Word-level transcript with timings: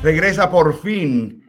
Regresa 0.00 0.48
por 0.48 0.74
fin 0.74 1.42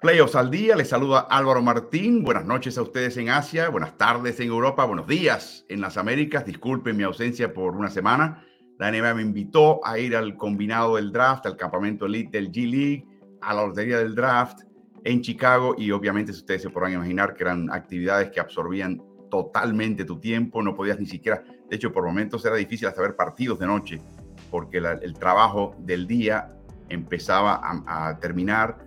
Playoffs 0.00 0.36
al 0.36 0.52
día. 0.52 0.76
Les 0.76 0.88
saluda 0.88 1.26
Álvaro 1.28 1.60
Martín. 1.62 2.22
Buenas 2.22 2.44
noches 2.44 2.78
a 2.78 2.82
ustedes 2.82 3.16
en 3.16 3.28
Asia, 3.28 3.70
buenas 3.70 3.98
tardes 3.98 4.38
en 4.38 4.46
Europa, 4.46 4.84
buenos 4.84 5.08
días 5.08 5.66
en 5.68 5.80
las 5.80 5.96
Américas. 5.96 6.46
Disculpen 6.46 6.96
mi 6.96 7.02
ausencia 7.02 7.52
por 7.52 7.74
una 7.74 7.90
semana. 7.90 8.44
La 8.78 8.92
NBA 8.92 9.14
me 9.14 9.22
invitó 9.22 9.84
a 9.84 9.98
ir 9.98 10.14
al 10.14 10.36
combinado 10.36 10.94
del 10.94 11.10
draft, 11.10 11.46
al 11.46 11.56
campamento 11.56 12.06
elite 12.06 12.38
del 12.38 12.52
G 12.52 12.70
League, 12.70 13.06
a 13.40 13.52
la 13.52 13.66
lotería 13.66 13.98
del 13.98 14.14
draft 14.14 14.60
en 15.02 15.20
Chicago 15.20 15.74
y 15.76 15.90
obviamente 15.90 16.30
ustedes 16.30 16.62
se 16.62 16.70
podrán 16.70 16.92
imaginar 16.92 17.34
que 17.34 17.42
eran 17.42 17.68
actividades 17.72 18.30
que 18.30 18.38
absorbían 18.38 19.02
totalmente 19.28 20.04
tu 20.04 20.20
tiempo, 20.20 20.62
no 20.62 20.76
podías 20.76 21.00
ni 21.00 21.06
siquiera, 21.06 21.42
de 21.68 21.74
hecho 21.74 21.92
por 21.92 22.04
momentos 22.04 22.44
era 22.44 22.54
difícil 22.54 22.86
hasta 22.86 23.02
ver 23.02 23.16
partidos 23.16 23.58
de 23.58 23.66
noche 23.66 24.00
porque 24.52 24.78
el 24.78 25.14
trabajo 25.14 25.74
del 25.80 26.06
día 26.06 26.54
empezaba 26.88 27.60
a, 27.62 28.18
terminar 28.18 28.78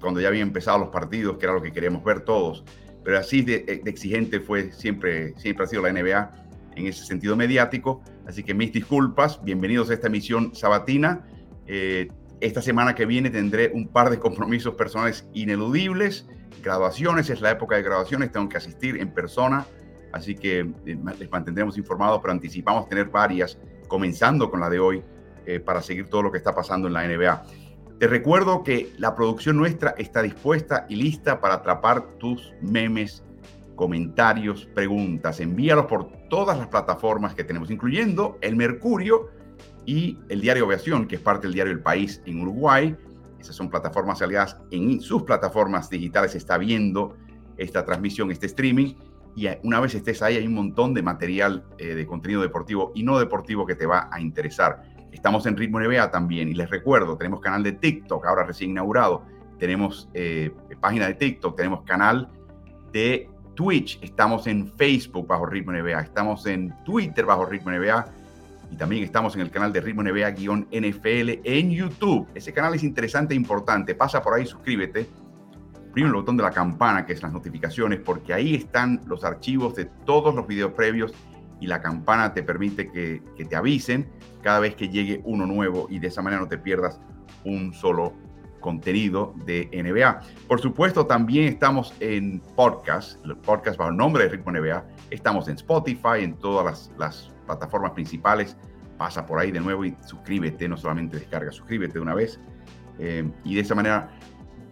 cuando 0.00 0.20
ya 0.20 0.28
habían 0.28 0.48
empezado 0.48 0.78
los 0.78 0.88
partidos, 0.88 1.36
que 1.38 1.46
era 1.46 1.54
lo 1.54 1.62
que 1.62 1.72
queríamos 1.72 2.02
ver 2.04 2.20
todos. 2.20 2.64
Pero 3.04 3.18
así 3.18 3.42
de, 3.42 3.82
exigente 3.86 4.40
fue 4.40 4.72
siempre, 4.72 5.34
siempre 5.36 5.64
ha 5.64 5.68
sido 5.68 5.82
la 5.82 5.92
NBA 5.92 6.30
en 6.76 6.86
ese 6.86 7.04
sentido 7.04 7.36
mediático. 7.36 8.02
Así 8.26 8.42
que 8.42 8.54
mis 8.54 8.72
disculpas, 8.72 9.42
bienvenidos 9.42 9.90
a 9.90 9.94
esta 9.94 10.06
emisión 10.06 10.54
sabatina. 10.54 11.26
Eh, 11.66 12.08
esta 12.40 12.62
semana 12.62 12.94
que 12.94 13.04
viene 13.04 13.30
tendré 13.30 13.70
un 13.74 13.88
par 13.88 14.10
de 14.10 14.18
compromisos 14.18 14.74
personales 14.74 15.28
ineludibles. 15.32 16.26
Graduaciones, 16.62 17.30
es 17.30 17.40
la 17.40 17.50
época 17.50 17.76
de 17.76 17.82
graduaciones, 17.82 18.30
tengo 18.30 18.48
que 18.48 18.56
asistir 18.56 19.00
en 19.00 19.12
persona, 19.12 19.66
así 20.12 20.34
que 20.34 20.60
eh, 20.60 20.98
les 21.18 21.30
mantendremos 21.30 21.76
informados, 21.78 22.20
pero 22.20 22.32
anticipamos 22.32 22.88
tener 22.88 23.06
varias, 23.06 23.58
comenzando 23.86 24.50
con 24.50 24.60
la 24.60 24.70
de 24.70 24.78
hoy, 24.78 25.02
eh, 25.48 25.60
para 25.60 25.80
seguir 25.80 26.10
todo 26.10 26.20
lo 26.20 26.30
que 26.30 26.36
está 26.36 26.54
pasando 26.54 26.88
en 26.88 26.92
la 26.92 27.08
NBA. 27.08 27.42
Te 27.98 28.06
recuerdo 28.06 28.62
que 28.62 28.92
la 28.98 29.14
producción 29.14 29.56
nuestra 29.56 29.94
está 29.96 30.20
dispuesta 30.20 30.84
y 30.90 30.96
lista 30.96 31.40
para 31.40 31.54
atrapar 31.54 32.18
tus 32.18 32.52
memes, 32.60 33.24
comentarios, 33.74 34.66
preguntas. 34.74 35.40
Envíalos 35.40 35.86
por 35.86 36.12
todas 36.28 36.58
las 36.58 36.66
plataformas 36.66 37.34
que 37.34 37.44
tenemos, 37.44 37.70
incluyendo 37.70 38.36
el 38.42 38.56
Mercurio 38.56 39.30
y 39.86 40.18
el 40.28 40.42
Diario 40.42 40.66
Aviación, 40.66 41.08
que 41.08 41.16
es 41.16 41.22
parte 41.22 41.46
del 41.46 41.54
Diario 41.54 41.72
El 41.72 41.80
País 41.80 42.20
en 42.26 42.42
Uruguay. 42.42 42.94
Esas 43.40 43.56
son 43.56 43.70
plataformas 43.70 44.20
aliadas. 44.20 44.58
En 44.70 45.00
sus 45.00 45.22
plataformas 45.22 45.88
digitales 45.88 46.34
está 46.34 46.58
viendo 46.58 47.16
esta 47.56 47.86
transmisión, 47.86 48.30
este 48.30 48.44
streaming. 48.44 48.96
Y 49.34 49.48
una 49.62 49.80
vez 49.80 49.94
estés 49.94 50.20
ahí, 50.20 50.36
hay 50.36 50.46
un 50.46 50.52
montón 50.54 50.92
de 50.92 51.02
material 51.02 51.64
eh, 51.78 51.94
de 51.94 52.06
contenido 52.06 52.42
deportivo 52.42 52.92
y 52.94 53.02
no 53.02 53.18
deportivo 53.18 53.64
que 53.64 53.74
te 53.74 53.86
va 53.86 54.10
a 54.12 54.20
interesar. 54.20 54.87
Estamos 55.12 55.46
en 55.46 55.56
Ritmo 55.56 55.80
NBA 55.80 56.10
también 56.10 56.48
y 56.48 56.54
les 56.54 56.70
recuerdo, 56.70 57.16
tenemos 57.16 57.40
canal 57.40 57.62
de 57.62 57.72
TikTok, 57.72 58.26
ahora 58.26 58.44
recién 58.44 58.70
inaugurado, 58.70 59.22
tenemos 59.58 60.08
eh, 60.14 60.54
página 60.80 61.06
de 61.06 61.14
TikTok, 61.14 61.56
tenemos 61.56 61.82
canal 61.82 62.28
de 62.92 63.28
Twitch, 63.54 63.98
estamos 64.02 64.46
en 64.46 64.68
Facebook 64.76 65.26
bajo 65.26 65.46
Ritmo 65.46 65.72
NBA, 65.72 66.00
estamos 66.00 66.46
en 66.46 66.74
Twitter 66.84 67.24
bajo 67.24 67.44
Ritmo 67.44 67.70
NBA 67.70 68.04
y 68.70 68.76
también 68.76 69.02
estamos 69.02 69.34
en 69.34 69.40
el 69.40 69.50
canal 69.50 69.72
de 69.72 69.80
Ritmo 69.80 70.02
NBA-NFL 70.02 71.40
en 71.42 71.70
YouTube. 71.70 72.28
Ese 72.34 72.52
canal 72.52 72.74
es 72.74 72.84
interesante 72.84 73.34
e 73.34 73.36
importante, 73.36 73.94
pasa 73.94 74.22
por 74.22 74.34
ahí, 74.34 74.46
suscríbete. 74.46 75.08
Primero 75.92 76.14
el 76.14 76.20
botón 76.20 76.36
de 76.36 76.42
la 76.42 76.50
campana, 76.50 77.06
que 77.06 77.14
es 77.14 77.22
las 77.22 77.32
notificaciones, 77.32 77.98
porque 77.98 78.34
ahí 78.34 78.54
están 78.54 79.00
los 79.06 79.24
archivos 79.24 79.74
de 79.74 79.86
todos 80.04 80.34
los 80.34 80.46
videos 80.46 80.72
previos 80.72 81.12
y 81.60 81.66
la 81.66 81.80
campana 81.80 82.32
te 82.34 82.42
permite 82.42 82.90
que, 82.90 83.22
te 83.48 83.56
avisen 83.56 84.08
cada 84.48 84.60
vez 84.60 84.76
que 84.76 84.88
llegue 84.88 85.20
uno 85.26 85.44
nuevo 85.44 85.88
y 85.90 85.98
de 85.98 86.06
esa 86.06 86.22
manera 86.22 86.40
no 86.40 86.48
te 86.48 86.56
pierdas 86.56 87.02
un 87.44 87.74
solo 87.74 88.14
contenido 88.60 89.34
de 89.44 89.68
NBA. 89.70 90.22
Por 90.48 90.58
supuesto, 90.58 91.04
también 91.04 91.48
estamos 91.48 91.92
en 92.00 92.40
podcast, 92.56 93.22
el 93.26 93.36
podcast 93.36 93.76
bajo 93.76 93.90
el 93.90 93.98
nombre 93.98 94.24
de 94.24 94.30
Ritmo 94.30 94.50
NBA. 94.52 94.86
Estamos 95.10 95.48
en 95.48 95.56
Spotify, 95.56 96.22
en 96.22 96.32
todas 96.38 96.90
las, 96.96 97.30
plataformas 97.44 97.90
principales. 97.90 98.56
Pasa 98.96 99.26
por 99.26 99.38
ahí 99.38 99.50
de 99.50 99.60
nuevo 99.60 99.84
y 99.84 99.94
suscríbete, 100.06 100.66
no 100.66 100.78
solamente 100.78 101.18
descarga, 101.18 101.52
suscríbete 101.52 101.92
de 101.92 102.00
una 102.00 102.14
vez. 102.14 102.40
Eh, 102.98 103.30
y 103.44 103.54
de 103.54 103.60
esa 103.60 103.74
manera 103.74 104.08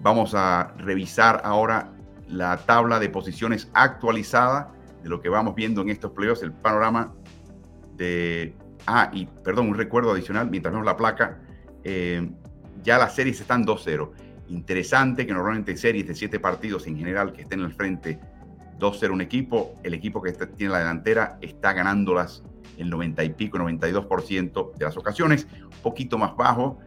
vamos 0.01 0.35
a 0.35 0.73
revisar 0.79 1.43
ahora 1.45 1.93
la 2.29 2.57
tabla 2.57 2.99
de 2.99 3.11
posiciones 3.11 3.69
actualizada 3.75 4.73
de 5.03 5.11
lo 5.11 5.21
que 5.21 5.29
vamos 5.29 5.55
viendo 5.55 5.83
en 5.83 5.91
estos 5.91 6.13
playoffs, 6.13 6.43
el 6.43 6.55
panorama 6.55 7.13
de... 7.95 8.57
Ah, 8.87 9.11
y 9.13 9.27
perdón, 9.27 9.69
un 9.69 9.75
recuerdo 9.75 10.13
adicional, 10.13 10.51
mientras 10.51 10.73
vemos 10.73 10.87
la 10.87 10.97
placa, 10.97 11.41
eh, 11.85 12.29
ya 12.83 12.99
las 12.99 13.15
series 13.15 13.41
están 13.41 13.65
2-0. 13.65 14.13
Interesante 14.49 15.27
que 15.27 15.33
normalmente 15.33 15.77
series 15.77 16.07
de 16.07 16.15
7 16.15 16.39
partidos 16.39 16.87
en 16.87 16.97
general 16.97 17.33
que 17.33 17.43
estén 17.43 17.63
al 17.63 17.73
frente 17.73 18.19
2-0 18.79 19.13
un 19.13 19.21
equipo, 19.21 19.75
el 19.83 19.95
equipo 19.95 20.23
que 20.23 20.33
tiene 20.33 20.73
la 20.73 20.81
delantera 20.81 21.39
está 21.41 21.73
ganándolas 21.73 22.43
el 22.77 22.91
90 22.91 23.25
y 23.25 23.31
pico, 23.31 23.59
92% 23.59 24.75
de 24.75 24.85
las 24.85 24.97
ocasiones, 24.97 25.47
un 25.63 25.83
poquito 25.83 26.19
más 26.19 26.37
bajo. 26.37 26.79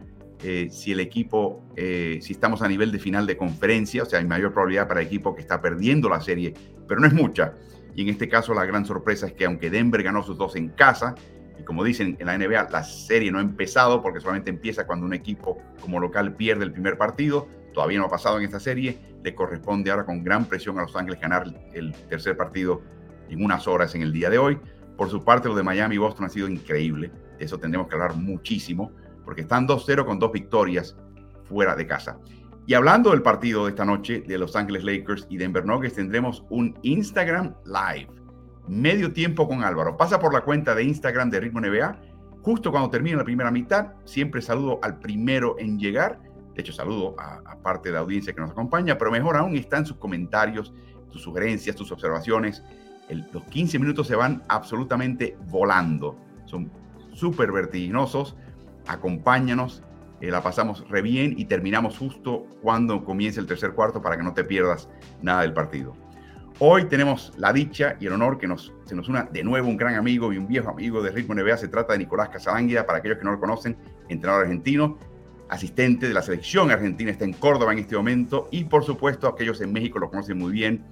Eh, 0.42 0.68
si 0.70 0.92
el 0.92 1.00
equipo, 1.00 1.62
eh, 1.76 2.18
si 2.22 2.32
estamos 2.32 2.62
a 2.62 2.68
nivel 2.68 2.92
de 2.92 2.98
final 2.98 3.26
de 3.26 3.36
conferencia, 3.36 4.04
o 4.04 4.06
sea, 4.06 4.20
hay 4.20 4.26
mayor 4.26 4.52
probabilidad 4.52 4.88
para 4.88 5.00
el 5.00 5.06
equipo 5.06 5.34
que 5.34 5.42
está 5.42 5.60
perdiendo 5.60 6.08
la 6.08 6.20
serie, 6.20 6.54
pero 6.88 7.00
no 7.00 7.06
es 7.06 7.12
mucha. 7.12 7.54
Y 7.94 8.02
en 8.02 8.08
este 8.08 8.28
caso 8.28 8.54
la 8.54 8.64
gran 8.64 8.86
sorpresa 8.86 9.26
es 9.26 9.32
que 9.34 9.44
aunque 9.44 9.68
Denver 9.68 10.02
ganó 10.02 10.22
sus 10.22 10.38
dos 10.38 10.56
en 10.56 10.68
casa, 10.68 11.14
y 11.60 11.64
como 11.64 11.84
dicen 11.84 12.16
en 12.18 12.26
la 12.26 12.38
NBA, 12.38 12.70
la 12.70 12.82
serie 12.82 13.30
no 13.30 13.38
ha 13.38 13.42
empezado 13.42 14.02
porque 14.02 14.20
solamente 14.20 14.48
empieza 14.48 14.86
cuando 14.86 15.04
un 15.04 15.12
equipo 15.12 15.58
como 15.80 16.00
local 16.00 16.34
pierde 16.34 16.64
el 16.64 16.72
primer 16.72 16.96
partido, 16.96 17.48
todavía 17.74 17.98
no 17.98 18.06
ha 18.06 18.10
pasado 18.10 18.38
en 18.38 18.44
esta 18.44 18.58
serie, 18.58 18.98
le 19.22 19.34
corresponde 19.34 19.90
ahora 19.90 20.06
con 20.06 20.24
gran 20.24 20.46
presión 20.46 20.78
a 20.78 20.82
Los 20.82 20.96
Ángeles 20.96 21.20
ganar 21.20 21.44
el 21.74 21.92
tercer 22.08 22.36
partido 22.36 22.80
en 23.28 23.44
unas 23.44 23.68
horas 23.68 23.94
en 23.94 24.02
el 24.02 24.12
día 24.12 24.30
de 24.30 24.38
hoy. 24.38 24.58
Por 24.96 25.10
su 25.10 25.22
parte, 25.22 25.48
lo 25.48 25.54
de 25.54 25.62
Miami 25.62 25.96
y 25.96 25.98
Boston 25.98 26.26
ha 26.26 26.28
sido 26.30 26.48
increíble, 26.48 27.12
de 27.38 27.44
eso 27.44 27.58
tendremos 27.58 27.88
que 27.88 27.94
hablar 27.94 28.16
muchísimo, 28.16 28.92
porque 29.24 29.42
están 29.42 29.68
2-0 29.68 30.06
con 30.06 30.18
dos 30.18 30.32
victorias 30.32 30.96
fuera 31.44 31.76
de 31.76 31.86
casa. 31.86 32.18
Y 32.66 32.74
hablando 32.74 33.10
del 33.10 33.22
partido 33.22 33.64
de 33.64 33.70
esta 33.70 33.84
noche 33.84 34.22
de 34.26 34.38
Los 34.38 34.56
Ángeles 34.56 34.84
Lakers 34.84 35.26
y 35.28 35.36
Denver 35.36 35.64
Nuggets, 35.64 35.94
tendremos 35.94 36.44
un 36.50 36.78
Instagram 36.82 37.54
Live. 37.64 38.19
Medio 38.68 39.12
tiempo 39.12 39.48
con 39.48 39.64
Álvaro. 39.64 39.96
Pasa 39.96 40.18
por 40.18 40.32
la 40.32 40.42
cuenta 40.42 40.74
de 40.74 40.84
Instagram 40.84 41.30
de 41.30 41.40
Ritmo 41.40 41.60
NBA. 41.60 41.96
Justo 42.42 42.70
cuando 42.70 42.90
termine 42.90 43.16
la 43.16 43.24
primera 43.24 43.50
mitad, 43.50 43.92
siempre 44.04 44.40
saludo 44.40 44.78
al 44.82 44.98
primero 44.98 45.56
en 45.58 45.78
llegar. 45.78 46.20
De 46.54 46.62
hecho, 46.62 46.72
saludo 46.72 47.14
a, 47.18 47.56
parte 47.62 47.88
de 47.88 47.94
la 47.94 48.00
audiencia 48.00 48.32
que 48.32 48.40
nos 48.40 48.50
acompaña, 48.50 48.96
pero 48.96 49.10
mejor 49.10 49.36
aún 49.36 49.56
están 49.56 49.84
sus 49.84 49.96
comentarios, 49.96 50.72
sus 51.10 51.22
sugerencias, 51.22 51.76
sus 51.76 51.92
observaciones. 51.92 52.62
los 53.32 53.44
15 53.44 53.78
minutos 53.78 54.06
se 54.06 54.16
van 54.16 54.42
absolutamente 54.48 55.36
volando. 55.48 56.16
Son 56.46 56.70
súper 57.12 57.52
vertiginosos. 57.52 58.36
Acompáñanos 58.86 59.82
eh, 60.20 60.30
la 60.30 60.42
pasamos 60.42 60.86
re 60.88 61.00
bien 61.00 61.34
y 61.38 61.46
terminamos 61.46 61.96
justo 61.96 62.46
cuando 62.60 63.04
comience 63.04 63.40
el 63.40 63.46
tercer 63.46 63.72
cuarto 63.72 64.02
para 64.02 64.16
que 64.16 64.22
no 64.22 64.34
te 64.34 64.44
pierdas 64.44 64.88
nada 65.22 65.42
del 65.42 65.54
partido. 65.54 65.96
Hoy 66.62 66.84
tenemos 66.84 67.32
la 67.38 67.54
dicha 67.54 67.96
y 68.00 68.06
el 68.06 68.12
honor 68.12 68.36
que 68.36 68.46
nos, 68.46 68.70
se 68.84 68.94
nos 68.94 69.08
una 69.08 69.22
de 69.22 69.42
nuevo 69.42 69.66
un 69.66 69.78
gran 69.78 69.94
amigo 69.94 70.30
y 70.30 70.36
un 70.36 70.46
viejo 70.46 70.68
amigo 70.68 71.02
de 71.02 71.10
Ritmo 71.10 71.34
NBA. 71.34 71.56
Se 71.56 71.68
trata 71.68 71.94
de 71.94 72.00
Nicolás 72.00 72.28
Casalánguida, 72.28 72.84
para 72.84 72.98
aquellos 72.98 73.16
que 73.16 73.24
no 73.24 73.32
lo 73.32 73.40
conocen, 73.40 73.78
entrenador 74.10 74.42
argentino, 74.44 74.98
asistente 75.48 76.06
de 76.06 76.12
la 76.12 76.20
selección 76.20 76.70
argentina, 76.70 77.10
está 77.10 77.24
en 77.24 77.32
Córdoba 77.32 77.72
en 77.72 77.78
este 77.78 77.96
momento 77.96 78.46
y 78.50 78.64
por 78.64 78.84
supuesto 78.84 79.26
aquellos 79.26 79.62
en 79.62 79.72
México 79.72 79.98
lo 79.98 80.10
conocen 80.10 80.36
muy 80.36 80.52
bien 80.52 80.84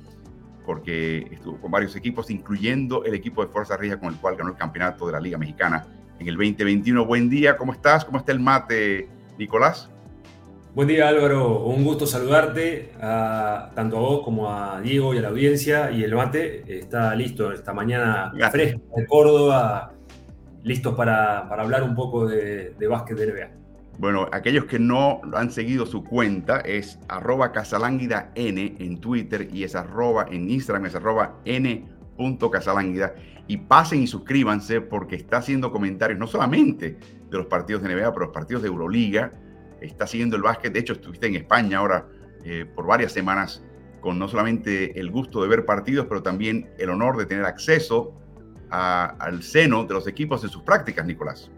porque 0.65 1.29
estuvo 1.33 1.61
con 1.61 1.71
varios 1.71 1.95
equipos, 1.97 2.31
incluyendo 2.31 3.05
el 3.05 3.13
equipo 3.13 3.45
de 3.45 3.53
Fuerza 3.53 3.77
Rija 3.77 4.01
con 4.01 4.15
el 4.15 4.19
cual 4.19 4.37
ganó 4.37 4.49
el 4.49 4.57
campeonato 4.57 5.05
de 5.05 5.13
la 5.13 5.21
Liga 5.21 5.37
Mexicana 5.37 5.87
en 6.19 6.29
el 6.29 6.37
2021. 6.37 7.05
Buen 7.05 7.29
día, 7.29 7.59
¿cómo 7.59 7.75
estás? 7.75 8.07
¿Cómo 8.07 8.17
está 8.17 8.33
el 8.33 8.41
mate, 8.41 9.07
Nicolás. 9.37 9.91
Buen 10.79 10.87
día 10.87 11.09
Álvaro, 11.09 11.65
un 11.65 11.83
gusto 11.83 12.07
saludarte 12.07 12.93
a, 13.01 13.73
tanto 13.75 13.97
a 13.97 14.01
vos 14.01 14.21
como 14.23 14.49
a 14.49 14.81
Diego 14.81 15.13
y 15.13 15.19
a 15.19 15.23
la 15.23 15.31
audiencia. 15.31 15.91
Y 15.91 16.05
el 16.05 16.15
mate 16.15 16.63
está 16.69 17.17
listo 17.17 17.51
esta 17.51 17.73
mañana 17.73 18.33
fresca 18.53 18.81
de 18.95 19.07
Córdoba, 19.09 19.93
listos 20.63 20.95
para, 20.95 21.49
hablar 21.49 21.83
un 21.83 21.97
poco 21.97 22.29
de, 22.29 22.77
básquet 22.89 23.19
de 23.19 23.27
NBA. 23.27 23.51
Bueno, 23.99 24.29
aquellos 24.31 24.67
que 24.67 24.79
no 24.79 25.21
han 25.35 25.51
seguido 25.51 25.85
su 25.85 26.05
cuenta 26.05 26.61
es 26.61 27.01
arroba 27.09 27.51
casalánguida 27.51 28.31
n 28.37 28.77
en 28.79 29.01
Twitter 29.01 29.49
y 29.53 29.65
es 29.65 29.75
arroba 29.75 30.29
en 30.31 30.49
Instagram, 30.49 30.87
es 30.87 30.95
arroba 30.95 31.41
n.casalánguida. 31.45 33.17
Y 33.49 33.57
pasen 33.57 34.05
y 34.05 34.07
suscríbanse 34.07 34.81
porque 34.81 35.17
está 35.17 35.39
haciendo 35.39 35.73
comentarios 35.73 36.21
no 36.21 36.29
solamente 36.29 36.99
de 37.29 37.37
los 37.37 37.47
partidos 37.47 37.83
de 37.83 37.93
NBA, 37.93 38.13
pero 38.13 38.27
los 38.27 38.33
partidos 38.33 38.63
de 38.63 38.69
Euroliga. 38.69 39.33
Está 39.81 40.07
siguiendo 40.07 40.37
el 40.37 40.43
básquet. 40.43 40.73
De 40.73 40.81
hecho, 40.81 40.95
estuviste 40.95 41.27
en 41.27 41.37
España 41.37 41.79
ahora 41.79 42.09
eh, 42.45 42.65
por 42.75 42.87
varias 42.87 43.13
semanas 43.13 43.63
con 44.01 44.19
no 44.19 44.29
solamente 44.29 44.99
el 44.99 45.11
gusto 45.11 45.43
de 45.43 45.49
ver 45.49 45.65
partidos, 45.65 46.07
pero 46.09 46.23
también 46.23 46.71
el 46.79 46.91
honor 46.91 47.17
de 47.17 47.27
tener 47.27 47.45
acceso 47.45 48.15
al 48.71 49.43
seno 49.43 49.85
de 49.85 49.95
los 49.95 50.07
equipos 50.07 50.45
en 50.45 50.51
sus 50.51 50.63
prácticas, 50.63 51.07
Nicolás. 51.07 51.51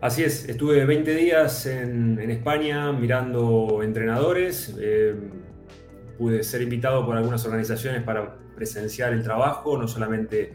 Así 0.00 0.24
es, 0.24 0.48
estuve 0.48 0.84
20 0.84 1.14
días 1.14 1.66
en, 1.66 2.18
España 2.30 2.92
mirando 2.92 3.82
entrenadores. 3.82 4.74
Eh, 4.80 5.14
pude 6.18 6.42
ser 6.42 6.62
invitado 6.62 7.04
por 7.04 7.16
algunas 7.16 7.44
organizaciones 7.44 8.02
para 8.02 8.36
presenciar 8.54 9.12
el 9.12 9.22
trabajo, 9.22 9.78
no 9.78 9.88
solamente 9.88 10.54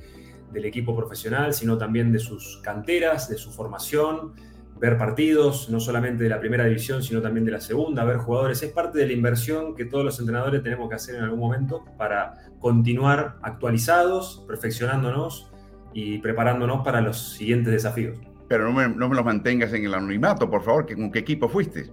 del 0.52 0.66
equipo 0.66 0.96
profesional, 0.96 1.54
sino 1.54 1.78
también 1.78 2.12
de 2.12 2.20
sus 2.20 2.58
canteras, 2.64 3.30
de 3.30 3.38
su 3.38 3.52
formación, 3.52 4.34
ver 4.80 4.98
partidos, 4.98 5.70
no 5.70 5.80
solamente 5.80 6.24
de 6.24 6.30
la 6.30 6.40
primera 6.40 6.66
división, 6.66 7.02
sino 7.04 7.22
también 7.22 7.46
de 7.46 7.52
la 7.52 7.62
segunda, 7.62 8.04
ver 8.04 8.18
jugadores. 8.18 8.62
Es 8.64 8.72
parte 8.72 9.00
de 9.00 9.08
la 9.08 9.14
inversión 9.14 9.76
que 9.76 9.86
todos 9.86 10.06
los 10.06 10.20
entrenadores 10.20 10.64
tenemos 10.64 10.90
que 10.90 10.96
hacer 10.96 11.16
en 11.16 11.24
algún 11.24 11.40
momento 11.40 11.86
para 11.98 12.34
continuar 12.60 13.38
actualizados, 13.42 14.44
perfeccionándonos 14.48 15.52
y 15.94 16.20
preparándonos 16.20 16.84
para 16.84 17.02
los 17.02 17.34
siguientes 17.34 17.74
desafíos. 17.74 18.18
Pero 18.48 18.66
no 18.66 18.74
me, 18.74 18.88
no 18.88 19.10
me 19.10 19.16
los 19.16 19.26
mantengas 19.26 19.74
en 19.74 19.86
el 19.86 19.94
anonimato, 19.94 20.50
por 20.50 20.64
favor. 20.64 20.86
¿Con 20.94 21.12
qué 21.12 21.20
equipo 21.20 21.50
fuiste? 21.50 21.92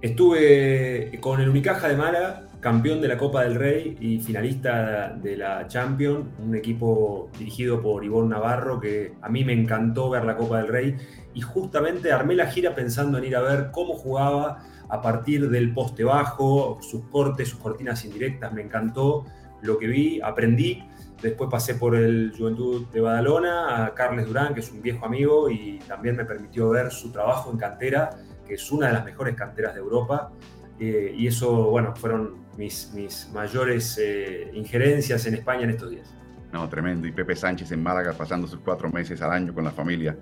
Estuve 0.00 1.18
con 1.20 1.40
el 1.40 1.48
Unicaja 1.48 1.88
de 1.88 1.96
Málaga, 1.96 2.47
campeón 2.60 3.00
de 3.00 3.08
la 3.08 3.16
Copa 3.16 3.44
del 3.44 3.54
Rey 3.54 3.96
y 4.00 4.18
finalista 4.18 5.10
de 5.10 5.36
la 5.36 5.66
Champions, 5.68 6.26
un 6.38 6.56
equipo 6.56 7.30
dirigido 7.38 7.80
por 7.80 8.04
Ivonne 8.04 8.30
Navarro, 8.30 8.80
que 8.80 9.14
a 9.22 9.28
mí 9.28 9.44
me 9.44 9.52
encantó 9.52 10.10
ver 10.10 10.24
la 10.24 10.36
Copa 10.36 10.58
del 10.58 10.68
Rey 10.68 10.96
y 11.34 11.40
justamente 11.40 12.12
armé 12.12 12.34
la 12.34 12.46
gira 12.46 12.74
pensando 12.74 13.18
en 13.18 13.24
ir 13.24 13.36
a 13.36 13.40
ver 13.40 13.70
cómo 13.70 13.94
jugaba 13.94 14.58
a 14.88 15.00
partir 15.00 15.48
del 15.50 15.72
poste 15.72 16.02
bajo, 16.02 16.78
sus 16.80 17.04
cortes, 17.04 17.48
sus 17.48 17.60
cortinas 17.60 18.04
indirectas, 18.04 18.52
me 18.52 18.62
encantó 18.62 19.24
lo 19.62 19.78
que 19.78 19.86
vi, 19.86 20.20
aprendí. 20.20 20.82
Después 21.22 21.50
pasé 21.50 21.74
por 21.74 21.94
el 21.96 22.32
Juventud 22.36 22.86
de 22.92 23.00
Badalona, 23.00 23.86
a 23.86 23.94
Carles 23.94 24.26
Durán, 24.26 24.54
que 24.54 24.60
es 24.60 24.70
un 24.70 24.80
viejo 24.80 25.04
amigo, 25.04 25.50
y 25.50 25.78
también 25.86 26.16
me 26.16 26.24
permitió 26.24 26.70
ver 26.70 26.90
su 26.90 27.10
trabajo 27.10 27.50
en 27.50 27.58
cantera, 27.58 28.10
que 28.46 28.54
es 28.54 28.70
una 28.70 28.86
de 28.86 28.92
las 28.94 29.04
mejores 29.04 29.34
canteras 29.34 29.74
de 29.74 29.80
Europa. 29.80 30.30
Eh, 30.78 31.12
y 31.16 31.26
eso, 31.26 31.70
bueno, 31.70 31.94
fueron 31.96 32.47
mis, 32.58 32.92
mis 32.92 33.30
mayores 33.32 33.98
eh, 34.02 34.50
injerencias 34.52 35.24
en 35.26 35.34
España 35.34 35.62
en 35.62 35.70
estos 35.70 35.90
días. 35.90 36.12
No, 36.52 36.68
tremendo. 36.68 37.06
Y 37.06 37.12
Pepe 37.12 37.36
Sánchez 37.36 37.70
en 37.72 37.82
Málaga 37.82 38.12
pasando 38.12 38.46
sus 38.46 38.60
cuatro 38.60 38.90
meses 38.90 39.22
al 39.22 39.30
año 39.32 39.54
con 39.54 39.64
la 39.64 39.70
familia. 39.70 40.18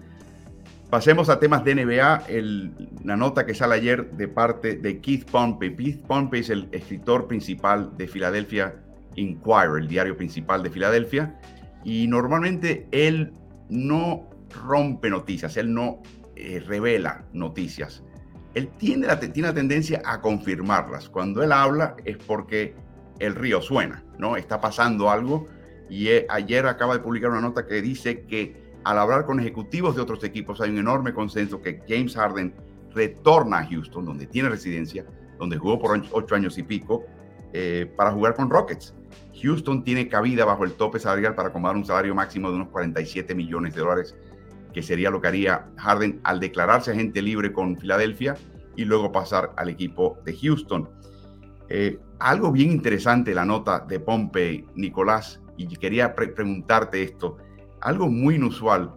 Pasemos 0.90 1.28
a 1.30 1.40
temas 1.40 1.64
de 1.64 1.74
NBA. 1.74 2.26
la 3.04 3.16
nota 3.16 3.44
que 3.46 3.54
sale 3.54 3.74
ayer 3.74 4.10
de 4.12 4.28
parte 4.28 4.76
de 4.76 5.00
Keith 5.00 5.28
Pompey. 5.30 5.74
Keith 5.74 6.02
Pompey 6.06 6.40
es 6.40 6.50
el 6.50 6.68
escritor 6.72 7.26
principal 7.26 7.96
de 7.96 8.06
Philadelphia 8.06 8.76
Inquirer, 9.16 9.78
el 9.78 9.88
diario 9.88 10.16
principal 10.16 10.62
de 10.62 10.70
Filadelfia. 10.70 11.40
Y 11.84 12.06
normalmente 12.06 12.86
él 12.92 13.32
no 13.68 14.28
rompe 14.64 15.10
noticias, 15.10 15.56
él 15.56 15.72
no 15.72 16.02
eh, 16.36 16.62
revela 16.64 17.24
noticias. 17.32 18.02
Él 18.56 18.70
tiene 18.78 19.06
la, 19.06 19.20
tiene 19.20 19.48
la 19.48 19.54
tendencia 19.54 20.00
a 20.02 20.22
confirmarlas. 20.22 21.10
Cuando 21.10 21.42
él 21.42 21.52
habla 21.52 21.94
es 22.06 22.16
porque 22.16 22.74
el 23.18 23.34
río 23.34 23.60
suena, 23.60 24.02
¿no? 24.18 24.38
Está 24.38 24.62
pasando 24.62 25.10
algo. 25.10 25.46
Y 25.90 26.08
eh, 26.08 26.26
ayer 26.30 26.64
acaba 26.66 26.94
de 26.94 27.00
publicar 27.00 27.30
una 27.30 27.42
nota 27.42 27.66
que 27.66 27.82
dice 27.82 28.22
que 28.22 28.56
al 28.82 28.98
hablar 28.98 29.26
con 29.26 29.40
ejecutivos 29.40 29.94
de 29.94 30.00
otros 30.00 30.24
equipos 30.24 30.62
hay 30.62 30.70
un 30.70 30.78
enorme 30.78 31.12
consenso 31.12 31.60
que 31.60 31.82
James 31.86 32.16
Harden 32.16 32.54
retorna 32.94 33.58
a 33.58 33.66
Houston, 33.66 34.06
donde 34.06 34.26
tiene 34.26 34.48
residencia, 34.48 35.04
donde 35.38 35.58
jugó 35.58 35.78
por 35.78 36.02
ocho 36.12 36.34
años 36.34 36.56
y 36.56 36.62
pico, 36.62 37.04
eh, 37.52 37.92
para 37.94 38.10
jugar 38.10 38.34
con 38.36 38.48
Rockets. 38.48 38.94
Houston 39.42 39.84
tiene 39.84 40.08
cabida 40.08 40.46
bajo 40.46 40.64
el 40.64 40.72
tope 40.72 40.98
salarial 40.98 41.34
para 41.34 41.50
acomodar 41.50 41.76
un 41.76 41.84
salario 41.84 42.14
máximo 42.14 42.48
de 42.48 42.56
unos 42.56 42.68
47 42.68 43.34
millones 43.34 43.74
de 43.74 43.80
dólares, 43.82 44.16
que 44.76 44.82
sería 44.82 45.08
lo 45.08 45.22
que 45.22 45.28
haría 45.28 45.70
Harden 45.78 46.20
al 46.22 46.38
declararse 46.38 46.90
agente 46.90 47.22
libre 47.22 47.50
con 47.50 47.78
Filadelfia 47.78 48.36
y 48.76 48.84
luego 48.84 49.10
pasar 49.10 49.54
al 49.56 49.70
equipo 49.70 50.18
de 50.26 50.36
Houston. 50.36 50.90
Eh, 51.70 51.98
algo 52.18 52.52
bien 52.52 52.72
interesante 52.72 53.34
la 53.34 53.46
nota 53.46 53.80
de 53.80 54.00
Pompey, 54.00 54.66
Nicolás, 54.74 55.40
y 55.56 55.66
quería 55.78 56.14
preguntarte 56.14 57.02
esto. 57.02 57.38
Algo 57.80 58.10
muy 58.10 58.34
inusual 58.34 58.92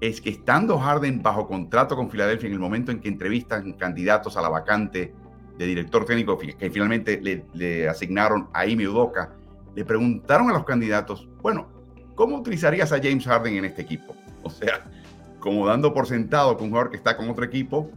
es 0.00 0.20
que 0.20 0.30
estando 0.30 0.76
Harden 0.80 1.22
bajo 1.22 1.46
contrato 1.46 1.94
con 1.94 2.10
Filadelfia 2.10 2.48
en 2.48 2.54
el 2.54 2.58
momento 2.58 2.90
en 2.90 2.98
que 2.98 3.08
entrevistan 3.08 3.74
candidatos 3.74 4.36
a 4.36 4.42
la 4.42 4.48
vacante 4.48 5.14
de 5.56 5.64
director 5.64 6.06
técnico 6.06 6.38
que 6.38 6.70
finalmente 6.72 7.20
le, 7.54 7.88
asignaron 7.88 8.48
a 8.52 8.66
Ime 8.66 8.88
Udoka, 8.88 9.32
le 9.76 9.84
preguntaron 9.84 10.50
a 10.50 10.54
los 10.54 10.64
candidatos, 10.64 11.28
bueno, 11.40 11.68
¿cómo 12.16 12.38
utilizarías 12.38 12.90
a 12.92 12.96
James 13.00 13.24
Harden 13.24 13.58
en 13.58 13.66
este 13.66 13.82
equipo? 13.82 14.16
O 14.42 14.48
sea, 14.48 14.90
como 15.40 15.66
dando 15.66 15.92
por 15.92 16.06
sentado 16.06 16.56
que 16.56 16.64
un 16.64 16.70
jugador 16.70 16.90
que 16.90 16.96
está 16.96 17.16
con 17.16 17.28
otro 17.28 17.44
equipo 17.44 17.90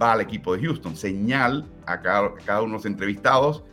va 0.00 0.12
al 0.12 0.20
equipo 0.20 0.56
de 0.56 0.64
Houston. 0.64 0.94
Señal 0.94 1.68
a 1.86 2.00
cada, 2.00 2.60
uno 2.60 2.66
de 2.66 2.72
los 2.72 2.86
entrevistados 2.86 3.64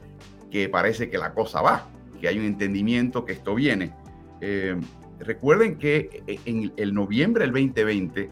que 0.50 0.70
parece 0.70 1.10
que 1.10 1.18
la 1.18 1.34
cosa 1.34 1.62
va, 1.62 1.88
que 2.20 2.28
hay 2.28 2.40
un 2.40 2.46
entendimiento 2.46 3.26
que 3.26 3.34
esto 3.34 3.54
viene. 3.54 3.94
Eh, 4.42 4.80
Recuerden 5.20 5.78
que 5.78 6.24
eh, 6.28 6.40
en 6.46 6.74
el 6.78 6.94
noviembre 6.94 7.46
del 7.46 7.52
2020, 7.54 8.30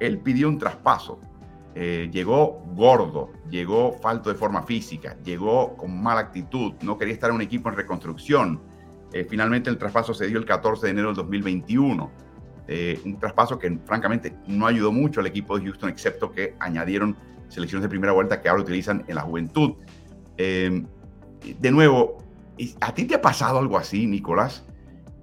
él 0.00 0.18
pidió 0.18 0.48
un 0.48 0.58
traspaso. 0.58 1.20
Eh, 1.74 2.08
llegó 2.12 2.62
gordo, 2.74 3.30
llegó 3.50 3.92
falto 3.92 4.30
de 4.30 4.36
forma 4.36 4.62
física, 4.62 5.16
llegó 5.22 5.76
con 5.76 6.00
mala 6.02 6.20
actitud, 6.20 6.74
no 6.82 6.98
quería 6.98 7.14
estar 7.14 7.30
en 7.30 7.36
un 7.36 7.42
equipo 7.42 7.68
en 7.68 7.76
reconstrucción. 7.76 8.60
Eh, 9.12 9.26
finalmente 9.28 9.70
el 9.70 9.78
traspaso 9.78 10.14
se 10.14 10.26
dio 10.26 10.38
el 10.38 10.44
14 10.44 10.86
de 10.86 10.90
enero 10.90 11.08
del 11.08 11.16
2021. 11.16 12.10
Un 13.04 13.18
traspaso 13.18 13.58
que 13.58 13.78
francamente 13.84 14.34
no 14.46 14.66
ayudó 14.66 14.92
mucho 14.92 15.20
al 15.20 15.26
equipo 15.26 15.58
de 15.58 15.64
Houston, 15.64 15.88
excepto 15.88 16.30
que 16.30 16.54
añadieron 16.60 17.16
selecciones 17.48 17.82
de 17.82 17.88
primera 17.88 18.12
vuelta 18.12 18.42
que 18.42 18.48
ahora 18.48 18.62
utilizan 18.62 19.04
en 19.08 19.14
la 19.14 19.22
juventud. 19.22 19.74
de 20.36 21.70
nuevo, 21.70 22.18
¿a 22.80 22.94
ti 22.94 23.04
te 23.04 23.14
ha 23.14 23.22
pasado 23.22 23.58
algo 23.58 23.78
así, 23.78 24.06
Nicolás? 24.06 24.64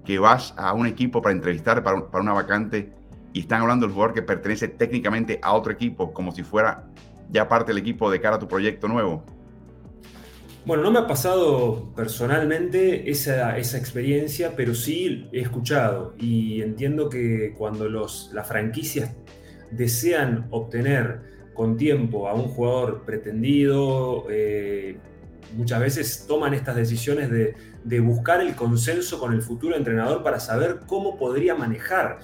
que 0.06 0.18
vas 0.20 0.54
a 0.56 0.72
un 0.72 0.86
equipo 0.86 1.20
para 1.20 1.34
entrevistar 1.34 1.82
para, 1.82 2.06
una 2.20 2.32
vacante 2.32 2.92
y 3.32 3.40
están 3.40 3.60
hablando 3.60 3.86
del 3.86 3.92
jugador 3.92 4.14
que 4.14 4.22
pertenece 4.22 4.68
técnicamente 4.68 5.38
a 5.42 5.52
otro 5.52 5.72
equipo, 5.72 6.14
como 6.14 6.32
si 6.32 6.42
fuera 6.44 6.86
ya 7.28 7.48
parte 7.48 7.72
del 7.72 7.78
equipo 7.78 8.10
de 8.10 8.20
cara 8.20 8.36
a 8.36 8.38
tu 8.38 8.46
proyecto 8.46 8.88
nuevo? 8.88 9.24
Bueno, 10.66 10.82
no 10.82 10.90
me 10.90 10.98
ha 10.98 11.06
pasado 11.06 11.92
personalmente 11.94 13.08
esa, 13.08 13.56
esa 13.56 13.78
experiencia, 13.78 14.54
pero 14.56 14.74
sí 14.74 15.28
he 15.32 15.40
escuchado. 15.40 16.16
Y 16.18 16.60
entiendo 16.60 17.08
que 17.08 17.54
cuando 17.56 17.88
los, 17.88 18.30
las 18.34 18.48
franquicias 18.48 19.14
desean 19.70 20.48
obtener 20.50 21.50
con 21.54 21.76
tiempo 21.76 22.28
a 22.28 22.34
un 22.34 22.48
jugador 22.48 23.04
pretendido, 23.04 24.26
eh, 24.28 24.96
muchas 25.56 25.78
veces 25.78 26.26
toman 26.26 26.52
estas 26.52 26.74
decisiones 26.74 27.30
de, 27.30 27.54
buscar 28.00 28.40
el 28.40 28.56
consenso 28.56 29.20
con 29.20 29.32
el 29.34 29.42
futuro 29.42 29.76
entrenador 29.76 30.24
para 30.24 30.40
saber 30.40 30.80
cómo 30.88 31.16
podría 31.16 31.54
manejar 31.54 32.18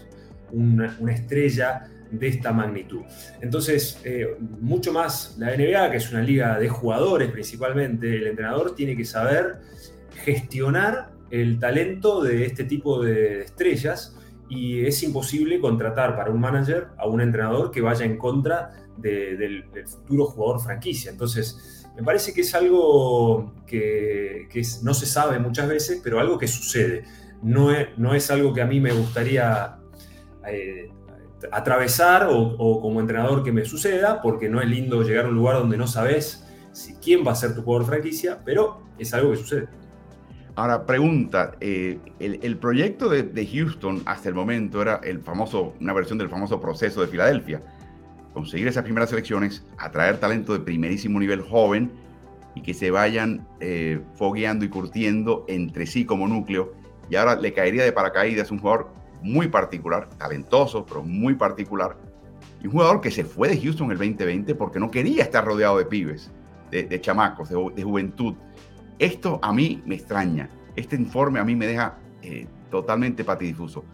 una, 0.51 0.97
estrella 1.13 1.85
de 2.13 2.29
esta 2.29 2.53
magnitud. 2.53 3.01
Entonces, 3.41 4.01
eh, 4.05 4.37
mucho 4.61 4.93
más 4.93 5.35
la 5.39 5.57
NBA, 5.57 5.91
que 5.91 5.97
es 5.97 6.11
una 6.13 6.23
liga 6.23 6.59
de 6.59 6.69
jugadores 6.69 7.31
principalmente, 7.31 8.17
el 8.17 8.27
entrenador 8.29 8.75
tiene 8.75 8.97
que 8.97 9.05
saber 9.05 9.61
gestionar 10.25 11.11
el 11.31 11.59
talento 11.59 12.23
de 12.23 12.45
este 12.45 12.65
tipo 12.65 13.03
de 13.03 13.43
estrellas 13.43 14.17
y 14.51 14.85
es 14.85 15.03
imposible 15.03 15.59
contratar 15.59 16.15
para 16.15 16.31
un 16.31 16.39
manager 16.39 16.89
a 16.99 17.07
un 17.07 17.23
entrenador 17.23 17.71
que 17.71 17.81
vaya 17.81 18.05
en 18.05 18.19
contra 18.19 18.73
del, 18.99 19.65
futuro 19.87 20.27
jugador 20.27 20.61
franquicia. 20.61 21.11
Entonces, 21.11 21.87
me 21.97 22.03
parece 22.03 22.35
que 22.35 22.43
es 22.43 22.55
algo 22.55 23.55
que, 23.67 24.49
no 24.83 24.93
se 24.93 25.07
sabe 25.07 25.39
muchas 25.39 25.69
veces, 25.69 26.01
pero 26.05 26.21
algo 26.21 26.39
que 26.39 26.49
sucede. 26.49 27.05
No 27.43 27.73
es, 27.73 27.89
no 27.97 28.15
es 28.15 28.31
algo 28.31 28.53
que 28.53 28.61
a 28.61 28.67
mí 28.67 28.79
me 28.79 28.93
gustaría 28.93 29.79
eh, 30.47 30.91
atravesar 31.51 32.29
o, 32.31 32.81
como 32.81 33.01
entrenador 33.01 33.43
que 33.43 33.53
me 33.53 33.65
suceda, 33.65 34.23
porque 34.23 34.49
no 34.49 34.61
es 34.61 34.69
lindo 34.69 35.03
llegar 35.03 35.27
a 35.27 35.29
un 35.29 35.35
lugar 35.35 35.57
donde 35.57 35.77
no 35.77 35.87
sabes 35.87 36.47
si, 36.73 36.95
quién 36.95 37.27
va 37.27 37.33
a 37.33 37.35
ser 37.35 37.55
tu 37.55 37.63
jugador 37.63 37.87
franquicia, 37.87 38.39
pero 38.45 38.83
es 38.99 39.13
algo 39.15 39.33
que 39.33 39.39
sucede. 39.39 39.69
Ahora, 40.55 40.85
pregunta, 40.85 41.53
eh, 41.61 41.99
el, 42.19 42.59
proyecto 42.59 43.09
de, 43.09 43.47
Houston 43.47 44.03
hasta 44.05 44.29
el 44.29 44.35
momento 44.35 44.83
era 44.83 45.01
el 45.03 45.21
famoso, 45.21 45.75
una 45.81 45.95
versión 45.95 46.19
del 46.19 46.29
famoso 46.29 46.61
proceso 46.61 47.01
de 47.01 47.07
Filadelfia 47.07 47.63
conseguir 48.33 48.69
esas 48.69 48.85
primeras 48.85 49.13
elecciones, 49.13 49.65
atraer 49.79 50.19
talento 50.19 50.53
de 50.53 50.61
primerísimo 50.61 51.21
nivel 51.21 51.43
joven 51.43 51.93
y 52.55 52.63
que 52.63 52.75
se 52.75 52.91
vayan 52.91 53.47
eh, 53.61 54.01
fogueando 54.15 54.65
y 54.65 54.69
curtiendo 54.69 55.45
entre 55.49 55.87
sí 55.87 56.05
como 56.05 56.29
núcleo. 56.29 56.73
Y 57.11 57.17
ahora 57.17 57.37
le 57.37 57.53
caería 57.53 57.85
de 57.85 57.93
paracaídas 57.93 58.51
un 58.51 58.59
jugador 58.59 58.91
muy 59.23 59.49
particular, 59.49 60.09
talentoso, 60.19 60.85
pero 60.85 61.03
muy 61.03 61.35
particular. 61.35 61.97
Y 62.63 62.67
un 62.67 62.73
jugador 62.73 63.01
que 63.01 63.11
se 63.11 63.25
fue 63.25 63.49
de 63.49 63.61
Houston 63.61 63.91
el 63.91 63.99
2020 63.99 64.55
porque 64.55 64.79
no 64.79 64.91
quería 64.91 65.25
estar 65.25 65.45
rodeado 65.45 65.79
de 65.79 65.85
pibes, 65.85 66.31
de, 66.71 67.01
chamacos, 67.01 67.51
de, 67.51 67.83
juventud. 67.83 68.35
Esto 68.99 69.39
a 69.43 69.53
mí 69.53 69.83
me 69.85 69.97
extraña. 69.97 70.49
Este 70.77 70.97
informe 70.97 71.39
a 71.39 71.45
mí 71.45 71.55
me 71.55 71.67
deja 71.67 71.99
eh, 72.23 72.47
totalmente 72.71 73.25
patidifuso. 73.25 73.85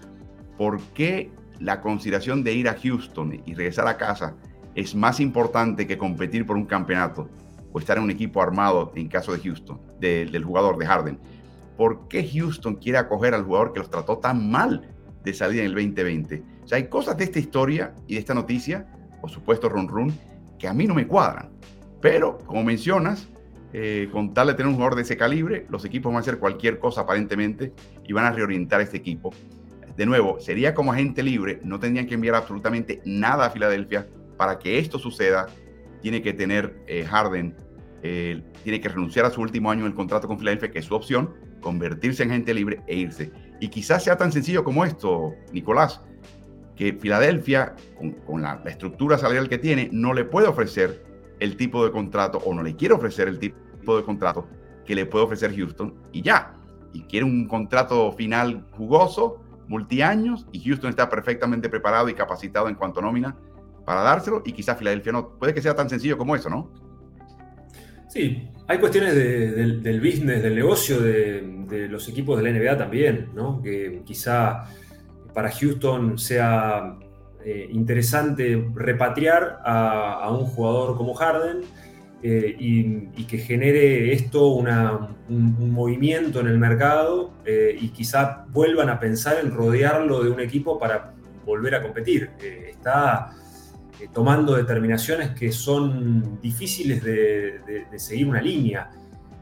¿Por 0.56 0.80
qué 0.94 1.30
la 1.61 1.80
consideración 1.80 2.44
de 2.44 2.52
ir 2.52 2.68
a 2.68 2.76
Houston 2.78 3.42
y 3.44 3.54
regresar 3.54 3.88
a 3.88 3.97
casa 3.97 4.35
es 4.75 4.94
más 4.94 5.18
importante 5.18 5.87
que 5.87 5.99
competir 5.99 6.47
por 6.47 6.56
un 6.56 6.66
campeonato 6.66 7.28
o 7.73 7.78
estar 7.78 7.99
en 7.99 8.04
un 8.04 8.11
equipo 8.11 8.40
armado 8.40 8.92
en 8.94 9.08
caso 9.08 9.32
de 9.32 9.40
Houston, 9.40 9.80
del 9.99 10.44
jugador 10.44 10.78
de 10.78 10.87
Harden. 10.87 11.18
¿Por 11.76 12.08
qué 12.08 12.28
Houston 12.28 12.76
quiere 12.76 12.99
acoger 12.99 13.35
al 13.35 13.44
jugador 13.44 13.73
que 13.73 13.80
los 13.80 13.90
trató 13.90 14.18
tan 14.18 14.50
mal 14.50 14.94
de 15.23 15.35
salida 15.35 15.63
en 15.63 15.69
el 15.69 15.75
2020? 15.75 16.43
O 16.65 16.69
sea, 16.69 16.77
hay 16.77 16.89
cosas 16.89 17.17
de 17.17 17.25
esta 17.25 17.39
historia 17.39 17.95
y 18.07 18.15
de 18.15 18.21
esta 18.21 18.35
noticia, 18.35 18.87
por 19.21 19.31
supuesto, 19.31 19.69
run 19.69 19.89
run, 19.89 20.13
que 20.59 20.69
a 20.69 20.75
mí 20.75 20.87
no 20.87 20.95
me 20.95 21.07
cuadran. 21.07 21.51
Pero, 22.01 22.39
como 22.39 22.63
mencionas, 22.65 23.29
eh, 23.73 24.09
con 24.13 24.33
tal 24.33 24.47
de 24.47 24.55
tener 24.55 24.69
un 24.69 24.75
jugador 24.75 24.95
de 24.95 25.03
ese 25.03 25.17
calibre, 25.17 25.67
los 25.69 25.85
equipos 25.85 26.11
van 26.11 26.17
a 26.17 26.21
hacer 26.21 26.39
cualquier 26.39 26.79
cosa 26.79 27.03
aparentemente 27.03 27.73
y 28.05 28.13
van 28.13 28.25
a 28.25 28.33
reorientar 28.33 28.81
este 28.81 28.97
equipo. 28.97 29.31
De 29.97 30.07
nuevo, 30.07 30.39
sería 30.41 30.75
como 30.75 30.93
agente 30.93 31.23
libre, 31.23 31.61
no 31.65 31.79
tendrían 31.79 32.07
que 32.07 32.15
enviar 32.15 32.37
absolutamente 32.37 33.03
nada 33.05 33.47
a 33.47 33.51
Filadelfia 33.51 34.07
para 34.37 34.59
que 34.59 34.79
esto 34.79 34.99
suceda. 34.99 35.49
Tiene 36.01 36.23
que 36.23 36.33
tener 36.33 36.77
eh, 36.87 37.05
Harden, 37.05 37.57
eh, 38.03 38.43
tiene 38.63 38.81
que 38.81 38.89
renunciar 38.89 39.27
a 39.27 39.31
su 39.31 39.41
último 39.41 39.71
año 39.71 39.81
en 39.81 39.89
el 39.89 39.95
contrato 39.95 40.29
con 40.29 40.39
Filadelfia, 40.39 40.71
que 40.71 40.79
es 40.79 40.85
su 40.85 40.95
opción, 40.95 41.35
convertirse 41.61 42.23
en 42.23 42.31
agente 42.31 42.55
libre 42.55 42.81
e 42.87 42.97
irse. 42.97 43.33
Y 43.61 43.69
quizás 43.69 44.05
sea 44.05 44.17
tan 44.17 44.33
sencillo 44.33 44.65
como 44.65 44.85
esto, 44.85 45.35
Nicolás, 45.53 46.00
que 46.77 46.93
Filadelfia, 46.93 47.75
con, 48.27 48.43
la, 48.43 48.61
la 48.65 48.71
estructura 48.71 49.19
salarial 49.19 49.49
que 49.49 49.59
tiene, 49.59 49.88
no 49.93 50.15
le 50.15 50.25
puede 50.25 50.47
ofrecer 50.47 51.05
el 51.41 51.57
tipo 51.57 51.85
de 51.85 51.91
contrato 51.91 52.38
o 52.45 52.55
no 52.55 52.62
le 52.62 52.77
quiere 52.77 52.95
ofrecer 52.95 53.29
el 53.29 53.38
tipo 53.38 53.97
de 53.97 54.05
contrato 54.05 54.47
que 54.87 54.95
le 54.95 55.07
puede 55.07 55.25
ofrecer 55.25 55.55
Houston 55.55 55.95
y 56.12 56.23
ya. 56.23 56.55
Y 56.93 57.03
quiere 57.03 57.25
un 57.25 57.47
contrato 57.47 58.12
final 58.12 58.67
jugoso, 58.73 59.43
multiaños, 59.67 60.47
y 60.53 60.61
Houston 60.61 60.91
está 60.91 61.11
perfectamente 61.11 61.69
preparado 61.69 62.09
y 62.09 62.15
capacitado 62.15 62.69
en 62.69 62.75
cuanto 62.75 63.00
a 63.00 63.03
nómina 63.03 63.37
para 63.85 64.03
dárselo 64.03 64.43
y 64.45 64.53
quizás 64.53 64.79
Filadelfia 64.79 65.12
no. 65.12 65.31
Puede 65.31 65.53
que 65.53 65.62
sea 65.62 65.75
tan 65.75 65.88
sencillo 65.91 66.17
como 66.17 66.35
eso, 66.35 66.49
¿no? 66.49 66.71
Sí, 68.09 68.49
hay 68.67 68.79
cuestiones 68.79 69.15
del, 69.15 70.00
business, 70.00 70.43
del 70.43 70.55
negocio 70.55 71.00
de, 71.00 71.88
los 71.88 72.09
equipos 72.09 72.38
de 72.38 72.50
la 72.50 72.59
NBA 72.59 72.79
también, 72.79 73.29
¿no? 73.35 73.61
Que 73.62 74.03
quizá 74.05 74.67
para 75.35 75.50
Houston 75.50 76.19
sea 76.19 76.97
eh, 77.45 77.69
interesante 77.71 78.67
repatriar 78.75 79.61
a, 79.65 80.29
un 80.31 80.47
jugador 80.47 80.97
como 80.97 81.15
Harden 81.15 81.61
eh, 82.23 82.57
y, 82.59 83.25
que 83.25 83.38
genere 83.38 84.12
esto 84.12 84.49
un, 84.49 85.71
movimiento 85.71 86.41
en 86.41 86.49
el 86.49 86.59
mercado 86.59 87.33
eh, 87.45 87.77
y 87.79 87.91
quizá 87.91 88.47
vuelvan 88.49 88.88
a 88.88 88.99
pensar 88.99 89.37
en 89.43 89.53
rodearlo 89.53 90.25
de 90.25 90.31
un 90.31 90.41
equipo 90.41 90.79
para 90.79 91.12
volver 91.45 91.75
a 91.75 91.83
competir. 91.83 92.31
está 92.41 93.38
tomando 94.12 94.55
determinaciones 94.55 95.31
que 95.31 95.50
son 95.50 96.40
difíciles 96.40 97.02
de, 97.02 97.87
seguir 97.97 98.28
una 98.28 98.40
línea. 98.40 98.90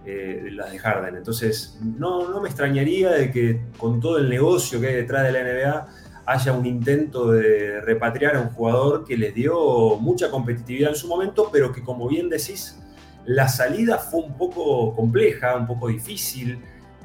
las 0.05 0.71
de 0.73 0.79
Harden. 0.79 1.17
Entonces, 1.17 1.79
no, 1.83 2.31
no 2.31 2.41
me 2.41 2.49
extrañaría 2.49 3.11
de 3.11 3.31
que 3.31 3.61
con 3.77 4.01
todo 4.01 4.19
el 4.19 4.31
negocio 4.31 4.81
que 4.81 4.89
hay 4.89 4.95
detrás 4.95 5.25
de 5.25 5.33
la 5.33 5.43
NBA, 5.43 5.89
haya 6.27 6.53
un 6.53 6.67
intento 6.67 7.31
de 7.31 7.81
repatriar 7.81 8.37
a 8.37 8.41
un 8.41 8.49
jugador 8.49 9.05
que 9.05 9.17
les 9.17 9.33
dio 9.33 9.97
mucha 9.97 10.29
competitividad 10.31 10.91
en 10.91 10.97
su 10.97 11.07
momento, 11.07 11.49
pero 11.53 11.73
que 11.73 11.83
como 11.83 12.09
bien 12.09 12.29
decís, 12.29 12.81
la 13.25 13.49
salida 13.49 13.99
fue 13.99 14.21
un 14.21 14.37
poco 14.37 14.95
compleja, 14.95 15.57
un 15.57 15.67
poco 15.67 15.89
difícil 15.89 16.59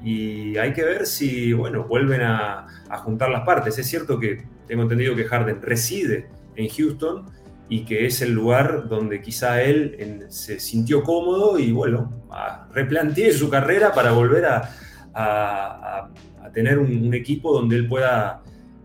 y 0.03 0.57
hay 0.57 0.73
que 0.73 0.83
ver 0.83 1.05
si, 1.05 1.53
bueno, 1.53 1.83
vuelven 1.83 2.21
a, 2.21 2.67
juntar 3.03 3.29
las 3.29 3.41
partes. 3.41 3.77
Es 3.77 3.87
cierto 3.87 4.19
que 4.19 4.43
tengo 4.67 4.83
entendido 4.83 5.15
que 5.15 5.23
Harden 5.25 5.61
reside 5.61 6.27
en 6.55 6.67
Houston 6.67 7.25
y 7.71 7.85
que 7.85 8.05
es 8.05 8.21
el 8.21 8.33
lugar 8.33 8.87
donde 8.87 9.21
quizá 9.21 9.63
él 9.63 10.25
se 10.29 10.59
sintió 10.59 11.01
cómodo 11.01 11.57
y, 11.57 11.71
bueno, 11.71 12.27
replanteé 12.73 13.31
su 13.31 13.49
carrera 13.49 13.93
para 13.93 14.11
volver 14.11 14.45
a, 14.45 16.09
tener 16.53 16.77
un 16.77 17.13
equipo 17.13 17.53
donde 17.53 17.77
él 17.77 17.87
pueda 17.87 18.43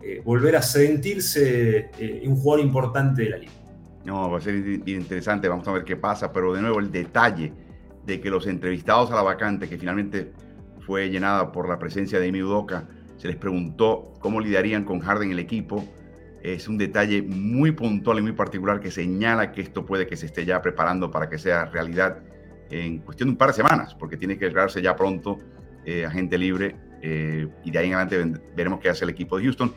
eh, 0.08 0.22
volver 0.24 0.54
a 0.54 0.62
sentirse 0.62 1.90
eh, 1.98 2.22
un 2.28 2.36
jugador 2.36 2.64
importante 2.64 3.22
de 3.22 3.30
la 3.30 3.38
liga. 3.38 3.52
No, 4.04 4.30
va 4.30 4.38
a 4.38 4.40
ser 4.40 4.54
interesante, 4.54 5.48
vamos 5.48 5.66
a 5.66 5.72
ver 5.72 5.82
qué 5.82 5.96
pasa, 5.96 6.32
pero 6.32 6.54
de 6.54 6.62
nuevo 6.62 6.78
el 6.78 6.92
detalle 6.92 7.52
de 8.04 8.20
que 8.20 8.30
los 8.30 8.46
entrevistados 8.46 9.10
a 9.10 9.16
la 9.16 9.22
vacante, 9.22 9.68
que 9.68 9.78
finalmente 9.78 10.30
fue 10.78 11.10
llenada 11.10 11.50
por 11.50 11.68
la 11.68 11.80
presencia 11.80 12.20
de 12.20 12.28
Emi 12.28 12.40
Udoka, 12.40 12.86
se 13.16 13.26
les 13.26 13.36
preguntó 13.36 14.14
cómo 14.20 14.40
lidiarían 14.40 14.84
con 14.84 15.00
Harden 15.00 15.32
el 15.32 15.40
equipo. 15.40 15.84
Es 16.46 16.68
un 16.68 16.78
detalle 16.78 17.22
muy 17.22 17.72
puntual 17.72 18.20
y 18.20 18.22
muy 18.22 18.30
particular 18.30 18.78
que 18.78 18.92
señala 18.92 19.50
que 19.50 19.62
esto 19.62 19.84
puede 19.84 20.06
que 20.06 20.16
se 20.16 20.26
esté 20.26 20.44
ya 20.44 20.62
preparando 20.62 21.10
para 21.10 21.28
que 21.28 21.38
sea 21.38 21.64
realidad 21.64 22.22
en 22.70 22.98
cuestión 22.98 23.30
de 23.30 23.32
un 23.32 23.36
par 23.36 23.48
de 23.48 23.54
semanas, 23.54 23.96
porque 23.96 24.16
tiene 24.16 24.38
que 24.38 24.44
declararse 24.44 24.80
ya 24.80 24.94
pronto 24.94 25.38
eh, 25.84 26.06
agente 26.06 26.38
libre 26.38 26.76
y 27.02 27.70
de 27.70 27.78
ahí 27.78 27.88
en 27.88 27.94
adelante 27.94 28.40
veremos 28.54 28.78
qué 28.78 28.88
hace 28.88 29.04
el 29.04 29.10
equipo 29.10 29.36
de 29.38 29.44
Houston. 29.44 29.74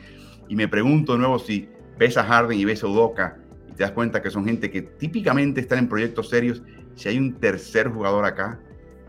Y 0.48 0.54
me 0.54 0.68
pregunto 0.68 1.14
de 1.14 1.18
nuevo 1.18 1.40
si 1.40 1.68
ves 1.98 2.16
a 2.16 2.22
Harden 2.22 2.56
y 2.56 2.64
ves 2.64 2.84
a 2.84 2.86
Udoka 2.86 3.36
y 3.68 3.72
te 3.72 3.82
das 3.82 3.90
cuenta 3.90 4.22
que 4.22 4.30
son 4.30 4.44
gente 4.44 4.70
que 4.70 4.82
típicamente 4.82 5.60
están 5.60 5.80
en 5.80 5.88
proyectos 5.88 6.28
serios. 6.28 6.62
Si 6.94 7.08
hay 7.08 7.18
un 7.18 7.34
tercer 7.40 7.88
jugador 7.88 8.24
acá, 8.24 8.60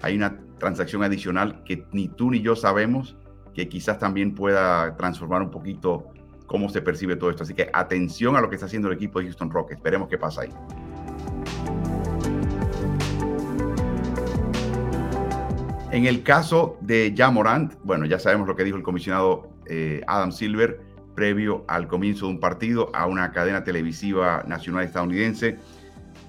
hay 0.01 0.15
una 0.15 0.35
transacción 0.57 1.03
adicional 1.03 1.63
que 1.63 1.85
ni 1.91 2.07
tú 2.07 2.31
ni 2.31 2.41
yo 2.41 2.55
sabemos 2.55 3.17
que 3.53 3.69
quizás 3.69 3.99
también 3.99 4.33
pueda 4.33 4.97
transformar 4.97 5.43
un 5.43 5.51
poquito 5.51 6.11
cómo 6.51 6.67
se 6.67 6.81
percibe 6.81 7.15
todo 7.15 7.29
esto. 7.29 7.43
Así 7.43 7.53
que 7.53 7.69
atención 7.71 8.35
a 8.35 8.41
lo 8.41 8.49
que 8.49 8.55
está 8.55 8.65
haciendo 8.65 8.89
el 8.89 8.95
equipo 8.95 9.19
de 9.19 9.25
Houston 9.25 9.49
Rockets. 9.49 9.81
Veremos 9.81 10.09
qué 10.09 10.17
pasa 10.17 10.41
ahí. 10.41 10.49
En 15.91 16.05
el 16.05 16.23
caso 16.23 16.77
de 16.81 17.13
Jamorant, 17.15 17.73
bueno, 17.83 18.05
ya 18.05 18.19
sabemos 18.19 18.47
lo 18.47 18.55
que 18.55 18.63
dijo 18.63 18.77
el 18.77 18.83
comisionado 18.83 19.49
eh, 19.65 20.01
Adam 20.07 20.31
Silver 20.31 20.79
previo 21.15 21.65
al 21.67 21.87
comienzo 21.87 22.27
de 22.27 22.33
un 22.33 22.39
partido 22.39 22.89
a 22.93 23.05
una 23.07 23.31
cadena 23.31 23.63
televisiva 23.63 24.43
nacional 24.47 24.85
estadounidense, 24.85 25.57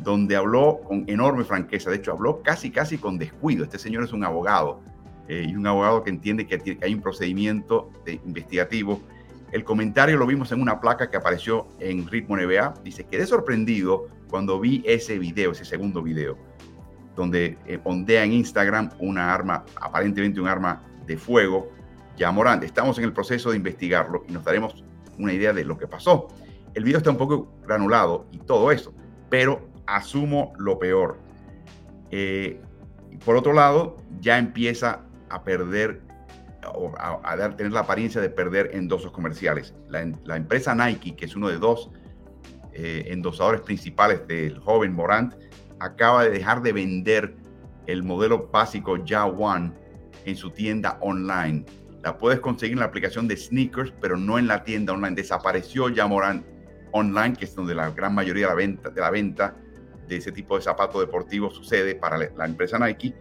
donde 0.01 0.35
habló 0.35 0.81
con 0.85 1.05
enorme 1.07 1.45
franqueza, 1.45 1.91
de 1.91 1.97
hecho 1.97 2.13
habló 2.13 2.43
casi, 2.43 2.71
casi 2.71 2.99
con 2.99 3.19
descuido. 3.19 3.65
Este 3.65 3.79
señor 3.79 4.03
es 4.03 4.13
un 4.13 4.25
abogado 4.25 4.81
eh, 5.29 5.47
y 5.49 5.55
un 5.55 5.67
abogado 5.67 6.03
que 6.03 6.11
entiende 6.11 6.47
que, 6.47 6.79
hay 6.83 6.95
un 6.95 7.01
procedimiento 7.01 7.91
investigativo. 8.27 9.01
El 9.53 9.65
comentario 9.65 10.17
lo 10.17 10.27
vimos 10.27 10.51
en 10.51 10.63
una 10.63 10.81
placa 10.81 11.11
que 11.11 11.19
apareció 11.19 11.69
en 11.79 12.09
Ritmo 12.09 12.39
NBA. 12.39 12.73
Dice, 12.83 13.05
quedé 13.05 13.27
sorprendido 13.27 14.09
cuando 14.31 14.59
vi 14.59 14.83
ese 14.87 15.19
video, 15.19 15.53
ese 15.53 15.67
segundo 15.67 16.03
video, 16.03 16.39
donde 17.15 17.59
eh, 17.67 17.79
ondea 17.85 18.25
en 18.25 18.33
Instagram 18.33 18.89
una 18.99 19.33
arma, 19.33 19.67
aparentemente 19.79 20.41
un 20.41 20.49
arma 20.49 20.83
de 21.07 21.19
fuego, 21.19 21.71
ya 22.17 22.33
Morán, 22.33 22.63
estamos 22.63 22.97
en 22.97 23.05
el 23.05 23.13
proceso 23.13 23.51
de 23.51 23.59
investigarlo 23.59 24.25
y 24.27 24.33
nos 24.33 24.43
daremos 24.43 24.83
una 25.19 25.35
idea 25.35 25.53
de 25.53 25.65
lo 25.67 25.77
que 25.77 25.87
pasó. 25.87 26.29
El 26.73 26.85
video 26.85 26.97
está 26.97 27.11
un 27.11 27.19
poco 27.19 27.53
granulado 27.67 28.25
y 28.33 28.39
todo 28.39 28.73
eso, 28.73 28.95
pero 29.29 29.69
asumo 29.87 30.55
lo 30.57 30.79
peor. 30.79 31.19
Eh, 32.11 32.59
por 33.23 33.37
otro 33.37 33.53
lado, 33.53 33.99
ya 34.19 34.39
empieza 34.39 35.01
a 35.29 35.45
perder 35.45 36.01
o 36.75 36.93
a, 36.97 37.37
dar, 37.37 37.57
tener 37.57 37.73
la 37.73 37.81
apariencia 37.81 38.21
de 38.21 38.31
perder 38.31 38.71
endosos 38.75 39.11
comerciales. 39.13 39.75
La, 39.89 40.37
empresa 40.37 40.75
Nike, 40.75 41.17
que 41.17 41.25
es 41.25 41.37
uno 41.37 41.49
de 41.49 41.59
dos 41.59 41.91
eh, 42.73 43.05
endosadores 43.09 43.61
principales 43.61 44.27
del 44.27 44.59
joven 44.59 44.93
Morant, 44.93 45.35
acaba 45.81 46.25
de 46.25 46.31
dejar 46.31 46.63
de 46.63 46.73
vender 46.73 47.35
el 47.87 48.03
modelo 48.03 48.49
básico 48.53 49.05
Ya 49.05 49.27
One 49.27 49.73
en 50.25 50.37
su 50.37 50.51
tienda 50.51 50.99
online 51.01 51.65
la 52.03 52.19
puedes 52.19 52.41
conseguir 52.41 52.75
en 52.75 52.81
la 52.81 52.87
aplicación 52.87 53.29
de 53.29 53.37
Sneakers, 53.37 53.93
pero 54.01 54.17
no 54.17 54.39
en 54.39 54.49
la 54.49 54.65
tienda 54.65 54.93
online. 54.93 55.15
Desapareció 55.15 55.89
ya 55.89 56.07
Online, 56.95 57.35
que 57.35 57.45
es 57.47 57.55
donde 57.55 57.75
la 57.75 57.91
gran 57.91 58.15
mayoría 58.15 58.47
de 58.47 58.51
la 58.51 58.55
venta 58.57 58.91
de, 58.91 59.01
la 59.01 59.11
venta 59.11 59.57
de 60.09 60.17
ese 60.17 60.31
tipo 60.31 60.57
de 60.57 60.63
zapatos 60.63 61.01
deportivos 61.01 61.55
sucede 61.55 61.95
para 61.95 62.19
la 62.19 62.45
empresa 62.45 62.79
Nike. 62.79 63.15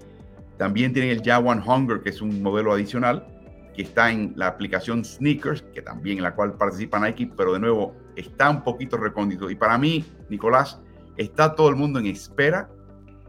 También 0.58 0.94
tienen 0.94 1.12
el 1.12 1.32
One 1.32 1.62
Hunger, 1.66 2.02
que 2.02 2.10
es 2.10 2.22
un 2.22 2.42
modelo 2.42 2.74
adicional, 2.74 3.28
que 3.74 3.84
está 3.84 4.12
en 4.12 4.34
la 4.36 4.48
aplicación 4.48 5.06
Sneakers, 5.06 5.62
que 5.74 5.82
también 5.82 6.18
en 6.18 6.24
la 6.24 6.36
cual 6.36 6.54
participa 6.54 7.00
Nike, 7.00 7.32
pero 7.36 7.54
de 7.54 7.60
nuevo 7.60 7.96
está 8.16 8.50
un 8.50 8.64
poquito 8.64 8.98
recóndito. 8.98 9.50
Y 9.50 9.56
para 9.56 9.78
mí, 9.78 10.06
Nicolás, 10.30 10.82
está 11.18 11.56
todo 11.56 11.70
el 11.70 11.76
mundo 11.76 12.00
en 12.00 12.08
espera 12.08 12.70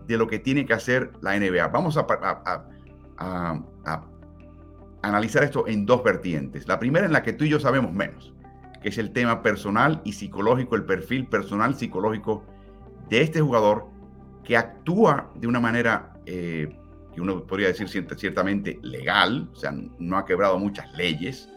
de 0.07 0.17
lo 0.17 0.27
que 0.27 0.39
tiene 0.39 0.67
que 0.67 0.75
hacer 0.75 1.13
la 1.21 1.39
NBA. 1.39 1.69
Vamos 1.69 1.97
a, 1.97 2.07
a, 3.19 4.05
analizar 5.03 5.45
esto 5.45 5.67
en 5.69 5.87
dos 5.87 6.03
vertientes. 6.03 6.67
La 6.67 6.79
primera 6.79 7.07
en 7.07 7.13
la 7.13 7.23
que 7.23 7.33
tú 7.33 7.45
y 7.45 7.49
yo 7.49 7.61
sabemos 7.61 7.93
menos, 7.93 8.33
que 8.83 8.89
es 8.89 8.99
el 8.99 9.13
tema 9.13 9.43
personal 9.43 10.01
y 10.05 10.13
psicológico, 10.13 10.75
el 10.75 10.85
perfil 10.85 11.27
personal 11.27 11.75
psicológico 11.77 12.45
de 13.09 13.23
este 13.23 13.41
jugador 13.41 13.87
que 14.45 14.57
actúa 14.57 15.31
de 15.37 15.47
una 15.47 15.61
manera 15.61 16.15
eh, 16.27 16.77
que 17.15 17.21
uno 17.21 17.45
podría 17.45 17.69
decir 17.69 17.89
ciertamente 17.89 18.79
legal, 18.83 19.49
o 19.53 19.57
sea, 19.57 19.73
no 19.99 20.17
ha 20.17 20.25
quebrado 20.25 20.59
muchas 20.59 20.93
leyes, 20.97 21.49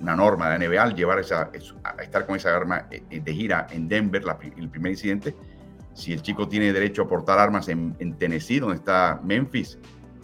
una 0.00 0.16
norma 0.16 0.50
de 0.50 0.68
NBA 0.68 0.94
llevar 0.94 1.18
esa, 1.18 1.50
estar 2.02 2.26
con 2.26 2.36
esa 2.36 2.54
arma 2.54 2.86
eh, 2.90 3.20
de 3.20 3.32
gira 3.32 3.66
en 3.70 3.88
Denver, 3.88 4.22
el 4.56 4.68
primer 4.68 4.92
incidente. 4.92 5.34
Si 5.94 6.12
el 6.12 6.20
chico 6.22 6.46
tiene 6.48 6.72
derecho 6.72 7.02
a 7.02 7.08
portar 7.08 7.38
armas 7.38 7.68
en, 7.68 7.94
Tennessee, 8.18 8.58
donde 8.58 8.76
está 8.76 9.20
Memphis, 9.24 9.78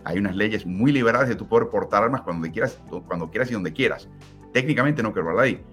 hay 0.04 0.18
unas 0.18 0.36
leyes 0.36 0.66
muy 0.66 0.92
liberales 0.92 1.28
de 1.28 1.34
tu 1.34 1.48
poder 1.48 1.68
portar 1.68 2.02
armas 2.02 2.20
cuando 2.22 2.50
quieras, 2.50 2.78
cuando 3.06 3.30
quieras 3.30 3.50
y 3.50 3.54
donde 3.54 3.72
quieras. 3.72 4.08
Técnicamente 4.52 5.02
no 5.02 5.12
quiero 5.12 5.30
hablar 5.30 5.46
ahí, 5.46 5.64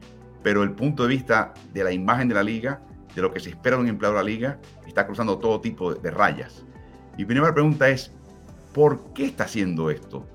pero 0.42 0.64
el 0.64 0.72
punto 0.72 1.04
de 1.04 1.10
vista 1.10 1.54
de 1.74 1.84
la 1.84 1.92
imagen 1.92 2.30
de 2.30 2.36
la 2.36 2.44
liga, 2.44 2.82
de 3.14 3.22
lo 3.22 3.34
que 3.34 3.42
se 3.42 3.50
espera 3.50 3.76
de 3.76 3.84
un 3.84 3.90
empleado 3.90 4.16
de 4.16 4.24
la 4.24 4.30
liga, 4.30 4.60
está 4.88 5.06
cruzando 5.06 5.38
todo 5.38 5.60
tipo 5.60 5.94
de, 5.94 6.00
de 6.00 6.12
rayas. 6.12 6.66
Mi 7.18 7.26
primera 7.26 7.54
pregunta 7.54 7.90
es, 7.90 8.14
¿por 8.74 9.14
qué 9.14 9.26
está 9.26 9.46
haciendo 9.46 9.90
esto? 9.90 10.26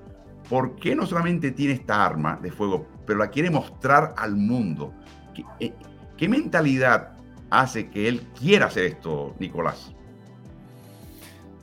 ¿Por 0.49 0.75
qué 0.75 0.95
no 0.95 1.05
solamente 1.05 1.51
tiene 1.51 1.73
esta 1.73 2.05
arma 2.05 2.39
de 2.41 2.51
fuego, 2.51 2.85
pero 3.05 3.19
la 3.19 3.29
quiere 3.29 3.49
mostrar 3.49 4.13
al 4.17 4.35
mundo? 4.35 4.93
¿Qué, 5.33 5.43
eh, 5.59 6.27
mentalidad 6.27 7.13
hace 7.49 7.89
que 7.89 8.07
él 8.07 8.21
quiera 8.39 8.67
hacer 8.67 8.85
esto, 8.85 9.35
Nicolás? 9.39 9.91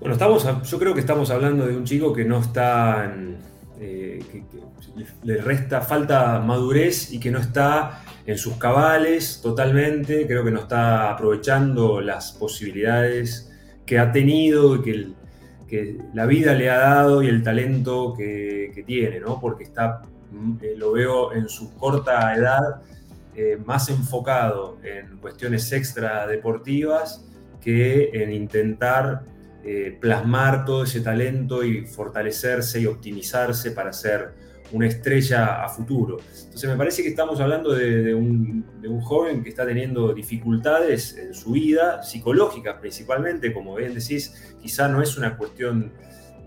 Bueno, 0.01 0.15
estamos, 0.15 0.69
yo 0.69 0.79
creo 0.79 0.95
que 0.95 1.01
estamos 1.01 1.31
hablando 1.31 1.67
de 1.67 1.77
un 1.77 1.85
chico 1.85 2.13
que 2.13 2.25
no 2.25 2.41
está, 2.41 3.15
eh, 3.79 4.25
que, 4.33 4.43
le 5.23 5.37
resta, 5.41 5.81
falta 5.81 6.41
madurez 6.41 7.13
y 7.13 7.21
que 7.21 7.31
no 7.31 7.39
está 7.39 8.03
en 8.27 8.37
sus 8.37 8.55
cabales 8.57 9.41
totalmente, 9.43 10.27
creo 10.27 10.45
que 10.45 10.51
no 10.51 10.61
está 10.61 11.13
aprovechando 11.13 12.01
las 12.01 12.33
posibilidades 12.33 13.53
que 13.87 13.99
ha 13.99 14.11
tenido 14.11 14.77
y 14.77 14.83
que 14.83 15.22
que 15.73 15.97
la 16.13 16.27
vida 16.27 16.53
le 16.53 16.69
ha 16.69 16.77
dado 16.77 17.23
y 17.23 17.29
el 17.29 17.43
talento 17.43 18.13
que, 18.15 18.85
tiene, 18.87 19.21
¿no? 19.21 19.41
Porque 19.41 19.65
está, 19.65 20.03
mm, 20.31 20.57
eh, 20.61 20.75
lo 20.77 20.93
veo 20.93 21.33
en 21.33 21.49
su 21.49 21.75
corta 21.77 22.35
edad, 22.35 22.83
eh, 23.35 23.59
más 23.65 23.89
enfocado 23.89 24.77
en 24.83 25.17
cuestiones 25.17 25.73
extra 25.73 26.27
deportivas 26.27 27.25
que 27.59 28.11
en 28.13 28.33
intentar 28.33 29.23
eh, 29.65 29.97
plasmar 29.99 30.67
todo 30.67 30.85
ese 30.85 31.01
talento 31.01 31.65
y 31.65 31.87
fortalecerse 31.87 32.79
y 32.83 32.85
optimizarse 32.85 33.71
para 33.71 33.95
ser 33.95 34.35
una 34.73 34.87
estrella 34.87 35.63
a 35.63 35.69
futuro. 35.69 36.19
Entonces 36.45 36.69
me 36.69 36.77
parece 36.77 37.03
que 37.03 37.11
estamos 37.11 37.41
hablando 37.41 37.73
de, 37.75 38.15
un, 38.15 38.63
joven 39.03 39.43
que 39.43 39.51
está 39.51 39.67
teniendo 39.67 40.13
dificultades 40.13 41.17
en 41.17 41.35
su 41.35 41.53
vida, 41.53 42.03
psicológicas 42.03 42.77
principalmente, 42.81 43.53
como 43.53 43.75
bien 43.75 43.95
decís, 43.95 44.55
quizá 44.61 44.89
no 44.89 45.03
es 45.03 45.17
una 45.17 45.37
cuestión 45.37 45.93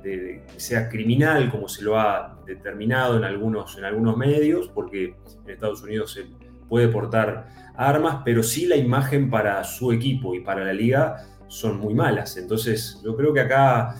de, 0.03 0.43
que 0.51 0.59
sea 0.59 0.89
criminal 0.89 1.49
como 1.49 1.67
se 1.67 1.83
lo 1.83 1.99
ha 1.99 2.39
determinado 2.45 3.17
en 3.17 3.23
algunos, 3.23 3.77
en 3.77 3.85
algunos 3.85 4.17
medios, 4.17 4.69
porque 4.69 5.15
en 5.43 5.49
Estados 5.49 5.81
Unidos 5.83 6.13
se 6.13 6.25
puede 6.69 6.87
portar 6.87 7.47
armas, 7.75 8.21
pero 8.23 8.41
sí 8.43 8.65
la 8.65 8.75
imagen 8.75 9.29
para 9.29 9.63
su 9.63 9.91
equipo 9.91 10.33
y 10.35 10.41
para 10.41 10.63
la 10.63 10.73
liga 10.73 11.27
son 11.47 11.79
muy 11.79 11.93
malas. 11.93 12.37
Entonces 12.37 13.01
yo 13.03 13.15
creo 13.15 13.33
que 13.33 13.41
acá 13.41 13.95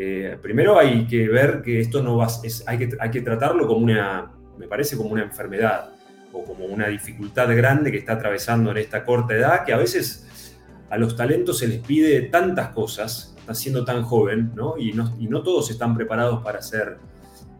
eh, 0.00 0.38
primero 0.40 0.78
hay 0.78 1.08
que 1.08 1.26
ver 1.26 1.60
que 1.60 1.80
esto 1.80 2.00
no 2.04 2.18
va, 2.18 2.28
es, 2.44 2.62
hay, 2.68 2.78
que, 2.78 2.90
hay 3.00 3.10
que 3.10 3.20
tratarlo 3.20 3.66
como 3.66 3.80
una, 3.80 4.30
me 4.56 4.68
parece 4.68 4.96
como 4.96 5.10
una 5.10 5.24
enfermedad 5.24 5.90
o 6.32 6.44
como 6.44 6.66
una 6.66 6.86
dificultad 6.86 7.48
grande 7.56 7.90
que 7.90 7.98
está 7.98 8.12
atravesando 8.12 8.70
en 8.70 8.76
esta 8.76 9.04
corta 9.04 9.34
edad, 9.34 9.64
que 9.64 9.72
a 9.72 9.76
veces 9.76 10.54
a 10.88 10.96
los 10.98 11.16
talentos 11.16 11.58
se 11.58 11.66
les 11.66 11.80
pide 11.80 12.20
tantas 12.22 12.68
cosas, 12.68 13.34
siendo 13.52 13.84
tan 13.84 14.04
joven, 14.04 14.52
no, 14.54 14.76
y 14.78 14.92
no 14.92 15.42
todos 15.42 15.68
están 15.68 15.96
preparados 15.96 16.44
para 16.44 16.62
ser 16.62 16.98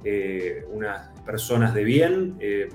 eh, 0.04 0.64
unas 0.72 1.08
personas 1.26 1.74
de 1.74 1.82
bien, 1.82 2.36
eh, 2.38 2.68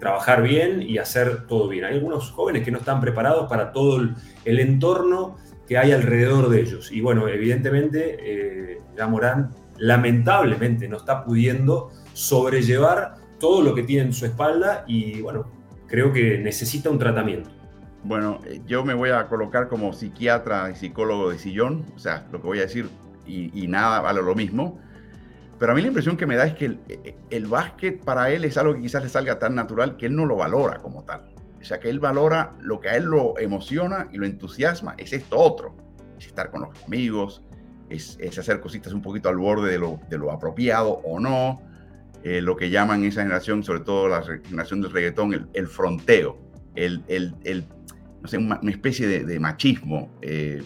trabajar 0.00 0.42
bien 0.42 0.82
y 0.82 0.98
hacer 0.98 1.46
todo 1.46 1.68
bien. 1.68 1.84
Hay 1.84 1.94
algunos 1.94 2.32
jóvenes 2.32 2.64
que 2.64 2.72
no 2.72 2.78
están 2.78 3.00
preparados 3.00 3.48
para 3.48 3.70
todo 3.70 4.00
el 4.44 4.58
entorno 4.58 5.36
que 5.66 5.78
hay 5.78 5.92
alrededor 5.92 6.48
de 6.48 6.60
ellos. 6.60 6.90
Y 6.92 7.00
bueno, 7.00 7.28
evidentemente, 7.28 8.16
eh, 8.20 8.80
ya 8.96 9.06
Morán 9.08 9.50
lamentablemente 9.78 10.88
no 10.88 10.96
está 10.96 11.24
pudiendo 11.24 11.90
sobrellevar 12.12 13.16
todo 13.38 13.62
lo 13.62 13.74
que 13.74 13.82
tiene 13.82 14.06
en 14.06 14.12
su 14.12 14.24
espalda 14.24 14.84
y 14.86 15.20
bueno, 15.20 15.50
creo 15.86 16.12
que 16.12 16.38
necesita 16.38 16.88
un 16.88 16.98
tratamiento. 16.98 17.50
Bueno, 18.04 18.40
yo 18.66 18.84
me 18.84 18.94
voy 18.94 19.10
a 19.10 19.26
colocar 19.26 19.68
como 19.68 19.92
psiquiatra 19.92 20.70
y 20.70 20.76
psicólogo 20.76 21.30
de 21.30 21.38
sillón, 21.38 21.84
o 21.94 21.98
sea, 21.98 22.26
lo 22.30 22.40
que 22.40 22.46
voy 22.46 22.58
a 22.58 22.62
decir 22.62 22.88
y, 23.26 23.66
nada 23.66 24.00
vale 24.00 24.22
lo 24.22 24.34
mismo. 24.34 24.78
Pero 25.58 25.72
a 25.72 25.74
mí 25.74 25.80
la 25.80 25.88
impresión 25.88 26.16
que 26.16 26.26
me 26.26 26.36
da 26.36 26.46
es 26.46 26.54
que 26.54 26.66
el, 26.66 26.80
el 27.30 27.46
básquet 27.46 28.04
para 28.04 28.30
él 28.30 28.44
es 28.44 28.56
algo 28.56 28.74
que 28.74 28.82
quizás 28.82 29.02
le 29.02 29.08
salga 29.08 29.38
tan 29.38 29.54
natural 29.54 29.96
que 29.96 30.06
él 30.06 30.14
no 30.14 30.24
lo 30.24 30.36
valora 30.36 30.78
como 30.78 31.02
tal. 31.02 31.35
O 31.60 31.64
sea, 31.64 31.80
que 31.80 31.90
él 31.90 31.98
valora 31.98 32.54
lo 32.60 32.80
que 32.80 32.88
a 32.88 32.96
él 32.96 33.04
lo 33.04 33.38
emociona 33.38 34.08
y 34.12 34.18
lo 34.18 34.26
entusiasma, 34.26 34.94
es 34.98 35.12
esto 35.12 35.38
otro. 35.38 35.76
Es 36.18 36.26
estar 36.26 36.50
con 36.50 36.62
los 36.62 36.84
amigos, 36.84 37.42
es, 37.88 38.18
hacer 38.38 38.60
cositas 38.60 38.92
un 38.92 39.02
poquito 39.02 39.28
al 39.28 39.36
borde 39.36 39.72
de 39.72 39.78
lo, 39.78 40.00
de 40.08 40.18
lo 40.18 40.30
apropiado 40.30 41.00
o 41.04 41.20
no. 41.20 41.62
Eh, 42.22 42.40
lo 42.40 42.56
que 42.56 42.70
llaman 42.70 43.04
esa 43.04 43.22
generación, 43.22 43.62
sobre 43.62 43.80
todo 43.80 44.08
la 44.08 44.22
generación 44.22 44.80
del 44.80 44.90
reggaetón, 44.90 45.48
el, 45.52 45.66
fronteo, 45.68 46.38
el, 46.74 47.04
el, 47.08 47.66
no 48.20 48.28
sé, 48.28 48.38
una, 48.38 48.58
especie 48.68 49.06
de, 49.06 49.40
machismo, 49.40 50.10
eh, 50.22 50.62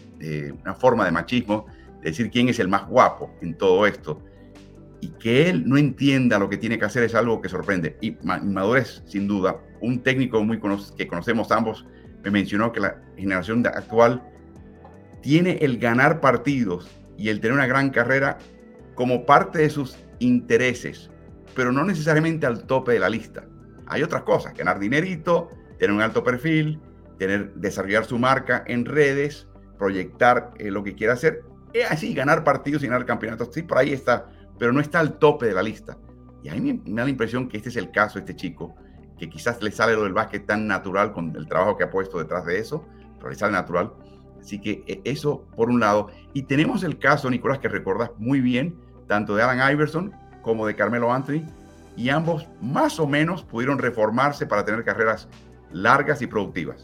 una 0.62 0.74
forma 0.74 1.04
de 1.04 1.12
machismo, 1.12 1.66
de 2.02 2.10
decir 2.10 2.30
quién 2.30 2.48
es 2.48 2.58
el 2.60 2.68
más 2.68 2.86
guapo 2.86 3.34
en 3.42 3.54
todo 3.54 3.86
esto. 3.86 4.22
Y 5.02 5.08
que 5.12 5.48
él 5.48 5.68
no 5.68 5.76
entienda 5.76 6.38
lo 6.38 6.48
que 6.48 6.56
tiene 6.56 6.78
que 6.78 6.84
hacer 6.84 7.02
es 7.02 7.14
algo 7.14 7.40
que 7.40 7.48
sorprende. 7.48 7.96
Y 8.00 8.16
madurez, 8.22 9.02
sin 9.06 9.26
duda, 9.26 9.60
un 9.80 10.02
técnico 10.02 10.42
muy 10.42 10.60
que 10.96 11.06
conocemos 11.06 11.50
ambos 11.52 11.86
me 12.22 12.30
mencionó 12.30 12.72
que 12.72 12.80
la 12.80 13.00
generación 13.16 13.66
actual 13.66 14.22
tiene 15.22 15.58
el 15.60 15.78
ganar 15.78 16.20
partidos 16.20 16.88
y 17.16 17.28
el 17.28 17.40
tener 17.40 17.54
una 17.54 17.66
gran 17.66 17.90
carrera 17.90 18.38
como 18.94 19.26
parte 19.26 19.58
de 19.58 19.70
sus 19.70 19.96
intereses, 20.18 21.10
pero 21.54 21.72
no 21.72 21.84
necesariamente 21.84 22.46
al 22.46 22.64
tope 22.64 22.92
de 22.92 22.98
la 22.98 23.08
lista. 23.08 23.44
Hay 23.86 24.02
otras 24.02 24.22
cosas, 24.22 24.54
ganar 24.54 24.78
dinerito, 24.78 25.48
tener 25.78 25.94
un 25.94 26.02
alto 26.02 26.22
perfil, 26.22 26.80
tener, 27.18 27.54
desarrollar 27.54 28.04
su 28.04 28.18
marca 28.18 28.64
en 28.66 28.84
redes, 28.84 29.48
proyectar 29.78 30.52
eh, 30.58 30.70
lo 30.70 30.84
que 30.84 30.94
quiera 30.94 31.14
hacer, 31.14 31.42
y 31.72 31.80
así 31.80 32.14
ganar 32.14 32.44
partidos 32.44 32.82
y 32.82 32.86
ganar 32.86 33.06
campeonatos. 33.06 33.50
Sí, 33.52 33.62
por 33.62 33.78
ahí 33.78 33.92
está, 33.92 34.28
pero 34.58 34.72
no 34.72 34.80
está 34.80 35.00
al 35.00 35.18
tope 35.18 35.46
de 35.46 35.54
la 35.54 35.62
lista. 35.62 35.98
Y 36.42 36.48
a 36.48 36.54
mí 36.54 36.82
me 36.84 37.00
da 37.00 37.04
la 37.04 37.10
impresión 37.10 37.48
que 37.48 37.56
este 37.56 37.68
es 37.68 37.76
el 37.76 37.90
caso, 37.90 38.18
este 38.18 38.34
chico, 38.34 38.74
que 39.20 39.28
quizás 39.28 39.62
le 39.62 39.70
sale 39.70 39.92
lo 39.92 40.04
del 40.04 40.14
básquet 40.14 40.46
tan 40.46 40.66
natural 40.66 41.12
con 41.12 41.36
el 41.36 41.46
trabajo 41.46 41.76
que 41.76 41.84
ha 41.84 41.90
puesto 41.90 42.18
detrás 42.18 42.46
de 42.46 42.58
eso, 42.58 42.86
pero 43.18 43.28
le 43.28 43.36
sale 43.36 43.52
natural. 43.52 43.92
Así 44.40 44.58
que 44.58 44.82
eh, 44.86 45.02
eso 45.04 45.44
por 45.54 45.68
un 45.68 45.78
lado. 45.78 46.08
Y 46.32 46.44
tenemos 46.44 46.82
el 46.84 46.98
caso, 46.98 47.28
Nicolás, 47.28 47.58
que 47.58 47.68
recordas 47.68 48.12
muy 48.16 48.40
bien, 48.40 48.74
tanto 49.06 49.36
de 49.36 49.42
Alan 49.42 49.70
Iverson 49.72 50.12
como 50.40 50.66
de 50.66 50.74
Carmelo 50.74 51.12
Anthony, 51.12 51.42
y 51.98 52.08
ambos 52.08 52.48
más 52.62 52.98
o 52.98 53.06
menos 53.06 53.44
pudieron 53.44 53.78
reformarse 53.78 54.46
para 54.46 54.64
tener 54.64 54.84
carreras 54.84 55.28
largas 55.70 56.22
y 56.22 56.26
productivas. 56.26 56.82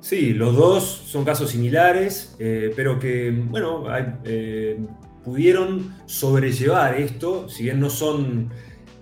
Sí, 0.00 0.34
los 0.34 0.54
dos 0.54 0.84
son 0.84 1.24
casos 1.24 1.52
similares, 1.52 2.36
eh, 2.38 2.70
pero 2.76 2.98
que, 2.98 3.30
bueno, 3.30 3.86
eh, 4.24 4.78
pudieron 5.24 5.94
sobrellevar 6.04 7.00
esto, 7.00 7.48
si 7.48 7.62
bien 7.62 7.80
no 7.80 7.88
son 7.88 8.50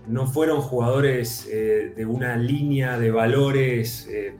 no 0.07 0.27
fueron 0.27 0.61
jugadores 0.61 1.49
eh, 1.51 1.93
de 1.97 2.07
una 2.07 2.37
línea 2.37 2.99
de 2.99 3.11
valores 3.11 4.09
eh, 4.11 4.37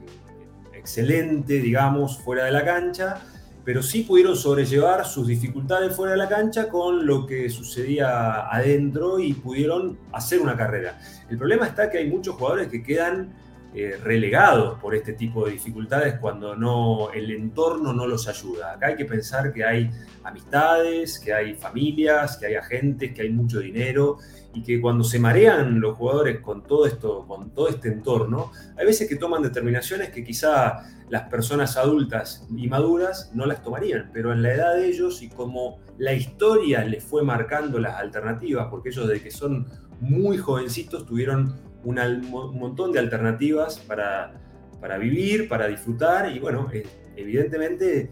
excelente, 0.73 1.61
digamos, 1.61 2.19
fuera 2.19 2.45
de 2.45 2.51
la 2.51 2.65
cancha, 2.65 3.21
pero 3.63 3.81
sí 3.81 4.03
pudieron 4.03 4.35
sobrellevar 4.35 5.05
sus 5.05 5.27
dificultades 5.27 5.95
fuera 5.95 6.11
de 6.11 6.17
la 6.17 6.27
cancha 6.27 6.67
con 6.67 7.05
lo 7.05 7.25
que 7.25 7.49
sucedía 7.49 8.49
adentro 8.49 9.19
y 9.19 9.33
pudieron 9.33 9.97
hacer 10.11 10.41
una 10.41 10.57
carrera. 10.57 10.99
El 11.29 11.37
problema 11.37 11.67
está 11.67 11.89
que 11.89 11.99
hay 11.99 12.09
muchos 12.09 12.35
jugadores 12.35 12.67
que 12.67 12.83
quedan 12.83 13.33
eh, 13.73 13.97
relegados 14.03 14.77
por 14.79 14.93
este 14.93 15.13
tipo 15.13 15.45
de 15.45 15.53
dificultades 15.53 16.19
cuando 16.19 16.55
no, 16.55 17.09
el 17.11 17.31
entorno 17.31 17.93
no 17.93 18.05
los 18.05 18.27
ayuda. 18.27 18.73
Acá 18.73 18.87
hay 18.87 18.95
que 18.97 19.05
pensar 19.05 19.53
que 19.53 19.63
hay 19.63 19.89
amistades, 20.25 21.17
que 21.17 21.33
hay 21.33 21.55
familias, 21.55 22.37
que 22.37 22.47
hay 22.47 22.55
agentes, 22.55 23.13
que 23.13 23.21
hay 23.21 23.29
mucho 23.29 23.59
dinero 23.59 24.17
y 24.53 24.61
que 24.61 24.79
cuando 24.79 25.03
se 25.03 25.19
marean 25.19 25.79
los 25.79 25.97
jugadores 25.97 26.39
con 26.39 26.63
todo 26.63 26.85
esto, 26.85 27.25
con 27.27 27.51
todo 27.51 27.69
este 27.69 27.89
entorno, 27.89 28.51
hay 28.77 28.85
veces 28.85 29.09
que 29.09 29.15
toman 29.15 29.41
determinaciones 29.41 30.09
que 30.09 30.23
quizá 30.23 30.83
las 31.09 31.23
personas 31.29 31.77
adultas 31.77 32.47
y 32.55 32.67
maduras 32.67 33.31
no 33.33 33.45
las 33.45 33.63
tomarían, 33.63 34.11
pero 34.13 34.31
en 34.31 34.41
la 34.43 34.53
edad 34.53 34.75
de 34.75 34.87
ellos 34.87 35.21
y 35.21 35.29
como 35.29 35.79
la 35.97 36.13
historia 36.13 36.83
les 36.85 37.03
fue 37.03 37.23
marcando 37.23 37.79
las 37.79 37.95
alternativas, 37.95 38.67
porque 38.69 38.89
ellos 38.89 39.07
desde 39.07 39.23
que 39.23 39.31
son 39.31 39.67
muy 39.99 40.37
jovencitos 40.37 41.05
tuvieron 41.05 41.55
un 41.83 41.95
montón 42.29 42.91
de 42.91 42.99
alternativas 42.99 43.79
para, 43.79 44.33
para 44.79 44.97
vivir, 44.97 45.49
para 45.49 45.67
disfrutar 45.67 46.31
y 46.31 46.39
bueno, 46.39 46.69
eh, 46.71 46.85
evidentemente 47.15 48.11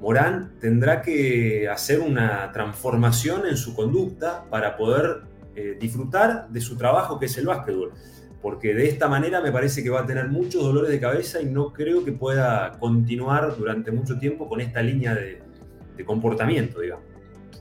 Morán 0.00 0.58
tendrá 0.60 1.02
que 1.02 1.68
hacer 1.68 2.00
una 2.00 2.50
transformación 2.52 3.46
en 3.46 3.56
su 3.56 3.74
conducta 3.74 4.44
para 4.48 4.76
poder 4.76 5.22
eh, 5.60 5.76
disfrutar 5.78 6.48
de 6.48 6.60
su 6.60 6.76
trabajo 6.76 7.18
que 7.18 7.26
es 7.26 7.36
el 7.36 7.46
básquetbol. 7.46 7.92
Porque 8.40 8.74
de 8.74 8.88
esta 8.88 9.08
manera 9.08 9.42
me 9.42 9.52
parece 9.52 9.82
que 9.82 9.90
va 9.90 10.00
a 10.00 10.06
tener 10.06 10.28
muchos 10.28 10.62
dolores 10.62 10.90
de 10.90 10.98
cabeza 10.98 11.42
y 11.42 11.46
no 11.46 11.74
creo 11.74 12.02
que 12.02 12.12
pueda 12.12 12.78
continuar 12.78 13.54
durante 13.58 13.92
mucho 13.92 14.18
tiempo 14.18 14.48
con 14.48 14.62
esta 14.62 14.82
línea 14.82 15.14
de, 15.14 15.42
comportamiento, 16.06 16.80
digamos. 16.80 17.04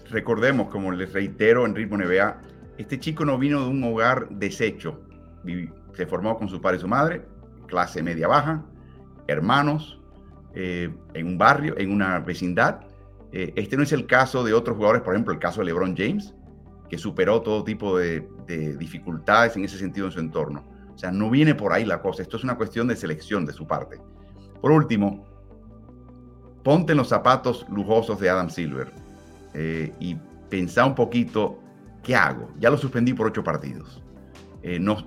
Recordemos, 0.10 0.70
como 0.70 0.94
les 0.94 1.12
reitero 1.12 1.66
en 1.66 1.76
Ritmo 1.76 1.98
NBA, 1.98 2.42
este 2.78 2.98
chico 2.98 3.26
no 3.26 3.38
vino 3.38 3.64
de 3.64 3.68
un 3.68 3.84
hogar 3.84 4.30
deshecho. 4.30 5.02
Se 5.94 6.08
formó 6.08 6.38
con 6.38 6.48
su 6.48 6.62
padre 6.62 6.78
y 6.78 6.80
su 6.80 6.88
madre, 6.88 7.26
clase 7.68 8.02
media 8.02 8.30
baja, 8.30 8.64
hermanos, 9.28 10.00
eh, 10.56 10.90
en 11.14 11.28
un 11.28 11.38
barrio, 11.38 11.78
en 11.78 11.92
una 11.92 12.20
vecindad. 12.20 12.80
Eh, 13.34 13.52
este 13.58 13.76
no 13.76 13.84
es 13.84 13.92
el 13.92 14.08
caso 14.08 14.46
de 14.46 14.54
otros 14.54 14.78
jugadores, 14.78 15.02
por 15.02 15.14
ejemplo, 15.14 15.34
el 15.34 15.40
caso 15.40 15.60
de 15.60 15.66
LeBron 15.66 15.98
James, 15.98 16.34
que 16.89 16.97
superó 16.97 17.41
todo 17.41 17.63
tipo 17.63 17.97
de, 17.97 18.28
de 18.47 18.75
dificultades 18.78 19.56
en 19.56 19.65
ese 19.65 19.78
sentido 19.78 20.08
en 20.08 20.12
su 20.12 20.19
entorno. 20.19 20.65
O 20.93 20.97
sea, 20.97 21.12
no 21.12 21.30
viene 21.30 21.56
por 21.56 21.71
ahí 21.71 21.86
la 21.86 22.02
cosa. 22.02 22.21
Esto 22.21 22.38
es 22.38 22.43
una 22.43 22.58
cuestión 22.58 22.88
de 22.88 22.95
selección 22.95 23.45
de 23.45 23.54
su 23.54 23.67
parte. 23.67 24.02
Por 24.62 24.71
último, 24.71 25.25
ponte 26.63 26.91
en 26.91 26.97
los 26.97 27.08
zapatos 27.08 27.65
lujosos 27.69 28.19
de 28.19 28.30
Adam 28.30 28.49
Silver 28.49 28.91
eh, 29.54 29.93
y 29.99 30.15
pensá 30.49 30.86
un 30.86 30.95
poquito, 30.95 31.60
¿qué 32.04 32.15
hago? 32.15 32.49
Ya 32.60 32.69
lo 32.69 32.78
suspendí 32.78 33.13
por 33.13 33.28
ocho 33.28 33.43
partidos. 33.43 34.02
Eh, 34.62 34.80
nos, 34.80 35.06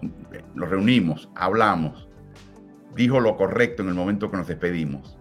reunimos, 0.54 1.28
hablamos, 1.34 2.08
dijo 2.96 3.20
lo 3.20 3.36
correcto 3.36 3.82
en 3.82 3.88
el 3.88 3.94
momento 3.94 4.30
que 4.30 4.38
nos 4.38 4.46
despedimos 4.46 5.18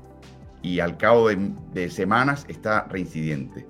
y 0.61 0.79
al 0.79 0.97
cabo 0.97 1.27
de, 1.27 1.89
semanas 1.89 2.45
está 2.47 2.85
reincidente. 2.85 3.67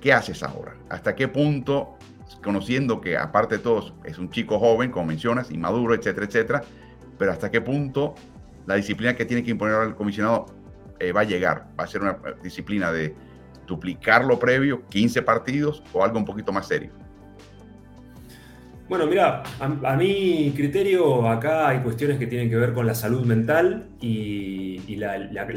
¿Qué 0.00 0.12
haces 0.12 0.42
ahora? 0.42 0.76
¿Hasta 0.90 1.14
qué 1.14 1.28
punto, 1.28 1.93
conociendo 2.42 3.00
que 3.00 3.16
aparte 3.16 3.56
de 3.56 3.62
todo 3.62 3.94
es 4.04 4.18
un 4.18 4.30
chico 4.30 4.58
joven, 4.58 4.90
como 4.90 5.06
mencionas, 5.06 5.50
inmaduro, 5.50 5.94
etcétera, 5.94 6.26
etcétera, 6.26 6.62
pero 7.18 7.32
hasta 7.32 7.50
qué 7.50 7.60
punto 7.60 8.14
la 8.66 8.76
disciplina 8.76 9.14
que 9.14 9.24
tiene 9.24 9.42
que 9.42 9.50
imponer 9.50 9.82
el 9.82 9.94
comisionado 9.94 10.46
eh, 10.98 11.12
va 11.12 11.22
a 11.22 11.24
llegar? 11.24 11.66
¿Va 11.78 11.84
a 11.84 11.86
ser 11.86 12.02
una 12.02 12.18
disciplina 12.42 12.92
de 12.92 13.14
duplicar 13.66 14.24
lo 14.24 14.38
previo, 14.38 14.86
15 14.88 15.22
partidos 15.22 15.82
o 15.92 16.04
algo 16.04 16.18
un 16.18 16.24
poquito 16.24 16.52
más 16.52 16.68
serio? 16.68 16.90
Bueno, 18.88 19.06
mira, 19.06 19.42
a, 19.60 19.96
mi 19.96 20.52
criterio 20.54 21.26
acá 21.28 21.68
hay 21.68 21.80
cuestiones 21.80 22.18
que 22.18 22.26
tienen 22.26 22.50
que 22.50 22.56
ver 22.56 22.74
con 22.74 22.86
la 22.86 22.94
salud 22.94 23.24
mental 23.24 23.88
y, 23.98 24.96
la, 24.96 25.16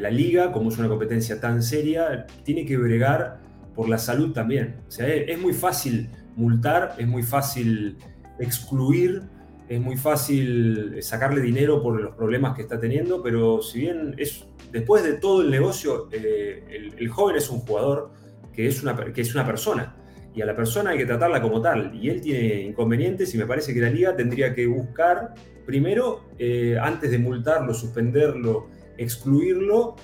liga, 0.09 0.51
como 0.53 0.69
es 0.69 0.77
una 0.77 0.87
competencia 0.87 1.39
tan 1.39 1.61
seria, 1.61 2.25
tiene 2.43 2.65
que 2.65 2.77
bregar 2.77 3.39
por 3.75 3.89
la 3.89 3.97
salud 3.97 4.31
también. 4.31 4.77
O 4.87 4.91
sea, 4.91 5.07
es 5.07 5.39
muy 5.39 5.53
fácil 5.53 6.09
multar, 6.37 6.95
es 6.97 7.07
muy 7.07 7.23
fácil 7.23 7.97
excluir, 8.39 9.23
es 9.67 9.81
muy 9.81 9.97
fácil 9.97 10.95
sacarle 11.01 11.41
dinero 11.41 11.83
por 11.83 11.99
los 11.99 12.15
problemas 12.15 12.55
que 12.55 12.61
está 12.61 12.79
teniendo, 12.79 13.21
pero 13.21 13.61
si 13.61 13.81
bien 13.81 14.15
es, 14.17 14.47
después 14.71 15.03
de 15.03 15.13
todo 15.13 15.41
el 15.41 15.51
negocio, 15.51 16.07
eh, 16.13 16.93
el, 16.97 17.09
joven 17.09 17.35
es 17.35 17.49
un 17.49 17.59
jugador 17.59 18.11
que 18.53 18.67
es 18.67 18.81
una, 18.81 18.95
que 18.95 19.21
es 19.21 19.35
una 19.35 19.45
persona 19.45 19.97
y 20.37 20.41
a 20.43 20.45
la 20.45 20.55
persona 20.55 20.91
hay 20.91 20.99
que 20.99 21.05
tratarla 21.07 21.41
como 21.41 21.59
tal. 21.61 21.95
Y 21.95 22.09
él 22.09 22.21
tiene 22.21 22.61
inconvenientes 22.61 23.33
y 23.33 23.39
me 23.39 23.47
parece 23.47 23.73
que 23.73 23.81
la 23.81 23.89
liga 23.89 24.15
tendría 24.15 24.53
que 24.53 24.67
buscar, 24.67 25.33
primero, 25.65 26.25
eh, 26.37 26.77
antes 26.79 27.09
de 27.09 27.17
multarlo, 27.17 27.73
suspenderlo, 27.73 28.67
excluirlo, 28.99 29.95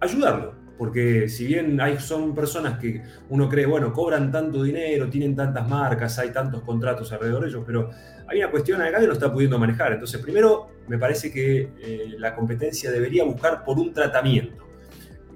ayudarlo. 0.00 0.61
Porque 0.82 1.28
si 1.28 1.46
bien 1.46 1.80
hay, 1.80 2.00
son 2.00 2.34
personas 2.34 2.76
que 2.76 3.00
uno 3.28 3.48
cree, 3.48 3.66
bueno, 3.66 3.92
cobran 3.92 4.32
tanto 4.32 4.64
dinero, 4.64 5.08
tienen 5.08 5.36
tantas 5.36 5.68
marcas, 5.68 6.18
hay 6.18 6.30
tantos 6.32 6.62
contratos 6.62 7.12
alrededor 7.12 7.44
de 7.44 7.50
ellos, 7.50 7.62
pero 7.64 7.90
hay 8.26 8.38
una 8.38 8.50
cuestión 8.50 8.82
acá 8.82 8.98
que 8.98 9.06
no 9.06 9.12
está 9.12 9.32
pudiendo 9.32 9.60
manejar. 9.60 9.92
Entonces, 9.92 10.20
primero, 10.20 10.70
me 10.88 10.98
parece 10.98 11.30
que 11.30 11.70
eh, 11.80 12.16
la 12.18 12.34
competencia 12.34 12.90
debería 12.90 13.22
buscar 13.22 13.62
por 13.62 13.78
un 13.78 13.92
tratamiento. 13.92 14.66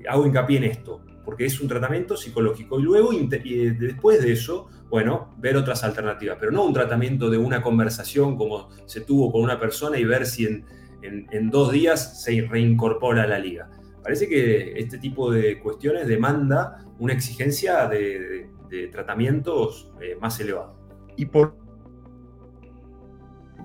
Hago 0.09 0.27
hincapié 0.27 0.57
en 0.57 0.65
esto 0.65 1.01
porque 1.25 1.47
es 1.47 1.61
un 1.61 1.69
tratamiento 1.69 2.17
psicológico. 2.17 2.81
Y 2.81 2.83
luego, 2.83 3.13
y 3.13 3.29
después 3.71 4.21
de 4.21 4.33
eso, 4.33 4.69
bueno, 4.91 5.33
ver 5.39 5.57
otras 5.57 5.85
alternativas, 5.85 6.39
pero 6.41 6.51
no 6.51 6.65
un 6.65 6.75
tratamiento 6.75 7.31
de 7.31 7.39
una 7.39 7.63
conversación 7.63 8.37
como 8.37 8.69
se 8.87 9.03
tuvo 9.03 9.31
con 9.31 9.43
una 9.43 9.61
persona 9.61 9.97
y 9.97 10.05
ver 10.05 10.27
si 10.27 10.45
en, 10.47 10.65
en 11.03 11.51
dos 11.51 11.71
días 11.71 12.25
se 12.25 12.43
reincorpora 12.51 13.23
a 13.23 13.27
la 13.29 13.39
liga. 13.39 13.71
Parece 14.07 14.29
que 14.29 14.79
este 14.79 14.99
tipo 14.99 15.33
de 15.33 15.59
cuestiones 15.59 16.07
demanda 16.07 16.79
una 17.01 17.13
exigencia 17.13 17.89
de, 17.89 18.49
tratamientos 18.93 19.91
eh, 20.01 20.17
más 20.21 20.39
elevados. 20.39 20.77
Y 21.17 21.27
por, 21.27 21.57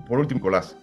por 0.08 0.18
último, 0.18 0.40
Nicolás, 0.40 0.76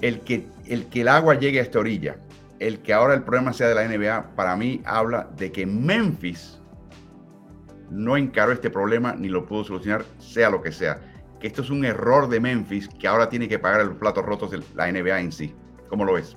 el 0.00 0.20
que, 0.20 0.46
el 0.64 0.86
que 0.86 1.02
el 1.02 1.08
agua 1.08 1.34
llegue 1.34 1.58
a 1.58 1.62
esta 1.62 1.80
orilla, 1.80 2.16
el 2.58 2.78
que 2.78 2.94
ahora 2.94 3.12
el 3.12 3.22
problema 3.22 3.52
sea 3.52 3.68
de 3.68 3.74
la 3.74 3.86
NBA, 3.86 4.34
para 4.34 4.56
mí 4.56 4.80
habla 4.86 5.28
de 5.36 5.52
que 5.52 5.66
Memphis 5.66 6.58
no 7.90 8.16
encaró 8.16 8.52
este 8.52 8.70
problema 8.70 9.14
ni 9.14 9.28
lo 9.28 9.44
pudo 9.44 9.64
solucionar, 9.64 10.06
sea 10.20 10.48
lo 10.48 10.62
que 10.62 10.72
sea. 10.72 11.02
Que 11.38 11.48
esto 11.48 11.60
es 11.60 11.68
un 11.68 11.84
error 11.84 12.30
de 12.30 12.40
Memphis 12.40 12.88
que 12.88 13.06
ahora 13.06 13.28
tiene 13.28 13.46
que 13.46 13.58
pagar 13.58 13.84
los 13.84 13.96
platos 13.98 14.24
rotos 14.24 14.52
de 14.52 14.62
la 14.74 14.90
NBA 14.90 15.20
en 15.20 15.32
sí. 15.32 15.54
¿Cómo 15.90 16.06
lo 16.06 16.14
ves? 16.14 16.34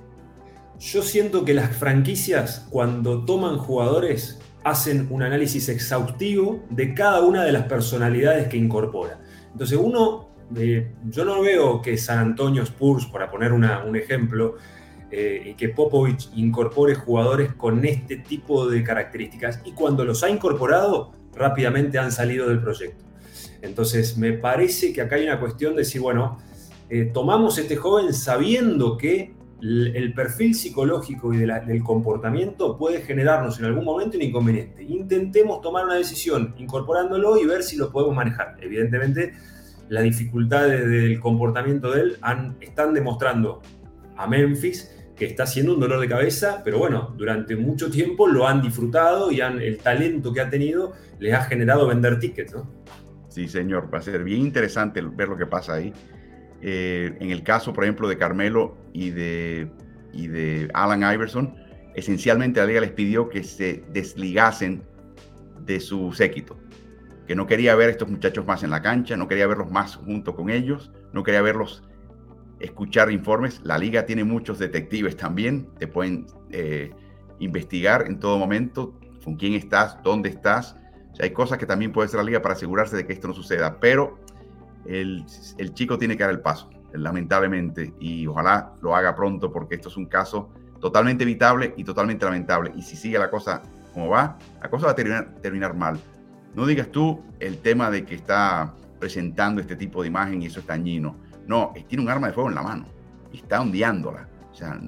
Yo 0.78 1.02
siento 1.02 1.44
que 1.44 1.54
las 1.54 1.74
franquicias, 1.74 2.66
cuando 2.70 3.24
toman 3.24 3.56
jugadores, 3.58 4.38
hacen 4.62 5.06
un 5.10 5.22
análisis 5.22 5.68
exhaustivo 5.68 6.64
de 6.70 6.92
cada 6.92 7.22
una 7.22 7.44
de 7.44 7.52
las 7.52 7.64
personalidades 7.64 8.48
que 8.48 8.56
incorpora. 8.56 9.20
Entonces, 9.52 9.78
uno, 9.80 10.28
yo 10.50 11.24
no 11.24 11.40
veo 11.40 11.80
que 11.80 11.96
San 11.96 12.18
Antonio 12.18 12.62
Spurs, 12.62 13.06
para 13.06 13.30
poner 13.30 13.52
un 13.52 13.96
ejemplo, 13.96 14.56
eh, 15.10 15.54
que 15.56 15.68
Popovich 15.68 16.28
incorpore 16.34 16.96
jugadores 16.96 17.54
con 17.54 17.84
este 17.84 18.16
tipo 18.16 18.68
de 18.68 18.82
características 18.82 19.62
y 19.64 19.70
cuando 19.70 20.04
los 20.04 20.24
ha 20.24 20.30
incorporado 20.30 21.12
rápidamente 21.32 21.96
han 21.96 22.10
salido 22.10 22.48
del 22.48 22.60
proyecto. 22.60 23.04
Entonces 23.62 24.18
me 24.18 24.32
parece 24.32 24.92
que 24.92 25.00
acá 25.00 25.14
hay 25.14 25.24
una 25.24 25.38
cuestión 25.38 25.74
de 25.74 25.82
decir, 25.82 26.00
bueno, 26.00 26.38
eh, 26.90 27.04
tomamos 27.14 27.56
este 27.56 27.76
joven 27.76 28.12
sabiendo 28.12 28.98
que 28.98 29.35
el 29.62 30.12
perfil 30.14 30.54
psicológico 30.54 31.32
y 31.32 31.38
del 31.38 31.82
comportamiento 31.82 32.76
puede 32.76 33.00
generarnos 33.00 33.58
en 33.58 33.64
algún 33.66 33.84
momento 33.84 34.16
un 34.16 34.22
inconveniente. 34.22 34.82
Intentemos 34.82 35.62
tomar 35.62 35.86
una 35.86 35.94
decisión 35.94 36.54
incorporándolo 36.58 37.38
y 37.38 37.46
ver 37.46 37.62
si 37.62 37.76
lo 37.76 37.90
podemos 37.90 38.14
manejar. 38.14 38.56
Evidentemente, 38.60 39.32
las 39.88 40.04
dificultades 40.04 40.86
del 40.88 41.20
comportamiento 41.20 41.90
de 41.92 42.00
él 42.02 42.16
han, 42.20 42.56
están 42.60 42.92
demostrando 42.92 43.62
a 44.16 44.26
Memphis 44.26 44.92
que 45.16 45.24
está 45.24 45.46
siendo 45.46 45.72
un 45.72 45.80
dolor 45.80 46.00
de 46.00 46.08
cabeza, 46.08 46.60
pero 46.62 46.78
bueno, 46.78 47.14
durante 47.16 47.56
mucho 47.56 47.90
tiempo 47.90 48.26
lo 48.26 48.46
han 48.46 48.60
disfrutado 48.60 49.32
y 49.32 49.40
han, 49.40 49.60
el 49.62 49.78
talento 49.78 50.32
que 50.32 50.42
ha 50.42 50.50
tenido 50.50 50.92
les 51.18 51.32
ha 51.32 51.42
generado 51.44 51.86
vender 51.86 52.18
tickets, 52.18 52.54
¿no? 52.54 52.70
Sí, 53.28 53.48
señor, 53.48 53.92
va 53.92 53.98
a 53.98 54.02
ser 54.02 54.24
bien 54.24 54.40
interesante 54.40 55.00
ver 55.00 55.28
lo 55.28 55.36
que 55.36 55.46
pasa 55.46 55.74
ahí. 55.74 55.92
Eh, 56.62 57.16
en 57.20 57.30
el 57.30 57.42
caso, 57.42 57.72
por 57.72 57.84
ejemplo, 57.84 58.08
de 58.08 58.16
Carmelo 58.16 58.76
y 58.92 59.10
de, 59.10 59.70
Alan 60.74 61.02
Iverson, 61.14 61.54
esencialmente 61.94 62.60
la 62.60 62.66
liga 62.66 62.80
les 62.80 62.92
pidió 62.92 63.28
que 63.28 63.44
se 63.44 63.84
desligasen 63.92 64.82
de 65.64 65.80
su 65.80 66.12
séquito, 66.12 66.58
que 67.26 67.34
no 67.34 67.46
quería 67.46 67.74
ver 67.74 67.88
a 67.88 67.92
estos 67.92 68.08
muchachos 68.08 68.46
más 68.46 68.62
en 68.62 68.70
la 68.70 68.82
cancha, 68.82 69.16
no 69.16 69.28
quería 69.28 69.46
verlos 69.46 69.70
más 69.70 69.96
junto 69.96 70.34
con 70.34 70.48
ellos, 70.48 70.90
no 71.12 71.22
quería 71.22 71.42
verlos 71.42 71.82
escuchar 72.60 73.10
informes. 73.10 73.60
La 73.64 73.78
liga 73.78 74.06
tiene 74.06 74.24
muchos 74.24 74.58
detectives 74.58 75.16
también, 75.16 75.68
te 75.78 75.86
pueden 75.86 76.26
eh, 76.50 76.90
investigar 77.38 78.06
en 78.06 78.18
todo 78.18 78.38
momento 78.38 78.98
con 79.24 79.36
quién 79.36 79.54
estás, 79.54 80.02
dónde 80.02 80.30
estás. 80.30 80.76
O 81.18 81.22
hay 81.22 81.30
cosas 81.30 81.58
que 81.58 81.66
también 81.66 81.92
puede 81.92 82.06
hacer 82.06 82.18
la 82.18 82.24
liga 82.24 82.42
para 82.42 82.54
asegurarse 82.54 82.96
de 82.96 83.06
que 83.06 83.12
esto 83.12 83.28
no 83.28 83.34
suceda, 83.34 83.80
pero 83.80 84.18
el, 84.88 85.24
chico 85.74 85.98
tiene 85.98 86.16
que 86.16 86.22
dar 86.22 86.32
el 86.32 86.40
paso, 86.40 86.70
lamentablemente, 86.92 87.94
y 88.00 88.26
ojalá 88.26 88.72
lo 88.82 88.94
haga 88.94 89.14
pronto 89.14 89.52
porque 89.52 89.76
esto 89.76 89.88
es 89.88 89.96
un 89.96 90.06
caso 90.06 90.50
totalmente 90.80 91.24
evitable 91.24 91.74
y 91.76 91.84
totalmente 91.84 92.24
lamentable. 92.24 92.72
Y 92.76 92.82
si 92.82 92.96
sigue 92.96 93.18
la 93.18 93.30
cosa 93.30 93.62
como 93.92 94.08
va, 94.08 94.38
la 94.62 94.68
cosa 94.68 94.86
va 94.86 94.92
a 94.92 94.94
terminar, 94.94 95.74
mal. 95.74 95.98
No 96.54 96.66
digas 96.66 96.90
tú 96.90 97.22
el 97.40 97.58
tema 97.58 97.90
de 97.90 98.04
que 98.04 98.14
está 98.14 98.74
presentando 98.98 99.60
este 99.60 99.76
tipo 99.76 100.02
de 100.02 100.08
imagen 100.08 100.42
y 100.42 100.46
eso 100.46 100.60
es 100.60 100.66
dañino 100.66 101.16
no, 101.46 101.72
tiene 101.86 102.02
un 102.02 102.10
arma 102.10 102.28
de 102.28 102.32
fuego 102.32 102.48
en 102.48 102.54
la 102.56 102.62
mano 102.62 102.86
está 103.38 103.60
ondeándola. 103.60 104.28
O 104.52 104.54
sea, 104.54 104.78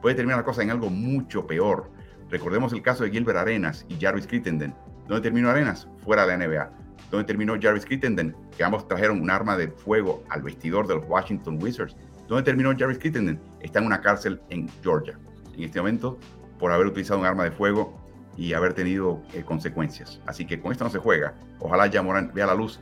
puede 0.00 0.14
terminar 0.14 0.38
la 0.38 0.44
cosa 0.44 0.62
en 0.62 0.70
algo 0.70 0.90
mucho 0.90 1.46
peor. 1.46 1.90
Recordemos 2.30 2.72
el 2.72 2.82
caso 2.82 3.04
de 3.04 3.10
Gilbert 3.10 3.38
Arenas 3.38 3.86
y 3.88 3.96
Jarvis 4.00 4.26
Crittenden. 4.26 4.74
¿Dónde 5.06 5.22
terminó 5.22 5.50
Arenas? 5.50 5.88
Fuera 6.04 6.26
de 6.26 6.36
la 6.36 6.46
NBA. 6.46 6.70
¿Dónde 7.10 7.26
terminó 7.26 7.54
Jarvis 7.60 7.86
Crittenden? 7.86 8.36
Que 8.56 8.64
ambos 8.64 8.86
trajeron 8.86 9.20
un 9.20 9.30
arma 9.30 9.56
de 9.56 9.68
fuego 9.68 10.22
al 10.28 10.42
vestidor 10.42 10.86
de 10.86 10.96
los 10.96 11.04
Washington 11.08 11.58
Wizards. 11.62 11.96
¿Dónde 12.28 12.42
terminó 12.42 12.76
Jarvis 12.76 12.98
Crittenden? 12.98 13.40
Está 13.60 13.78
en 13.78 13.86
una 13.86 14.00
cárcel 14.00 14.40
en 14.50 14.68
Georgia. 14.82 15.18
En 15.56 15.64
este 15.64 15.78
momento, 15.78 16.18
por 16.58 16.72
haber 16.72 16.86
utilizado 16.86 17.20
un 17.20 17.26
arma 17.26 17.44
de 17.44 17.50
fuego 17.50 17.98
y 18.36 18.52
haber 18.52 18.74
tenido 18.74 19.22
eh, 19.32 19.42
consecuencias. 19.42 20.20
Así 20.26 20.46
que 20.46 20.60
con 20.60 20.72
esto 20.72 20.84
no 20.84 20.90
se 20.90 20.98
juega. 20.98 21.34
Ojalá 21.58 21.86
ya 21.86 22.02
Morán 22.02 22.30
vea 22.34 22.46
la 22.46 22.54
luz 22.54 22.80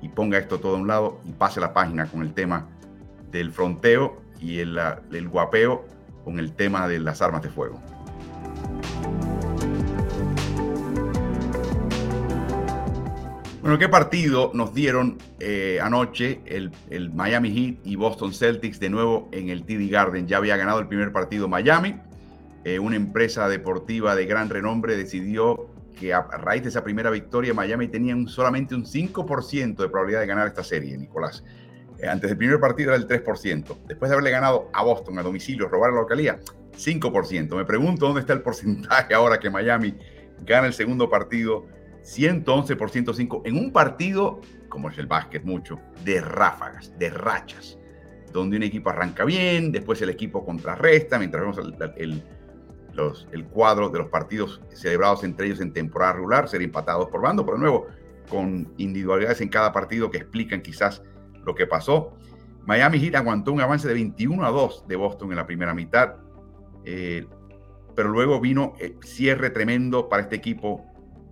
y 0.00 0.08
ponga 0.08 0.38
esto 0.38 0.58
todo 0.58 0.76
a 0.76 0.78
un 0.78 0.88
lado 0.88 1.20
y 1.24 1.32
pase 1.32 1.60
la 1.60 1.72
página 1.72 2.06
con 2.06 2.22
el 2.22 2.34
tema 2.34 2.68
del 3.30 3.52
fronteo 3.52 4.20
y 4.40 4.58
el 4.60 5.28
guapeo 5.28 5.84
con 6.24 6.38
el 6.38 6.52
tema 6.52 6.88
de 6.88 6.98
las 7.00 7.22
armas 7.22 7.42
de 7.42 7.50
fuego. 7.50 7.80
Bueno, 13.68 13.80
¿qué 13.80 13.90
partido 13.90 14.50
nos 14.54 14.72
dieron 14.72 15.18
eh, 15.40 15.78
anoche 15.82 16.40
el, 16.46 16.72
Miami 17.12 17.50
Heat 17.50 17.86
y 17.86 17.96
Boston 17.96 18.32
Celtics 18.32 18.80
de 18.80 18.88
nuevo 18.88 19.28
en 19.30 19.50
el 19.50 19.64
TD 19.64 19.90
Garden? 19.90 20.26
Ya 20.26 20.38
había 20.38 20.56
ganado 20.56 20.80
el 20.80 20.88
primer 20.88 21.12
partido 21.12 21.48
Miami. 21.48 22.00
Eh, 22.64 22.78
una 22.78 22.96
empresa 22.96 23.46
deportiva 23.46 24.16
de 24.16 24.24
gran 24.24 24.48
renombre 24.48 24.96
decidió 24.96 25.68
que 26.00 26.14
a 26.14 26.22
raíz 26.22 26.62
de 26.62 26.70
esa 26.70 26.82
primera 26.82 27.10
victoria 27.10 27.52
Miami 27.52 27.88
tenía 27.88 28.16
solamente 28.26 28.74
un 28.74 28.86
5% 28.86 29.76
de 29.76 29.88
probabilidad 29.90 30.20
de 30.20 30.26
ganar 30.28 30.46
esta 30.46 30.64
serie, 30.64 30.96
Nicolás. 30.96 31.44
Eh, 31.98 32.08
antes 32.08 32.30
del 32.30 32.38
primer 32.38 32.58
partido 32.60 32.94
era 32.94 32.96
el 32.96 33.06
3%. 33.06 33.76
Después 33.86 34.08
de 34.08 34.14
haberle 34.14 34.30
ganado 34.30 34.70
a 34.72 34.82
Boston 34.82 35.18
a 35.18 35.22
domicilio, 35.22 35.68
robar 35.68 35.92
la 35.92 36.00
localía, 36.00 36.40
5%. 36.74 37.54
Me 37.54 37.66
pregunto 37.66 38.06
dónde 38.06 38.22
está 38.22 38.32
el 38.32 38.40
porcentaje 38.40 39.12
ahora 39.12 39.38
que 39.38 39.50
Miami 39.50 39.94
gana 40.46 40.68
el 40.68 40.72
segundo 40.72 41.10
partido 41.10 41.66
111 42.08 42.76
por 42.76 42.90
105 42.90 43.42
en 43.44 43.56
un 43.56 43.70
partido, 43.70 44.40
como 44.70 44.88
es 44.88 44.96
el 44.96 45.06
básquet 45.06 45.44
mucho, 45.44 45.78
de 46.04 46.22
ráfagas, 46.22 46.98
de 46.98 47.10
rachas, 47.10 47.78
donde 48.32 48.56
un 48.56 48.62
equipo 48.62 48.88
arranca 48.88 49.26
bien, 49.26 49.70
después 49.70 50.00
el 50.00 50.08
equipo 50.08 50.42
contrarresta, 50.44 51.18
mientras 51.18 51.42
vemos 51.42 51.58
el, 51.98 52.22
el 53.30 53.44
cuadro 53.48 53.90
de 53.90 53.98
los 53.98 54.08
partidos 54.08 54.62
celebrados 54.72 55.22
entre 55.22 55.48
ellos 55.48 55.60
en 55.60 55.74
temporada 55.74 56.14
regular, 56.14 56.48
ser 56.48 56.62
empatados 56.62 57.08
por 57.10 57.20
bando, 57.20 57.44
pero 57.44 57.58
de 57.58 57.62
nuevo, 57.62 57.86
con 58.30 58.72
individualidades 58.78 59.42
en 59.42 59.50
cada 59.50 59.70
partido 59.70 60.10
que 60.10 60.16
explican 60.16 60.62
quizás 60.62 61.02
lo 61.44 61.54
que 61.54 61.66
pasó. 61.66 62.16
Miami 62.64 63.00
Heat 63.00 63.16
aguantó 63.16 63.52
un 63.52 63.60
avance 63.60 63.86
de 63.86 63.94
21 63.94 64.46
a 64.46 64.50
2 64.50 64.88
de 64.88 64.96
Boston 64.96 65.30
en 65.30 65.36
la 65.36 65.46
primera 65.46 65.74
mitad, 65.74 66.16
eh, 66.86 67.26
pero 67.94 68.08
luego 68.08 68.40
vino 68.40 68.72
el 68.80 68.96
cierre 69.02 69.50
tremendo 69.50 70.08
para 70.08 70.22
este 70.22 70.36
equipo 70.36 70.87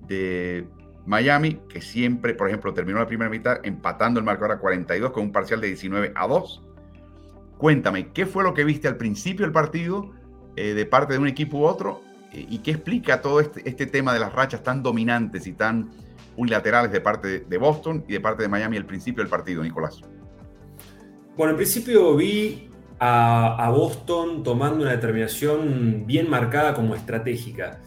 de 0.06 0.66
Miami, 1.06 1.60
que 1.68 1.80
siempre, 1.80 2.34
por 2.34 2.48
ejemplo, 2.48 2.74
terminó 2.74 2.98
la 2.98 3.06
primera 3.06 3.30
mitad 3.30 3.58
empatando 3.62 4.18
el 4.18 4.26
marcador 4.26 4.56
a 4.56 4.58
42 4.58 5.12
con 5.12 5.22
un 5.24 5.32
parcial 5.32 5.60
de 5.60 5.68
19 5.68 6.12
a 6.14 6.26
2. 6.26 6.62
Cuéntame, 7.58 8.08
¿qué 8.12 8.26
fue 8.26 8.42
lo 8.42 8.52
que 8.52 8.64
viste 8.64 8.88
al 8.88 8.96
principio 8.96 9.46
del 9.46 9.52
partido 9.52 10.10
eh, 10.56 10.74
de 10.74 10.84
parte 10.84 11.14
de 11.14 11.20
un 11.20 11.28
equipo 11.28 11.58
u 11.58 11.64
otro? 11.64 12.02
Eh, 12.32 12.44
¿Y 12.50 12.58
qué 12.58 12.72
explica 12.72 13.22
todo 13.22 13.40
este, 13.40 13.66
este, 13.68 13.86
tema 13.86 14.12
de 14.12 14.18
las 14.18 14.32
rachas 14.32 14.62
tan 14.62 14.82
dominantes 14.82 15.46
y 15.46 15.52
tan 15.52 15.90
unilaterales 16.36 16.90
de 16.90 17.00
parte 17.00 17.40
de, 17.40 17.58
Boston 17.58 18.04
y 18.08 18.12
de 18.12 18.20
parte 18.20 18.42
de 18.42 18.48
Miami 18.48 18.76
al 18.76 18.84
principio 18.84 19.22
del 19.22 19.30
partido, 19.30 19.62
Nicolás? 19.62 20.00
Bueno, 21.36 21.52
en 21.52 21.56
principio 21.56 22.16
vi 22.16 22.68
a 22.98 23.70
Boston 23.74 24.42
tomando 24.42 24.82
una 24.82 24.92
determinación 24.92 26.04
bien 26.06 26.30
marcada 26.30 26.74
como 26.74 26.94
estratégica 26.94 27.78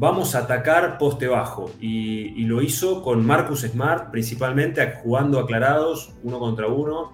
vamos 0.00 0.34
a 0.34 0.38
atacar 0.40 0.96
poste 0.96 1.28
bajo. 1.28 1.70
Y, 1.78 2.44
lo 2.46 2.62
hizo 2.62 3.02
con 3.02 3.24
Marcus 3.24 3.60
Smart, 3.60 4.10
principalmente 4.10 4.94
jugando 5.02 5.38
aclarados, 5.38 6.14
uno 6.22 6.38
contra 6.38 6.66
uno, 6.68 7.12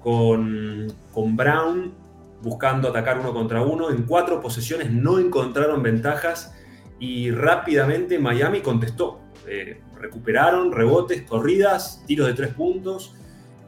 con, 0.00 0.86
con 1.12 1.36
Brown 1.36 1.92
buscando 2.40 2.88
atacar 2.88 3.18
uno 3.18 3.34
contra 3.34 3.62
uno. 3.62 3.90
En 3.90 4.04
cuatro 4.04 4.40
posesiones 4.40 4.92
no 4.92 5.18
encontraron 5.18 5.82
ventajas 5.82 6.54
y 7.00 7.32
rápidamente 7.32 8.18
Miami 8.20 8.60
contestó. 8.60 9.20
Eh, 9.48 9.80
recuperaron 9.98 10.70
rebotes, 10.70 11.22
corridas, 11.22 12.04
tiros 12.06 12.28
de 12.28 12.34
tres 12.34 12.54
puntos 12.54 13.16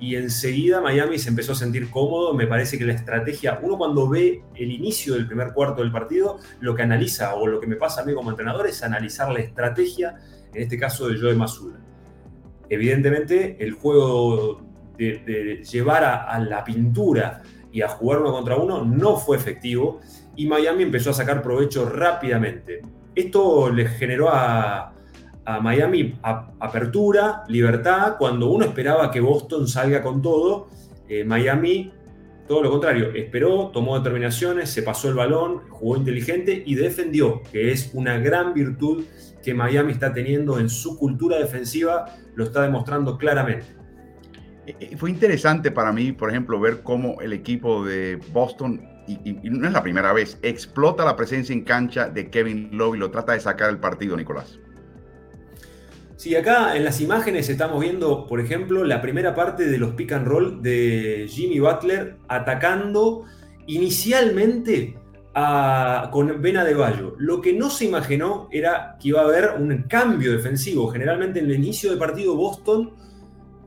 y 0.02 0.16
enseguida 0.16 0.80
Miami 0.80 1.16
se 1.16 1.28
empezó 1.28 1.52
a 1.52 1.54
sentir 1.54 1.88
cómodo. 1.88 2.34
Me 2.34 2.48
parece 2.48 2.76
que 2.76 2.84
la 2.84 2.92
estrategia, 2.92 3.60
uno 3.62 3.78
cuando 3.78 4.08
ve 4.08 4.42
el 4.56 4.72
inicio 4.72 5.14
del 5.14 5.28
primer 5.28 5.52
cuarto 5.52 5.80
del 5.80 5.92
partido, 5.92 6.40
lo 6.58 6.74
que 6.74 6.82
analiza 6.82 7.36
o 7.36 7.46
lo 7.46 7.60
que 7.60 7.68
me 7.68 7.76
pasa 7.76 8.02
a 8.02 8.04
mí 8.04 8.12
como 8.12 8.30
entrenador 8.30 8.66
es 8.66 8.82
analizar 8.82 9.30
la 9.30 9.38
estrategia, 9.38 10.16
en 10.52 10.60
este 10.60 10.76
caso 10.76 11.06
de 11.06 11.20
Joe 11.20 11.36
Mazula. 11.36 11.78
Evidentemente, 12.68 13.56
el 13.60 13.74
juego 13.74 14.60
de, 14.98 15.62
llevar 15.70 16.02
a, 16.02 16.36
la 16.40 16.64
pintura 16.64 17.40
y 17.70 17.82
a 17.82 17.88
jugar 17.88 18.22
uno 18.22 18.32
contra 18.32 18.56
uno 18.56 18.84
no 18.84 19.16
fue 19.16 19.36
efectivo 19.36 20.00
y 20.34 20.48
Miami 20.48 20.82
empezó 20.82 21.10
a 21.10 21.14
sacar 21.14 21.42
provecho 21.42 21.88
rápidamente. 21.88 22.82
Esto 23.14 23.70
le 23.70 23.86
generó 23.86 24.30
a, 24.32 24.94
a 25.44 25.60
Miami 25.60 26.18
apertura, 26.22 27.44
libertad, 27.48 28.16
cuando 28.18 28.50
uno 28.50 28.64
esperaba 28.64 29.10
que 29.10 29.20
Boston 29.20 29.66
salga 29.66 30.02
con 30.02 30.22
todo, 30.22 30.68
eh, 31.08 31.24
Miami 31.24 31.92
todo 32.46 32.62
lo 32.62 32.70
contrario, 32.70 33.12
esperó, 33.14 33.70
tomó 33.72 33.96
determinaciones, 33.96 34.70
se 34.70 34.82
pasó 34.82 35.08
el 35.08 35.14
balón, 35.14 35.62
jugó 35.70 35.96
inteligente 35.96 36.62
y 36.66 36.74
defendió, 36.74 37.42
que 37.50 37.72
es 37.72 37.90
una 37.94 38.18
gran 38.18 38.52
virtud 38.52 39.04
que 39.42 39.54
Miami 39.54 39.92
está 39.92 40.12
teniendo 40.12 40.58
en 40.58 40.68
su 40.68 40.98
cultura 40.98 41.38
defensiva, 41.38 42.14
lo 42.34 42.44
está 42.44 42.62
demostrando 42.62 43.16
claramente. 43.16 43.66
Eh, 44.66 44.76
eh, 44.78 44.96
fue 44.96 45.10
interesante 45.10 45.70
para 45.70 45.92
mí, 45.92 46.12
por 46.12 46.30
ejemplo, 46.30 46.60
ver 46.60 46.82
cómo 46.82 47.20
el 47.20 47.32
equipo 47.32 47.84
de 47.84 48.20
Boston, 48.32 48.86
y, 49.06 49.18
y 49.24 49.50
no 49.50 49.66
es 49.66 49.72
la 49.72 49.82
primera 49.82 50.12
vez, 50.12 50.38
explota 50.42 51.04
la 51.04 51.16
presencia 51.16 51.52
en 51.52 51.62
cancha 51.62 52.08
de 52.08 52.28
Kevin 52.28 52.70
Love 52.72 52.96
y 52.96 52.98
lo 52.98 53.10
trata 53.10 53.32
de 53.32 53.40
sacar 53.40 53.70
el 53.70 53.78
partido, 53.78 54.16
Nicolás. 54.16 54.60
Sí, 56.22 56.36
acá 56.36 56.76
en 56.76 56.84
las 56.84 57.00
imágenes 57.00 57.48
estamos 57.48 57.80
viendo, 57.80 58.28
por 58.28 58.38
ejemplo, 58.38 58.84
la 58.84 59.02
primera 59.02 59.34
parte 59.34 59.66
de 59.66 59.76
los 59.76 59.94
pick 59.94 60.12
and 60.12 60.28
roll 60.28 60.62
de 60.62 61.26
Jimmy 61.28 61.58
Butler 61.58 62.18
atacando 62.28 63.24
inicialmente 63.66 64.96
con 66.12 66.40
Vena 66.40 66.64
de 66.64 66.74
Bayo. 66.74 67.16
Lo 67.18 67.40
que 67.40 67.52
no 67.52 67.70
se 67.70 67.86
imaginó 67.86 68.48
era 68.52 68.96
que 69.00 69.08
iba 69.08 69.20
a 69.20 69.24
haber 69.24 69.54
un 69.58 69.86
cambio 69.88 70.30
defensivo. 70.30 70.86
Generalmente 70.92 71.40
en 71.40 71.46
el 71.46 71.56
inicio 71.56 71.90
del 71.90 71.98
partido 71.98 72.36
Boston 72.36 72.92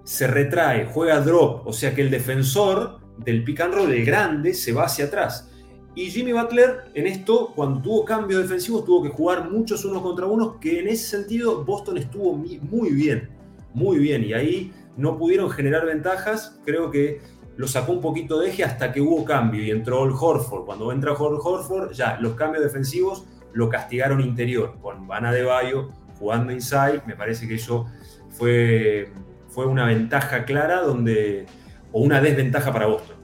se 0.05 0.25
retrae, 0.25 0.85
juega 0.85 1.19
drop, 1.19 1.67
o 1.67 1.73
sea 1.73 1.93
que 1.93 2.03
el 2.03 2.09
defensor 2.09 3.01
del 3.17 3.43
pick 3.43 3.59
and 3.59 3.73
roll, 3.73 3.91
el 3.91 4.05
grande, 4.05 4.53
se 4.53 4.71
va 4.71 4.85
hacia 4.85 5.07
atrás. 5.07 5.51
Y 5.95 6.11
Jimmy 6.11 6.33
Butler 6.33 6.91
en 6.93 7.07
esto, 7.07 7.53
cuando 7.55 7.81
tuvo 7.81 8.03
cambios 8.03 8.41
defensivos, 8.41 8.83
tuvo 8.83 9.01
que 9.01 9.09
jugar 9.09 9.49
muchos 9.49 9.85
unos 9.85 10.01
contra 10.01 10.25
unos, 10.25 10.57
que 10.57 10.79
en 10.79 10.89
ese 10.89 11.07
sentido 11.07 11.63
Boston 11.63 11.97
estuvo 11.97 12.35
muy 12.35 12.91
bien, 12.91 13.29
muy 13.73 13.99
bien. 13.99 14.25
Y 14.25 14.33
ahí 14.33 14.73
no 14.97 15.17
pudieron 15.17 15.49
generar 15.49 15.85
ventajas. 15.85 16.59
Creo 16.65 16.91
que 16.91 17.21
lo 17.55 17.67
sacó 17.67 17.93
un 17.93 18.01
poquito 18.01 18.39
de 18.39 18.49
eje 18.49 18.65
hasta 18.65 18.91
que 18.91 18.99
hubo 18.99 19.23
cambio 19.23 19.63
y 19.63 19.71
entró 19.71 20.03
el 20.03 20.11
Horford. 20.11 20.65
Cuando 20.65 20.91
entra 20.91 21.13
Hor 21.13 21.39
Horford, 21.41 21.93
ya 21.93 22.17
los 22.19 22.33
cambios 22.33 22.63
defensivos 22.63 23.25
lo 23.53 23.69
castigaron 23.69 24.19
interior, 24.19 24.75
con 24.81 25.07
Vanna 25.07 25.31
de 25.31 25.43
Bayo 25.43 25.91
jugando 26.19 26.51
inside. 26.51 27.01
Me 27.05 27.15
parece 27.15 27.47
que 27.47 27.55
eso 27.55 27.85
fue, 28.29 29.11
fue 29.47 29.65
una 29.65 29.85
ventaja 29.85 30.43
clara 30.43 30.81
donde, 30.81 31.45
o 31.93 32.01
una 32.01 32.19
desventaja 32.19 32.73
para 32.73 32.87
Boston. 32.87 33.14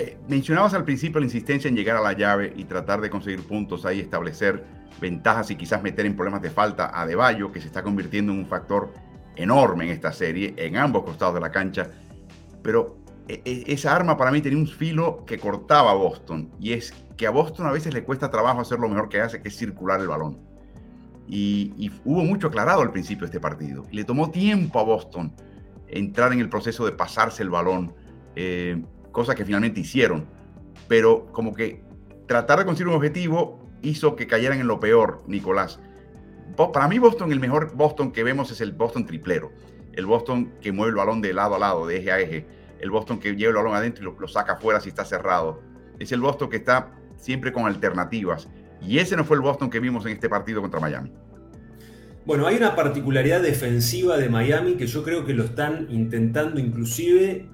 Eh, 0.00 0.16
mencionabas 0.28 0.72
al 0.72 0.84
principio 0.84 1.20
la 1.20 1.26
insistencia 1.26 1.68
en 1.68 1.76
llegar 1.76 1.94
a 1.94 2.00
la 2.00 2.14
llave 2.14 2.54
y 2.56 2.64
tratar 2.64 3.02
de 3.02 3.10
conseguir 3.10 3.42
puntos 3.42 3.84
ahí, 3.84 4.00
establecer 4.00 4.64
ventajas 4.98 5.50
y 5.50 5.56
quizás 5.56 5.82
meter 5.82 6.06
en 6.06 6.16
problemas 6.16 6.40
de 6.40 6.48
falta 6.48 6.90
a 6.98 7.04
De 7.04 7.14
Bayo, 7.14 7.52
que 7.52 7.60
se 7.60 7.66
está 7.66 7.82
convirtiendo 7.82 8.32
en 8.32 8.38
un 8.38 8.46
factor 8.46 8.94
enorme 9.36 9.84
en 9.84 9.90
esta 9.90 10.10
serie, 10.10 10.54
en 10.56 10.78
ambos 10.78 11.04
costados 11.04 11.34
de 11.34 11.40
la 11.40 11.50
cancha. 11.50 11.90
Pero 12.62 12.96
e, 13.28 13.42
e, 13.44 13.64
esa 13.66 13.94
arma 13.94 14.16
para 14.16 14.30
mí 14.30 14.40
tenía 14.40 14.58
un 14.58 14.66
filo 14.66 15.22
que 15.26 15.38
cortaba 15.38 15.90
a 15.90 15.94
Boston, 15.94 16.50
y 16.58 16.72
es 16.72 16.94
que 17.18 17.26
a 17.26 17.30
Boston 17.30 17.66
a 17.66 17.70
veces 17.70 17.92
le 17.92 18.02
cuesta 18.02 18.30
trabajo 18.30 18.62
hacer 18.62 18.78
lo 18.78 18.88
mejor 18.88 19.10
que 19.10 19.20
hace, 19.20 19.42
que 19.42 19.48
es 19.48 19.56
circular 19.58 20.00
el 20.00 20.08
balón. 20.08 20.38
Y, 21.28 21.92
hubo 22.06 22.24
mucho 22.24 22.46
aclarado 22.46 22.80
al 22.80 22.90
principio 22.90 23.20
de 23.20 23.26
este 23.26 23.40
partido. 23.40 23.84
Le 23.92 24.04
tomó 24.04 24.30
tiempo 24.30 24.80
a 24.80 24.82
Boston 24.82 25.34
entrar 25.88 26.32
en 26.32 26.40
el 26.40 26.48
proceso 26.48 26.86
de 26.86 26.92
pasarse 26.92 27.42
el 27.42 27.50
balón. 27.50 27.94
Eh, 28.34 28.82
cosa 29.12 29.34
que 29.34 29.44
finalmente 29.44 29.80
hicieron. 29.80 30.26
Pero 30.88 31.26
como 31.32 31.54
que 31.54 31.82
tratar 32.26 32.58
de 32.58 32.64
conseguir 32.64 32.88
un 32.88 32.94
objetivo 32.94 33.70
hizo 33.82 34.16
que 34.16 34.26
cayeran 34.26 34.60
en 34.60 34.66
lo 34.66 34.80
peor, 34.80 35.22
Nicolás. 35.26 35.80
Para 36.56 36.88
mí 36.88 36.98
Boston, 36.98 37.32
el 37.32 37.40
mejor 37.40 37.74
Boston 37.74 38.12
que 38.12 38.22
vemos 38.22 38.50
es 38.50 38.60
el 38.60 38.72
Boston 38.72 39.06
triplero. 39.06 39.52
El 39.92 40.06
Boston 40.06 40.52
que 40.60 40.72
mueve 40.72 40.90
el 40.90 40.96
balón 40.96 41.20
de 41.20 41.32
lado 41.32 41.54
a 41.54 41.58
lado, 41.58 41.86
de 41.86 41.96
eje 41.98 42.12
a 42.12 42.20
eje. 42.20 42.46
El 42.80 42.90
Boston 42.90 43.18
que 43.18 43.34
lleva 43.34 43.50
el 43.50 43.56
balón 43.56 43.74
adentro 43.74 44.02
y 44.02 44.20
lo, 44.20 44.28
saca 44.28 44.54
afuera 44.54 44.80
si 44.80 44.88
está 44.90 45.04
cerrado. 45.04 45.62
Es 45.98 46.12
el 46.12 46.20
Boston 46.20 46.50
que 46.50 46.56
está 46.56 46.92
siempre 47.16 47.52
con 47.52 47.66
alternativas. 47.66 48.48
Y 48.80 48.98
ese 48.98 49.16
no 49.16 49.24
fue 49.24 49.36
el 49.36 49.42
Boston 49.42 49.70
que 49.70 49.80
vimos 49.80 50.06
en 50.06 50.12
este 50.12 50.28
partido 50.28 50.60
contra 50.60 50.80
Miami. 50.80 51.12
Bueno, 52.24 52.46
hay 52.46 52.56
una 52.56 52.76
particularidad 52.76 53.42
defensiva 53.42 54.16
de 54.16 54.28
Miami 54.28 54.74
que 54.74 54.86
yo 54.86 55.02
creo 55.02 55.24
que 55.24 55.34
lo 55.34 55.44
están 55.44 55.86
intentando 55.90 56.60
inclusive 56.60 57.48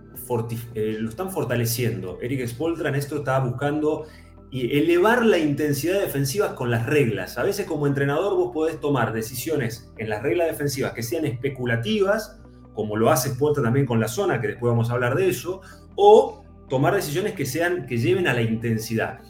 eh, 0.75 0.97
lo 0.99 1.09
están 1.09 1.31
fortaleciendo. 1.31 2.19
Eric 2.21 2.47
Spoltra 2.47 2.89
en 2.89 2.95
esto 2.95 3.17
está 3.17 3.39
buscando 3.41 4.07
elevar 4.53 5.25
la 5.27 5.39
intensidad 5.39 6.01
defensiva 6.01 6.55
con 6.55 6.71
las 6.71 6.87
reglas. 6.87 7.37
A 7.39 7.43
veces 7.43 7.67
como 7.67 7.87
entrenador 7.87 8.37
vos 8.37 8.53
podés 8.53 8.81
tomar 8.81 9.13
decisiones 9.13 9.93
en 9.99 10.09
las 10.09 10.23
reglas 10.23 10.49
defensivas 10.49 10.93
que 10.93 11.03
sean 11.03 11.25
especulativas, 11.27 12.41
como 12.75 12.97
lo 12.97 13.11
hace 13.11 13.31
Spoltra 13.31 13.63
también 13.63 13.87
con 13.87 14.01
la 14.01 14.09
zona, 14.09 14.41
que 14.41 14.49
después 14.49 14.71
vamos 14.71 14.91
a 14.91 14.95
hablar 14.95 15.17
de 15.17 15.29
eso, 15.29 15.61
o 15.95 16.45
tomar 16.69 16.95
decisiones 16.95 17.33
que, 17.35 17.47
sean, 17.47 17.87
que 17.87 17.99
lleven 17.99 18.29
a 18.29 18.35
la 18.35 18.43
intensidad. 18.43 19.21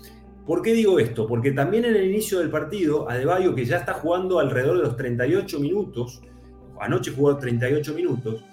¿Por 0.46 0.62
qué 0.62 0.72
digo 0.72 0.98
esto? 1.00 1.26
Porque 1.26 1.50
también 1.52 1.84
en 1.84 1.96
el 1.96 2.04
inicio 2.04 2.38
del 2.38 2.50
partido, 2.50 3.10
Adebayo, 3.10 3.54
que 3.54 3.64
ya 3.64 3.78
está 3.78 3.94
jugando 3.94 4.38
alrededor 4.38 4.76
de 4.76 4.84
los 4.84 4.96
38 4.96 5.58
minutos, 5.58 6.22
anoche 6.80 7.10
jugó 7.10 7.36
38 7.36 7.94
minutos, 7.94 8.44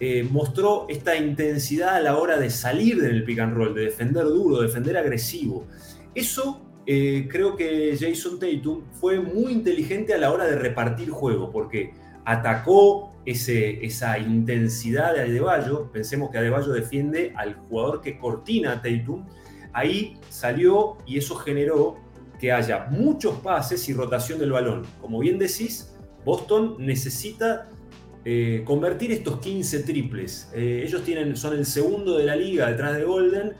eh, 0.00 0.26
mostró 0.30 0.86
esta 0.88 1.16
intensidad 1.16 1.96
a 1.96 2.00
la 2.00 2.16
hora 2.16 2.38
de 2.38 2.50
salir 2.50 3.00
del 3.00 3.24
pick 3.24 3.40
and 3.40 3.56
roll, 3.56 3.74
de 3.74 3.86
defender 3.86 4.24
duro, 4.24 4.60
de 4.60 4.68
defender 4.68 4.96
agresivo. 4.96 5.66
Eso 6.14 6.68
eh, 6.86 7.28
creo 7.30 7.56
que 7.56 7.96
Jason 7.98 8.38
Tatum 8.38 8.84
fue 8.92 9.20
muy 9.20 9.52
inteligente 9.52 10.14
a 10.14 10.18
la 10.18 10.30
hora 10.32 10.46
de 10.46 10.56
repartir 10.56 11.10
juego, 11.10 11.50
porque 11.50 11.92
atacó 12.24 13.12
ese, 13.26 13.84
esa 13.84 14.18
intensidad 14.18 15.14
de 15.14 15.22
Adebayo. 15.22 15.90
Pensemos 15.90 16.30
que 16.30 16.38
Adebayo 16.38 16.72
defiende 16.72 17.32
al 17.36 17.54
jugador 17.54 18.00
que 18.00 18.18
cortina 18.18 18.72
a 18.72 18.82
Tatum. 18.82 19.26
Ahí 19.72 20.18
salió 20.30 20.98
y 21.06 21.18
eso 21.18 21.34
generó 21.34 21.96
que 22.38 22.52
haya 22.52 22.86
muchos 22.90 23.36
pases 23.40 23.88
y 23.88 23.92
rotación 23.92 24.38
del 24.38 24.52
balón. 24.52 24.86
Como 25.00 25.18
bien 25.18 25.38
decís, 25.38 25.94
Boston 26.24 26.76
necesita 26.78 27.68
eh, 28.24 28.62
convertir 28.64 29.12
estos 29.12 29.38
15 29.40 29.80
triples. 29.80 30.50
Eh, 30.54 30.82
ellos 30.86 31.02
tienen, 31.04 31.36
son 31.36 31.54
el 31.56 31.64
segundo 31.64 32.18
de 32.18 32.24
la 32.24 32.36
liga 32.36 32.68
detrás 32.68 32.96
de 32.96 33.04
Golden 33.04 33.52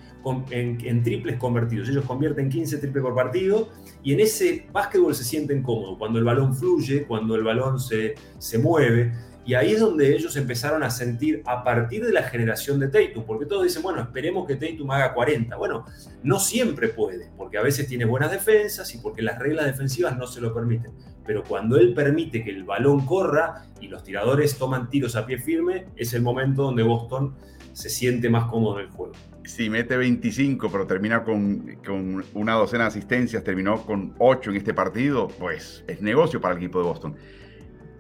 en, 0.51 1.03
triples 1.03 1.37
convertidos. 1.39 1.89
Ellos 1.89 2.05
convierten 2.05 2.49
15 2.49 2.79
triples 2.79 3.03
por 3.03 3.15
partido 3.15 3.71
y 4.03 4.13
en 4.13 4.21
ese 4.21 4.67
básquetbol 4.73 5.15
se 5.15 5.25
sienten 5.25 5.63
cómodos, 5.63 5.97
cuando 5.99 6.19
el 6.19 6.25
balón 6.25 6.55
fluye, 6.55 7.05
cuando 7.05 7.35
el 7.35 7.45
balón 7.45 7.79
se, 7.79 8.15
se 8.39 8.59
mueve. 8.59 9.13
Y 9.47 9.55
ahí 9.55 9.73
es 9.73 9.81
donde 9.81 10.15
ellos 10.15 10.37
empezaron 10.37 10.83
a 10.83 10.91
sentir 10.91 11.43
a 11.47 11.65
partir 11.65 12.05
de 12.05 12.13
la 12.13 12.25
generación 12.25 12.79
de 12.79 12.89
Tatum, 12.89 13.25
porque 13.25 13.47
todos 13.47 13.63
dicen, 13.63 13.83
bueno, 13.83 14.03
esperemos 14.03 14.47
que 14.47 14.57
Tatum 14.57 14.91
haga 14.91 15.15
40. 15.15 15.57
Bueno, 15.57 15.87
no 16.23 16.39
siempre 16.39 16.89
puede, 16.89 17.31
porque 17.35 17.57
a 17.57 17.63
veces 17.63 17.87
tiene 17.87 18.05
buenas 18.05 18.31
defensas 18.31 18.95
y 18.95 18.99
porque 18.99 19.23
las 19.23 19.39
reglas 19.39 19.65
defensivas 19.65 20.19
no 20.19 20.27
se 20.27 20.43
lo 20.43 20.53
permiten. 20.53 20.93
Pero 21.29 21.45
cuando 21.45 21.77
él 21.77 21.93
permite 21.93 22.43
que 22.43 22.49
el 22.49 22.65
balón 22.65 23.05
corra 23.05 23.67
y 23.83 23.89
los 23.89 24.03
tiradores 24.03 24.57
toman 24.57 24.89
tiros 24.89 25.15
a 25.15 25.27
pie 25.27 25.37
firme, 25.37 25.89
es 25.95 26.15
el 26.15 26.23
momento 26.23 26.63
donde 26.63 26.83
Boston 26.83 27.35
se 27.75 27.91
siente 27.91 28.31
más 28.31 28.47
cómodo 28.47 28.81
en 28.81 28.87
el 28.87 28.91
juego 28.91 29.13
si 29.45 29.71
mete 29.71 29.97
25, 29.97 30.71
pero 30.71 30.87
termina 30.87 31.25
con, 31.25 31.79
con, 31.85 32.23
una 32.35 32.53
docena 32.53 32.85
de 32.85 32.89
asistencias, 32.89 33.43
terminó 33.43 33.81
con 33.87 34.15
8 34.19 34.51
en 34.51 34.57
este 34.57 34.75
partido, 34.75 35.29
pues 35.29 35.85
es 35.89 36.03
negocio 36.03 36.39
para 36.39 36.53
el 36.53 36.59
equipo 36.59 36.81
de 36.81 36.85
Boston. 36.85 37.17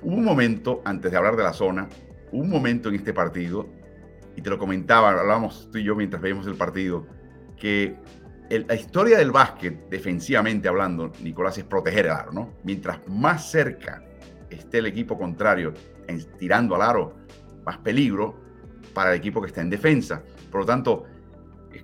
Hubo 0.02 0.14
un 0.14 0.24
momento, 0.24 0.82
antes 0.84 1.10
de 1.10 1.16
hablar 1.16 1.36
de 1.36 1.44
la 1.44 1.54
zona, 1.54 1.88
un 2.32 2.50
momento 2.50 2.90
en 2.90 2.96
este 2.96 3.14
partido, 3.14 3.66
y 4.36 4.42
te 4.42 4.50
lo 4.50 4.58
comentaba, 4.58 5.10
hablábamos 5.10 5.70
tú 5.72 5.78
y 5.78 5.84
yo 5.84 5.96
mientras 5.96 6.20
veíamos 6.20 6.46
el 6.46 6.54
partido, 6.54 7.06
que 7.56 7.96
la 8.50 8.74
historia 8.74 9.18
del 9.18 9.30
básquet, 9.30 9.88
defensivamente 9.90 10.68
hablando, 10.68 11.12
Nicolás, 11.22 11.58
es 11.58 11.64
proteger 11.64 12.06
el 12.06 12.12
aro, 12.12 12.32
¿no? 12.32 12.54
Mientras 12.64 13.00
más 13.06 13.50
cerca 13.50 14.02
esté 14.48 14.78
el 14.78 14.86
equipo 14.86 15.18
contrario 15.18 15.74
tirando 16.38 16.74
al 16.74 16.82
aro, 16.82 17.14
más 17.66 17.78
peligro 17.78 18.40
para 18.94 19.10
el 19.10 19.18
equipo 19.18 19.40
que 19.40 19.48
está 19.48 19.60
en 19.60 19.70
defensa. 19.70 20.22
Por 20.50 20.62
lo 20.62 20.66
tanto, 20.66 21.04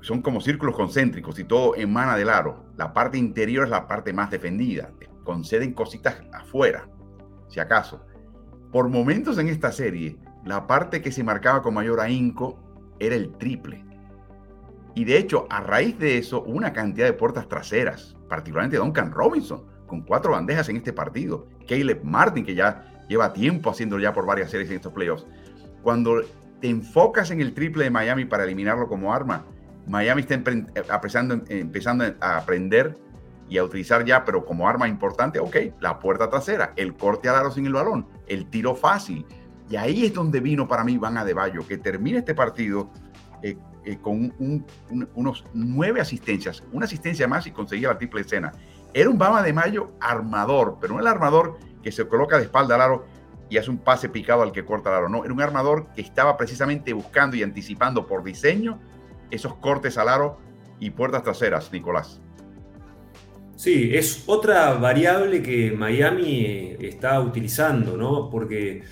son 0.00 0.22
como 0.22 0.40
círculos 0.40 0.74
concéntricos 0.74 1.38
y 1.38 1.44
todo 1.44 1.74
emana 1.77 2.16
del 2.16 2.31
aro. 2.31 2.64
La 2.77 2.92
parte 2.92 3.18
interior 3.18 3.64
es 3.64 3.70
la 3.70 3.87
parte 3.87 4.12
más 4.12 4.31
defendida. 4.31 4.90
Conceden 5.22 5.74
cositas 5.74 6.22
afuera, 6.33 6.88
si 7.48 7.61
acaso. 7.61 8.05
Por 8.72 8.88
momentos 8.88 9.38
en 9.38 9.48
esta 9.48 9.70
serie, 9.70 10.16
la 10.44 10.66
parte 10.66 11.00
que 11.00 11.12
se 11.12 11.22
marcaba 11.22 11.62
con 11.62 11.74
mayor 11.74 12.00
ahínco 12.00 12.59
era 12.98 13.14
el 13.14 13.33
triple. 13.37 13.85
Y 14.94 15.04
de 15.04 15.18
hecho, 15.18 15.46
a 15.50 15.61
raíz 15.61 15.98
de 15.98 16.18
eso, 16.18 16.42
una 16.42 16.72
cantidad 16.72 17.07
de 17.07 17.12
puertas 17.12 17.48
traseras, 17.48 18.16
particularmente 18.28 18.76
Duncan 18.76 19.11
Robinson, 19.11 19.64
con 19.87 20.02
cuatro 20.02 20.33
bandejas 20.33 20.68
en 20.68 20.76
este 20.76 20.92
partido. 20.92 21.48
Caleb 21.68 22.02
Martin, 22.04 22.44
que 22.44 22.54
ya 22.54 23.04
lleva 23.09 23.33
tiempo 23.33 23.70
haciéndolo 23.70 24.02
ya 24.02 24.12
por 24.12 24.26
varias 24.26 24.50
series 24.50 24.70
en 24.70 24.76
estos 24.76 24.92
playoffs. 24.92 25.26
Cuando 25.83 26.22
te 26.61 26.68
enfocas 26.68 27.30
en 27.30 27.40
el 27.40 27.54
triple 27.54 27.85
de 27.85 27.90
Miami 27.90 28.24
para 28.24 28.44
eliminarlo 28.44 28.88
como 28.88 29.12
arma, 29.12 29.44
Miami 29.87 30.22
está 30.22 30.35
empezando, 30.35 31.42
empezando 31.48 32.04
a 32.20 32.38
aprender 32.38 32.96
y 33.48 33.59
a 33.59 33.64
utilizar 33.64 34.04
ya, 34.04 34.24
pero 34.24 34.44
como 34.44 34.68
arma 34.68 34.88
importante, 34.88 35.38
ok, 35.38 35.57
la 35.80 35.98
puerta 35.98 36.30
trasera, 36.30 36.72
el 36.76 36.94
corte 36.94 37.28
al 37.28 37.37
aro 37.37 37.50
sin 37.50 37.66
el 37.66 37.74
balón, 37.74 38.07
el 38.26 38.48
tiro 38.48 38.74
fácil. 38.74 39.26
Y 39.68 39.76
ahí 39.76 40.07
es 40.07 40.14
donde 40.14 40.40
vino 40.40 40.66
para 40.66 40.85
mí 40.85 40.96
Van 40.96 41.18
Adebayo, 41.18 41.66
que 41.66 41.76
termina 41.76 42.18
este 42.18 42.35
partido 42.35 42.90
eh, 43.42 43.59
eh, 43.85 43.99
con 44.01 44.35
unos 45.14 45.44
nueve 45.53 46.01
asistencias, 46.01 46.62
una 46.73 46.87
asistencia 46.87 47.29
más 47.29 47.47
y 47.47 47.51
conseguía 47.51 47.88
la 47.88 47.99
triple 47.99 48.23
escena. 48.23 48.53
Era 48.92 49.11
un 49.11 49.18
Bama 49.18 49.42
de 49.42 49.53
Mayo 49.53 49.92
armador, 50.01 50.79
pero 50.81 50.94
no 50.94 51.01
el 51.01 51.07
armador 51.07 51.59
que 51.83 51.92
se 51.92 52.07
coloca 52.07 52.38
de 52.38 52.44
espalda 52.44 52.77
al 52.77 52.81
aro 52.81 53.07
y 53.51 53.59
hace 53.59 53.70
un 53.70 53.79
pase 53.79 54.09
picado 54.09 54.42
al 54.42 54.53
que 54.53 54.64
corta 54.64 54.90
el 54.90 54.97
aro. 54.97 55.09
No, 55.09 55.25
era 55.25 55.35
un 55.35 55.40
armador 55.40 55.88
que 55.94 56.01
estaba 56.01 56.37
precisamente 56.37 56.92
buscando 56.92 57.37
y 57.37 57.42
anticipando 57.42 58.07
por 58.07 58.25
diseño 58.25 58.81
esos 59.31 59.55
cortes 59.57 59.99
al 59.99 60.09
aro 60.09 60.38
y 60.81 60.90
puertas 60.90 61.23
traseras, 61.23 61.73
Nicolás. 61.73 62.20
Sí, 63.57 63.90
es 63.94 64.25
otra 64.27 64.75
variable 64.75 65.42
que 65.42 65.73
Miami 65.73 66.77
está 66.81 67.20
utilizando, 67.20 67.97
¿no? 67.97 68.29
Porque 68.29 68.83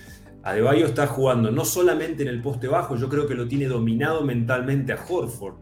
Adebayo 0.44 0.86
está 0.86 1.06
jugando 1.06 1.52
no 1.52 1.64
solamente 1.64 2.22
en 2.22 2.28
el 2.28 2.42
poste 2.42 2.66
bajo, 2.66 2.96
yo 2.96 3.08
creo 3.08 3.26
que 3.26 3.34
lo 3.34 3.46
tiene 3.46 3.66
dominado 3.66 4.22
mentalmente 4.22 4.92
a 4.92 4.96
Horford, 4.96 5.54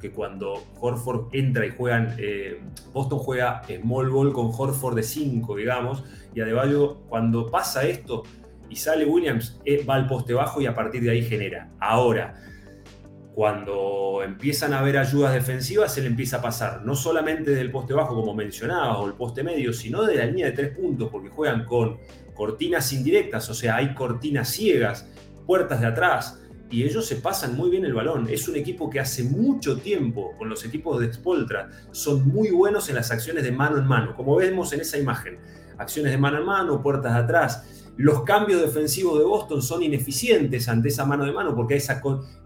que 0.00 0.10
cuando 0.10 0.62
Horford 0.78 1.28
entra 1.32 1.64
y 1.64 1.70
juegan, 1.70 2.14
eh, 2.18 2.60
Boston 2.92 3.18
juega 3.18 3.62
small 3.64 4.10
ball 4.10 4.32
con 4.34 4.50
Horford 4.54 4.94
de 4.94 5.02
5, 5.02 5.56
digamos, 5.56 6.04
y 6.34 6.42
Adebayo 6.42 6.98
cuando 7.08 7.50
pasa 7.50 7.84
esto 7.86 8.24
y 8.68 8.76
sale 8.76 9.06
Williams, 9.06 9.58
eh, 9.64 9.84
va 9.88 9.94
al 9.94 10.06
poste 10.06 10.34
bajo 10.34 10.60
y 10.60 10.66
a 10.66 10.74
partir 10.74 11.02
de 11.02 11.12
ahí 11.12 11.22
genera. 11.22 11.70
Ahora, 11.80 12.34
cuando 13.34 14.22
empiezan 14.22 14.74
a 14.74 14.80
haber 14.80 14.98
ayudas 14.98 15.32
defensivas, 15.32 15.94
se 15.94 16.02
le 16.02 16.08
empieza 16.08 16.38
a 16.38 16.42
pasar, 16.42 16.82
no 16.84 16.94
solamente 16.94 17.52
del 17.52 17.70
poste 17.70 17.94
bajo, 17.94 18.14
como 18.14 18.34
mencionaba, 18.34 18.98
o 18.98 19.06
el 19.06 19.14
poste 19.14 19.42
medio, 19.42 19.72
sino 19.72 20.02
de 20.02 20.16
la 20.16 20.26
línea 20.26 20.46
de 20.46 20.52
tres 20.52 20.76
puntos, 20.76 21.08
porque 21.10 21.30
juegan 21.30 21.64
con 21.64 21.96
cortinas 22.36 22.92
indirectas, 22.92 23.48
o 23.48 23.54
sea, 23.54 23.76
hay 23.76 23.94
cortinas 23.94 24.50
ciegas, 24.50 25.08
puertas 25.46 25.80
de 25.80 25.86
atrás, 25.86 26.38
y 26.70 26.82
ellos 26.82 27.06
se 27.06 27.16
pasan 27.16 27.56
muy 27.56 27.70
bien 27.70 27.84
el 27.84 27.94
balón. 27.94 28.28
Es 28.28 28.48
un 28.48 28.56
equipo 28.56 28.90
que 28.90 29.00
hace 29.00 29.22
mucho 29.22 29.78
tiempo, 29.78 30.34
con 30.36 30.48
los 30.48 30.64
equipos 30.64 31.00
de 31.00 31.12
Spoltra, 31.12 31.70
son 31.92 32.28
muy 32.28 32.50
buenos 32.50 32.88
en 32.88 32.96
las 32.96 33.10
acciones 33.10 33.44
de 33.44 33.52
mano 33.52 33.78
en 33.78 33.86
mano, 33.86 34.14
como 34.16 34.36
vemos 34.36 34.72
en 34.72 34.80
esa 34.80 34.98
imagen. 34.98 35.38
Acciones 35.78 36.12
de 36.12 36.18
mano 36.18 36.38
en 36.38 36.46
mano, 36.46 36.82
puertas 36.82 37.14
de 37.14 37.20
atrás. 37.20 37.92
Los 37.96 38.22
cambios 38.24 38.60
defensivos 38.60 39.18
de 39.18 39.24
Boston 39.24 39.62
son 39.62 39.82
ineficientes 39.82 40.68
ante 40.68 40.88
esa 40.88 41.06
mano 41.06 41.24
de 41.24 41.32
mano 41.32 41.54
porque 41.54 41.80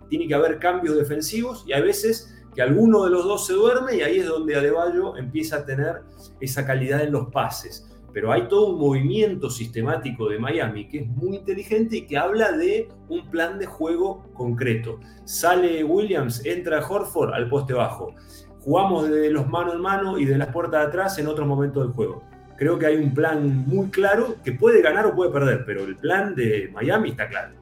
tiene 0.08 0.28
que 0.28 0.34
haber 0.34 0.58
cambios 0.58 0.96
defensivos 0.96 1.64
y 1.66 1.72
hay 1.72 1.82
veces 1.82 2.36
que 2.54 2.62
alguno 2.62 3.04
de 3.04 3.10
los 3.10 3.24
dos 3.24 3.46
se 3.46 3.54
duerme 3.54 3.96
y 3.96 4.02
ahí 4.02 4.18
es 4.18 4.26
donde 4.26 4.56
Adebayo 4.56 5.16
empieza 5.16 5.56
a 5.56 5.64
tener 5.64 6.02
esa 6.40 6.66
calidad 6.66 7.02
en 7.02 7.12
los 7.12 7.30
pases. 7.30 7.89
Pero 8.12 8.32
hay 8.32 8.48
todo 8.48 8.74
un 8.74 8.80
movimiento 8.80 9.50
sistemático 9.50 10.28
de 10.28 10.38
Miami 10.38 10.88
que 10.88 11.00
es 11.00 11.08
muy 11.08 11.36
inteligente 11.36 11.98
y 11.98 12.06
que 12.06 12.18
habla 12.18 12.52
de 12.52 12.88
un 13.08 13.28
plan 13.30 13.58
de 13.58 13.66
juego 13.66 14.24
concreto. 14.34 15.00
Sale 15.24 15.84
Williams, 15.84 16.44
entra 16.44 16.86
Horford 16.86 17.34
al 17.34 17.48
poste 17.48 17.72
bajo. 17.72 18.14
Jugamos 18.60 19.08
de 19.08 19.30
los 19.30 19.48
mano 19.48 19.72
en 19.72 19.80
mano 19.80 20.18
y 20.18 20.24
de 20.24 20.36
las 20.36 20.48
puertas 20.48 20.82
de 20.82 20.86
atrás 20.88 21.18
en 21.18 21.26
otro 21.28 21.46
momento 21.46 21.80
del 21.80 21.92
juego. 21.92 22.22
Creo 22.56 22.78
que 22.78 22.86
hay 22.86 22.96
un 22.96 23.14
plan 23.14 23.64
muy 23.66 23.88
claro 23.88 24.36
que 24.44 24.52
puede 24.52 24.82
ganar 24.82 25.06
o 25.06 25.14
puede 25.14 25.30
perder, 25.30 25.64
pero 25.64 25.82
el 25.84 25.96
plan 25.96 26.34
de 26.34 26.70
Miami 26.74 27.10
está 27.10 27.26
claro. 27.26 27.54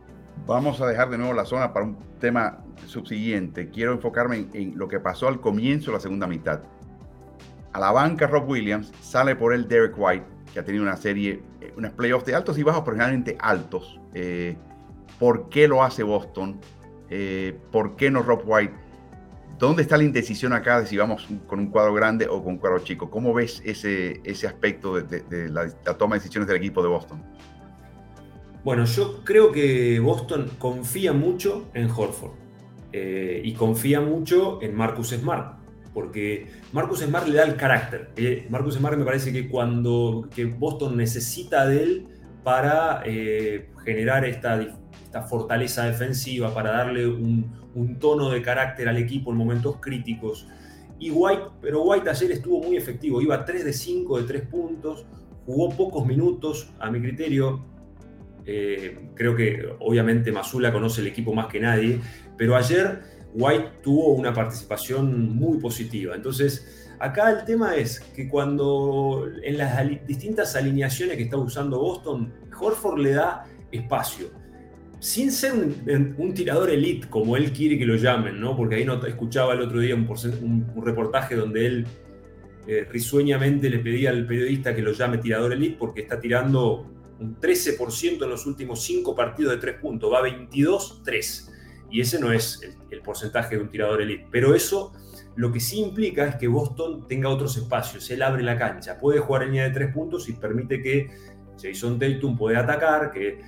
Vamos 0.45 0.81
a 0.81 0.87
dejar 0.87 1.11
de 1.11 1.19
nuevo 1.19 1.35
la 1.35 1.45
zona 1.45 1.73
para 1.73 1.87
un 1.87 1.97
tema 2.19 2.65
subsiguiente. 2.87 3.71
Quiero 3.71 3.93
enfocarme 3.93 4.49
en, 4.55 4.77
lo 4.77 4.89
que 4.89 4.99
pasó 4.99 5.29
al 5.29 5.41
comienzo 5.41 5.91
de 5.91 5.99
la 5.99 6.01
segunda 6.01 6.27
mitad. 6.27 6.63
A 7.73 7.81
la 7.81 7.93
banca 7.93 8.27
Rob 8.27 8.49
Williams 8.49 8.93
sale 9.01 9.37
por 9.37 9.53
él 9.53 9.69
Derek 9.69 9.95
White, 9.97 10.25
que 10.53 10.61
ha 10.61 10.65
tenido 10.65 10.85
una 10.85 10.97
serie, 10.97 11.43
eh, 11.61 11.73
unas 11.77 11.93
playoffs 11.93 12.27
de 12.27 12.35
altos 12.35 12.59
y 12.59 12.63
bajos, 12.63 12.83
pero 12.85 12.97
generalmente 12.97 13.37
altos. 13.41 14.01
Eh, 14.15 14.57
¿Por 15.19 15.49
qué 15.49 15.69
lo 15.69 15.83
hace 15.83 16.03
Boston? 16.03 16.61
Eh, 17.11 17.57
¿Por 17.71 17.97
qué 17.97 18.11
no 18.11 18.23
Rob 18.23 18.43
White? 18.45 18.75
¿Dónde 19.59 19.83
está 19.83 19.97
la 19.97 20.05
indecisión 20.05 20.53
acá 20.53 20.81
de 20.81 20.87
si 20.87 20.97
vamos 20.97 21.27
con 21.47 21.59
un 21.59 21.67
cuadro 21.67 21.93
grande 21.93 22.29
o 22.29 22.43
con 22.43 22.55
un 22.55 22.59
cuadro 22.59 22.79
chico? 22.81 23.11
¿Cómo 23.11 23.35
ves 23.35 23.61
ese, 23.65 24.21
ese 24.23 24.47
aspecto 24.47 24.95
de, 25.01 25.49
la, 25.49 25.69
toma 25.97 26.15
de 26.15 26.21
decisiones 26.21 26.47
del 26.47 26.59
equipo 26.59 26.81
de 26.83 26.89
Boston? 26.89 27.21
Bueno, 28.63 28.85
yo 28.85 29.25
creo 29.25 29.51
que 29.51 29.99
Boston 29.99 30.51
confía 30.59 31.13
mucho 31.13 31.69
en 31.75 31.91
Horford 31.91 32.33
y 32.93 33.53
confía 33.55 34.01
mucho 34.01 34.61
en 34.63 34.75
Marcus 34.75 35.11
Smart, 35.11 35.58
porque 35.99 36.47
Marcus 36.73 37.01
Smart 37.01 37.27
le 37.27 37.35
da 37.35 37.43
el 37.43 37.57
carácter. 37.57 38.11
Eh, 38.15 38.47
Marcus 38.51 38.77
Smart 38.77 38.97
me 38.97 39.05
parece 39.05 39.33
que 39.33 39.49
cuando 39.49 40.29
Boston 40.57 40.97
necesita 40.97 41.67
de 41.67 41.83
él 41.83 42.07
para 42.45 43.03
eh, 43.05 43.69
generar 43.85 44.25
esta 44.25 44.61
esta 45.09 45.23
fortaleza 45.23 45.87
defensiva, 45.87 46.55
para 46.55 46.71
darle 46.71 47.09
un, 47.09 47.57
tono 47.99 48.31
de 48.31 48.43
carácter 48.43 48.89
al 48.89 48.97
equipo 48.97 49.33
en 49.33 49.39
momentos 49.39 49.79
críticos. 49.81 50.47
Y 51.01 51.11
White, 51.11 51.43
pero 51.61 51.83
White 51.83 52.09
ayer 52.09 52.31
estuvo 52.31 52.63
muy 52.63 52.77
efectivo, 52.77 53.21
iba 53.21 53.45
3 53.45 53.65
de 53.65 53.73
5 53.73 54.21
de 54.21 54.25
3 54.25 54.43
puntos, 54.47 55.05
jugó 55.47 55.71
pocos 55.77 56.07
minutos, 56.07 56.71
a 56.79 56.93
mi 56.93 57.01
criterio. 57.01 57.65
Eh, 58.47 59.11
creo 59.15 59.35
que 59.35 59.69
obviamente 59.81 60.31
Masula 60.31 60.73
conoce 60.73 61.01
el 61.01 61.09
equipo 61.09 61.35
más 61.35 61.47
que 61.47 61.59
nadie, 61.59 61.99
pero 62.37 62.55
ayer 62.55 63.18
White 63.35 63.73
tuvo 63.83 64.15
una 64.15 64.33
participación 64.33 65.35
muy 65.35 65.59
positiva. 65.59 66.15
Entonces, 66.15 66.89
acá 66.99 67.31
el 67.31 67.45
tema 67.45 67.77
es 67.77 68.01
que 68.01 68.29
cuando 68.29 69.29
en 69.43 69.59
las 69.59 70.07
distintas 70.07 70.57
alineaciones 70.57 71.17
que 71.17 71.25
está 71.25 71.37
usando 71.37 71.79
Boston, 71.79 72.33
Horford 72.59 72.99
le 72.99 73.13
da 73.13 73.47
espacio. 73.71 74.31
Sin 75.01 75.31
ser 75.31 75.53
un, 75.53 76.35
tirador 76.35 76.71
elite, 76.71 77.09
como 77.09 77.37
él 77.37 77.53
quiere 77.53 77.79
que 77.79 77.87
lo 77.87 77.95
llamen, 77.95 78.41
¿no? 78.41 78.57
Porque 78.57 78.77
ahí 78.77 78.85
no, 78.85 79.05
escuchaba 79.07 79.55
el 79.55 79.61
otro 79.61 79.79
día 79.79 79.95
un, 79.95 80.67
reportaje 80.83 81.37
donde 81.37 81.67
él 81.67 81.87
eh, 82.67 82.87
risueñamente 82.91 83.71
le 83.71 83.79
pedía 83.79 84.11
al 84.11 84.27
periodista 84.27 84.75
que 84.75 84.83
lo 84.83 84.93
llame 84.93 85.19
tirador 85.19 85.53
elite 85.53 85.77
porque 85.79 86.01
está 86.01 86.19
tirando 86.19 86.85
un 87.21 87.39
13% 87.39 88.25
en 88.25 88.31
los 88.31 88.45
últimos 88.47 88.83
5 88.83 89.15
partidos 89.15 89.53
de 89.53 89.59
3 89.59 89.77
puntos, 89.81 90.13
va 90.13 90.21
22-3 90.27 91.58
y 91.91 92.01
ese 92.01 92.21
no 92.21 92.33
es 92.33 92.61
el, 92.91 93.01
porcentaje 93.01 93.57
de 93.57 93.63
un 93.63 93.71
tirador 93.71 94.03
elite. 94.03 94.27
Pero 94.31 94.55
eso 94.55 94.93
lo 95.37 95.53
que 95.53 95.61
sí 95.61 95.81
implica 95.81 96.27
es 96.27 96.37
que 96.37 96.49
Boston 96.49 97.07
tenga 97.07 97.29
otros 97.29 97.57
espacios, 97.57 98.11
él 98.11 98.23
abre 98.23 98.43
la 98.43 98.59
cancha, 98.59 98.99
puede 98.99 99.21
jugar 99.21 99.45
en 99.45 99.51
línea 99.51 99.65
de 99.65 99.71
tres 99.71 99.95
puntos 99.95 100.29
y 100.29 100.33
permite 100.33 100.83
que 100.83 101.11
Jason 101.61 101.99
Tatum 101.99 102.37
pueda 102.37 102.61
atacar, 102.61 103.11
que 103.13 103.41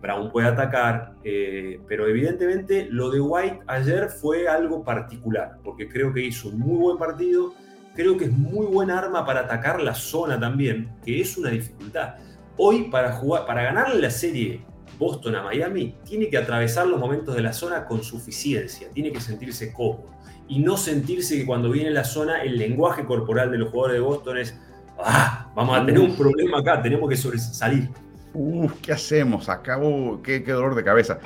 Brown 0.00 0.30
pueda 0.30 0.48
atacar, 0.48 1.14
eh, 1.24 1.80
pero 1.86 2.06
evidentemente 2.06 2.86
lo 2.90 3.10
de 3.10 3.20
White 3.20 3.60
ayer 3.66 4.08
fue 4.08 4.48
algo 4.48 4.84
particular, 4.84 5.58
porque 5.64 5.88
creo 5.88 6.12
que 6.12 6.22
hizo 6.22 6.48
un 6.48 6.58
muy 6.58 6.78
buen 6.78 6.98
partido, 6.98 7.54
creo 7.94 8.16
que 8.16 8.26
es 8.26 8.32
muy 8.32 8.66
buena 8.66 8.98
arma 8.98 9.26
para 9.26 9.40
atacar 9.40 9.80
la 9.80 9.94
zona 9.94 10.38
también, 10.38 10.90
que 11.04 11.20
es 11.20 11.36
una 11.36 11.50
dificultad. 11.50 12.14
Hoy 12.56 12.84
para 12.90 13.12
jugar, 13.12 13.46
para 13.46 13.62
ganarle 13.62 14.00
la 14.00 14.10
serie 14.10 14.64
Boston 14.98 15.36
a 15.36 15.42
Miami, 15.42 15.94
tiene 16.04 16.28
que 16.28 16.36
atravesar 16.36 16.86
los 16.86 16.98
momentos 16.98 17.34
de 17.34 17.42
la 17.42 17.52
zona 17.52 17.84
con 17.84 18.02
suficiencia, 18.02 18.88
tiene 18.92 19.12
que 19.12 19.20
sentirse 19.20 19.72
cómodo 19.72 20.10
y 20.48 20.58
no 20.60 20.76
sentirse 20.76 21.36
que 21.36 21.46
cuando 21.46 21.70
viene 21.70 21.90
la 21.90 22.04
zona 22.04 22.42
el 22.42 22.58
lenguaje 22.58 23.04
corporal 23.04 23.50
de 23.50 23.58
los 23.58 23.70
jugadores 23.70 23.96
de 23.96 24.00
Boston 24.00 24.38
es, 24.38 24.58
ah, 24.98 25.50
vamos 25.54 25.78
a 25.78 25.86
tener 25.86 26.00
un 26.00 26.16
problema 26.16 26.58
acá, 26.58 26.82
tenemos 26.82 27.08
que 27.08 27.16
salir. 27.16 27.90
Uf, 28.34 28.72
¿qué 28.80 28.92
hacemos? 28.92 29.48
Acabo, 29.48 30.20
qué, 30.22 30.42
qué 30.42 30.52
dolor 30.52 30.74
de 30.74 30.84
cabeza. 30.84 31.18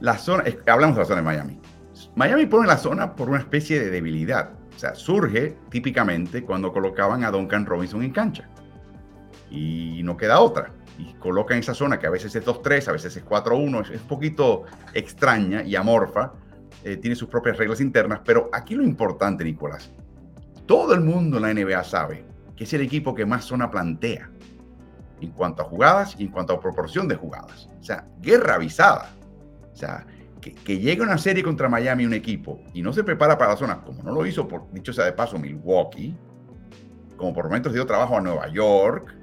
La 0.00 0.16
zona, 0.16 0.44
hablamos 0.66 0.96
de 0.96 1.02
la 1.02 1.06
zona 1.06 1.20
de 1.20 1.26
Miami. 1.26 1.60
Miami 2.14 2.46
pone 2.46 2.66
la 2.66 2.78
zona 2.78 3.14
por 3.14 3.28
una 3.28 3.38
especie 3.38 3.80
de 3.80 3.90
debilidad. 3.90 4.50
O 4.74 4.78
sea, 4.78 4.94
surge 4.94 5.56
típicamente 5.70 6.44
cuando 6.44 6.72
colocaban 6.72 7.24
a 7.24 7.30
Duncan 7.30 7.66
Robinson 7.66 8.02
en 8.02 8.12
cancha. 8.12 8.48
Y 9.50 10.02
no 10.04 10.16
queda 10.16 10.40
otra 10.40 10.72
y 10.98 11.14
coloca 11.14 11.54
en 11.54 11.60
esa 11.60 11.74
zona 11.74 11.98
que 11.98 12.06
a 12.06 12.10
veces 12.10 12.34
es 12.34 12.44
2-3, 12.44 12.88
a 12.88 12.92
veces 12.92 13.16
es 13.16 13.24
4-1, 13.24 13.82
es, 13.92 14.02
un 14.02 14.08
poquito 14.08 14.64
extraña 14.92 15.62
y 15.62 15.76
amorfa, 15.76 16.32
eh, 16.84 16.96
tiene 16.96 17.16
sus 17.16 17.28
propias 17.28 17.56
reglas 17.56 17.80
internas, 17.80 18.20
pero 18.24 18.50
aquí 18.52 18.74
lo 18.74 18.82
importante, 18.82 19.44
Nicolás, 19.44 19.90
todo 20.66 20.92
el 20.92 21.00
mundo 21.00 21.38
en 21.38 21.42
la 21.42 21.54
NBA 21.54 21.84
sabe 21.84 22.24
que 22.56 22.64
es 22.64 22.72
el 22.72 22.80
equipo 22.80 23.14
que 23.14 23.24
más 23.24 23.44
zona 23.44 23.70
plantea 23.70 24.28
en 25.20 25.30
cuanto 25.30 25.62
a 25.62 25.64
jugadas 25.64 26.16
y 26.18 26.24
en 26.24 26.30
cuanto 26.30 26.52
a 26.52 26.60
proporción 26.60 27.06
de 27.08 27.14
jugadas. 27.14 27.68
O 27.80 27.82
sea, 27.82 28.06
guerra 28.20 28.56
avisada. 28.56 29.10
O 29.72 29.76
sea, 29.76 30.04
que, 30.40 30.54
que 30.54 30.78
llegue 30.78 31.02
una 31.02 31.18
serie 31.18 31.42
contra 31.42 31.68
Miami 31.68 32.04
un 32.04 32.14
equipo 32.14 32.60
y 32.74 32.82
no 32.82 32.92
se 32.92 33.04
prepara 33.04 33.38
para 33.38 33.52
la 33.52 33.56
zona, 33.56 33.80
como 33.82 34.02
no 34.02 34.12
lo 34.12 34.26
hizo, 34.26 34.46
por 34.46 34.70
dicho 34.72 34.92
sea 34.92 35.04
de 35.04 35.12
paso, 35.12 35.38
Milwaukee, 35.38 36.16
como 37.16 37.32
por 37.32 37.44
momentos 37.44 37.72
dio 37.72 37.86
trabajo 37.86 38.16
a 38.16 38.20
Nueva 38.20 38.48
York, 38.48 39.17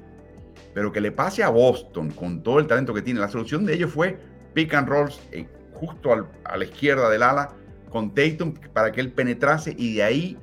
pero 0.75 0.91
que 0.91 0.99
le 0.99 1.13
pase 1.13 1.41
a 1.41 1.49
Boston 1.49 2.11
con 2.11 2.43
todo 2.43 2.59
el 2.59 2.67
talento 2.67 2.93
que 2.93 3.01
tiene. 3.01 3.21
La 3.21 3.29
solución 3.29 3.65
de 3.65 3.73
ello 3.75 3.87
fue 3.87 4.19
pick 4.53 4.73
and 4.73 4.89
rolls 4.89 5.21
eh, 5.31 5.47
justo 5.71 6.11
a 6.43 6.57
la 6.57 6.65
izquierda 6.65 7.09
del 7.09 7.23
ala 7.23 7.53
con 7.89 8.13
Tatum 8.13 8.53
para 8.73 8.91
que 8.91 8.99
él 8.99 9.13
penetrase 9.13 9.73
y 9.75 9.95
de 9.95 10.03
ahí 10.03 10.37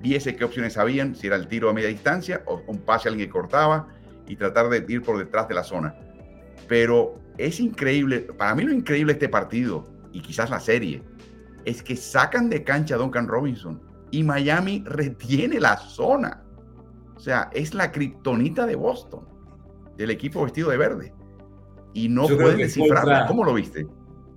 viese 0.00 0.36
qué 0.36 0.44
opciones 0.44 0.78
habían, 0.78 1.14
si 1.14 1.26
era 1.26 1.36
el 1.36 1.48
tiro 1.48 1.68
a 1.68 1.74
media 1.74 1.90
distancia 1.90 2.42
o 2.46 2.62
un 2.66 2.78
pase 2.78 3.08
a 3.08 3.10
alguien 3.10 3.28
que 3.28 3.32
cortaba 3.32 3.88
y 4.26 4.36
tratar 4.36 4.70
de 4.70 4.82
ir 4.88 5.02
por 5.02 5.18
detrás 5.18 5.48
de 5.48 5.54
la 5.54 5.62
zona. 5.62 5.94
Pero 6.66 7.20
es 7.36 7.60
increíble, 7.60 8.20
para 8.20 8.54
mí 8.54 8.64
lo 8.64 8.72
increíble 8.72 9.12
este 9.12 9.28
partido 9.28 9.84
y 10.12 10.22
quizás 10.22 10.48
la 10.48 10.60
serie, 10.60 11.02
es 11.66 11.82
que 11.82 11.94
sacan 11.94 12.48
de 12.48 12.64
cancha 12.64 12.94
a 12.94 12.98
Duncan 12.98 13.28
Robinson 13.28 13.82
y 14.10 14.22
Miami 14.22 14.82
retiene 14.86 15.60
la 15.60 15.76
zona. 15.76 16.42
O 17.16 17.20
sea, 17.20 17.50
es 17.52 17.74
la 17.74 17.92
kriptonita 17.92 18.64
de 18.64 18.76
Boston 18.76 19.33
del 19.96 20.10
equipo 20.10 20.42
vestido 20.42 20.70
de 20.70 20.76
verde. 20.76 21.12
Y 21.92 22.08
no 22.08 22.26
puedes 22.26 22.56
descifrarla. 22.58 23.26
¿Cómo 23.26 23.44
lo 23.44 23.54
viste? 23.54 23.86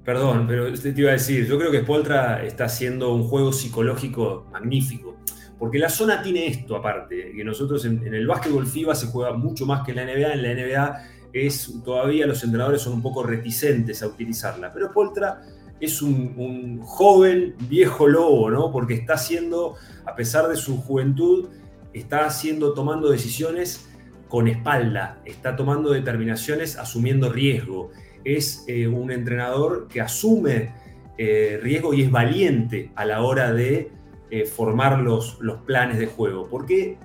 Perdón, 0.08 0.46
pero 0.48 0.72
te 0.72 0.94
iba 0.96 1.10
a 1.10 1.14
decir, 1.14 1.46
yo 1.48 1.58
creo 1.58 1.70
que 1.70 1.82
Spoltra 1.82 2.44
está 2.46 2.66
haciendo 2.66 3.14
un 3.14 3.24
juego 3.24 3.52
psicológico 3.52 4.48
magnífico. 4.52 5.18
Porque 5.60 5.80
la 5.80 5.90
zona 5.90 6.22
tiene 6.22 6.48
esto 6.48 6.76
aparte, 6.76 7.34
que 7.36 7.44
nosotros 7.44 7.84
en, 7.84 8.14
el 8.14 8.28
básquetbol 8.28 8.68
FIBA 8.68 8.94
se 8.96 9.08
juega 9.08 9.34
mucho 9.34 9.66
más 9.66 9.84
que 9.84 9.92
en 9.92 9.98
la 9.98 10.06
NBA. 10.06 10.34
En 10.34 10.44
la 10.44 10.54
NBA 10.54 11.04
es 11.34 11.74
todavía 11.84 12.28
los 12.28 12.44
entrenadores 12.44 12.82
son 12.82 12.94
un 12.94 13.02
poco 13.02 13.24
reticentes 13.24 14.04
a 14.04 14.08
utilizarla. 14.08 14.72
Pero 14.72 14.90
Spoltra 14.90 15.42
es 15.80 16.02
un, 16.02 16.36
un, 16.38 16.80
joven 16.82 17.56
viejo 17.68 18.08
lobo, 18.08 18.50
¿no? 18.50 18.72
Porque 18.72 18.94
está 18.94 19.16
haciendo, 19.16 19.76
a 20.06 20.16
pesar 20.16 20.48
de 20.48 20.56
su 20.56 20.78
juventud, 20.78 21.50
está 21.92 22.26
haciendo, 22.26 22.74
tomando 22.74 23.10
decisiones 23.10 23.90
con 24.28 24.48
espalda, 24.48 25.22
está 25.26 25.56
tomando 25.56 25.92
determinaciones 25.92 26.78
asumiendo 26.78 27.32
riesgo. 27.32 27.92
Es 28.24 28.66
eh, 28.68 28.88
un 28.88 29.12
entrenador 29.12 29.88
que 29.88 30.02
asume 30.02 30.74
eh, 31.18 31.60
riesgo 31.62 31.94
y 31.94 32.04
es 32.04 32.12
valiente 32.12 32.92
a 32.96 33.06
la 33.06 33.22
hora 33.22 33.54
de 33.54 33.92
eh, 34.30 34.46
formar 34.46 35.00
los, 35.00 35.38
los 35.40 35.62
planes 35.62 35.98
de 35.98 36.08
juego. 36.08 36.48
Porque 36.50 36.98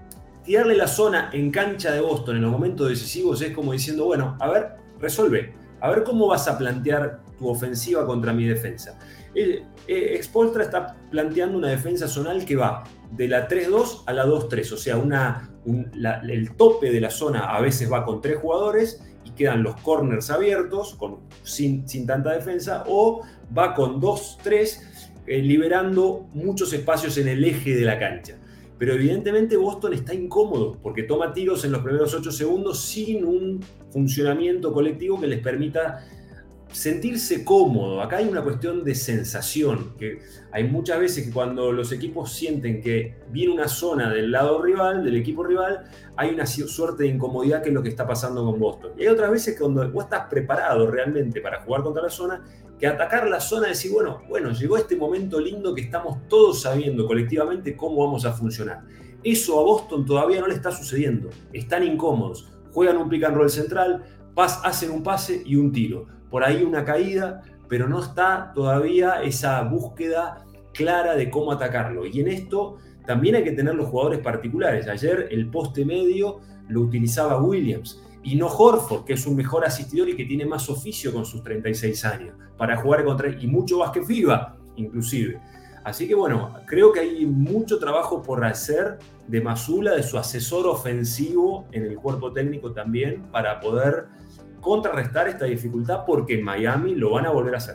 tirarle 0.45 0.75
la 0.75 0.89
zona 0.89 1.31
en 1.33 1.51
cancha 1.51 1.93
de 1.93 2.01
Boston 2.01 2.37
en 2.37 2.43
los 2.43 2.51
momentos 2.51 2.89
decisivos 2.89 3.41
es 3.43 3.53
como 3.53 3.73
diciendo, 3.73 4.07
bueno, 4.07 4.37
a 4.41 4.51
ver, 4.51 4.73
resuelve, 4.99 5.55
a 5.81 5.91
ver 5.91 6.03
cómo 6.03 6.27
vas 6.27 6.49
a 6.49 6.59
plantear 6.59 7.21
tu 7.39 7.49
ofensiva 7.49 8.05
contra 8.05 8.33
mi 8.33 8.45
defensa. 8.45 8.99
Expolstra 9.87 10.65
está 10.65 10.97
planteando 11.11 11.57
una 11.57 11.69
defensa 11.69 12.07
zonal 12.07 12.45
que 12.45 12.57
va 12.57 12.85
de 13.13 13.29
la 13.29 13.49
3-2 13.49 14.05
a 14.07 14.13
la 14.13 14.27
2-3, 14.27 14.73
o 14.73 14.77
sea, 14.77 14.97
una, 14.97 15.52
el 15.65 16.57
tope 16.57 16.91
de 16.91 17.01
la 17.01 17.11
zona 17.11 17.55
a 17.55 17.61
veces 17.61 17.91
va 17.91 18.05
con 18.05 18.21
tres 18.21 18.39
jugadores 18.39 19.03
y 19.25 19.31
quedan 19.31 19.63
los 19.63 19.77
corners 19.77 20.31
abiertos 20.31 20.95
con, 20.95 21.19
sin, 21.43 21.89
sin 21.89 22.07
tanta 22.07 22.33
defensa, 22.33 22.85
o 22.89 23.23
va 23.57 23.75
con 23.75 24.01
2-3 24.01 24.81
eh, 25.27 25.39
liberando 25.39 26.27
muchos 26.35 26.73
espacios 26.73 27.17
en 27.19 27.29
el 27.29 27.45
eje 27.45 27.77
de 27.77 27.85
la 27.85 27.99
cancha. 27.99 28.37
Pero 28.79 28.95
evidentemente 28.95 29.57
Boston 29.57 29.95
está 29.95 30.13
incómodo 30.13 30.77
porque 30.83 31.05
toma 31.05 31.33
tiros 31.33 31.65
en 31.65 31.71
los 31.71 31.83
primeros 31.83 32.13
8 32.15 32.33
segundos 32.33 32.83
sin 32.83 33.25
un 33.25 33.61
funcionamiento 33.91 34.73
colectivo 34.73 35.21
que 35.21 35.29
les 35.29 35.41
permita 35.41 36.05
sentirse 36.73 37.45
cómodo. 37.45 38.01
Acá 38.01 38.17
hay 38.17 38.29
una 38.29 38.43
cuestión 38.43 38.83
de 38.83 38.95
sensación, 38.95 39.95
que 39.99 40.21
hay 40.51 40.65
muchas 40.65 40.99
veces 40.99 41.27
que 41.27 41.33
cuando 41.33 41.71
los 41.71 41.93
equipos 41.93 42.33
sienten 42.33 42.81
que 42.81 43.17
viene 43.31 43.53
una 43.53 43.69
zona 43.69 44.11
del 44.11 44.33
lado 44.33 44.61
rival, 44.63 45.05
del 45.05 45.17
equipo 45.17 45.45
rival, 45.45 45.85
hay 46.17 46.31
una 46.31 46.47
suerte 46.47 47.05
de 47.05 47.11
incomodidad 47.11 47.63
que 47.63 47.69
es 47.69 47.75
lo 47.75 47.83
que 47.83 47.91
está 47.91 48.07
pasando 48.07 48.45
con 48.45 48.59
Boston. 48.59 48.93
Y 48.99 49.03
hay 49.03 49.09
otras 49.09 49.31
veces 49.31 49.55
que 49.55 49.61
cuando 49.61 49.89
vos 49.91 50.05
estás 50.05 50.27
preparado 50.29 50.91
realmente 50.91 51.41
para 51.41 51.61
jugar 51.63 51.83
contra 51.83 52.03
la 52.03 52.11
zona, 52.11 52.43
que 52.79 52.87
atacar 52.87 53.29
la 53.29 53.41
zona 53.41 53.67
y 53.67 53.71
decir, 53.71 53.93
bueno, 53.93 54.23
bueno, 54.29 54.51
llegó 54.51 54.77
este 54.77 54.97
momento 54.97 55.39
lindo 55.39 55.75
que 55.75 55.83
estamos 55.83 56.27
todos 56.27 56.63
sabiendo 56.63 57.07
colectivamente 57.07 57.77
cómo 57.77 58.05
vamos 58.05 58.25
a 58.25 58.33
funcionar. 58.33 58.83
Eso 59.23 59.61
a 59.61 59.63
Boston 59.63 60.05
todavía 60.05 60.41
no 60.41 60.49
le 60.49 60.55
está 60.55 60.73
sucediendo. 60.73 61.31
Están 61.53 61.85
incómodos. 61.85 62.49
Juegan 62.73 62.97
un 62.97 63.09
pick 63.09 63.23
and 63.25 63.37
roll 63.37 63.51
central, 63.51 64.03
hacen 64.35 64.91
un 64.91 65.03
pase 65.03 65.43
y 65.45 65.55
un 65.57 65.71
tiro 65.71 66.22
por 66.33 66.45
ahí 66.45 66.63
una 66.63 66.83
caída, 66.83 67.43
pero 67.69 67.87
no 67.87 68.01
está 68.01 68.53
todavía 68.55 69.23
esa 69.23 69.61
búsqueda 69.65 70.47
clara 70.73 71.15
de 71.15 71.29
cómo 71.29 71.53
atacarlo. 71.53 72.07
Y 72.07 72.21
en 72.21 72.29
esto 72.29 72.79
también 73.07 73.35
hay 73.35 73.45
que 73.45 73.53
tener 73.53 73.75
los 73.75 73.91
jugadores 73.91 74.21
particulares. 74.21 74.89
Ayer 74.89 75.29
el 75.31 75.51
poste 75.51 75.85
medio 75.85 76.41
lo 76.69 76.81
utilizaba 76.81 77.39
Williams 77.39 78.03
y 78.23 78.37
no 78.37 78.47
Horford, 78.47 79.05
que 79.05 79.13
es 79.13 79.27
un 79.27 79.37
mejor 79.37 79.67
asistidor 79.67 80.09
y 80.09 80.17
que 80.17 80.25
tiene 80.25 80.47
más 80.47 80.71
oficio 80.71 81.13
con 81.13 81.27
sus 81.27 81.43
36 81.43 82.03
años, 82.07 82.35
para 82.57 82.79
jugar 82.79 83.05
contra 83.05 83.29
y 83.29 83.47
mucho 83.47 83.79
más 83.81 83.91
que 83.91 84.03
FIBA, 84.03 84.57
inclusive. 84.77 85.39
Así 85.85 86.09
que 86.09 86.15
bueno, 86.15 86.55
creo 86.67 86.93
que 86.93 87.01
hay 87.01 87.27
mucho 87.27 87.79
trabajo 87.79 88.23
por 88.23 88.43
hacer 88.43 88.99
de 89.27 89.41
Masula, 89.43 89.97
de 89.97 90.03
su 90.03 90.17
asesor 90.17 90.67
ofensivo 90.67 91.67
en 91.73 91.85
el 91.85 91.97
cuerpo 91.97 92.33
técnico 92.33 92.73
también, 92.73 93.25
para 93.33 93.61
poder 93.61 94.07
contrarrestar 94.63 95.29
esta 95.29 95.45
dificultad 95.45 96.05
porque 96.07 96.39
en 96.39 96.45
Miami 96.45 96.95
lo 96.95 97.11
van 97.11 97.27
a 97.27 97.31
volver 97.31 97.55
a 97.55 97.59
hacer. 97.59 97.75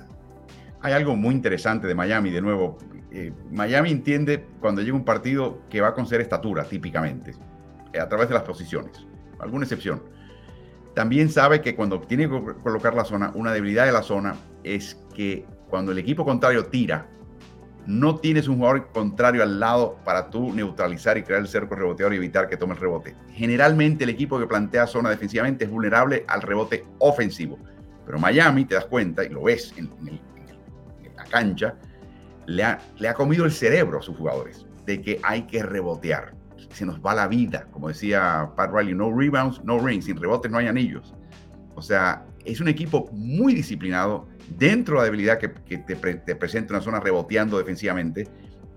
Hay 0.81 0.93
algo 0.93 1.15
muy 1.15 1.35
interesante 1.35 1.85
de 1.85 1.93
Miami, 1.93 2.31
de 2.31 2.41
nuevo. 2.41 2.79
Eh, 3.11 3.31
Miami 3.51 3.91
entiende 3.91 4.47
cuando 4.59 4.81
llega 4.81 4.95
un 4.95 5.05
partido 5.05 5.59
que 5.69 5.81
va 5.81 5.89
a 5.89 5.93
conceder 5.93 6.21
estatura, 6.21 6.63
típicamente, 6.63 7.35
eh, 7.93 7.99
a 7.99 8.07
través 8.07 8.29
de 8.29 8.33
las 8.33 8.43
posiciones. 8.43 9.05
Alguna 9.39 9.65
excepción. 9.65 10.01
También 10.95 11.29
sabe 11.29 11.61
que 11.61 11.75
cuando 11.75 11.99
tiene 11.99 12.27
que 12.27 12.53
colocar 12.63 12.95
la 12.95 13.05
zona, 13.05 13.31
una 13.35 13.51
debilidad 13.51 13.85
de 13.85 13.91
la 13.91 14.01
zona 14.01 14.35
es 14.63 14.97
que 15.13 15.45
cuando 15.69 15.91
el 15.91 15.99
equipo 15.99 16.25
contrario 16.25 16.65
tira, 16.67 17.07
no 17.87 18.17
tienes 18.17 18.49
un 18.49 18.57
jugador 18.57 18.89
contrario 18.91 19.41
al 19.41 19.61
lado 19.61 19.97
para 20.03 20.29
tú 20.29 20.53
neutralizar 20.53 21.17
y 21.17 21.23
crear 21.23 21.41
el 21.41 21.47
cerco 21.47 21.73
reboteador 21.73 22.13
y 22.13 22.17
evitar 22.17 22.49
que 22.49 22.57
tome 22.57 22.73
el 22.73 22.81
rebote. 22.81 23.15
Generalmente 23.31 24.03
el 24.03 24.09
equipo 24.09 24.37
que 24.37 24.45
plantea 24.45 24.85
zona 24.85 25.09
defensivamente 25.09 25.65
es 25.65 25.71
vulnerable 25.71 26.25
al 26.27 26.41
rebote 26.41 26.85
ofensivo. 26.99 27.57
Pero 28.05 28.19
Miami, 28.19 28.65
te 28.65 28.75
das 28.75 28.85
cuenta, 28.85 29.23
y 29.23 29.29
lo 29.29 29.43
ves 29.43 29.73
en, 29.77 29.89
la 31.15 31.23
cancha, 31.25 31.75
le 32.45 32.63
ha, 32.63 32.79
le 32.97 33.07
ha 33.07 33.13
comido 33.13 33.45
el 33.45 33.51
cerebro 33.51 33.99
a 33.99 34.01
sus 34.01 34.17
jugadores 34.17 34.65
de 34.85 35.01
que 35.01 35.19
hay 35.23 35.43
que 35.43 35.63
rebotear. 35.63 36.33
Se 36.71 36.85
nos 36.85 36.99
va 36.99 37.15
la 37.15 37.27
vida, 37.27 37.67
como 37.71 37.87
decía 37.87 38.51
Pat 38.57 38.71
Riley, 38.71 38.95
no 38.95 39.17
rebounds, 39.17 39.63
no 39.63 39.79
rings, 39.79 40.05
sin 40.05 40.17
rebotes 40.17 40.51
no 40.51 40.57
hay 40.57 40.67
anillos. 40.67 41.13
O 41.75 41.81
sea, 41.81 42.25
es 42.47 42.61
un 42.61 42.69
equipo 42.69 43.09
muy 43.11 43.53
disciplinado 43.53 44.27
dentro 44.57 44.95
de 44.95 44.99
la 44.99 45.03
debilidad 45.05 45.37
que, 45.37 45.49
te, 45.49 46.35
presenta 46.35 46.73
una 46.73 46.81
zona 46.81 46.99
reboteando 46.99 47.57
defensivamente. 47.57 48.27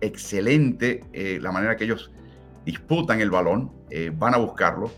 Excelente 0.01 1.05
eh, 1.13 1.39
la 1.41 1.53
manera 1.53 1.77
que 1.77 1.85
ellos 1.85 2.11
disputan 2.65 3.21
el 3.21 3.31
balón, 3.31 3.71
eh, 3.91 4.11
van 4.13 4.35
a 4.35 4.39
buscarlo. 4.39 4.91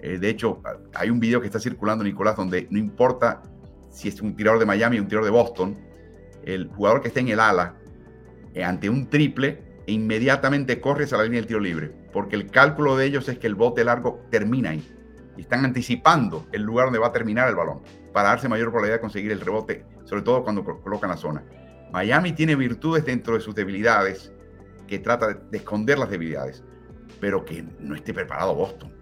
Eh, 0.00 0.18
de 0.18 0.30
hecho, 0.30 0.62
hay 0.94 1.10
un 1.10 1.20
video 1.20 1.40
que 1.40 1.46
está 1.46 1.60
circulando, 1.60 2.02
Nicolás, 2.02 2.36
donde 2.36 2.66
no 2.70 2.78
importa 2.78 3.42
si 3.90 4.08
es 4.08 4.20
un 4.22 4.34
tirador 4.34 4.58
de 4.58 4.66
Miami 4.66 4.98
o 4.98 5.02
un 5.02 5.08
tirador 5.08 5.26
de 5.26 5.30
Boston, 5.30 5.76
el 6.44 6.68
jugador 6.68 7.02
que 7.02 7.08
está 7.08 7.20
en 7.20 7.28
el 7.28 7.40
ala, 7.40 7.76
ante 8.64 8.88
un 8.88 9.08
triple, 9.08 9.62
inmediatamente 9.86 10.80
corre 10.80 11.04
a 11.04 11.16
la 11.16 11.24
línea 11.24 11.40
del 11.40 11.46
tiro 11.46 11.60
libre, 11.60 11.92
porque 12.12 12.36
el 12.36 12.50
cálculo 12.50 12.96
de 12.96 13.06
ellos 13.06 13.28
es 13.28 13.38
que 13.38 13.46
el 13.46 13.54
bote 13.54 13.84
largo 13.84 14.24
termina 14.30 14.70
ahí. 14.70 14.86
Están 15.36 15.64
anticipando 15.64 16.46
el 16.52 16.62
lugar 16.62 16.86
donde 16.86 17.00
va 17.00 17.08
a 17.08 17.12
terminar 17.12 17.48
el 17.48 17.56
balón 17.56 17.80
para 18.14 18.28
darse 18.28 18.48
mayor 18.48 18.68
probabilidad 18.68 18.98
de 18.98 19.00
conseguir 19.00 19.32
el 19.32 19.40
rebote, 19.40 19.84
sobre 20.04 20.22
todo 20.22 20.44
cuando 20.44 20.64
colocan 20.64 21.10
la 21.10 21.16
zona. 21.16 21.44
Miami 21.92 22.32
tiene 22.32 22.54
virtudes 22.54 23.04
dentro 23.04 23.34
de 23.34 23.40
sus 23.40 23.56
debilidades, 23.56 24.32
que 24.86 25.00
trata 25.00 25.34
de 25.34 25.58
esconder 25.58 25.98
las 25.98 26.08
debilidades, 26.08 26.62
pero 27.20 27.44
que 27.44 27.64
no 27.80 27.96
esté 27.96 28.14
preparado 28.14 28.54
Boston. 28.54 28.92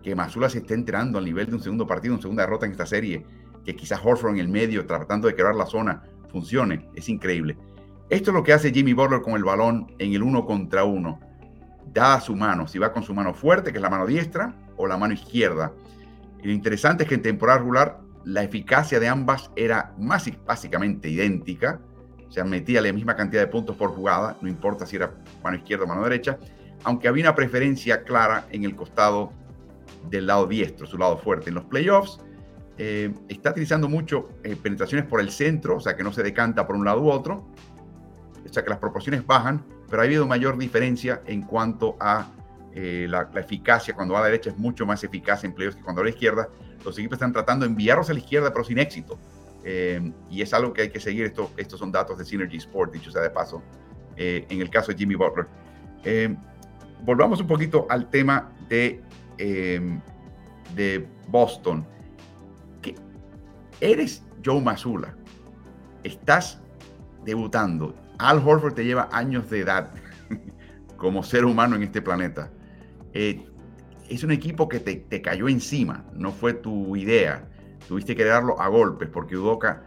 Que 0.00 0.14
Masula 0.14 0.48
se 0.48 0.58
esté 0.58 0.74
enterando 0.74 1.18
al 1.18 1.24
nivel 1.24 1.46
de 1.48 1.56
un 1.56 1.60
segundo 1.60 1.88
partido, 1.88 2.14
una 2.14 2.22
segunda 2.22 2.44
derrota 2.44 2.66
en 2.66 2.72
esta 2.72 2.86
serie, 2.86 3.26
que 3.64 3.74
quizás 3.74 4.00
Horford 4.00 4.34
en 4.34 4.38
el 4.38 4.48
medio 4.48 4.86
tratando 4.86 5.26
de 5.26 5.34
quebrar 5.34 5.56
la 5.56 5.66
zona 5.66 6.04
funcione, 6.30 6.88
es 6.94 7.08
increíble. 7.08 7.58
Esto 8.10 8.30
es 8.30 8.34
lo 8.34 8.44
que 8.44 8.52
hace 8.52 8.70
Jimmy 8.70 8.92
Butler 8.92 9.22
con 9.22 9.34
el 9.34 9.42
balón 9.42 9.92
en 9.98 10.12
el 10.12 10.22
uno 10.22 10.46
contra 10.46 10.84
uno. 10.84 11.18
Da 11.92 12.20
su 12.20 12.36
mano, 12.36 12.68
si 12.68 12.78
va 12.78 12.92
con 12.92 13.02
su 13.02 13.12
mano 13.12 13.34
fuerte, 13.34 13.72
que 13.72 13.78
es 13.78 13.82
la 13.82 13.90
mano 13.90 14.06
diestra, 14.06 14.54
o 14.76 14.86
la 14.86 14.96
mano 14.96 15.14
izquierda. 15.14 15.72
Lo 16.44 16.52
interesante 16.52 17.02
es 17.02 17.08
que 17.08 17.16
en 17.16 17.22
temporada 17.22 17.58
regular 17.58 18.01
la 18.24 18.42
eficacia 18.42 19.00
de 19.00 19.08
ambas 19.08 19.50
era 19.56 19.94
básicamente 20.46 21.08
idéntica, 21.08 21.80
o 22.26 22.30
sea, 22.30 22.44
metía 22.44 22.80
la 22.80 22.92
misma 22.92 23.14
cantidad 23.14 23.42
de 23.42 23.48
puntos 23.48 23.76
por 23.76 23.90
jugada, 23.90 24.36
no 24.40 24.48
importa 24.48 24.86
si 24.86 24.96
era 24.96 25.14
mano 25.42 25.56
izquierda 25.56 25.84
o 25.84 25.86
mano 25.86 26.02
derecha, 26.02 26.38
aunque 26.84 27.08
había 27.08 27.24
una 27.24 27.34
preferencia 27.34 28.04
clara 28.04 28.46
en 28.50 28.64
el 28.64 28.74
costado 28.74 29.32
del 30.08 30.26
lado 30.26 30.46
diestro, 30.46 30.86
su 30.86 30.98
lado 30.98 31.18
fuerte. 31.18 31.50
En 31.50 31.54
los 31.54 31.64
playoffs 31.64 32.18
eh, 32.78 33.12
está 33.28 33.50
utilizando 33.50 33.88
mucho 33.88 34.30
eh, 34.42 34.56
penetraciones 34.56 35.06
por 35.06 35.20
el 35.20 35.30
centro, 35.30 35.76
o 35.76 35.80
sea, 35.80 35.96
que 35.96 36.02
no 36.02 36.12
se 36.12 36.22
decanta 36.22 36.66
por 36.66 36.76
un 36.76 36.84
lado 36.84 37.02
u 37.02 37.10
otro, 37.10 37.46
o 38.44 38.52
sea, 38.52 38.64
que 38.64 38.70
las 38.70 38.78
proporciones 38.78 39.26
bajan, 39.26 39.64
pero 39.88 40.02
ha 40.02 40.04
habido 40.04 40.26
mayor 40.26 40.56
diferencia 40.56 41.22
en 41.26 41.42
cuanto 41.42 41.96
a 42.00 42.28
eh, 42.74 43.06
la, 43.08 43.28
eficacia 43.36 43.94
cuando 43.94 44.14
va 44.14 44.20
a 44.20 44.22
la 44.22 44.28
derecha 44.28 44.50
es 44.50 44.56
mucho 44.56 44.86
más 44.86 45.04
eficaz 45.04 45.44
en 45.44 45.52
playoffs 45.52 45.76
que 45.76 45.82
cuando 45.82 46.00
va 46.00 46.04
a 46.04 46.10
la 46.10 46.14
izquierda. 46.14 46.48
Los 46.84 46.98
equipos 46.98 47.16
están 47.16 47.32
tratando 47.32 47.66
de 47.66 47.70
enviarlos 47.70 48.08
a 48.08 48.14
la 48.14 48.18
izquierda, 48.18 48.50
pero 48.52 48.64
sin 48.64 48.78
éxito. 48.78 49.18
Eh, 49.64 50.12
y 50.30 50.42
es 50.42 50.52
algo 50.54 50.72
que 50.72 50.82
hay 50.82 50.90
que 50.90 51.00
seguir. 51.00 51.26
Esto, 51.26 51.50
estos 51.56 51.78
son 51.78 51.92
datos 51.92 52.18
de 52.18 52.24
Synergy 52.24 52.56
Sport, 52.56 52.92
dicho 52.92 53.10
sea 53.10 53.22
de 53.22 53.30
paso, 53.30 53.62
eh, 54.16 54.46
en 54.48 54.60
el 54.60 54.70
caso 54.70 54.90
de 54.90 54.98
Jimmy 54.98 55.14
Butler. 55.14 55.46
volvamos 57.02 57.40
un 57.40 57.46
poquito 57.46 57.86
al 57.90 58.08
tema 58.08 58.52
de, 58.68 59.02
de 60.74 61.06
Boston. 61.28 61.86
eres 63.80 64.22
Joe 64.44 64.60
Mazula. 64.60 65.14
Estás 66.04 66.60
debutando. 67.24 67.94
Al 68.18 68.38
Horford 68.38 68.74
te 68.74 68.84
lleva 68.84 69.08
años 69.12 69.50
de 69.50 69.60
edad 69.60 69.90
como 70.96 71.22
ser 71.22 71.44
humano 71.44 71.76
en 71.76 71.82
este 71.82 72.00
planeta. 72.00 72.50
Eh, 73.12 73.44
es 74.08 74.24
un 74.24 74.30
equipo 74.30 74.68
que 74.68 74.80
te, 74.80 75.22
cayó 75.22 75.48
encima, 75.48 76.04
no 76.14 76.32
fue 76.32 76.54
tu 76.54 76.96
idea. 76.96 77.48
Tuviste 77.88 78.14
que 78.14 78.24
darlo 78.24 78.60
a 78.60 78.68
golpes 78.68 79.08
porque 79.08 79.36
Udoca 79.36 79.84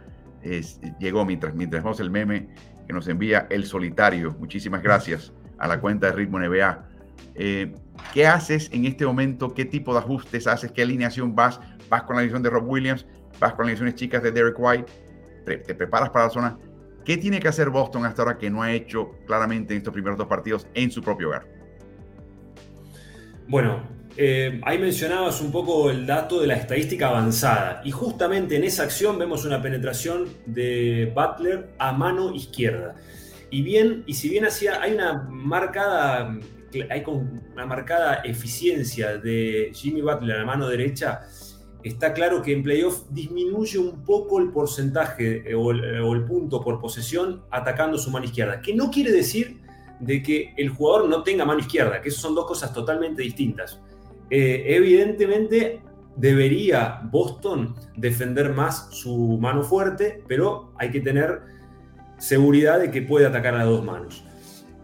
llegó 1.00 1.24
mientras, 1.24 1.54
mientras 1.54 1.82
vemos 1.82 1.98
el 1.98 2.10
meme 2.10 2.48
que 2.86 2.92
nos 2.92 3.08
envía 3.08 3.46
el 3.50 3.64
solitario. 3.64 4.34
Muchísimas 4.38 4.82
gracias 4.82 5.32
a 5.58 5.68
la 5.68 5.80
cuenta 5.80 6.06
de 6.06 6.12
Ritmo 6.12 6.38
NBA. 6.38 6.86
Eh, 7.34 7.74
¿Qué 8.12 8.26
haces 8.26 8.70
en 8.72 8.86
este 8.86 9.04
momento? 9.04 9.52
¿Qué 9.54 9.64
tipo 9.64 9.92
de 9.92 10.00
ajustes 10.00 10.46
haces? 10.46 10.72
¿Qué 10.72 10.82
alineación 10.82 11.34
vas? 11.34 11.60
¿Vas 11.88 12.02
con 12.02 12.16
la 12.16 12.20
alineación 12.20 12.42
de 12.42 12.50
Rob 12.50 12.68
Williams? 12.68 13.06
¿Vas 13.40 13.52
con 13.52 13.66
las 13.66 13.72
alineaciones 13.72 13.94
chicas 13.94 14.22
de 14.22 14.32
Derek 14.32 14.56
White? 14.58 14.92
¿Te, 15.44 15.74
preparas 15.74 16.10
para 16.10 16.26
la 16.26 16.30
zona? 16.30 16.58
¿Qué 17.04 17.16
tiene 17.16 17.38
que 17.38 17.48
hacer 17.48 17.70
Boston 17.70 18.04
hasta 18.04 18.22
ahora 18.22 18.38
que 18.38 18.50
no 18.50 18.62
ha 18.62 18.72
hecho 18.72 19.12
claramente 19.26 19.74
en 19.74 19.78
estos 19.78 19.92
primeros 19.92 20.18
dos 20.18 20.26
partidos 20.26 20.66
en 20.74 20.90
su 20.90 21.02
propio 21.02 21.28
hogar? 21.28 21.55
Bueno, 23.48 23.82
eh, 24.16 24.60
ahí 24.64 24.78
mencionabas 24.78 25.40
un 25.40 25.52
poco 25.52 25.90
el 25.90 26.06
dato 26.06 26.40
de 26.40 26.46
la 26.46 26.54
estadística 26.54 27.08
avanzada 27.08 27.82
y 27.84 27.90
justamente 27.90 28.56
en 28.56 28.64
esa 28.64 28.84
acción 28.84 29.18
vemos 29.18 29.44
una 29.44 29.60
penetración 29.60 30.28
de 30.46 31.12
Butler 31.14 31.68
a 31.78 31.92
mano 31.92 32.34
izquierda. 32.34 32.96
Y 33.50 33.62
bien, 33.62 34.02
y 34.06 34.14
si 34.14 34.28
bien 34.28 34.44
hacía, 34.44 34.82
hay 34.82 34.94
una 34.94 35.28
marcada, 35.30 36.38
hay 36.90 37.04
una 37.06 37.66
marcada 37.66 38.22
eficiencia 38.24 39.16
de 39.18 39.70
Jimmy 39.72 40.00
Butler 40.00 40.36
a 40.36 40.38
la 40.40 40.44
mano 40.44 40.68
derecha, 40.68 41.20
está 41.84 42.12
claro 42.12 42.42
que 42.42 42.52
en 42.52 42.62
playoff 42.62 43.04
disminuye 43.10 43.78
un 43.78 44.02
poco 44.02 44.40
el 44.40 44.50
porcentaje 44.50 45.48
eh, 45.48 45.54
o 45.54 45.70
el, 45.70 46.24
punto 46.24 46.62
por 46.64 46.80
posesión 46.80 47.44
atacando 47.50 47.98
su 47.98 48.10
mano 48.10 48.24
izquierda, 48.24 48.60
que 48.60 48.74
no 48.74 48.90
quiere 48.90 49.12
decir 49.12 49.60
de 50.00 50.22
que 50.22 50.54
el 50.56 50.68
jugador 50.68 51.08
no 51.08 51.22
tenga 51.22 51.44
mano 51.44 51.60
izquierda, 51.60 52.00
que 52.00 52.10
son 52.10 52.34
dos 52.34 52.46
cosas 52.46 52.72
totalmente 52.72 53.22
distintas. 53.22 53.80
Eh, 54.30 54.64
evidentemente 54.66 55.80
debería 56.16 57.00
Boston 57.10 57.74
defender 57.96 58.52
más 58.52 58.88
su 58.90 59.38
mano 59.38 59.62
fuerte, 59.62 60.22
pero 60.26 60.72
hay 60.78 60.90
que 60.90 61.00
tener 61.00 61.42
seguridad 62.18 62.80
de 62.80 62.90
que 62.90 63.02
puede 63.02 63.26
atacar 63.26 63.54
a 63.54 63.64
dos 63.64 63.84
manos. 63.84 64.24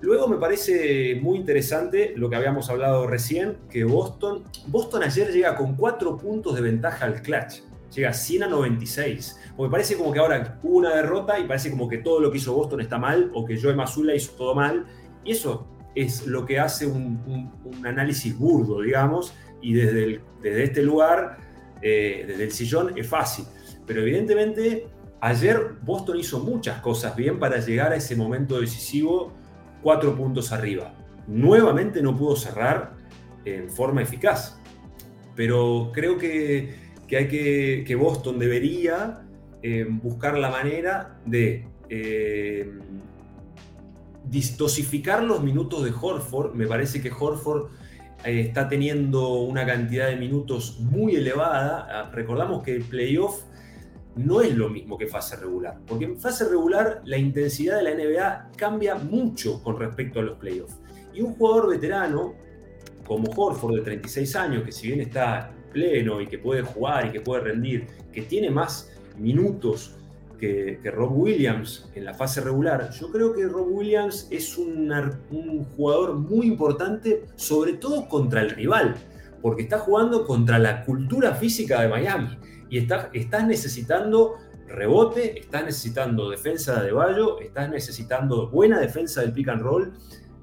Luego 0.02 0.26
me 0.26 0.36
parece 0.36 1.18
muy 1.22 1.38
interesante 1.38 2.12
lo 2.16 2.28
que 2.28 2.34
habíamos 2.34 2.68
hablado 2.68 3.06
recién, 3.06 3.58
que 3.70 3.84
Boston, 3.84 4.42
Boston 4.66 5.04
ayer 5.04 5.30
llega 5.30 5.54
con 5.54 5.76
cuatro 5.76 6.16
puntos 6.16 6.56
de 6.56 6.60
ventaja 6.60 7.04
al 7.04 7.22
clutch, 7.22 7.62
llega 7.94 8.12
100 8.12 8.42
a 8.42 8.48
96, 8.48 9.38
porque 9.56 9.70
parece 9.70 9.96
como 9.96 10.12
que 10.12 10.18
ahora 10.18 10.58
hubo 10.62 10.78
una 10.78 10.94
derrota 10.94 11.38
y 11.38 11.44
parece 11.44 11.70
como 11.70 11.88
que 11.88 11.98
todo 11.98 12.18
lo 12.18 12.32
que 12.32 12.38
hizo 12.38 12.52
Boston 12.52 12.80
está 12.80 12.98
mal 12.98 13.30
o 13.32 13.44
que 13.44 13.60
Joe 13.60 13.74
Mazula 13.74 14.12
hizo 14.12 14.32
todo 14.32 14.56
mal, 14.56 14.86
y 15.24 15.32
eso 15.32 15.66
es 15.94 16.26
lo 16.26 16.46
que 16.46 16.58
hace 16.58 16.86
un, 16.86 17.52
análisis 17.84 18.36
burdo, 18.36 18.80
digamos, 18.80 19.34
y 19.60 19.74
desde, 19.74 20.20
desde 20.42 20.64
este 20.64 20.82
lugar, 20.82 21.38
eh, 21.82 22.24
desde 22.26 22.44
el 22.44 22.52
sillón, 22.52 22.96
es 22.96 23.06
fácil. 23.06 23.44
Pero 23.86 24.02
evidentemente 24.02 24.86
ayer 25.20 25.76
Boston 25.82 26.18
hizo 26.18 26.40
muchas 26.40 26.80
cosas 26.80 27.14
bien 27.14 27.38
para 27.38 27.58
llegar 27.58 27.92
a 27.92 27.96
ese 27.96 28.16
momento 28.16 28.60
decisivo 28.60 29.32
cuatro 29.82 30.16
puntos 30.16 30.52
arriba. 30.52 30.94
Nuevamente 31.26 32.02
no 32.02 32.16
pudo 32.16 32.36
cerrar 32.36 32.94
en 33.44 33.70
forma 33.70 34.02
eficaz, 34.02 34.60
pero 35.36 35.90
creo 35.92 36.18
que, 36.18 36.74
hay 37.10 37.28
que, 37.28 37.94
Boston 37.94 38.38
debería 38.38 39.22
eh, 39.62 39.86
buscar 39.88 40.38
la 40.38 40.50
manera 40.50 41.18
de 41.26 41.66
eh, 41.88 42.72
distosificar 44.32 45.22
los 45.22 45.42
minutos 45.42 45.84
de 45.84 45.92
Horford. 45.92 46.54
Me 46.54 46.66
parece 46.66 47.02
que 47.02 47.12
Horford 47.12 47.66
eh, 48.24 48.40
está 48.40 48.66
teniendo 48.66 49.34
una 49.34 49.66
cantidad 49.66 50.08
de 50.08 50.16
minutos 50.16 50.80
muy 50.80 51.16
elevada. 51.16 51.86
Ah, 51.90 52.10
recordamos 52.10 52.62
que 52.62 52.74
el 52.74 52.82
playoff 52.82 53.42
no 54.16 54.40
es 54.40 54.56
lo 54.56 54.70
mismo 54.70 54.96
que 54.96 55.06
fase 55.06 55.36
regular, 55.36 55.78
porque 55.86 56.06
en 56.06 56.18
fase 56.18 56.48
regular 56.48 57.02
la 57.04 57.18
intensidad 57.18 57.76
de 57.76 57.82
la 57.82 57.94
NBA 57.94 58.50
cambia 58.56 58.94
mucho 58.94 59.62
con 59.62 59.78
respecto 59.78 60.20
a 60.20 60.22
los 60.22 60.38
playoffs. 60.38 60.78
Y 61.12 61.20
un 61.20 61.34
jugador 61.34 61.68
veterano, 61.68 62.34
como 63.06 63.30
Horford 63.30 63.76
de 63.76 63.82
36 63.82 64.34
años, 64.36 64.64
que 64.64 64.72
si 64.72 64.86
bien 64.86 65.00
está 65.00 65.52
pleno 65.72 66.22
y 66.22 66.26
que 66.26 66.38
puede 66.38 66.62
jugar 66.62 67.06
y 67.06 67.10
que 67.10 67.20
puede 67.20 67.42
rendir, 67.42 67.86
que 68.10 68.22
tiene 68.22 68.50
más 68.50 68.90
minutos 69.18 69.94
que, 70.42 70.90
Rob 70.90 71.16
Williams 71.16 71.88
en 71.94 72.04
la 72.04 72.14
fase 72.14 72.40
regular, 72.40 72.90
yo 72.90 73.12
creo 73.12 73.32
que 73.32 73.46
Rob 73.46 73.68
Williams 73.70 74.26
es 74.28 74.58
un, 74.58 74.90
jugador 75.76 76.14
muy 76.14 76.48
importante, 76.48 77.26
sobre 77.36 77.74
todo 77.74 78.08
contra 78.08 78.40
el 78.40 78.50
rival, 78.50 78.96
porque 79.40 79.62
está 79.62 79.78
jugando 79.78 80.26
contra 80.26 80.58
la 80.58 80.84
cultura 80.84 81.36
física 81.36 81.80
de 81.80 81.88
Miami 81.88 82.36
y 82.68 82.78
está, 82.78 83.10
estás 83.12 83.46
necesitando 83.46 84.34
rebote, 84.66 85.38
estás 85.38 85.64
necesitando 85.64 86.28
defensa 86.28 86.82
de 86.82 86.90
Bayo, 86.90 87.38
estás 87.38 87.70
necesitando 87.70 88.50
buena 88.50 88.80
defensa 88.80 89.20
del 89.20 89.32
pick 89.32 89.48
and 89.48 89.62
roll. 89.62 89.92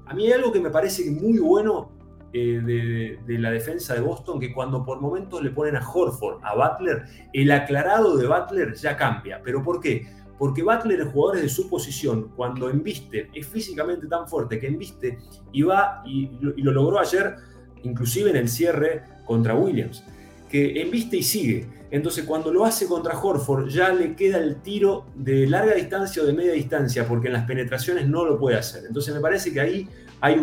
A 0.06 0.14
mí 0.14 0.26
hay 0.26 0.32
algo 0.32 0.50
que 0.50 0.60
me 0.60 0.70
parece 0.70 1.10
muy 1.10 1.38
bueno 1.38 1.92
eh, 2.32 3.18
de, 3.26 3.38
la 3.38 3.50
defensa 3.50 3.94
de 3.94 4.00
Boston, 4.00 4.38
que 4.38 4.52
cuando 4.52 4.84
por 4.84 5.00
momentos 5.00 5.42
le 5.42 5.50
ponen 5.50 5.76
a 5.76 5.88
Horford, 5.88 6.38
a 6.44 6.54
Butler, 6.54 7.04
el 7.32 7.50
aclarado 7.50 8.16
de 8.16 8.28
Butler 8.28 8.74
ya 8.74 8.96
cambia. 8.96 9.40
¿Pero 9.42 9.62
por 9.62 9.80
qué? 9.80 10.06
Porque 10.38 10.62
Butler, 10.62 11.00
es 11.00 11.08
jugadores 11.08 11.42
de 11.42 11.48
su 11.48 11.68
posición, 11.68 12.30
cuando 12.36 12.70
embiste, 12.70 13.30
es 13.34 13.46
físicamente 13.46 14.06
tan 14.06 14.28
fuerte 14.28 14.60
que 14.60 14.68
embiste 14.68 15.18
y 15.52 15.62
va, 15.62 16.02
y, 16.06 16.30
y 16.56 16.62
lo 16.62 16.72
logró 16.72 17.00
ayer, 17.00 17.34
inclusive 17.82 18.30
en 18.30 18.36
el 18.36 18.48
cierre 18.48 19.02
contra 19.24 19.54
Williams, 19.54 20.04
que 20.48 20.80
embiste 20.80 21.16
y 21.16 21.22
sigue. 21.22 21.68
Entonces, 21.90 22.24
cuando 22.24 22.52
lo 22.52 22.64
hace 22.64 22.86
contra 22.86 23.18
Horford, 23.18 23.68
ya 23.68 23.92
le 23.92 24.14
queda 24.14 24.38
el 24.38 24.62
tiro 24.62 25.06
de 25.16 25.48
larga 25.48 25.74
distancia 25.74 26.22
o 26.22 26.26
de 26.26 26.32
media 26.32 26.52
distancia, 26.52 27.06
porque 27.06 27.26
en 27.26 27.32
las 27.32 27.44
penetraciones 27.46 28.06
no 28.06 28.24
lo 28.24 28.38
puede 28.38 28.56
hacer. 28.56 28.84
Entonces, 28.86 29.12
me 29.12 29.20
parece 29.20 29.52
que 29.52 29.60
ahí 29.60 29.88
hay 30.20 30.38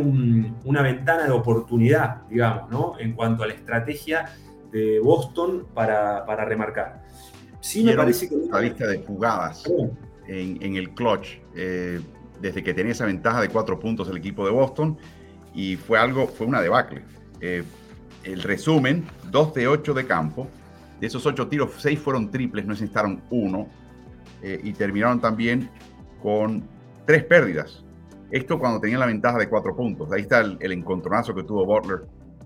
una 0.63 0.81
ventana 0.81 1.25
de 1.25 1.31
oportunidad, 1.31 2.23
digamos, 2.29 2.69
¿no? 2.69 2.99
En 2.99 3.13
cuanto 3.13 3.43
a 3.43 3.47
la 3.47 3.53
estrategia 3.53 4.29
de 4.71 4.99
Boston 4.99 5.67
para, 5.73 6.23
remarcar. 6.45 7.03
Sí, 7.59 7.83
me 7.83 7.93
parece 7.93 8.27
que. 8.29 8.35
La 8.51 8.61
lista 8.61 8.87
de 8.87 8.99
jugadas 8.99 9.63
en, 10.27 10.75
el 10.75 10.89
clutch, 10.91 11.39
eh, 11.55 12.01
desde 12.41 12.63
que 12.63 12.73
tenía 12.73 12.91
esa 12.91 13.05
ventaja 13.05 13.41
de 13.41 13.49
cuatro 13.49 13.79
puntos 13.79 14.09
el 14.09 14.17
equipo 14.17 14.45
de 14.45 14.51
Boston, 14.51 14.97
y 15.53 15.75
fue 15.75 15.99
algo, 15.99 16.27
fue 16.27 16.47
una 16.47 16.61
debacle. 16.61 17.03
Eh, 17.41 17.63
el 18.23 18.43
resumen: 18.43 19.05
2 19.31 19.53
de 19.53 19.67
8 19.67 19.93
de 19.93 20.05
campo. 20.05 20.47
De 20.99 21.05
esos 21.05 21.25
8 21.27 21.47
tiros, 21.47 21.71
6 21.77 21.99
fueron 21.99 22.31
triples, 22.31 22.65
no 22.65 22.73
necesitaron 22.73 23.21
uno. 23.29 23.67
Eh, 24.41 24.59
y 24.63 24.73
terminaron 24.73 25.19
también 25.19 25.69
con 26.21 26.63
tres 27.05 27.23
pérdidas. 27.23 27.83
Esto 28.31 28.59
cuando 28.59 28.79
tenía 28.79 28.97
la 28.97 29.05
ventaja 29.05 29.37
de 29.37 29.47
cuatro 29.47 29.75
puntos. 29.75 30.11
Ahí 30.11 30.21
está 30.21 30.41
el, 30.41 30.71
encontronazo 30.71 31.33
que 31.33 31.43
tuvo 31.43 31.65
Butler 31.65 32.01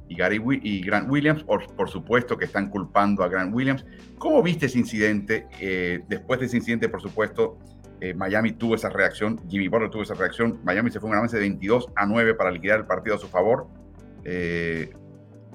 y, 0.07 0.15
Gary, 0.15 0.41
y 0.61 0.81
Grant 0.81 1.09
Williams. 1.09 1.43
Por, 1.43 1.89
supuesto 1.89 2.37
que 2.37 2.45
están 2.45 2.69
culpando 2.69 3.23
a 3.23 3.27
Grant 3.27 3.53
Williams. 3.53 3.85
¿Cómo 4.17 4.43
viste 4.43 4.67
ese 4.67 4.77
incidente? 4.77 5.47
Eh, 5.59 6.03
después 6.07 6.39
de 6.39 6.45
ese 6.45 6.57
incidente, 6.57 6.87
por 6.87 7.01
supuesto, 7.01 7.57
eh, 7.99 8.13
Miami 8.13 8.51
tuvo 8.51 8.75
esa 8.75 8.89
reacción. 8.89 9.39
Jimmy 9.49 9.67
Butler 9.67 9.89
tuvo 9.89 10.03
esa 10.03 10.13
reacción. 10.13 10.59
Miami 10.63 10.91
se 10.91 10.99
fue 10.99 11.09
un 11.09 11.15
avance 11.15 11.37
de 11.37 11.41
22 11.41 11.87
a 11.95 12.05
9 12.05 12.35
para 12.35 12.51
liquidar 12.51 12.79
el 12.79 12.85
partido 12.85 13.15
a 13.15 13.19
su 13.19 13.27
favor. 13.27 13.67
Eh, 14.23 14.91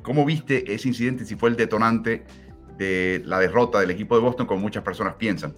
¿Cómo 0.03 0.25
viste 0.25 0.73
ese 0.73 0.89
incidente? 0.89 1.25
Si 1.25 1.37
fue 1.37 1.51
el 1.51 1.57
detonante 1.57 2.25
de 2.77 3.23
la 3.25 3.39
derrota 3.39 3.81
del 3.81 3.91
equipo 3.91 4.17
de 4.17 4.23
Boston, 4.23 4.47
como 4.47 4.61
muchas 4.61 4.83
personas 4.83 5.15
piensan. 5.15 5.55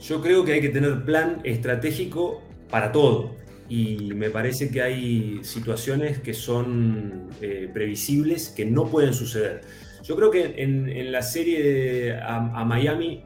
Yo 0.00 0.20
creo 0.22 0.44
que 0.44 0.52
hay 0.52 0.60
que 0.60 0.68
tener 0.68 1.04
plan 1.04 1.40
estratégico 1.42 2.42
para 2.70 2.92
todo. 2.92 3.36
Y 3.68 4.14
me 4.14 4.30
parece 4.30 4.70
que 4.70 4.80
hay 4.80 5.40
situaciones 5.42 6.18
que 6.20 6.32
son 6.32 7.28
eh, 7.42 7.68
previsibles, 7.72 8.48
que 8.48 8.64
no 8.64 8.86
pueden 8.86 9.12
suceder. 9.12 9.60
Yo 10.02 10.16
creo 10.16 10.30
que 10.30 10.54
en, 10.56 11.12
la 11.12 11.20
serie 11.20 12.18
a, 12.18 12.64
Miami, 12.64 13.24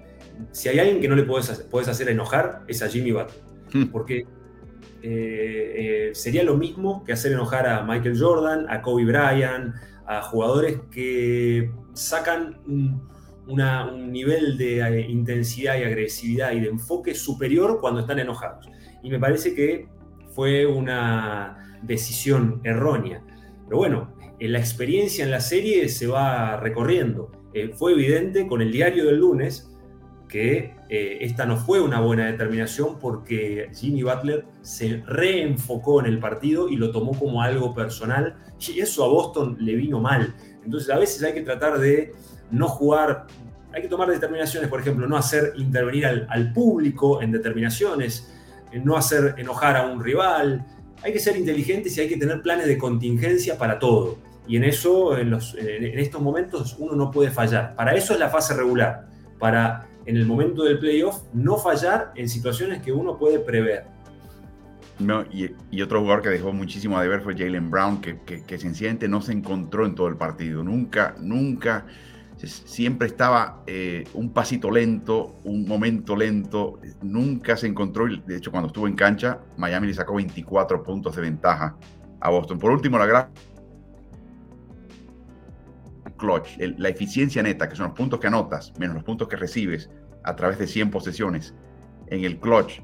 si 0.51 0.69
hay 0.69 0.81
alguien 0.81 1.01
que 1.01 1.07
no 1.07 1.15
le 1.15 1.23
puedes 1.23 1.89
hacer, 1.89 2.09
enojar, 2.09 2.63
es 2.67 2.83
a 2.83 2.89
Jimmy 2.89 3.13
Butler. 3.13 3.41
Hmm. 3.73 3.85
Porque 3.87 4.27
eh, 5.03 5.75
eh, 5.77 6.11
sería 6.15 6.43
lo 6.43 6.57
mismo 6.57 7.05
que 7.05 7.13
hacer 7.13 7.33
enojar 7.33 7.69
a 7.69 7.85
Michael 7.85 8.19
Jordan, 8.19 8.67
a 8.69 8.83
Kobe 8.83 9.05
Bryant, 9.05 9.75
a 10.07 10.23
jugadores 10.23 10.81
que 10.91 11.71
sacan 11.95 12.61
un, 12.67 13.09
un 13.47 14.13
nivel 14.13 14.59
de 14.59 15.07
intensidad 15.09 15.79
y 15.79 15.85
agresividad 15.85 16.53
y 16.53 16.61
de 16.61 16.69
enfoque 16.69 17.15
superior 17.15 17.79
cuando 17.81 18.01
están 18.01 18.19
enojados 18.19 18.69
y 19.03 19.11
me 19.11 19.19
parece 19.19 19.55
que 19.55 19.89
fue 20.35 20.67
una 20.67 21.79
decisión 21.83 22.61
errónea. 22.65 23.23
Pero 23.65 23.79
bueno, 23.79 24.15
en 24.39 24.53
la 24.53 24.59
experiencia 24.59 25.25
en 25.25 25.31
la 25.31 25.41
serie 25.41 25.89
se 25.89 26.07
va 26.07 26.57
recorriendo. 26.57 27.31
Eh, 27.55 27.71
fue 27.75 27.93
evidente 27.93 28.47
con 28.47 28.63
el 28.63 28.73
diario 28.73 29.07
del 29.07 29.19
lunes 29.19 29.69
que 30.29 30.75
eh, 30.89 31.19
esta 31.21 31.45
no 31.45 31.59
fue 31.59 31.81
una 31.83 32.01
buena 32.01 32.25
determinación 32.27 32.99
porque 32.99 33.69
Jimmy 33.75 34.03
Butler 34.03 34.47
se 34.63 35.03
reenfocó 35.07 36.01
en 36.01 36.07
el 36.07 36.19
partido 36.19 36.71
y 36.71 36.77
lo 36.77 36.91
tomó 36.91 37.13
como 37.13 37.43
algo 37.43 37.75
personal 37.75 38.37
y 38.59 38.81
eso 38.81 39.05
a 39.05 39.09
Boston 39.09 39.59
le 39.61 39.75
vino 39.75 40.01
mal. 40.01 40.35
Entonces 40.65 40.89
a 40.89 40.99
veces 40.99 41.23
hay 41.23 41.35
que 41.35 41.43
tratar 41.43 41.79
de 41.79 42.15
no 42.51 42.67
jugar, 42.67 43.27
hay 43.75 43.83
que 43.83 43.89
tomar 43.89 44.09
determinaciones, 44.09 44.71
por 44.71 44.81
ejemplo, 44.81 45.07
no 45.07 45.19
hacer 45.19 45.53
intervenir 45.57 46.07
al, 46.07 46.27
al 46.31 46.53
público 46.55 47.21
en 47.21 47.31
determinaciones, 47.31 48.32
no 48.81 48.97
hacer 48.97 49.35
enojar 49.39 49.77
a 49.77 49.87
un 49.87 50.03
rival. 50.03 50.65
Hay 51.03 51.13
que 51.13 51.19
ser 51.19 51.37
inteligentes 51.37 51.97
y 51.97 52.01
hay 52.01 52.09
que 52.09 52.17
tener 52.17 52.43
planes 52.43 52.67
de 52.67 52.79
contingencia 52.79 53.59
para 53.59 53.79
todo. 53.79 54.19
Y 54.47 54.57
en 54.57 54.65
eso, 54.65 55.17
en, 55.17 55.31
los, 55.31 55.55
en 55.57 55.99
estos 55.99 56.21
momentos, 56.21 56.77
uno 56.79 56.95
no 56.95 57.11
puede 57.11 57.31
fallar. 57.31 57.75
Para 57.77 57.95
eso 57.95 58.13
es 58.13 58.19
la 58.19 58.29
fase 58.29 58.55
regular. 58.55 59.07
Para, 59.39 59.89
en 60.07 60.17
el 60.17 60.27
momento 60.27 60.65
del 60.65 60.79
playoff, 60.79 61.23
no 61.33 61.59
fallar 61.59 62.13
en 62.17 62.29
situaciones 62.29 62.83
que 62.83 62.93
uno 62.93 63.19
puede 63.19 63.39
prever. 63.39 63.85
No, 64.99 65.25
y, 65.33 65.83
otro 65.83 66.01
jugador 66.01 66.23
que 66.23 66.29
dejó 66.29 66.53
muchísimo 66.53 66.99
a 66.99 67.03
deber 67.03 67.23
fue 67.23 67.37
Jalen 67.37 67.71
Brown, 67.71 68.01
que, 68.01 68.21
que, 68.21 68.45
que 68.45 68.59
sencillamente 68.59 69.09
no 69.09 69.21
se 69.21 69.33
encontró 69.33 69.87
en 69.87 69.95
todo 69.95 70.09
el 70.09 70.17
partido. 70.17 70.63
Nunca, 70.63 71.15
nunca 71.19 71.87
siempre 72.47 73.09
estaba 73.09 73.63
eh, 73.67 74.05
un 74.15 74.33
pasito 74.33 74.71
lento, 74.71 75.37
un 75.45 75.67
momento 75.67 76.17
lento, 76.17 76.81
nunca 77.03 77.57
se 77.57 77.67
encontró, 77.67 78.07
de 78.07 78.37
hecho 78.37 78.51
cuando 78.51 78.69
estuvo 78.69 78.87
en 78.87 78.95
cancha, 78.95 79.41
Miami 79.57 79.89
le 79.89 79.95
sacó 79.95 80.15
24 80.15 80.83
puntos 80.83 81.17
de 81.17 81.23
ventaja 81.23 81.77
a 82.21 82.31
Boston. 82.31 82.59
Por 82.59 82.71
último, 82.71 82.99
la 82.99 83.07
gran 83.07 83.29
clutch, 86.17 86.57
la 86.59 86.89
eficiencia 86.89 87.43
neta, 87.43 87.69
que 87.69 87.77
son 87.77 87.87
los 87.87 87.97
puntos 87.97 88.21
que 88.21 88.29
anotas, 88.29 88.73
menos 88.79 88.95
los 88.95 89.05
puntos 89.05 89.29
que 89.29 89.37
recibes 89.37 89.91
a 90.25 90.37
través 90.37 90.59
de 90.59 90.67
100 90.67 90.91
posesiones 90.91 91.55
en 92.09 92.25
el 92.25 92.39
clutch 92.39 92.81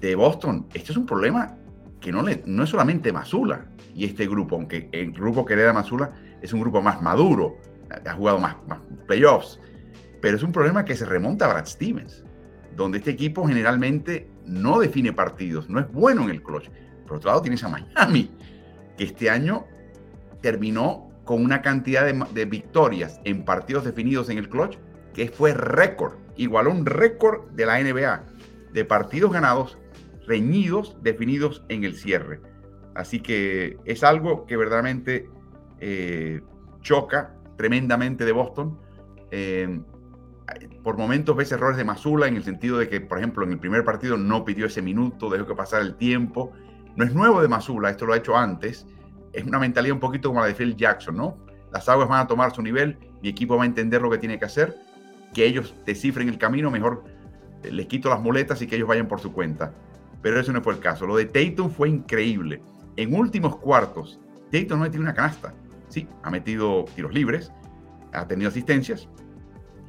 de 0.00 0.14
Boston, 0.14 0.66
esto 0.72 0.92
es 0.92 0.98
un 0.98 1.04
problema 1.04 1.56
que 2.00 2.10
no, 2.10 2.22
le, 2.22 2.42
no 2.46 2.64
es 2.64 2.70
solamente 2.70 3.12
Masula 3.12 3.66
y 3.94 4.04
este 4.04 4.26
grupo, 4.26 4.56
aunque 4.56 4.88
el 4.92 5.12
grupo 5.12 5.44
que 5.44 5.56
le 5.56 5.62
da 5.62 5.72
Masula 5.72 6.12
es 6.40 6.52
un 6.52 6.60
grupo 6.60 6.80
más 6.80 7.02
maduro, 7.02 7.58
ha 7.90 8.14
jugado 8.14 8.38
más, 8.38 8.56
playoffs, 9.06 9.60
pero 10.20 10.36
es 10.36 10.42
un 10.42 10.52
problema 10.52 10.84
que 10.84 10.96
se 10.96 11.04
remonta 11.04 11.46
a 11.46 11.48
Brad 11.54 11.66
Stevens, 11.66 12.24
donde 12.76 12.98
este 12.98 13.10
equipo 13.10 13.46
generalmente 13.46 14.30
no 14.44 14.78
define 14.78 15.12
partidos, 15.12 15.68
no 15.68 15.80
es 15.80 15.90
bueno 15.92 16.22
en 16.24 16.30
el 16.30 16.42
clutch. 16.42 16.70
Por 17.06 17.16
otro 17.16 17.30
lado, 17.30 17.42
tienes 17.42 17.64
a 17.64 17.68
Miami, 17.68 18.30
que 18.96 19.04
este 19.04 19.30
año 19.30 19.66
terminó 20.40 21.10
con 21.24 21.44
una 21.44 21.62
cantidad 21.62 22.04
de, 22.04 22.44
victorias 22.44 23.20
en 23.24 23.44
partidos 23.44 23.84
definidos 23.84 24.28
en 24.30 24.38
el 24.38 24.48
clutch 24.48 24.78
que 25.14 25.28
fue 25.28 25.54
récord, 25.54 26.14
igualó 26.36 26.70
un 26.70 26.86
récord 26.86 27.50
de 27.50 27.66
la 27.66 27.80
NBA 27.80 28.24
de 28.72 28.84
partidos 28.84 29.32
ganados, 29.32 29.78
reñidos, 30.26 30.96
definidos 31.02 31.64
en 31.68 31.84
el 31.84 31.96
cierre. 31.96 32.40
Así 32.94 33.20
que 33.20 33.78
es 33.84 34.04
algo 34.04 34.46
que 34.46 34.56
verdaderamente 34.56 35.28
eh, 35.80 36.40
choca 36.80 37.34
tremendamente 37.60 38.24
de 38.24 38.32
Boston. 38.32 38.78
Eh, 39.30 39.80
por 40.82 40.96
momentos 40.96 41.36
ves 41.36 41.52
errores 41.52 41.76
de 41.76 41.84
Masula 41.84 42.26
en 42.26 42.36
el 42.36 42.42
sentido 42.42 42.78
de 42.78 42.88
que, 42.88 43.02
por 43.02 43.18
ejemplo, 43.18 43.44
en 43.44 43.52
el 43.52 43.58
primer 43.58 43.84
partido 43.84 44.16
no 44.16 44.46
pidió 44.46 44.64
ese 44.64 44.80
minuto, 44.80 45.28
dejó 45.28 45.46
que 45.46 45.54
pasara 45.54 45.84
el 45.84 45.96
tiempo. 45.96 46.52
No 46.96 47.04
es 47.04 47.12
nuevo 47.14 47.42
de 47.42 47.48
Masula, 47.48 47.90
esto 47.90 48.06
lo 48.06 48.14
ha 48.14 48.16
hecho 48.16 48.34
antes. 48.34 48.86
Es 49.34 49.44
una 49.44 49.58
mentalidad 49.58 49.92
un 49.92 50.00
poquito 50.00 50.30
como 50.30 50.40
la 50.40 50.46
de 50.46 50.54
Phil 50.54 50.74
Jackson, 50.74 51.16
¿no? 51.16 51.36
Las 51.70 51.86
aguas 51.90 52.08
van 52.08 52.20
a 52.20 52.26
tomar 52.26 52.50
su 52.54 52.62
nivel, 52.62 52.96
mi 53.22 53.28
equipo 53.28 53.58
va 53.58 53.64
a 53.64 53.66
entender 53.66 54.00
lo 54.00 54.08
que 54.08 54.16
tiene 54.16 54.38
que 54.38 54.46
hacer, 54.46 54.74
que 55.34 55.44
ellos 55.44 55.74
descifren 55.84 56.30
el 56.30 56.38
camino, 56.38 56.70
mejor 56.70 57.04
eh, 57.62 57.70
les 57.70 57.86
quito 57.88 58.08
las 58.08 58.22
muletas 58.22 58.62
y 58.62 58.66
que 58.66 58.76
ellos 58.76 58.88
vayan 58.88 59.06
por 59.06 59.20
su 59.20 59.34
cuenta. 59.34 59.74
Pero 60.22 60.40
eso 60.40 60.50
no 60.50 60.62
fue 60.62 60.72
el 60.72 60.80
caso. 60.80 61.06
Lo 61.06 61.14
de 61.14 61.26
Tatum 61.26 61.70
fue 61.70 61.90
increíble. 61.90 62.62
En 62.96 63.14
últimos 63.14 63.58
cuartos, 63.58 64.18
Tatum 64.50 64.78
no 64.78 64.84
metió 64.84 64.98
una 64.98 65.12
canasta. 65.12 65.52
Sí, 65.90 66.08
ha 66.22 66.30
metido 66.30 66.86
tiros 66.94 67.12
libres, 67.12 67.52
ha 68.12 68.26
tenido 68.26 68.48
asistencias, 68.48 69.08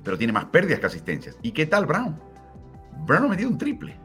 pero 0.04 0.18
tiene 0.18 0.34
más 0.34 0.45
pérdidas 0.45 0.80
que 0.80 0.88
asistencias. 0.88 1.38
¿Y 1.41 1.52
qué 1.52 1.66
tal 1.66 1.86
Brown? 1.86 2.20
Brown 3.06 3.26
ha 3.26 3.30
metido 3.30 3.49
un 3.49 3.58
triple. 3.58 3.95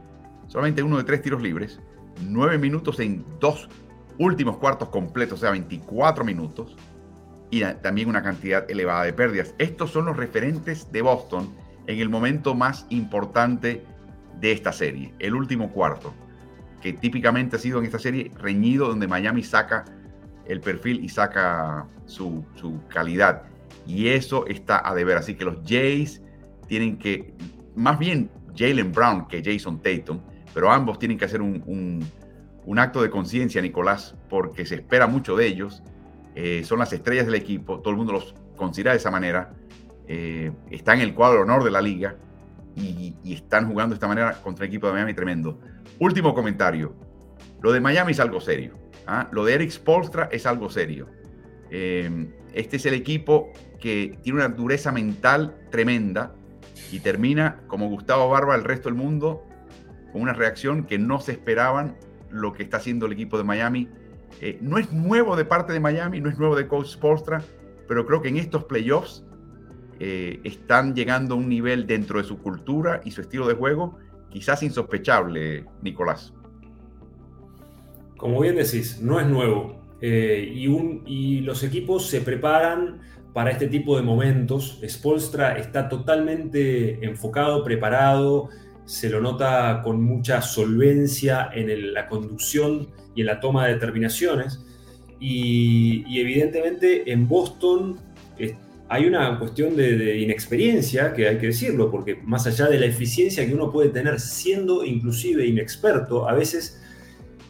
Solamente 0.47 0.81
uno 0.81 0.97
de 0.97 1.03
tres 1.03 1.21
tiros 1.21 1.41
libres, 1.41 1.81
nueve 2.21 2.57
minutos 2.57 2.99
en 2.99 3.25
dos 3.39 3.67
últimos 4.19 4.57
cuartos 4.57 4.89
completos, 4.89 5.39
o 5.39 5.41
sea, 5.41 5.51
24 5.51 6.23
minutos. 6.23 6.75
y 7.49 7.63
también 7.81 8.09
una 8.09 8.21
cantidad 8.21 8.69
elevada 8.69 9.05
de 9.05 9.13
pérdidas. 9.13 9.55
Estos 9.57 9.91
son 9.91 10.05
los 10.05 10.17
referentes 10.17 10.91
de 10.91 11.01
Boston 11.01 11.49
en 11.87 11.99
el 11.99 12.09
momento 12.09 12.53
más 12.53 12.85
importante 12.89 13.83
de 14.41 14.51
esta 14.51 14.73
serie, 14.73 15.13
el 15.19 15.33
último 15.33 15.71
cuarto, 15.71 16.13
que 16.81 16.93
típicamente 16.93 17.55
ha 17.55 17.59
sido 17.59 17.79
en 17.79 17.85
esta 17.85 17.99
serie 17.99 18.31
reñido 18.37 18.87
donde 18.87 19.07
Miami 19.07 19.43
saca 19.43 19.85
el 20.47 20.61
perfil 20.61 21.03
y 21.03 21.09
saca 21.09 21.87
su, 22.05 22.43
calidad. 22.89 23.43
Y 23.85 24.09
eso 24.09 24.45
está 24.47 24.87
a 24.87 24.93
deber. 24.93 25.17
Así 25.17 25.35
que 25.35 25.45
los 25.45 25.57
Jays 25.65 26.21
tienen 26.67 26.97
que, 26.97 27.33
más 27.75 27.97
bien 27.99 28.29
Jalen 28.55 28.91
Brown 28.91 29.27
que 29.27 29.43
Jason 29.43 29.81
Tatum, 29.81 30.19
pero 30.53 30.71
ambos 30.71 30.99
tienen 30.99 31.17
que 31.17 31.25
hacer 31.25 31.41
un, 31.41 32.05
acto 32.77 33.01
de 33.01 33.09
conciencia, 33.09 33.61
Nicolás, 33.61 34.15
porque 34.29 34.65
se 34.65 34.75
espera 34.75 35.07
mucho 35.07 35.35
de 35.35 35.47
ellos. 35.47 35.83
Eh, 36.35 36.63
son 36.63 36.79
las 36.79 36.91
estrellas 36.93 37.25
del 37.25 37.35
equipo, 37.35 37.79
todo 37.79 37.91
el 37.91 37.97
mundo 37.97 38.13
los 38.13 38.35
considera 38.55 38.91
de 38.91 38.97
esa 38.97 39.11
manera. 39.11 39.53
Eh, 40.07 40.51
está 40.71 40.93
en 40.93 41.01
el 41.01 41.13
cuadro 41.13 41.41
honor 41.41 41.63
de 41.63 41.71
la 41.71 41.81
liga 41.81 42.15
y, 42.75 43.33
están 43.33 43.67
jugando 43.67 43.93
de 43.93 43.95
esta 43.95 44.07
manera 44.07 44.33
contra 44.41 44.65
el 44.65 44.69
equipo 44.69 44.87
de 44.87 44.93
Miami 44.93 45.13
tremendo. 45.13 45.59
Último 45.99 46.33
comentario. 46.33 46.93
Lo 47.61 47.71
de 47.71 47.79
Miami 47.79 48.11
es 48.11 48.19
algo 48.19 48.39
serio. 48.39 48.73
¿Ah? 49.07 49.27
Lo 49.31 49.45
de 49.45 49.53
Eric 49.53 49.71
Spolstra 49.71 50.29
es 50.31 50.45
algo 50.45 50.69
serio. 50.69 51.07
Eh, 51.69 52.31
este 52.53 52.77
es 52.77 52.85
el 52.85 52.93
equipo 52.93 53.51
que 53.79 54.17
tiene 54.23 54.39
una 54.39 54.49
dureza 54.49 54.91
mental 54.91 55.55
tremenda 55.69 56.33
y 56.91 56.99
termina 56.99 57.61
como 57.67 57.89
Gustavo 57.89 58.29
Barba 58.29 58.55
el 58.55 58.63
resto 58.63 58.89
del 58.89 58.97
mundo 58.97 59.43
con 60.11 60.21
una 60.21 60.33
reacción 60.33 60.85
que 60.85 60.97
no 60.97 61.19
se 61.19 61.33
esperaban 61.33 61.97
lo 62.29 62.53
que 62.53 62.63
está 62.63 62.77
haciendo 62.77 63.05
el 63.05 63.13
equipo 63.13 63.37
de 63.37 63.43
Miami. 63.43 63.89
Eh, 64.41 64.57
no 64.61 64.77
es 64.77 64.91
nuevo 64.91 65.35
de 65.35 65.45
parte 65.45 65.73
de 65.73 65.79
Miami, 65.79 66.21
no 66.21 66.29
es 66.29 66.37
nuevo 66.37 66.55
de 66.55 66.67
Coach 66.67 66.87
Spolstra, 66.87 67.43
pero 67.87 68.05
creo 68.05 68.21
que 68.21 68.29
en 68.29 68.37
estos 68.37 68.65
playoffs 68.65 69.23
eh, 69.99 70.39
están 70.43 70.95
llegando 70.95 71.35
a 71.35 71.37
un 71.37 71.49
nivel 71.49 71.87
dentro 71.87 72.19
de 72.19 72.23
su 72.23 72.37
cultura 72.37 73.01
y 73.03 73.11
su 73.11 73.21
estilo 73.21 73.47
de 73.47 73.55
juego 73.55 73.97
quizás 74.29 74.61
insospechable, 74.63 75.65
Nicolás. 75.81 76.33
Como 78.17 78.41
bien 78.41 78.55
decís, 78.55 78.99
no 79.01 79.19
es 79.19 79.27
nuevo. 79.27 79.77
Eh, 80.01 80.51
y, 80.53 81.39
los 81.41 81.63
equipos 81.63 82.07
se 82.07 82.21
preparan 82.21 82.99
para 83.33 83.51
este 83.51 83.67
tipo 83.67 83.95
de 83.95 84.03
momentos. 84.03 84.79
Spolstra 84.87 85.57
está 85.57 85.87
totalmente 85.87 87.05
enfocado, 87.05 87.63
preparado, 87.63 88.49
se 88.85 89.09
lo 89.09 89.21
nota 89.21 89.81
con 89.83 90.01
mucha 90.01 90.41
solvencia 90.41 91.49
en 91.53 91.93
la 91.93 92.07
conducción 92.07 92.87
y 93.15 93.21
en 93.21 93.27
la 93.27 93.39
toma 93.39 93.67
de 93.67 93.73
determinaciones. 93.73 94.63
Y, 95.19 96.19
evidentemente 96.19 97.11
en 97.11 97.27
Boston 97.27 97.97
hay 98.89 99.05
una 99.05 99.37
cuestión 99.37 99.75
de, 99.75 100.17
inexperiencia, 100.19 101.13
que 101.13 101.27
hay 101.27 101.37
que 101.37 101.47
decirlo, 101.47 101.91
porque 101.91 102.15
más 102.23 102.47
allá 102.47 102.67
de 102.67 102.79
la 102.79 102.85
eficiencia 102.85 103.45
que 103.45 103.53
uno 103.53 103.71
puede 103.71 103.89
tener 103.89 104.19
siendo 104.19 104.85
inclusive 104.85 105.45
inexperto, 105.45 106.29
a 106.29 106.33
veces 106.33 106.81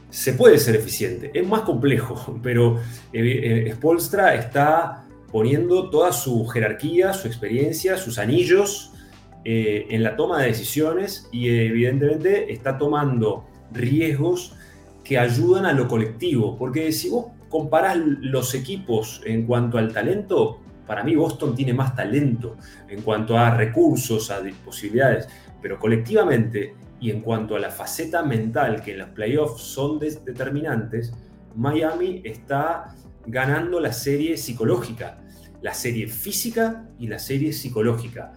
se 0.09 0.33
puede 0.33 0.57
ser 0.57 0.75
eficiente. 0.75 1.31
Es 1.33 1.47
más 1.47 1.61
complejo, 1.61 2.39
pero 2.43 2.77
eh, 3.13 3.65
eh, 3.67 3.73
Spolstra 3.73 4.35
está 4.35 5.03
poniendo 5.31 5.89
toda 5.89 6.11
su 6.13 6.45
jerarquía, 6.47 7.13
su 7.13 7.27
experiencia, 7.27 7.97
sus 7.97 8.17
anillos 8.17 8.93
eh, 9.43 9.87
en 9.89 10.03
la 10.03 10.15
toma 10.15 10.41
de 10.41 10.47
decisiones 10.47 11.27
y 11.31 11.49
evidentemente 11.49 12.51
está 12.51 12.77
tomando 12.77 13.45
riesgos 13.71 14.55
que 15.03 15.17
ayudan 15.17 15.65
a 15.65 15.73
lo 15.73 15.87
colectivo. 15.87 16.57
Porque 16.57 16.91
si 16.91 17.09
vos 17.09 17.27
comparás 17.49 17.97
los 17.97 18.55
equipos 18.55 19.21
en 19.25 19.45
cuanto 19.45 19.77
al 19.77 19.93
talento, 19.93 20.59
para 20.85 21.03
mí 21.03 21.15
Boston 21.15 21.55
tiene 21.55 21.73
más 21.73 21.95
talento 21.95 22.55
en 22.87 23.01
cuanto 23.01 23.37
a 23.37 23.51
recursos, 23.51 24.31
a 24.31 24.41
posibilidades, 24.63 25.27
pero 25.61 25.77
colectivamente 25.77 26.73
y 26.99 27.11
en 27.11 27.21
cuanto 27.21 27.55
a 27.55 27.59
la 27.59 27.69
faceta 27.69 28.23
mental 28.23 28.81
que 28.81 28.91
en 28.91 28.99
los 28.99 29.09
playoffs 29.09 29.61
son 29.61 29.99
determinantes, 29.99 31.13
Miami 31.55 32.21
está 32.23 32.95
ganando 33.25 33.79
la 33.79 33.91
serie 33.91 34.37
psicológica, 34.37 35.19
la 35.61 35.73
serie 35.73 36.07
física 36.07 36.87
y 36.97 37.07
la 37.07 37.19
serie 37.19 37.53
psicológica. 37.53 38.33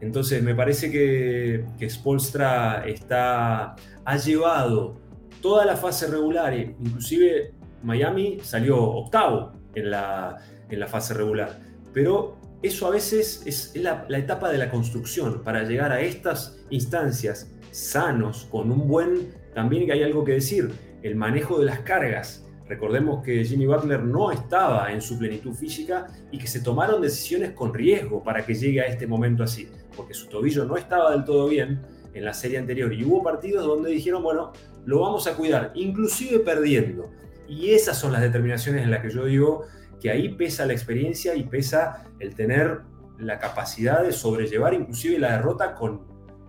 Entonces 0.00 0.42
me 0.42 0.54
parece 0.54 0.90
que, 0.90 1.64
que 1.78 1.90
Spolstra 1.90 2.84
está, 2.86 3.74
ha 4.04 4.16
llevado 4.16 4.96
toda 5.42 5.64
la 5.64 5.76
fase 5.76 6.06
regular, 6.06 6.54
inclusive 6.54 7.52
Miami 7.82 8.38
salió 8.42 8.80
octavo 8.80 9.52
en 9.74 9.90
la, 9.90 10.36
en 10.68 10.80
la 10.80 10.86
fase 10.86 11.14
regular, 11.14 11.58
pero 11.92 12.38
eso 12.62 12.86
a 12.86 12.90
veces 12.90 13.42
es 13.44 13.72
la, 13.76 14.04
la 14.08 14.18
etapa 14.18 14.50
de 14.50 14.58
la 14.58 14.70
construcción 14.70 15.42
para 15.42 15.62
llegar 15.62 15.92
a 15.92 16.00
estas 16.00 16.58
instancias 16.70 17.52
sanos, 17.78 18.46
con 18.50 18.70
un 18.70 18.88
buen, 18.88 19.28
también 19.54 19.86
que 19.86 19.92
hay 19.92 20.02
algo 20.02 20.24
que 20.24 20.32
decir, 20.32 20.70
el 21.02 21.16
manejo 21.16 21.58
de 21.58 21.66
las 21.66 21.80
cargas, 21.80 22.44
Recordemos 22.68 23.24
que 23.24 23.42
Jimmy 23.44 23.66
Butler 23.66 24.04
no 24.04 24.30
estaba 24.30 24.92
en 24.92 25.00
su 25.00 25.18
plenitud 25.18 25.54
física 25.54 26.06
y 26.30 26.38
que 26.38 26.46
se 26.46 26.60
tomaron 26.60 27.00
decisiones 27.00 27.52
con 27.52 27.72
riesgo 27.72 28.22
para 28.22 28.44
que 28.44 28.54
llegue 28.54 28.82
a 28.82 28.86
este 28.86 29.06
momento 29.06 29.42
así, 29.42 29.68
porque 29.96 30.12
su 30.12 30.28
tobillo 30.28 30.66
no 30.66 30.76
estaba 30.76 31.12
del 31.12 31.24
todo 31.24 31.48
bien 31.48 31.80
en 32.12 32.24
la 32.24 32.34
serie 32.34 32.58
anterior 32.58 32.92
y 32.92 33.04
hubo 33.04 33.22
partidos 33.22 33.64
donde 33.64 33.90
dijeron, 33.90 34.22
bueno, 34.22 34.52
lo 34.84 35.00
vamos 35.00 35.26
a 35.26 35.34
cuidar, 35.34 35.72
inclusive 35.74 36.40
perdiendo. 36.40 37.10
Y 37.48 37.70
esas 37.70 37.98
son 37.98 38.12
las 38.12 38.20
determinaciones 38.20 38.82
en 38.82 38.90
las 38.90 39.00
que 39.00 39.10
yo 39.10 39.24
digo 39.24 39.64
que 39.98 40.10
ahí 40.10 40.28
pesa 40.28 40.66
la 40.66 40.74
experiencia 40.74 41.34
y 41.34 41.44
pesa 41.44 42.04
el 42.20 42.34
tener 42.34 42.82
la 43.18 43.38
capacidad 43.38 44.02
de 44.02 44.12
sobrellevar 44.12 44.74
inclusive 44.74 45.18
la 45.18 45.32
derrota 45.32 45.74
con, 45.74 46.02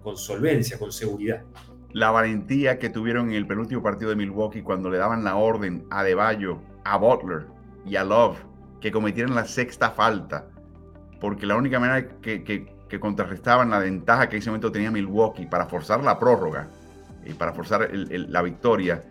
con 0.10 0.18
solvencia, 0.18 0.80
con 0.80 0.92
seguridad 0.92 1.44
la 1.92 2.12
valentía 2.12 2.78
que 2.78 2.90
tuvieron 2.90 3.30
en 3.30 3.36
el 3.36 3.48
penúltimo 3.48 3.82
partido 3.82 4.10
de 4.10 4.16
Milwaukee 4.16 4.62
cuando 4.62 4.90
le 4.90 4.98
daban 4.98 5.24
la 5.24 5.36
orden 5.36 5.86
a 5.90 6.04
Deballo, 6.04 6.60
a 6.84 6.98
Butler 6.98 7.48
y 7.86 7.96
a 7.96 8.04
Love 8.04 8.38
que 8.80 8.92
cometieran 8.92 9.36
la 9.36 9.46
sexta 9.46 9.92
falta, 9.92 10.48
porque 11.20 11.46
la 11.46 11.56
única 11.56 11.80
manera 11.80 12.08
que, 12.22 12.76
contrarrestaban 13.00 13.70
la 13.70 13.80
ventaja 13.80 14.30
que 14.30 14.36
en 14.36 14.42
ese 14.42 14.50
momento 14.50 14.72
tenía 14.72 14.92
Milwaukee 14.92 15.46
para 15.46 15.66
forzar 15.66 16.04
la 16.04 16.18
prórroga 16.18 16.70
y 17.26 17.34
para 17.34 17.54
forzar 17.54 17.90
la 17.92 18.42
victoria 18.42 19.04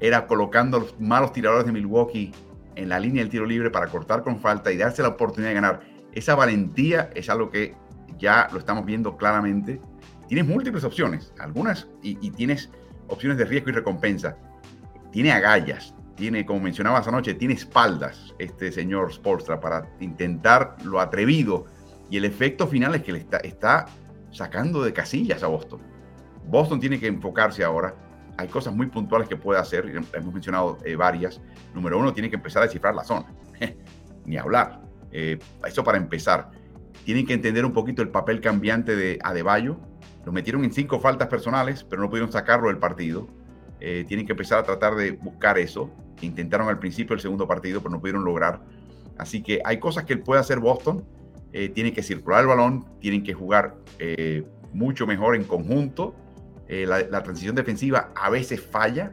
era 0.00 0.26
colocando 0.26 0.80
los 0.80 1.00
malos 1.00 1.32
tiradores 1.32 1.64
de 1.64 1.72
Milwaukee 1.72 2.32
en 2.74 2.88
la 2.88 2.98
línea 2.98 3.22
del 3.22 3.30
tiro 3.30 3.46
libre 3.46 3.70
para 3.70 3.86
cortar 3.86 4.22
con 4.22 4.40
falta 4.40 4.72
y 4.72 4.76
darse 4.76 5.02
la 5.02 5.08
oportunidad 5.08 5.50
de 5.50 5.54
ganar. 5.54 5.80
Esa 6.12 6.34
valentía 6.34 7.10
es 7.14 7.30
algo 7.30 7.50
que 7.50 7.74
ya 8.18 8.48
lo 8.52 8.58
estamos 8.58 8.84
viendo 8.84 9.16
claramente 9.16 9.80
tienes 10.28 10.46
múltiples 10.46 10.84
opciones, 10.84 11.32
algunas, 11.38 11.88
y, 12.02 12.30
tienes 12.30 12.70
opciones 13.08 13.38
de 13.38 13.44
riesgo 13.44 13.70
y 13.70 13.72
recompensa. 13.72 14.36
Tiene 15.10 15.32
agallas, 15.32 15.94
tiene, 16.16 16.46
como 16.46 16.60
mencionabas 16.60 17.06
anoche, 17.08 17.34
tiene 17.34 17.54
espaldas 17.54 18.34
este 18.38 18.72
señor 18.72 19.12
Sportstra 19.12 19.60
para 19.60 19.90
intentar 20.00 20.76
lo 20.84 21.00
atrevido 21.00 21.66
y 22.10 22.16
el 22.16 22.24
efecto 22.24 22.66
final 22.66 22.94
es 22.94 23.02
que 23.02 23.12
le 23.12 23.18
está, 23.18 23.38
está 23.38 23.86
sacando 24.30 24.82
de 24.82 24.92
casillas 24.92 25.42
a 25.42 25.46
Boston. 25.46 25.80
Boston 26.46 26.80
tiene 26.80 26.98
que 26.98 27.06
enfocarse 27.06 27.64
ahora. 27.64 27.94
Hay 28.36 28.48
cosas 28.48 28.74
muy 28.74 28.86
puntuales 28.86 29.28
que 29.28 29.36
puede 29.36 29.60
hacer, 29.60 29.86
hemos 30.12 30.34
mencionado 30.34 30.78
eh, 30.84 30.96
varias. 30.96 31.40
Número 31.74 31.98
uno, 31.98 32.12
tiene 32.12 32.28
que 32.28 32.36
empezar 32.36 32.62
a 32.62 32.66
descifrar 32.66 32.94
la 32.94 33.04
zona. 33.04 33.26
Ni 34.24 34.36
hablar. 34.36 34.82
Eh, 35.10 35.38
eso 35.66 35.84
para 35.84 35.98
empezar. 35.98 36.50
Tienen 37.04 37.26
que 37.26 37.34
entender 37.34 37.64
un 37.64 37.72
poquito 37.72 38.02
el 38.02 38.08
papel 38.08 38.40
cambiante 38.40 38.96
de 38.96 39.18
Adebayo, 39.22 39.78
lo 40.24 40.32
metieron 40.32 40.64
en 40.64 40.72
cinco 40.72 41.00
faltas 41.00 41.28
personales, 41.28 41.84
pero 41.84 42.02
no 42.02 42.08
pudieron 42.08 42.30
sacarlo 42.30 42.68
del 42.68 42.78
partido. 42.78 43.26
Eh, 43.80 44.04
tienen 44.06 44.26
que 44.26 44.32
empezar 44.32 44.58
a 44.60 44.62
tratar 44.62 44.94
de 44.94 45.12
buscar 45.12 45.58
eso, 45.58 45.90
intentaron 46.20 46.68
al 46.68 46.78
principio 46.78 47.16
del 47.16 47.20
segundo 47.20 47.48
partido, 47.48 47.80
pero 47.80 47.90
no 47.90 48.00
pudieron 48.00 48.24
lograr. 48.24 48.60
Así 49.18 49.42
que 49.42 49.60
hay 49.64 49.78
cosas 49.78 50.04
que 50.04 50.16
puede 50.16 50.40
hacer 50.40 50.60
Boston. 50.60 51.04
Eh, 51.52 51.68
tiene 51.68 51.92
que 51.92 52.02
circular 52.02 52.42
el 52.42 52.46
balón, 52.46 52.86
tienen 53.00 53.22
que 53.24 53.34
jugar 53.34 53.76
eh, 53.98 54.44
mucho 54.72 55.06
mejor 55.06 55.36
en 55.36 55.44
conjunto. 55.44 56.14
La, 56.68 57.00
la, 57.00 57.22
transición 57.22 57.54
defensiva 57.54 58.12
a 58.16 58.30
veces 58.30 58.58
falla 58.58 59.12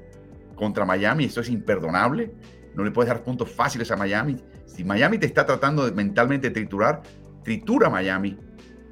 contra 0.56 0.86
Miami, 0.86 1.26
eso 1.26 1.42
es 1.42 1.50
imperdonable. 1.50 2.32
No 2.74 2.86
le 2.86 2.92
puedes 2.92 3.10
dar 3.10 3.22
puntos 3.22 3.52
fáciles 3.52 3.92
a 3.92 3.98
Miami. 3.98 4.38
Si 4.66 4.86
Miami 4.86 5.18
te 5.18 5.26
está 5.26 5.46
tratando 5.46 5.86
de 5.86 5.92
mentalmente 5.92 6.52
triturar, 6.52 7.02
tritura 7.44 7.90
Miami 7.90 8.38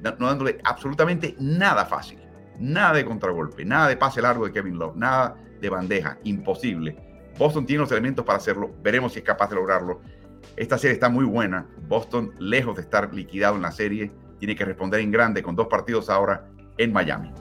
no 0.01 0.27
dándole 0.27 0.59
absolutamente 0.63 1.35
nada 1.39 1.85
fácil, 1.85 2.19
nada 2.59 2.93
de 2.93 3.05
contragolpe, 3.05 3.65
nada 3.65 3.87
de 3.87 3.97
pase 3.97 4.21
largo 4.21 4.45
de 4.45 4.51
Kevin 4.51 4.77
Love, 4.77 4.95
nada 4.95 5.35
de 5.59 5.69
bandeja, 5.69 6.17
imposible. 6.23 6.95
Boston 7.37 7.65
tiene 7.65 7.81
los 7.81 7.91
elementos 7.91 8.25
para 8.25 8.37
hacerlo, 8.37 8.71
veremos 8.81 9.13
si 9.13 9.19
es 9.19 9.25
capaz 9.25 9.49
de 9.49 9.55
lograrlo. 9.55 10.01
Esta 10.55 10.77
serie 10.77 10.93
está 10.93 11.09
muy 11.09 11.25
buena, 11.25 11.67
Boston 11.87 12.33
lejos 12.39 12.75
de 12.75 12.81
estar 12.81 13.13
liquidado 13.13 13.55
en 13.55 13.61
la 13.61 13.71
serie, 13.71 14.11
tiene 14.39 14.55
que 14.55 14.65
responder 14.65 15.01
en 15.01 15.11
grande 15.11 15.43
con 15.43 15.55
dos 15.55 15.67
partidos 15.67 16.09
ahora 16.09 16.47
en 16.77 16.93
Miami. 16.93 17.31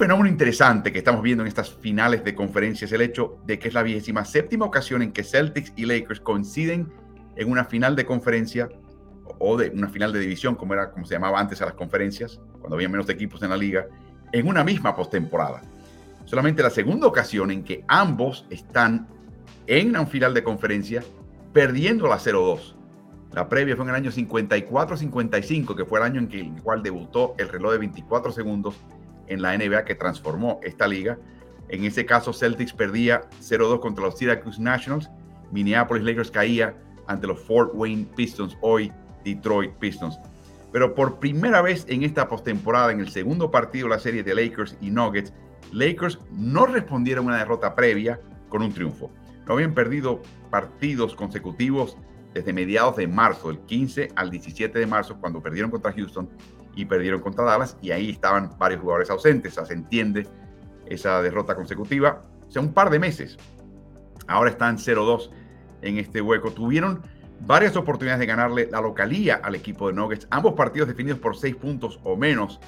Fenómeno 0.00 0.30
interesante 0.30 0.92
que 0.92 1.00
estamos 1.00 1.20
viendo 1.20 1.42
en 1.42 1.48
estas 1.48 1.68
finales 1.74 2.24
de 2.24 2.34
conferencia 2.34 2.86
es 2.86 2.92
el 2.92 3.02
hecho 3.02 3.36
de 3.44 3.58
que 3.58 3.68
es 3.68 3.74
la 3.74 3.82
vigésima 3.82 4.24
séptima 4.24 4.64
ocasión 4.64 5.02
en 5.02 5.12
que 5.12 5.22
Celtics 5.22 5.74
y 5.76 5.84
Lakers 5.84 6.20
coinciden 6.20 6.90
en 7.36 7.50
una 7.50 7.66
final 7.66 7.94
de 7.96 8.06
conferencia 8.06 8.70
o 9.38 9.58
de 9.58 9.68
una 9.68 9.90
final 9.90 10.10
de 10.10 10.20
división, 10.20 10.54
como 10.54 10.72
era 10.72 10.90
como 10.90 11.04
se 11.04 11.12
llamaba 11.12 11.38
antes 11.38 11.60
a 11.60 11.66
las 11.66 11.74
conferencias, 11.74 12.40
cuando 12.60 12.76
había 12.76 12.88
menos 12.88 13.10
equipos 13.10 13.42
en 13.42 13.50
la 13.50 13.58
liga, 13.58 13.88
en 14.32 14.48
una 14.48 14.64
misma 14.64 14.96
postemporada. 14.96 15.60
Solamente 16.24 16.62
la 16.62 16.70
segunda 16.70 17.06
ocasión 17.06 17.50
en 17.50 17.62
que 17.62 17.84
ambos 17.86 18.46
están 18.48 19.06
en 19.66 19.90
una 19.90 20.06
final 20.06 20.32
de 20.32 20.42
conferencia 20.42 21.04
perdiendo 21.52 22.08
la 22.08 22.16
0-2. 22.16 22.74
La 23.34 23.50
previa 23.50 23.76
fue 23.76 23.84
en 23.84 23.90
el 23.90 23.96
año 23.96 24.10
54-55, 24.10 25.76
que 25.76 25.84
fue 25.84 25.98
el 25.98 26.06
año 26.06 26.20
en, 26.20 26.28
que, 26.28 26.40
el 26.40 26.62
cual 26.62 26.82
debutó 26.82 27.34
el 27.36 27.50
reloj 27.50 27.72
de 27.72 27.78
24 27.78 28.32
segundos 28.32 28.80
en 29.30 29.40
la 29.40 29.56
NBA 29.56 29.84
que 29.84 29.94
transformó 29.94 30.60
esta 30.62 30.86
liga. 30.86 31.18
En 31.68 31.84
ese 31.84 32.04
caso, 32.04 32.32
Celtics 32.32 32.72
perdía 32.72 33.22
0-2 33.40 33.80
contra 33.80 34.04
los 34.04 34.18
Syracuse 34.18 34.60
Nationals. 34.60 35.08
Minneapolis 35.52 36.04
Lakers 36.04 36.30
caía 36.30 36.76
ante 37.06 37.26
los 37.26 37.40
Fort 37.40 37.70
Wayne 37.74 38.06
Pistons, 38.14 38.56
hoy 38.60 38.92
Detroit 39.24 39.72
Pistons. 39.74 40.18
Pero 40.72 40.94
por 40.94 41.18
primera 41.18 41.62
vez 41.62 41.86
en 41.88 42.02
esta 42.02 42.28
postemporada, 42.28 42.92
en 42.92 43.00
el 43.00 43.08
segundo 43.08 43.50
partido 43.50 43.88
de 43.88 43.94
la 43.94 44.00
serie 44.00 44.22
de 44.22 44.34
Lakers 44.34 44.76
y 44.80 44.90
Nuggets, 44.90 45.32
Lakers 45.72 46.18
no 46.32 46.66
respondieron 46.66 47.24
a 47.24 47.28
una 47.28 47.38
derrota 47.38 47.74
previa 47.74 48.20
con 48.48 48.62
un 48.62 48.72
triunfo. 48.72 49.10
No 49.46 49.54
habían 49.54 49.74
perdido 49.74 50.20
partidos 50.50 51.14
consecutivos 51.14 51.96
desde 52.34 52.52
mediados 52.52 52.96
de 52.96 53.08
marzo, 53.08 53.48
del 53.48 53.58
15 53.60 54.10
al 54.14 54.30
17 54.30 54.78
de 54.78 54.86
marzo, 54.86 55.18
cuando 55.20 55.42
perdieron 55.42 55.70
contra 55.70 55.92
Houston 55.92 56.28
y 56.74 56.84
perdieron 56.84 57.20
contra 57.20 57.44
Dallas, 57.44 57.76
y 57.82 57.90
ahí 57.90 58.10
estaban 58.10 58.50
varios 58.58 58.80
jugadores 58.80 59.10
ausentes. 59.10 59.52
O 59.52 59.54
sea, 59.56 59.64
se 59.66 59.74
entiende 59.74 60.26
esa 60.86 61.22
derrota 61.22 61.54
consecutiva. 61.54 62.22
O 62.48 62.50
sea, 62.50 62.62
un 62.62 62.72
par 62.72 62.90
de 62.90 62.98
meses. 62.98 63.36
Ahora 64.26 64.50
están 64.50 64.76
0-2 64.78 65.30
en 65.82 65.98
este 65.98 66.20
hueco. 66.20 66.52
Tuvieron 66.52 67.02
varias 67.46 67.76
oportunidades 67.76 68.20
de 68.20 68.26
ganarle 68.26 68.68
la 68.70 68.80
localía 68.80 69.40
al 69.42 69.54
equipo 69.54 69.88
de 69.88 69.94
Nuggets. 69.94 70.26
Ambos 70.30 70.54
partidos 70.54 70.88
definidos 70.88 71.18
por 71.18 71.36
seis 71.36 71.56
puntos 71.56 71.98
o 72.04 72.16
menos, 72.16 72.60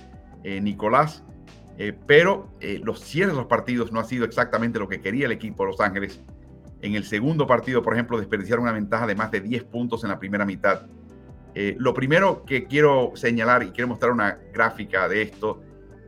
eh, 0.45 0.61
Nicolás. 0.61 1.23
Eh, 1.79 1.99
pero 2.07 2.49
eh, 2.61 2.81
los 2.85 3.01
cierres 3.01 3.35
de 3.35 3.41
los 3.41 3.49
partidos 3.49 3.93
no 3.93 4.01
ha 4.01 4.05
sido 4.05 4.25
exactamente 4.25 4.79
lo 4.79 4.89
que 4.89 5.01
quería 5.01 5.27
el 5.27 5.33
equipo 5.33 5.65
de 5.65 5.71
Los 5.71 5.81
Ángeles. 5.81 6.21
En 6.83 6.95
el 6.95 7.05
segundo 7.05 7.47
partido, 7.47 7.83
por 7.83 7.95
ejemplo, 7.95 8.19
desperdiciaron 8.19 8.65
una 8.65 8.73
ventaja 8.73 9.07
de 9.07 9.15
más 9.15 9.31
de 9.31 9.41
10 9.41 9.65
puntos 9.65 10.03
en 10.05 10.11
la 10.11 10.19
primera 10.19 10.45
mitad. 10.45 10.83
Lo 11.55 11.93
primero 11.93 12.45
que 12.45 12.65
quiero 12.65 13.13
señalar 13.15 13.63
y 13.63 13.71
quiero 13.71 13.89
mostrar 13.89 14.13
una 14.13 14.39
gráfica 14.53 15.09
de 15.09 15.23
esto 15.23 15.63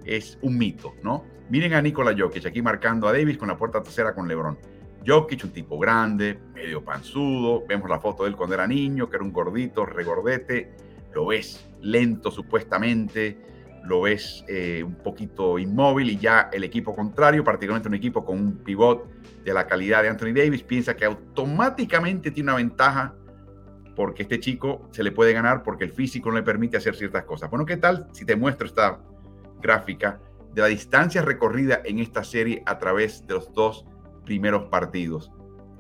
es 0.05 0.39
un 0.43 0.59
mito, 0.59 0.95
¿no? 1.03 1.25
Miren 1.51 1.75
a 1.75 1.83
Nikola 1.83 2.15
Jokic 2.17 2.47
aquí 2.47 2.63
marcando 2.63 3.07
a 3.07 3.13
Davis 3.13 3.37
con 3.37 3.49
la 3.49 3.57
puerta 3.57 3.83
trasera 3.83 4.15
con 4.15 4.27
LeBron. 4.27 4.59
Jokic, 5.07 5.45
un 5.45 5.51
tipo 5.51 5.79
grande, 5.79 6.39
medio 6.55 6.83
panzudo. 6.83 7.65
Vemos 7.67 7.91
la 7.91 8.01
foto 8.01 8.23
de 8.23 8.31
él 8.31 8.37
cuando 8.37 8.55
era 8.55 8.67
niño, 8.67 9.11
que 9.11 9.17
era 9.17 9.25
un 9.25 9.33
gordito, 9.33 9.85
regordete. 9.85 10.73
Lo 11.13 11.27
ves 11.27 11.69
lento 11.83 12.31
supuestamente, 12.31 13.39
lo 13.85 14.03
ves 14.03 14.45
eh, 14.49 14.83
un 14.83 14.95
poquito 14.95 15.59
inmóvil 15.59 16.11
y 16.11 16.17
ya 16.17 16.49
el 16.53 16.65
equipo 16.65 16.95
contrario, 16.97 17.45
particularmente 17.45 17.89
un 17.89 17.95
equipo 17.95 18.25
con 18.25 18.39
un 18.39 18.57
pivot 18.65 19.07
de 19.45 19.53
la 19.53 19.67
calidad 19.67 20.03
de 20.03 20.09
Anthony 20.09 20.33
Davis, 20.35 20.63
piensa 20.63 20.97
que 20.97 21.05
automáticamente 21.05 22.31
tiene 22.31 22.51
una 22.51 22.57
ventaja 22.57 23.15
porque 23.95 24.23
este 24.23 24.41
chico 24.41 24.89
se 24.91 25.03
le 25.03 25.13
puede 25.13 25.33
ganar 25.33 25.63
porque 25.63 25.85
el 25.85 25.93
físico 25.93 26.31
no 26.31 26.37
le 26.37 26.43
permite 26.43 26.77
hacer 26.77 26.95
ciertas 26.97 27.25
cosas. 27.25 27.51
Bueno, 27.51 27.65
¿qué 27.65 27.77
tal 27.77 28.09
si 28.13 28.25
te 28.25 28.37
muestro 28.37 28.67
esta 28.67 29.01
gráfica 29.61 30.21
de 30.55 30.63
la 30.63 30.69
distancia 30.69 31.23
recorrida 31.23 31.81
en 31.85 31.99
esta 31.99 32.23
serie 32.23 32.63
a 32.67 32.79
través 32.79 33.27
de 33.27 33.35
los 33.35 33.53
dos 33.53 33.85
primeros 34.25 34.65
partidos. 34.67 35.33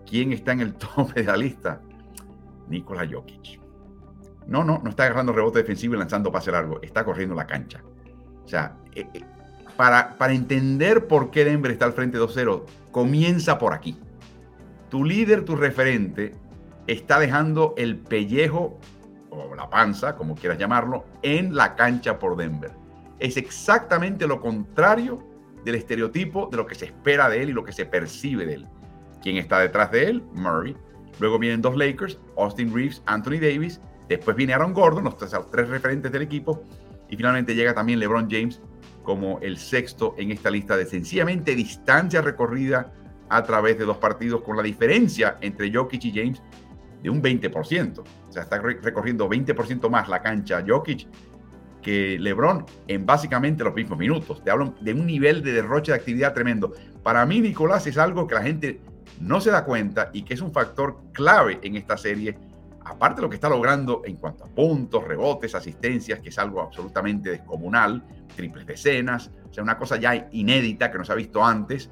¿Quién 0.06 0.32
está 0.32 0.52
en 0.52 0.60
el 0.60 0.74
tope 0.96 1.22
de 1.22 1.24
la 1.24 1.36
lista? 1.36 1.80
Nikola 2.68 3.06
Jokic. 3.10 3.60
No, 4.46 4.64
no, 4.64 4.80
no 4.82 4.90
está 4.90 5.04
agarrando 5.04 5.32
rebote 5.32 5.60
defensivo 5.60 5.94
y 5.94 5.98
lanzando 5.98 6.30
pase 6.30 6.50
largo, 6.50 6.82
está 6.82 7.04
corriendo 7.04 7.34
la 7.34 7.46
cancha. 7.46 7.82
O 8.44 8.48
sea, 8.48 8.76
eh, 8.94 9.06
eh, 9.14 9.20
para, 9.76 10.16
para 10.18 10.34
entender 10.34 11.06
por 11.06 11.30
qué 11.30 11.44
Denver 11.44 11.70
está 11.70 11.86
al 11.86 11.94
frente 11.94 12.18
2-0, 12.18 12.64
comienza 12.90 13.58
por 13.58 13.72
aquí. 13.72 13.98
Tu 14.90 15.04
líder, 15.04 15.44
tu 15.44 15.56
referente, 15.56 16.34
está 16.86 17.18
dejando 17.18 17.74
el 17.76 17.96
pellejo 17.96 18.78
o 19.30 19.54
la 19.54 19.68
panza, 19.68 20.16
como 20.16 20.34
quieras 20.34 20.58
llamarlo, 20.58 21.04
en 21.22 21.54
la 21.54 21.74
cancha 21.74 22.18
por 22.18 22.36
Denver. 22.36 22.70
Es 23.18 23.36
exactamente 23.36 24.26
lo 24.26 24.40
contrario 24.40 25.22
del 25.64 25.76
estereotipo 25.76 26.48
de 26.50 26.56
lo 26.56 26.66
que 26.66 26.74
se 26.74 26.86
espera 26.86 27.28
de 27.28 27.42
él 27.42 27.50
y 27.50 27.52
lo 27.52 27.64
que 27.64 27.72
se 27.72 27.86
percibe 27.86 28.46
de 28.46 28.54
él. 28.54 28.68
¿Quién 29.22 29.38
está 29.38 29.58
detrás 29.58 29.90
de 29.90 30.08
él? 30.08 30.22
Murray. 30.34 30.76
Luego 31.18 31.38
vienen 31.38 31.62
dos 31.62 31.76
Lakers, 31.76 32.18
Austin 32.36 32.74
Reeves, 32.74 33.02
Anthony 33.06 33.40
Davis. 33.40 33.80
Después 34.08 34.36
viene 34.36 34.52
Aaron 34.52 34.74
Gordon, 34.74 35.04
los 35.04 35.16
tres, 35.16 35.68
referentes 35.68 36.12
del 36.12 36.22
equipo. 36.22 36.62
Y 37.08 37.16
finalmente 37.16 37.54
llega 37.54 37.74
también 37.74 38.00
LeBron 38.00 38.28
James 38.30 38.60
como 39.02 39.38
el 39.40 39.58
sexto 39.58 40.14
en 40.18 40.30
esta 40.30 40.50
lista 40.50 40.76
de 40.76 40.86
sencillamente 40.86 41.54
distancia 41.54 42.20
recorrida 42.20 42.92
a 43.28 43.42
través 43.42 43.78
de 43.78 43.84
dos 43.84 43.98
partidos 43.98 44.42
con 44.42 44.56
la 44.56 44.62
diferencia 44.62 45.38
entre 45.40 45.72
Jokic 45.72 46.04
y 46.04 46.12
James 46.12 46.42
de 47.04 47.10
un 47.10 47.22
20%. 47.22 47.98
O 47.98 48.32
sea, 48.32 48.42
está 48.42 48.58
recorriendo 48.58 49.28
20% 49.28 49.90
más 49.90 50.08
la 50.08 50.22
cancha 50.22 50.64
Jokic 50.66 51.06
que 51.82 52.18
LeBron 52.18 52.64
en 52.88 53.04
básicamente 53.04 53.62
los 53.62 53.74
mismos 53.74 53.98
minutos. 53.98 54.42
Te 54.42 54.50
hablo 54.50 54.74
de 54.80 54.94
un 54.94 55.06
nivel 55.06 55.42
de 55.42 55.52
derroche 55.52 55.92
de 55.92 55.98
actividad 55.98 56.32
tremendo. 56.32 56.72
Para 57.02 57.26
mí, 57.26 57.42
Nicolás, 57.42 57.86
es 57.86 57.98
algo 57.98 58.26
que 58.26 58.34
la 58.34 58.42
gente 58.42 58.80
no 59.20 59.38
se 59.42 59.50
da 59.50 59.66
cuenta 59.66 60.08
y 60.14 60.22
que 60.22 60.32
es 60.32 60.40
un 60.40 60.50
factor 60.50 61.02
clave 61.12 61.60
en 61.62 61.76
esta 61.76 61.98
serie, 61.98 62.38
aparte 62.86 63.16
de 63.16 63.22
lo 63.22 63.28
que 63.28 63.34
está 63.34 63.50
logrando 63.50 64.00
en 64.06 64.16
cuanto 64.16 64.44
a 64.44 64.48
puntos, 64.48 65.04
rebotes, 65.04 65.54
asistencias, 65.54 66.20
que 66.20 66.30
es 66.30 66.38
algo 66.38 66.62
absolutamente 66.62 67.28
descomunal, 67.28 68.02
triples 68.34 68.64
decenas, 68.64 69.30
o 69.50 69.52
sea, 69.52 69.62
una 69.62 69.76
cosa 69.76 69.96
ya 69.96 70.28
inédita 70.32 70.90
que 70.90 70.96
no 70.96 71.04
se 71.04 71.12
ha 71.12 71.16
visto 71.16 71.44
antes, 71.44 71.90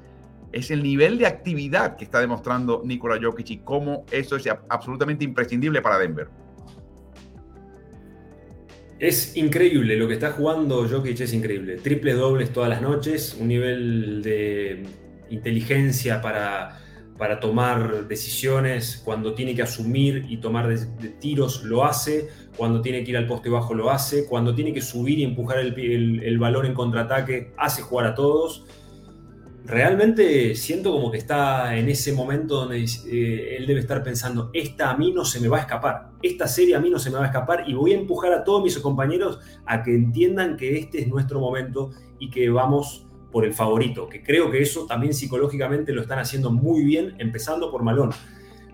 es 0.53 0.69
el 0.71 0.83
nivel 0.83 1.17
de 1.17 1.25
actividad 1.25 1.97
que 1.97 2.05
está 2.05 2.21
demostrando 2.21 2.83
Nikola 2.85 3.19
Jokic 3.21 3.49
y 3.49 3.57
cómo 3.57 4.05
eso 4.11 4.37
es 4.37 4.47
absolutamente 4.69 5.25
imprescindible 5.25 5.81
para 5.81 5.97
Denver. 5.97 6.27
Es 8.99 9.35
increíble 9.35 9.97
lo 9.97 10.07
que 10.07 10.13
está 10.13 10.31
jugando 10.31 10.87
Jokic, 10.87 11.19
es 11.19 11.33
increíble. 11.33 11.77
Triples 11.77 12.15
dobles 12.15 12.53
todas 12.53 12.69
las 12.69 12.81
noches, 12.81 13.35
un 13.37 13.47
nivel 13.47 14.21
de 14.21 14.83
inteligencia 15.29 16.21
para, 16.21 16.79
para 17.17 17.39
tomar 17.39 18.07
decisiones. 18.07 19.01
Cuando 19.03 19.33
tiene 19.33 19.55
que 19.55 19.63
asumir 19.63 20.25
y 20.29 20.37
tomar 20.37 20.67
de, 20.67 21.09
tiros, 21.19 21.63
lo 21.63 21.83
hace. 21.83 22.29
Cuando 22.55 22.79
tiene 22.79 23.03
que 23.03 23.09
ir 23.09 23.17
al 23.17 23.25
poste 23.25 23.49
bajo, 23.49 23.73
lo 23.73 23.89
hace. 23.89 24.27
Cuando 24.27 24.53
tiene 24.53 24.71
que 24.71 24.81
subir 24.81 25.17
y 25.17 25.23
empujar 25.23 25.57
el, 25.57 25.77
el, 25.77 26.23
el 26.23 26.37
balón 26.37 26.67
en 26.67 26.75
contraataque, 26.75 27.53
hace 27.57 27.81
jugar 27.81 28.05
a 28.05 28.15
todos 28.15 28.65
realmente 29.65 30.55
siento 30.55 30.91
como 30.91 31.11
que 31.11 31.17
está 31.17 31.77
en 31.77 31.89
ese 31.89 32.13
momento 32.13 32.55
donde 32.55 32.83
eh, 32.83 33.57
él 33.57 33.65
debe 33.65 33.79
estar 33.79 34.03
pensando, 34.03 34.49
esta 34.53 34.89
a 34.89 34.97
mí 34.97 35.11
no 35.13 35.25
se 35.25 35.39
me 35.39 35.47
va 35.47 35.57
a 35.57 35.61
escapar, 35.61 36.11
esta 36.21 36.47
serie 36.47 36.75
a 36.75 36.79
mí 36.79 36.89
no 36.89 36.99
se 36.99 37.09
me 37.09 37.17
va 37.17 37.23
a 37.23 37.27
escapar 37.27 37.63
y 37.67 37.73
voy 37.73 37.93
a 37.93 37.97
empujar 37.97 38.33
a 38.33 38.43
todos 38.43 38.63
mis 38.63 38.77
compañeros 38.79 39.39
a 39.65 39.83
que 39.83 39.95
entiendan 39.95 40.57
que 40.57 40.77
este 40.77 41.01
es 41.01 41.07
nuestro 41.07 41.39
momento 41.39 41.91
y 42.19 42.29
que 42.29 42.49
vamos 42.49 43.07
por 43.31 43.45
el 43.45 43.53
favorito, 43.53 44.07
que 44.07 44.21
creo 44.21 44.51
que 44.51 44.61
eso 44.61 44.85
también 44.85 45.13
psicológicamente 45.13 45.91
lo 45.91 46.01
están 46.01 46.19
haciendo 46.19 46.51
muy 46.51 46.83
bien, 46.83 47.15
empezando 47.17 47.71
por 47.71 47.83
Malón. 47.83 48.11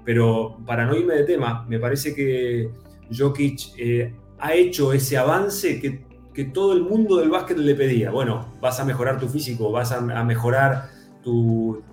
Pero 0.03 0.57
para 0.65 0.85
no 0.85 0.97
irme 0.97 1.15
de 1.15 1.23
tema, 1.23 1.65
me 1.69 1.79
parece 1.79 2.13
que 2.13 2.69
Jokic 3.15 3.73
eh, 3.77 4.13
ha 4.37 4.53
hecho 4.53 4.91
ese 4.91 5.17
avance 5.17 5.79
que 5.79 6.09
que 6.39 6.45
todo 6.45 6.71
el 6.71 6.83
mundo 6.83 7.17
del 7.17 7.29
básquet 7.29 7.57
le 7.57 7.75
pedía. 7.75 8.11
Bueno, 8.11 8.45
vas 8.61 8.79
a 8.79 8.85
mejorar 8.85 9.19
tu 9.19 9.27
físico, 9.27 9.73
vas 9.73 9.91
a, 9.91 9.99
mejorar 10.23 10.89
tu, 11.21 11.83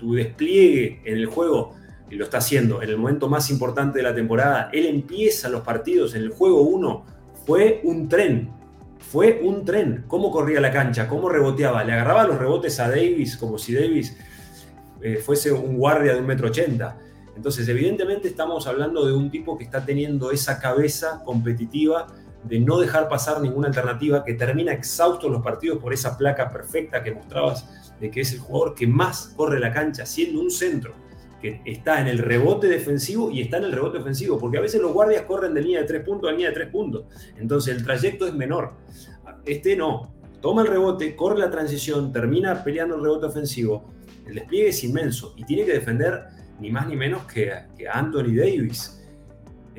despliegue 0.00 1.02
en 1.04 1.16
el 1.16 1.26
juego. 1.26 1.74
Y 2.08 2.14
lo 2.14 2.22
está 2.22 2.38
haciendo 2.38 2.82
en 2.82 2.88
el 2.88 2.96
momento 2.96 3.28
más 3.28 3.50
importante 3.50 3.98
de 3.98 4.04
la 4.04 4.14
temporada. 4.14 4.70
Él 4.72 4.86
empieza 4.86 5.48
los 5.48 5.62
partidos 5.62 6.14
en 6.14 6.22
el 6.22 6.30
juego 6.30 6.62
1. 6.62 7.04
Fue 7.44 7.80
un 7.82 8.08
tren. 8.08 8.52
Fue 9.00 9.40
un 9.42 9.64
tren. 9.64 10.04
Cómo 10.06 10.30
corría 10.30 10.60
la 10.60 10.70
cancha, 10.70 11.08
cómo 11.08 11.28
reboteaba. 11.28 11.82
Le 11.82 11.92
agarraba 11.92 12.28
los 12.28 12.38
rebotes 12.38 12.78
a 12.78 12.88
Davis 12.88 13.36
como 13.36 13.58
si 13.58 13.74
Davis 13.74 14.16
eh, 15.02 15.16
fuese 15.16 15.50
un 15.50 15.76
guardia 15.76 16.14
de 16.14 16.20
un 16.20 16.26
metro 16.28 16.46
ochenta. 16.46 16.96
Entonces, 17.34 17.66
evidentemente 17.66 18.28
estamos 18.28 18.68
hablando 18.68 19.04
de 19.04 19.14
un 19.14 19.32
tipo 19.32 19.58
que 19.58 19.64
está 19.64 19.84
teniendo 19.84 20.30
esa 20.30 20.60
cabeza 20.60 21.24
competitiva 21.24 22.06
de 22.44 22.60
no 22.60 22.78
dejar 22.78 23.08
pasar 23.08 23.40
ninguna 23.40 23.68
alternativa, 23.68 24.24
que 24.24 24.34
termina 24.34 24.72
exhausto 24.72 25.28
los 25.28 25.42
partidos 25.42 25.78
por 25.78 25.92
esa 25.92 26.16
placa 26.16 26.50
perfecta 26.50 27.02
que 27.02 27.12
mostrabas 27.12 27.68
de 28.00 28.10
que 28.10 28.22
es 28.22 28.32
el 28.32 28.38
jugador 28.40 28.74
que 28.74 28.86
más 28.86 29.34
corre 29.36 29.60
la 29.60 29.72
cancha, 29.72 30.06
siendo 30.06 30.40
un 30.40 30.50
centro, 30.50 30.94
que 31.40 31.60
está 31.64 32.00
en 32.00 32.08
el 32.08 32.18
rebote 32.18 32.66
defensivo 32.66 33.30
y 33.30 33.40
está 33.40 33.58
en 33.58 33.64
el 33.64 33.72
rebote 33.72 33.98
ofensivo, 33.98 34.38
porque 34.38 34.58
a 34.58 34.60
veces 34.60 34.80
los 34.80 34.92
guardias 34.92 35.22
corren 35.22 35.54
de 35.54 35.62
línea 35.62 35.80
de 35.80 35.86
tres 35.86 36.04
puntos 36.04 36.28
a 36.28 36.32
línea 36.32 36.48
de 36.48 36.54
tres 36.54 36.68
puntos, 36.68 37.04
entonces 37.36 37.76
el 37.76 37.84
trayecto 37.84 38.26
es 38.26 38.34
menor. 38.34 38.72
Este 39.44 39.76
no, 39.76 40.14
toma 40.40 40.62
el 40.62 40.68
rebote, 40.68 41.14
corre 41.16 41.38
la 41.38 41.50
transición, 41.50 42.12
termina 42.12 42.62
peleando 42.62 42.96
el 42.96 43.02
rebote 43.02 43.26
ofensivo. 43.26 43.90
El 44.26 44.34
despliegue 44.34 44.68
es 44.68 44.84
inmenso 44.84 45.34
y 45.36 45.44
tiene 45.44 45.64
que 45.64 45.72
defender 45.72 46.24
ni 46.60 46.70
más 46.70 46.86
ni 46.86 46.96
menos 46.96 47.24
que, 47.24 47.52
que 47.76 47.88
Anthony 47.88 48.34
Davis. 48.36 48.99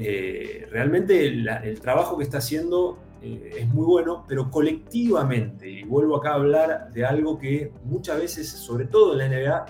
Eh, 0.03 0.67
realmente 0.71 1.27
el 1.27 1.79
trabajo 1.79 2.17
que 2.17 2.23
está 2.23 2.39
haciendo 2.39 2.97
eh, 3.21 3.57
es 3.59 3.67
muy 3.67 3.85
bueno, 3.85 4.25
pero 4.27 4.49
colectivamente, 4.49 5.69
y 5.69 5.83
vuelvo 5.83 6.17
acá 6.17 6.31
a 6.31 6.35
hablar 6.35 6.91
de 6.91 7.05
algo 7.05 7.37
que 7.37 7.71
muchas 7.83 8.19
veces, 8.19 8.49
sobre 8.49 8.85
todo 8.85 9.13
en 9.13 9.19
la 9.19 9.27
NBA, 9.27 9.65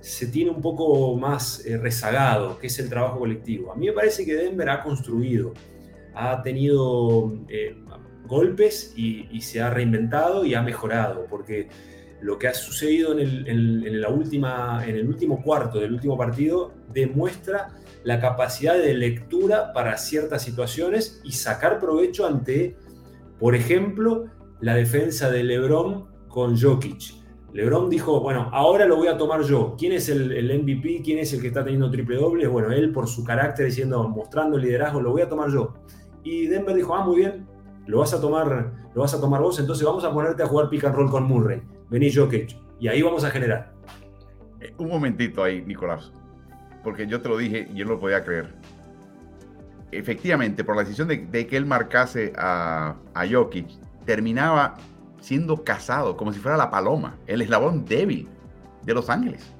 se 0.00 0.28
tiene 0.28 0.50
un 0.50 0.60
poco 0.60 1.16
más 1.16 1.64
eh, 1.66 1.76
rezagado, 1.76 2.58
que 2.58 2.68
es 2.68 2.78
el 2.78 2.88
trabajo 2.88 3.18
colectivo. 3.18 3.72
A 3.72 3.74
mí 3.74 3.86
me 3.86 3.92
parece 3.92 4.24
que 4.24 4.34
Denver 4.34 4.68
ha 4.68 4.82
construido, 4.82 5.54
ha 6.14 6.40
tenido 6.42 7.34
eh, 7.48 7.76
golpes 8.26 8.92
y, 8.96 9.40
se 9.40 9.60
ha 9.60 9.70
reinventado 9.70 10.44
y 10.44 10.54
ha 10.54 10.62
mejorado, 10.62 11.26
porque 11.28 11.68
lo 12.20 12.38
que 12.38 12.46
ha 12.46 12.54
sucedido 12.54 13.18
en 13.18 13.18
el, 13.18 14.00
la 14.00 14.08
última, 14.08 14.84
en 14.86 14.96
el 14.96 15.08
último 15.08 15.42
cuarto 15.42 15.80
del 15.80 15.92
último 15.92 16.16
partido 16.16 16.72
demuestra 16.92 17.70
la 18.04 18.20
capacidad 18.20 18.74
de 18.74 18.94
lectura 18.94 19.72
para 19.72 19.96
ciertas 19.96 20.42
situaciones 20.42 21.20
y 21.24 21.32
sacar 21.32 21.80
provecho 21.80 22.26
ante 22.26 22.76
por 23.38 23.54
ejemplo, 23.54 24.26
la 24.60 24.74
defensa 24.74 25.30
de 25.30 25.42
Lebron 25.42 26.06
con 26.28 26.58
Jokic. 26.58 27.22
Lebron 27.52 27.90
dijo, 27.90 28.20
bueno, 28.20 28.48
ahora 28.52 28.86
lo 28.86 28.96
voy 28.96 29.08
a 29.08 29.16
tomar 29.16 29.42
yo. 29.42 29.76
¿Quién 29.78 29.92
es 29.92 30.08
el, 30.08 30.58
MVP? 30.60 31.02
¿Quién 31.04 31.18
es 31.18 31.32
el 31.32 31.40
que 31.40 31.48
está 31.48 31.62
teniendo 31.62 31.90
triple 31.90 32.16
doble? 32.16 32.46
Bueno, 32.46 32.72
él 32.72 32.90
por 32.90 33.06
su 33.06 33.22
carácter 33.22 33.66
diciendo, 33.66 34.08
mostrando 34.08 34.56
liderazgo, 34.56 35.00
lo 35.00 35.10
voy 35.10 35.22
a 35.22 35.28
tomar 35.28 35.50
yo. 35.50 35.74
Y 36.22 36.46
Denver 36.46 36.74
dijo, 36.74 36.94
ah, 36.94 37.04
muy 37.04 37.16
bien, 37.16 37.46
lo 37.86 37.98
vas 37.98 38.14
a 38.14 38.20
tomar, 38.20 38.72
lo 38.94 39.02
vas 39.02 39.14
a 39.14 39.20
tomar 39.20 39.40
vos, 39.42 39.58
entonces 39.58 39.84
vamos 39.84 40.04
a 40.04 40.12
ponerte 40.12 40.42
a 40.42 40.46
jugar 40.46 40.68
pick 40.68 40.84
and 40.84 40.94
roll 40.96 41.10
con 41.10 41.24
Murray. 41.24 41.60
Vení 41.90 42.12
Jokic. 42.12 42.56
Y 42.80 42.88
ahí 42.88 43.02
vamos 43.02 43.24
a 43.24 43.30
generar. 43.30 43.72
Eh, 44.60 44.72
un 44.78 44.88
momentito 44.88 45.44
ahí, 45.44 45.62
Nicolás, 45.62 46.12
porque 46.84 47.06
yo 47.06 47.20
te 47.20 47.28
lo 47.28 47.36
dije 47.36 47.66
y 47.72 47.74
yo 47.74 47.86
no 47.86 47.92
lo 47.92 48.00
podía 48.00 48.22
creer 48.24 48.52
efectivamente, 49.98 50.64
por 50.64 50.76
la 50.76 50.82
decisión 50.82 51.08
de, 51.08 51.46
que 51.46 51.56
él 51.56 51.66
marcase 51.66 52.32
a, 52.36 52.96
a 53.14 53.26
Jokic, 53.26 53.68
terminaba 54.04 54.74
siendo 55.20 55.64
casado 55.64 56.16
como 56.16 56.32
si 56.32 56.38
fuera 56.38 56.56
la 56.56 56.70
paloma, 56.70 57.16
el 57.26 57.42
eslabón 57.42 57.84
débil 57.84 58.28
de 58.82 58.94
Los 58.94 59.08
Ángeles. 59.08 59.52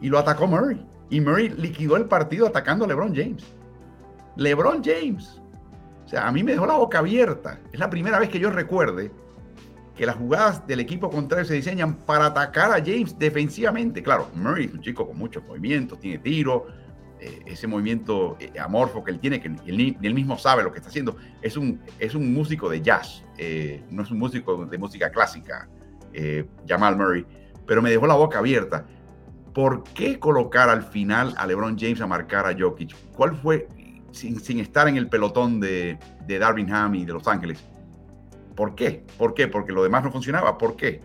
Y 0.00 0.08
lo 0.08 0.18
atacó 0.18 0.46
Murray. 0.46 0.84
Y 1.10 1.20
Murray 1.20 1.50
liquidó 1.50 1.96
el 1.96 2.06
partido 2.06 2.46
atacando 2.46 2.84
a 2.84 2.88
LeBron 2.88 3.14
James. 3.14 3.44
LeBron 4.36 4.82
James. 4.82 5.40
O 6.06 6.08
sea, 6.08 6.28
a 6.28 6.32
mí 6.32 6.42
me 6.42 6.52
dejó 6.52 6.66
la 6.66 6.76
boca 6.76 6.98
abierta. 6.98 7.58
Es 7.72 7.78
la 7.78 7.90
primera 7.90 8.18
vez 8.18 8.28
que 8.28 8.38
yo 8.38 8.50
recuerde 8.50 9.10
que 9.96 10.06
las 10.06 10.16
jugadas 10.16 10.66
del 10.66 10.80
equipo 10.80 11.08
contrario 11.10 11.44
se 11.44 11.54
diseñan 11.54 11.94
para 11.94 12.26
atacar 12.26 12.72
a 12.72 12.84
James 12.84 13.18
defensivamente. 13.18 14.02
Claro, 14.02 14.28
Murray 14.34 14.66
es 14.66 14.72
un 14.72 14.80
chico 14.80 15.06
con 15.06 15.16
muchos 15.16 15.44
movimientos, 15.44 16.00
tiene 16.00 16.18
tiro, 16.18 16.66
eh, 17.20 17.42
ese 17.46 17.66
movimiento 17.66 18.36
eh, 18.40 18.52
amorfo 18.58 19.04
que 19.04 19.12
él 19.12 19.20
tiene, 19.20 19.40
que 19.40 19.48
él, 19.48 20.14
mismo 20.14 20.36
sabe 20.36 20.62
lo 20.62 20.72
que 20.72 20.78
está 20.78 20.90
haciendo, 20.90 21.16
es 21.40 21.56
un, 21.56 21.80
es 21.98 22.14
un 22.14 22.34
músico 22.34 22.68
de 22.68 22.82
jazz, 22.82 23.24
eh, 23.38 23.82
no 23.90 24.02
es 24.02 24.10
un 24.10 24.18
músico 24.18 24.66
de 24.66 24.78
música 24.78 25.10
clásica, 25.10 25.68
Jamal 26.68 26.96
Murray, 26.96 27.26
pero 27.66 27.82
me 27.82 27.90
dejó 27.90 28.06
la 28.06 28.14
boca 28.14 28.38
abierta. 28.38 28.86
¿Por 29.52 29.82
qué 29.82 30.20
colocar 30.20 30.68
al 30.68 30.84
final 30.84 31.34
a 31.36 31.46
LeBron 31.46 31.76
James 31.76 32.00
a 32.00 32.06
marcar 32.06 32.46
a 32.46 32.56
Jokic? 32.56 32.94
¿Cuál 33.16 33.34
fue, 33.34 33.66
sin, 34.12 34.38
sin 34.38 34.60
estar 34.60 34.86
en 34.86 34.96
el 34.96 35.08
pelotón 35.08 35.58
de, 35.58 35.98
de 36.24 36.38
Darvin 36.38 36.72
Ham 36.72 36.94
y 36.94 37.04
de 37.04 37.14
Los 37.14 37.26
Ángeles? 37.26 37.64
¿Por 38.54 38.74
qué? 38.74 39.04
¿Por 39.18 39.34
qué? 39.34 39.48
Porque 39.48 39.72
lo 39.72 39.82
demás 39.82 40.04
no 40.04 40.12
funcionaba. 40.12 40.58
¿Por 40.58 40.76
qué? 40.76 41.00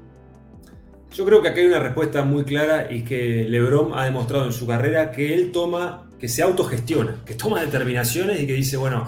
Yo 1.14 1.26
creo 1.26 1.42
que 1.42 1.50
aquí 1.50 1.62
hay 1.62 1.68
una 1.68 1.80
respuesta 1.80 2.24
muy 2.24 2.44
clara 2.44 2.92
y 2.92 3.04
que 3.04 3.46
LeBron 3.50 3.98
ha 3.98 4.06
demostrado 4.06 4.46
en 4.46 4.54
su 4.54 4.68
carrera 4.68 5.12
que 5.12 5.34
él 5.34 5.52
toma 5.52 6.10
que 6.20 6.28
se 6.28 6.44
autogestiona, 6.44 7.24
que 7.26 7.34
toma 7.34 7.62
determinaciones 7.62 8.42
y 8.42 8.46
que 8.46 8.54
dice, 8.54 8.78
bueno, 8.78 9.08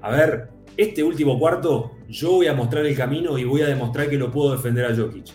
a 0.00 0.10
ver, 0.10 0.48
este 0.76 1.02
último 1.02 1.38
cuarto 1.38 1.92
yo 2.08 2.32
voy 2.32 2.46
a 2.46 2.54
mostrar 2.54 2.86
el 2.86 2.96
camino 2.96 3.38
y 3.38 3.44
voy 3.44 3.62
a 3.62 3.66
demostrar 3.66 4.08
que 4.08 4.16
lo 4.16 4.30
puedo 4.30 4.52
defender 4.52 4.84
a 4.84 4.94
Jokic. 4.94 5.26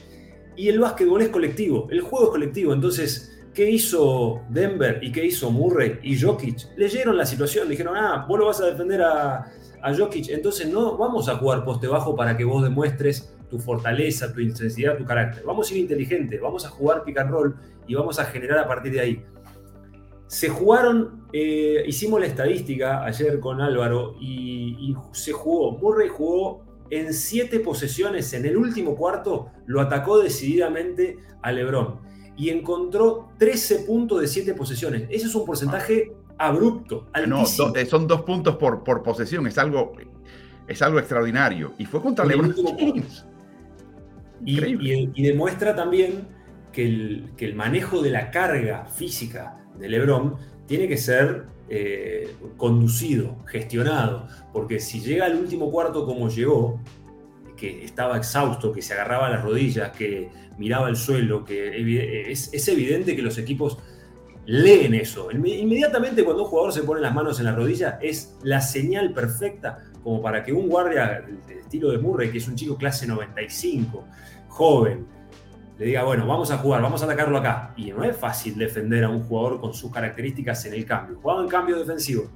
Y 0.56 0.70
el 0.70 0.80
básquetbol 0.80 1.22
es 1.22 1.30
colectivo, 1.30 1.88
el 1.89 2.02
juego 2.02 2.26
es 2.26 2.32
colectivo, 2.32 2.74
entonces, 2.74 3.39
¿qué 3.54 3.70
hizo 3.70 4.41
Denver 4.50 5.00
y 5.02 5.12
qué 5.12 5.26
hizo 5.26 5.52
Murray 5.52 6.00
y 6.04 6.20
Jokic? 6.20 6.78
Leyeron 6.78 7.18
la 7.18 7.26
situación, 7.26 7.68
dijeron, 7.68 7.95
ah, 7.98 8.26
vos 8.28 8.39
lo 8.39 8.45
vas 8.45 8.62
a 8.62 8.68
defender 8.68 9.02
a, 9.02 9.52
a 9.82 9.96
Jokic, 9.96 10.30
entonces 10.30 10.68
no 10.68 10.98
vamos 10.98 11.30
a 11.30 11.36
jugar 11.36 11.64
poste 11.64 11.88
bajo 11.88 12.16
para 12.16 12.36
que 12.36 12.44
vos 12.44 12.64
demuestres 12.64 13.34
tu 13.50 13.60
fortaleza, 13.60 14.34
tu 14.34 14.42
intensidad, 14.42 14.98
tu 14.98 15.06
carácter. 15.06 15.44
Vamos 15.46 15.70
a 15.70 15.74
ir 15.74 15.82
inteligente, 15.82 16.40
vamos 16.40 16.66
a 16.66 16.70
jugar 16.70 17.04
pick 17.04 17.18
and 17.18 17.32
roll 17.32 17.56
y 17.88 17.96
vamos 17.96 18.20
a 18.20 18.26
generar 18.26 18.60
a 18.60 18.68
partir 18.68 18.92
de 18.92 19.00
ahí. 19.00 19.26
Se 20.28 20.50
jugaron, 20.50 21.28
eh, 21.32 21.84
hicimos 21.88 22.20
la 22.20 22.28
estadística 22.28 23.04
ayer 23.06 23.40
con 23.40 23.62
Álvaro 23.62 24.16
y, 24.20 24.94
se 25.14 25.32
jugó, 25.32 25.78
Murray 25.78 26.10
jugó 26.10 26.66
en 26.90 27.14
siete 27.14 27.60
posesiones 27.60 28.34
en 28.34 28.46
el 28.46 28.58
último 28.58 28.96
cuarto, 28.96 29.52
lo 29.66 29.82
atacó 29.82 30.20
decididamente 30.20 31.18
a 31.42 31.52
Lebron 31.52 32.00
y 32.36 32.50
encontró 32.50 33.30
13 33.40 33.80
puntos 33.80 34.22
de 34.22 34.28
siete 34.28 34.54
posesiones. 34.54 35.04
Ese 35.10 35.28
es 35.28 35.36
un 35.36 35.46
porcentaje 35.46 36.14
abrupto, 36.38 37.08
altísimo. 37.14 37.74
No, 37.74 37.86
son 37.86 38.08
dos 38.08 38.22
puntos 38.22 38.56
por, 38.58 38.84
por 38.84 39.04
posesión, 39.04 39.48
es 39.48 39.58
algo, 39.58 39.94
es 40.68 40.82
algo 40.82 41.00
extraordinario. 41.00 41.74
Y 41.78 41.86
fue 41.86 42.02
contra 42.02 42.26
LeBron 42.26 42.56
James. 42.78 43.26
Y, 44.46 44.60
y, 45.16 45.24
demuestra 45.24 45.76
también 45.76 46.28
que 46.72 46.86
el, 46.86 47.32
que 47.36 47.46
el 47.46 47.56
manejo 47.56 48.02
de 48.02 48.12
la 48.12 48.30
carga 48.30 48.86
física 48.86 49.58
de 49.80 49.90
LeBron 49.90 50.36
tiene 50.68 50.88
que 50.88 50.98
ser 50.98 51.48
eh, 51.70 52.36
conducido, 52.56 53.44
gestionado, 53.46 54.28
porque 54.54 54.80
si 54.80 55.02
llega 55.02 55.26
al 55.26 55.36
último 55.36 55.72
cuarto 55.72 56.06
como 56.06 56.30
llegó, 56.30 56.80
que 57.58 57.84
estaba 57.84 58.16
exhausto, 58.18 58.72
que 58.72 58.82
se 58.82 58.94
agarraba 58.94 59.28
a 59.28 59.32
las 59.32 59.44
rodillas, 59.44 59.92
que 59.92 60.30
miraba 60.58 60.88
el 60.88 60.96
suelo, 60.96 61.44
que 61.44 62.32
es, 62.32 62.68
evidente 62.70 63.16
que 63.16 63.22
los 63.22 63.38
equipos 63.38 63.80
leen 64.48 64.95
eso. 64.95 65.30
Inmediatamente 65.32 66.24
cuando 66.24 66.43
un 66.43 66.50
jugador 66.50 66.74
se 66.74 66.84
pone 66.84 67.02
las 67.02 67.14
manos 67.14 67.38
en 67.39 67.45
la 67.45 67.52
rodilla 67.52 68.00
es 68.02 68.36
la 68.43 68.62
señal 68.62 69.14
perfecta 69.14 69.84
como 70.02 70.22
para 70.22 70.41
que 70.41 70.54
un 70.54 70.70
guardia 70.70 71.22
del 71.45 71.60
estilo 71.60 71.91
de 71.91 71.98
Murray, 71.98 72.32
que 72.32 72.38
es 72.38 72.48
un 72.48 72.56
chico 72.56 72.78
clase 72.78 73.06
95, 73.06 74.06
joven, 74.48 75.06
le 75.78 75.86
diga, 75.86 76.06
bueno, 76.06 76.26
vamos 76.26 76.50
a 76.50 76.58
jugar, 76.58 76.82
vamos 76.82 77.02
a 77.02 77.06
atacarlo 77.06 77.38
acá. 77.38 77.74
Y 77.76 77.91
no 77.91 78.04
es 78.06 78.16
fácil 78.16 78.58
defender 78.58 79.04
a 79.04 79.10
un 79.10 79.24
jugador 79.24 79.60
con 79.60 79.74
sus 79.74 79.91
características 79.91 80.66
en 80.66 80.74
el 80.74 80.86
cambio. 80.86 81.20
Jugaba 81.22 81.41
en 81.41 81.50
cambio 81.50 81.78
defensivo, 81.78 82.32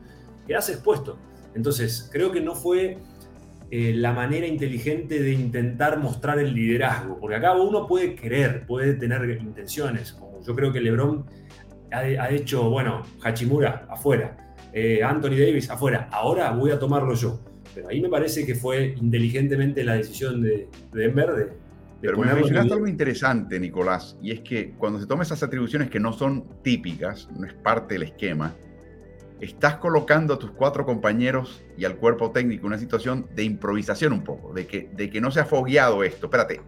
quedas 0.45 0.69
expuesto. 0.69 1.17
Entonces, 1.55 2.09
creo 2.11 2.31
que 2.31 2.41
no 2.41 2.55
fue 2.55 2.97
eh, 3.71 3.93
la 3.95 4.11
manera 4.11 4.45
inteligente 4.45 5.23
de 5.23 5.31
intentar 5.31 5.97
mostrar 5.97 6.39
el 6.39 6.53
liderazgo, 6.53 7.17
porque 7.21 7.37
acá 7.37 7.53
uno 7.53 7.87
puede 7.87 8.15
querer, 8.15 8.65
puede 8.65 8.95
tener 8.95 9.39
intenciones. 9.41 10.11
Como 10.11 10.43
yo 10.43 10.53
creo 10.53 10.73
que 10.73 10.81
LeBron 10.81 11.25
ha, 11.91 12.29
hecho, 12.29 12.69
bueno, 12.69 13.03
Hachimura 13.23 13.87
afuera, 13.89 14.55
eh, 14.73 15.03
Anthony 15.03 15.37
Davis 15.37 15.69
afuera, 15.69 16.07
ahora 16.11 16.51
voy 16.51 16.71
a 16.71 16.79
tomarlo 16.79 17.13
yo. 17.13 17.39
Pero 17.73 17.87
ahí 17.87 18.01
me 18.01 18.09
parece 18.09 18.45
que 18.45 18.55
fue 18.55 18.95
inteligentemente 18.99 19.83
la 19.83 19.93
decisión 19.93 20.41
de, 20.41 20.67
de 20.91 21.01
Denver 21.01 21.31
de 21.31 21.61
pero 22.01 22.17
me 22.17 22.33
mencionaste 22.33 22.73
algo 22.73 22.87
interesante, 22.87 23.59
Nicolás, 23.59 24.17
y 24.21 24.31
es 24.31 24.39
que 24.39 24.71
cuando 24.71 24.99
se 24.99 25.05
toman 25.05 25.23
esas 25.23 25.43
atribuciones 25.43 25.89
que 25.89 25.99
no 25.99 26.13
son 26.13 26.45
típicas, 26.63 27.29
no 27.37 27.45
es 27.45 27.53
parte 27.53 27.93
del 27.93 28.03
esquema, 28.03 28.55
estás 29.39 29.75
colocando 29.75 30.33
a 30.33 30.39
tus 30.39 30.51
cuatro 30.51 30.83
compañeros 30.83 31.63
y 31.77 31.85
al 31.85 31.97
cuerpo 31.97 32.31
técnico 32.31 32.61
en 32.61 32.73
una 32.73 32.79
situación 32.79 33.27
de 33.35 33.43
improvisación 33.43 34.13
un 34.13 34.23
poco, 34.23 34.51
de 34.51 34.65
que, 34.65 34.89
de 34.93 35.11
que 35.11 35.21
no 35.21 35.29
se 35.29 35.41
ha 35.41 35.45
fogueado 35.45 36.03
esto. 36.03 36.25
Espérate, 36.25 36.61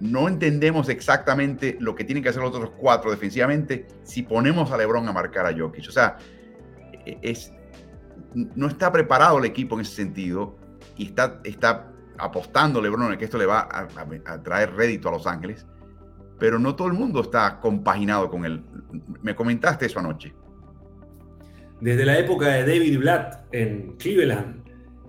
no 0.00 0.28
entendemos 0.28 0.88
exactamente 0.88 1.76
lo 1.78 1.94
que 1.94 2.04
tienen 2.04 2.22
que 2.22 2.30
hacer 2.30 2.42
los 2.42 2.54
otros 2.54 2.72
cuatro 2.76 3.10
defensivamente 3.10 3.86
si 4.02 4.22
ponemos 4.22 4.72
a 4.72 4.76
Lebron 4.76 5.06
a 5.08 5.12
marcar 5.12 5.46
a 5.46 5.56
Jokic. 5.56 5.88
O 5.88 5.92
sea, 5.92 6.16
e, 7.04 7.18
es, 7.22 7.52
no 8.34 8.66
está 8.66 8.90
preparado 8.90 9.38
el 9.38 9.44
equipo 9.44 9.74
en 9.74 9.82
ese 9.82 9.94
sentido 9.94 10.56
y 10.96 11.06
está, 11.06 11.40
está 11.44 11.92
apostando 12.18 12.80
LeBron 12.80 13.16
que 13.16 13.24
esto 13.24 13.38
le 13.38 13.46
va 13.46 13.68
a, 13.70 14.42
traer 14.42 14.74
rédito 14.74 15.08
a 15.08 15.12
Los 15.12 15.26
Ángeles, 15.26 15.66
pero 16.38 16.58
no 16.58 16.76
todo 16.76 16.88
el 16.88 16.94
mundo 16.94 17.22
está 17.22 17.58
compaginado 17.60 18.28
con 18.28 18.44
él. 18.44 18.62
Me 19.22 19.34
comentaste 19.34 19.86
eso 19.86 19.98
anoche. 19.98 20.34
Desde 21.80 22.04
la 22.04 22.18
época 22.18 22.48
de 22.48 22.60
David 22.60 22.98
Blatt 22.98 23.46
en 23.52 23.96
Cleveland, 23.96 24.62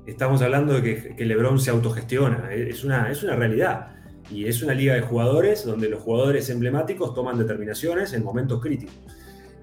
estamos 0.06 0.42
hablando 0.42 0.80
de 0.80 1.16
que, 1.16 1.26
LeBron 1.26 1.60
se 1.60 1.70
autogestiona. 1.70 2.52
Es 2.54 2.84
una, 2.84 3.12
es 3.12 3.24
una 3.24 3.36
realidad. 3.36 4.01
Y 4.30 4.46
es 4.46 4.62
una 4.62 4.74
liga 4.74 4.94
de 4.94 5.02
jugadores 5.02 5.66
donde 5.66 5.90
los 5.90 6.02
jugadores 6.02 6.50
emblemáticos 6.50 7.14
toman 7.14 7.38
determinaciones 7.38 8.14
en 8.14 8.24
momentos 8.24 8.62
críticos. 8.62 8.96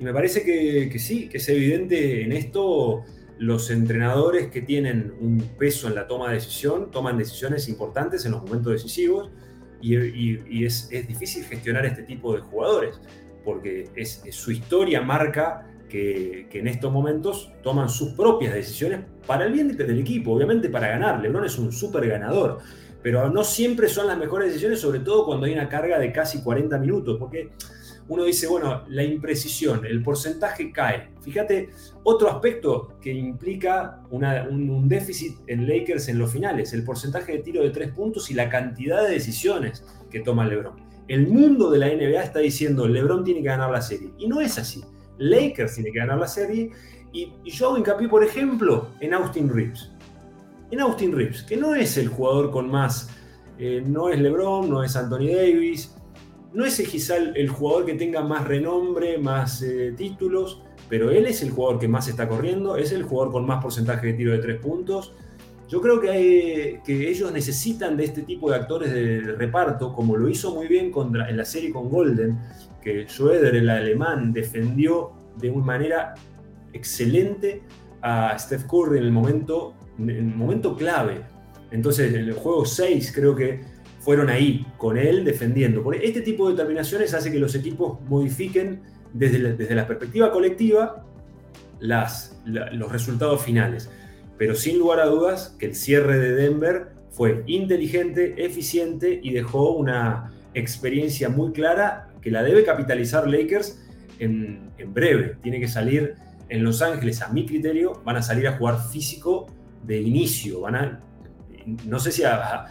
Y 0.00 0.04
me 0.04 0.12
parece 0.12 0.42
que, 0.42 0.88
que 0.90 0.98
sí, 0.98 1.28
que 1.28 1.38
es 1.38 1.48
evidente 1.48 2.22
en 2.22 2.32
esto 2.32 3.04
los 3.38 3.70
entrenadores 3.70 4.48
que 4.48 4.62
tienen 4.62 5.14
un 5.20 5.40
peso 5.58 5.88
en 5.88 5.94
la 5.94 6.06
toma 6.06 6.28
de 6.28 6.34
decisión 6.34 6.90
toman 6.90 7.16
decisiones 7.16 7.68
importantes 7.68 8.26
en 8.26 8.32
los 8.32 8.42
momentos 8.42 8.72
decisivos 8.72 9.30
y, 9.80 10.64
es, 10.64 10.90
difícil 10.90 11.44
gestionar 11.44 11.86
este 11.86 12.02
tipo 12.02 12.34
de 12.34 12.40
jugadores, 12.40 13.00
porque 13.44 13.88
es, 13.94 14.22
su 14.30 14.50
historia 14.50 15.00
marca 15.00 15.66
que, 15.88 16.48
en 16.52 16.66
estos 16.66 16.92
momentos 16.92 17.52
toman 17.62 17.88
sus 17.88 18.12
propias 18.14 18.54
decisiones 18.54 19.00
para 19.26 19.44
el 19.44 19.52
bien 19.52 19.76
del 19.76 19.98
equipo, 20.00 20.32
obviamente 20.32 20.68
para 20.68 20.88
ganar. 20.88 21.20
Lebron 21.20 21.44
es 21.44 21.58
un 21.58 21.70
súper 21.70 22.08
ganador, 22.08 22.58
pero 23.02 23.30
no 23.30 23.44
siempre 23.44 23.88
son 23.88 24.06
las 24.06 24.18
mejores 24.18 24.48
decisiones, 24.48 24.80
sobre 24.80 25.00
todo 25.00 25.24
cuando 25.24 25.46
hay 25.46 25.52
una 25.52 25.68
carga 25.68 25.98
de 25.98 26.12
casi 26.12 26.42
40 26.42 26.78
minutos, 26.78 27.16
porque 27.18 27.50
uno 28.08 28.24
dice, 28.24 28.46
bueno, 28.46 28.84
la 28.88 29.04
imprecisión, 29.04 29.84
el 29.84 30.02
porcentaje 30.02 30.72
cae. 30.72 31.10
Fíjate, 31.20 31.68
otro 32.04 32.30
aspecto 32.30 32.96
que 33.02 33.12
implica 33.12 34.00
un, 34.10 34.88
déficit 34.88 35.38
en 35.46 35.68
Lakers 35.68 36.08
en 36.08 36.18
los 36.18 36.32
finales, 36.32 36.72
el 36.72 36.84
porcentaje 36.84 37.32
de 37.32 37.38
tiro 37.40 37.62
de 37.62 37.70
tres 37.70 37.92
puntos 37.92 38.30
y 38.30 38.34
la 38.34 38.48
cantidad 38.48 39.02
de 39.02 39.10
decisiones 39.10 39.84
que 40.10 40.20
toma 40.20 40.46
LeBron. 40.46 40.76
El 41.06 41.28
mundo 41.28 41.70
de 41.70 41.78
la 41.78 41.88
NBA 41.88 42.22
está 42.22 42.38
diciendo, 42.38 42.88
LeBron 42.88 43.24
tiene 43.24 43.40
que 43.40 43.48
ganar 43.48 43.70
la 43.70 43.82
serie. 43.82 44.10
Y 44.18 44.26
no 44.26 44.40
es 44.40 44.58
así. 44.58 44.82
Lakers 45.18 45.74
tiene 45.74 45.92
que 45.92 45.98
ganar 45.98 46.18
la 46.18 46.28
serie. 46.28 46.70
Y, 47.12 47.32
yo 47.44 47.68
hago 47.68 47.78
hincapié, 47.78 48.08
por 48.08 48.24
ejemplo, 48.24 48.88
en 49.00 49.12
Austin 49.12 49.50
Reeves. 49.50 49.90
En 50.70 50.80
Austin 50.80 51.12
Reeves, 51.12 51.42
que 51.42 51.56
no 51.56 51.74
es 51.74 51.96
el 51.96 52.08
jugador 52.08 52.50
con 52.50 52.70
más, 52.70 53.10
eh, 53.58 53.82
no 53.84 54.08
es 54.08 54.20
LeBron, 54.20 54.68
no 54.68 54.82
es 54.82 54.96
Anthony 54.96 55.28
Davis, 55.34 55.94
no 56.52 56.64
es 56.64 56.80
quizá 56.80 57.16
el, 57.16 57.48
jugador 57.48 57.86
que 57.86 57.94
tenga 57.94 58.22
más 58.22 58.46
renombre, 58.46 59.18
más 59.18 59.62
eh, 59.62 59.94
títulos, 59.96 60.62
pero 60.88 61.10
él 61.10 61.26
es 61.26 61.42
el 61.42 61.50
jugador 61.50 61.78
que 61.78 61.88
más 61.88 62.08
está 62.08 62.28
corriendo, 62.28 62.76
es 62.76 62.92
el 62.92 63.02
jugador 63.02 63.32
con 63.32 63.46
más 63.46 63.62
porcentaje 63.62 64.08
de 64.08 64.12
tiro 64.14 64.32
de 64.32 64.38
tres 64.38 64.58
puntos. 64.58 65.14
Yo 65.68 65.82
creo 65.82 66.00
que, 66.00 66.80
que 66.84 67.10
ellos 67.10 67.30
necesitan 67.30 67.96
de 67.96 68.04
este 68.04 68.22
tipo 68.22 68.50
de 68.50 68.56
actores 68.56 68.92
de 68.92 69.20
reparto, 69.20 69.92
como 69.92 70.16
lo 70.16 70.28
hizo 70.28 70.54
muy 70.54 70.66
bien 70.66 70.90
contra, 70.90 71.28
en 71.28 71.36
la 71.36 71.44
serie 71.44 71.70
con 71.70 71.90
Golden, 71.90 72.38
que 72.82 73.06
Schroeder, 73.06 73.54
el 73.54 73.68
alemán, 73.68 74.32
defendió 74.32 75.12
de 75.36 75.50
una 75.50 75.64
manera 75.64 76.14
excelente 76.72 77.62
a 78.00 78.38
Steph 78.38 78.64
Curry 78.64 78.98
en 78.98 79.04
el 79.04 79.12
momento, 79.12 79.74
en 79.77 79.77
el 79.98 80.24
momento 80.24 80.76
clave. 80.76 81.22
Entonces, 81.70 82.14
en 82.14 82.20
el 82.20 82.32
juego 82.32 82.64
6 82.64 83.12
creo 83.14 83.34
que 83.34 83.60
fueron 84.00 84.30
ahí 84.30 84.66
con 84.76 84.96
él 84.96 85.24
defendiendo. 85.24 85.82
Porque 85.82 86.04
este 86.04 86.22
tipo 86.22 86.46
de 86.46 86.54
determinaciones 86.54 87.12
hace 87.14 87.30
que 87.30 87.38
los 87.38 87.54
equipos 87.54 88.00
modifiquen 88.08 88.80
desde 89.12 89.38
la, 89.38 89.52
desde 89.52 89.74
la 89.74 89.86
perspectiva 89.86 90.30
colectiva 90.32 91.04
las, 91.80 92.40
los 92.44 92.90
resultados 92.90 93.42
finales. 93.42 93.90
Pero 94.36 94.54
sin 94.54 94.78
lugar 94.78 95.00
a 95.00 95.06
dudas 95.06 95.56
que 95.58 95.66
el 95.66 95.74
cierre 95.74 96.18
de 96.18 96.34
Denver 96.34 96.88
fue 97.10 97.42
inteligente, 97.46 98.44
eficiente 98.44 99.18
y 99.22 99.32
dejó 99.32 99.72
una 99.72 100.32
experiencia 100.54 101.28
muy 101.28 101.52
clara 101.52 102.08
que 102.22 102.30
la 102.30 102.42
debe 102.42 102.64
capitalizar 102.64 103.28
Lakers 103.28 103.80
en, 104.18 104.70
en 104.78 104.94
breve. 104.94 105.36
Tiene 105.42 105.60
que 105.60 105.68
salir 105.68 106.14
en 106.48 106.64
Los 106.64 106.82
Ángeles, 106.82 107.20
a 107.22 107.28
mi 107.28 107.44
criterio, 107.44 108.00
van 108.04 108.16
a 108.16 108.22
salir 108.22 108.48
a 108.48 108.52
jugar 108.52 108.78
físico 108.90 109.46
de 109.84 110.00
inicio, 110.00 110.60
van 110.60 110.76
a 110.76 111.04
no 111.84 111.98
sé 111.98 112.12
si 112.12 112.22
a, 112.24 112.66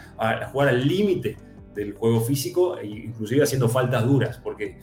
jugar 0.52 0.70
al 0.70 0.88
límite 0.88 1.38
del 1.74 1.94
juego 1.94 2.22
físico, 2.22 2.78
e 2.78 2.88
inclusive 2.88 3.44
haciendo 3.44 3.70
faltas 3.70 4.06
duras, 4.06 4.40
porque 4.44 4.80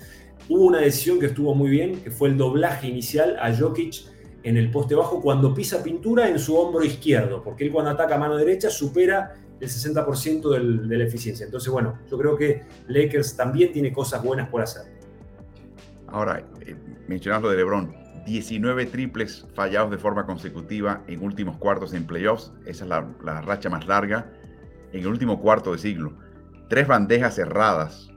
hubo 0.49 0.67
una 0.67 0.79
decisión 0.79 1.19
que 1.19 1.27
estuvo 1.27 1.55
muy 1.55 1.71
bien, 1.71 2.01
que 2.01 2.11
fue 2.11 2.29
el 2.29 2.37
doblaje 2.37 2.87
inicial 2.87 3.37
a 3.41 3.55
Jokic 3.55 4.07
en 4.43 4.57
el 4.57 4.71
poste 4.71 4.95
bajo 4.95 5.21
cuando 5.21 5.55
pisa 5.55 5.83
pintura 5.83 6.29
en 6.29 6.39
su 6.39 6.57
hombro 6.57 6.85
izquierdo, 6.85 7.43
porque 7.43 7.65
él 7.65 7.73
cuando 7.73 7.91
ataca 7.91 8.19
mano 8.19 8.37
derecha 8.37 8.71
supera 8.71 9.35
el 9.59 9.69
60% 9.69 10.87
de 10.87 10.99
la 10.99 11.05
eficiencia. 11.05 11.47
Entonces, 11.47 11.73
bueno, 11.73 11.99
yo 12.11 12.19
creo 12.19 12.37
que 12.37 12.63
Lakers 12.89 13.37
también 13.37 13.73
tiene 13.73 13.93
cosas 13.93 14.23
buenas 14.23 14.49
por 14.49 14.61
hacer. 14.63 14.83
Ahora, 16.09 16.45
eh, 16.61 16.77
mencionando 17.09 17.49
de 17.49 17.57
LeBron, 17.57 18.04
19 18.25 18.87
triples 18.87 19.47
fallados 19.55 19.91
de 19.91 19.99
forma 19.99 20.25
consecutiva 20.25 21.03
en 21.07 21.23
últimos 21.23 21.59
cuartos 21.59 21.93
en 21.93 22.07
playoffs. 22.07 22.53
Esa 22.65 22.85
es 22.85 22.89
la, 22.91 23.41
racha 23.43 23.69
más 23.69 23.87
larga 23.87 24.33
en 24.93 25.01
el 25.01 25.07
último 25.07 25.41
cuarto 25.41 25.73
de 25.73 25.79
siglo. 25.79 26.15
Tres 26.69 26.87
bandejas 26.87 27.35
cerradas 27.35 28.11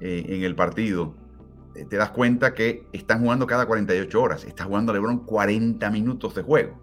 eh, 0.00 0.24
en 0.28 0.42
el 0.42 0.54
partido. 0.54 1.14
Eh, 1.74 1.86
te 1.88 1.96
das 1.96 2.10
cuenta 2.10 2.54
que 2.54 2.86
están 2.92 3.20
jugando 3.20 3.46
cada 3.46 3.66
48 3.66 4.20
horas. 4.20 4.44
Está 4.44 4.64
jugando 4.64 4.92
LeBron 4.92 5.24
40 5.24 5.90
minutos 5.90 6.34
de 6.34 6.42
juego. 6.42 6.80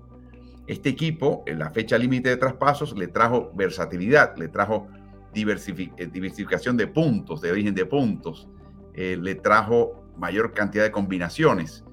Este 0.67 0.89
equipo, 0.89 1.43
en 1.47 1.59
la 1.59 1.71
fecha 1.71 1.97
límite 1.97 2.29
de 2.29 2.37
traspasos, 2.37 2.97
le 2.97 3.07
trajo 3.07 3.51
versatilidad, 3.55 4.37
le 4.37 4.47
trajo 4.47 4.87
eh, 5.33 6.09
diversificación 6.13 6.77
de 6.77 6.87
puntos, 6.87 7.41
de 7.41 7.51
origen 7.51 7.75
de 7.75 7.85
puntos, 7.85 8.47
le 8.93 9.35
trajo 9.35 10.03
mayor 10.17 10.53
cantidad 10.53 10.83
de 10.83 10.91
combinaciones. 10.91 11.85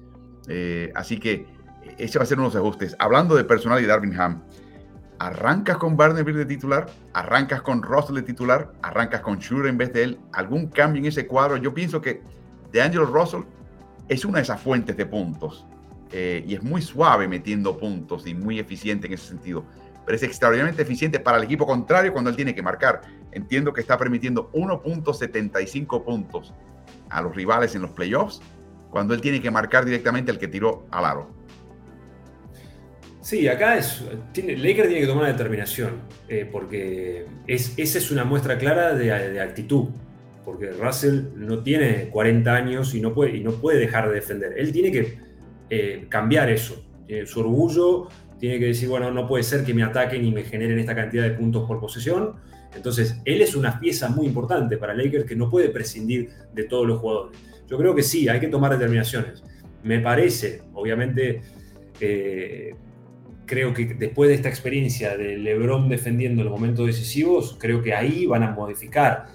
Eh, 0.47 0.91
así 0.95 1.19
que 1.19 1.45
ese 1.97 2.19
va 2.19 2.23
a 2.23 2.27
ser 2.27 2.39
unos 2.39 2.55
ajustes. 2.55 2.95
Hablando 2.99 3.35
de 3.35 3.43
personal 3.43 3.81
y 3.81 3.85
Darwin 3.85 4.19
Ham, 4.19 4.43
¿arrancas 5.19 5.77
con 5.77 5.97
Barnaby 5.97 6.33
de 6.33 6.45
titular? 6.45 6.87
¿Arrancas 7.13 7.61
con 7.61 7.81
Russell 7.81 8.15
de 8.15 8.23
titular? 8.23 8.71
¿Arrancas 8.81 9.21
con 9.21 9.39
Shure 9.39 9.69
en 9.69 9.77
vez 9.77 9.93
de 9.93 10.03
él? 10.03 10.19
¿Algún 10.33 10.67
cambio 10.67 11.01
en 11.01 11.07
ese 11.07 11.27
cuadro? 11.27 11.57
Yo 11.57 11.73
pienso 11.73 12.01
que 12.01 12.21
de 12.71 12.81
Angelo 12.81 13.05
Russell 13.05 13.41
es 14.07 14.25
una 14.25 14.37
de 14.37 14.43
esas 14.43 14.61
fuentes 14.61 14.95
de 14.95 15.05
puntos 15.05 15.65
eh, 16.11 16.43
y 16.47 16.55
es 16.55 16.63
muy 16.63 16.81
suave 16.81 17.27
metiendo 17.27 17.77
puntos 17.77 18.25
y 18.27 18.33
muy 18.33 18.59
eficiente 18.59 19.07
en 19.07 19.13
ese 19.13 19.27
sentido. 19.27 19.65
Pero 20.05 20.15
es 20.15 20.23
extraordinariamente 20.23 20.83
eficiente 20.83 21.19
para 21.19 21.37
el 21.37 21.43
equipo 21.43 21.65
contrario 21.65 22.13
cuando 22.13 22.29
él 22.29 22.35
tiene 22.35 22.55
que 22.55 22.61
marcar. 22.61 23.01
Entiendo 23.31 23.73
que 23.73 23.81
está 23.81 23.97
permitiendo 23.97 24.49
1.75 24.53 26.05
puntos 26.05 26.53
a 27.09 27.21
los 27.21 27.35
rivales 27.35 27.75
en 27.75 27.81
los 27.81 27.91
playoffs 27.91 28.41
cuando 28.89 29.13
él 29.13 29.21
tiene 29.21 29.41
que 29.41 29.51
marcar 29.51 29.85
directamente 29.85 30.31
al 30.31 30.39
que 30.39 30.47
tiró 30.47 30.87
al 30.91 31.05
aro. 31.05 31.37
Sí, 33.21 33.47
acá 33.47 33.77
es, 33.77 34.03
tiene, 34.31 34.55
Laker 34.55 34.87
tiene 34.87 35.01
que 35.01 35.07
tomar 35.07 35.23
una 35.23 35.33
determinación, 35.33 36.01
eh, 36.29 36.47
porque 36.49 37.25
es, 37.45 37.73
esa 37.77 37.97
es 37.97 38.09
una 38.09 38.23
muestra 38.23 38.57
clara 38.57 38.93
de, 38.93 39.41
actitud, 39.41 39.89
porque 40.45 40.71
Russell 40.71 41.23
no 41.35 41.61
tiene 41.61 42.07
40 42.09 42.55
años 42.55 42.95
y 42.95 43.01
no 43.01 43.13
puede, 43.13 43.35
y 43.35 43.43
no 43.43 43.51
puede 43.51 43.79
dejar 43.79 44.07
de 44.07 44.15
defender. 44.15 44.53
Él 44.57 44.71
tiene 44.71 44.91
que 44.91 45.17
eh, 45.69 46.05
cambiar 46.07 46.49
eso. 46.49 46.81
su 47.25 47.41
orgullo 47.41 48.07
tiene 48.39 48.59
que 48.59 48.67
decir, 48.67 48.87
bueno, 48.87 49.11
no 49.11 49.27
puede 49.27 49.43
ser 49.43 49.63
que 49.65 49.73
me 49.73 49.83
ataquen 49.83 50.23
y 50.23 50.31
me 50.31 50.43
generen 50.43 50.79
esta 50.79 50.95
cantidad 50.95 51.23
de 51.23 51.31
puntos 51.31 51.67
por 51.67 51.79
posesión. 51.79 52.35
Entonces, 52.75 53.19
él 53.25 53.41
es 53.41 53.55
una 53.55 53.79
pieza 53.79 54.09
muy 54.09 54.27
importante 54.27 54.77
para 54.77 54.93
Lakers 54.93 55.25
que 55.25 55.35
no 55.35 55.49
puede 55.49 55.69
prescindir 55.69 56.29
de 56.53 56.63
todos 56.65 56.87
los 56.87 56.99
jugadores. 56.99 57.37
Yo 57.67 57.77
creo 57.77 57.93
que 57.93 58.03
sí, 58.03 58.27
hay 58.29 58.39
que 58.39 58.47
tomar 58.47 58.71
determinaciones. 58.71 59.43
Me 59.83 59.99
parece, 59.99 60.61
obviamente, 60.73 61.41
eh, 61.99 62.75
creo 63.45 63.73
que 63.73 63.85
después 63.85 64.29
de 64.29 64.35
esta 64.35 64.49
experiencia 64.49 65.17
de 65.17 65.37
LeBron 65.37 65.89
defendiendo 65.89 66.43
los 66.43 66.51
momentos 66.51 66.87
decisivos, 66.87 67.57
creo 67.59 67.81
que 67.81 67.93
ahí 67.93 68.25
van 68.25 68.43
a 68.43 68.51
modificar. 68.51 69.27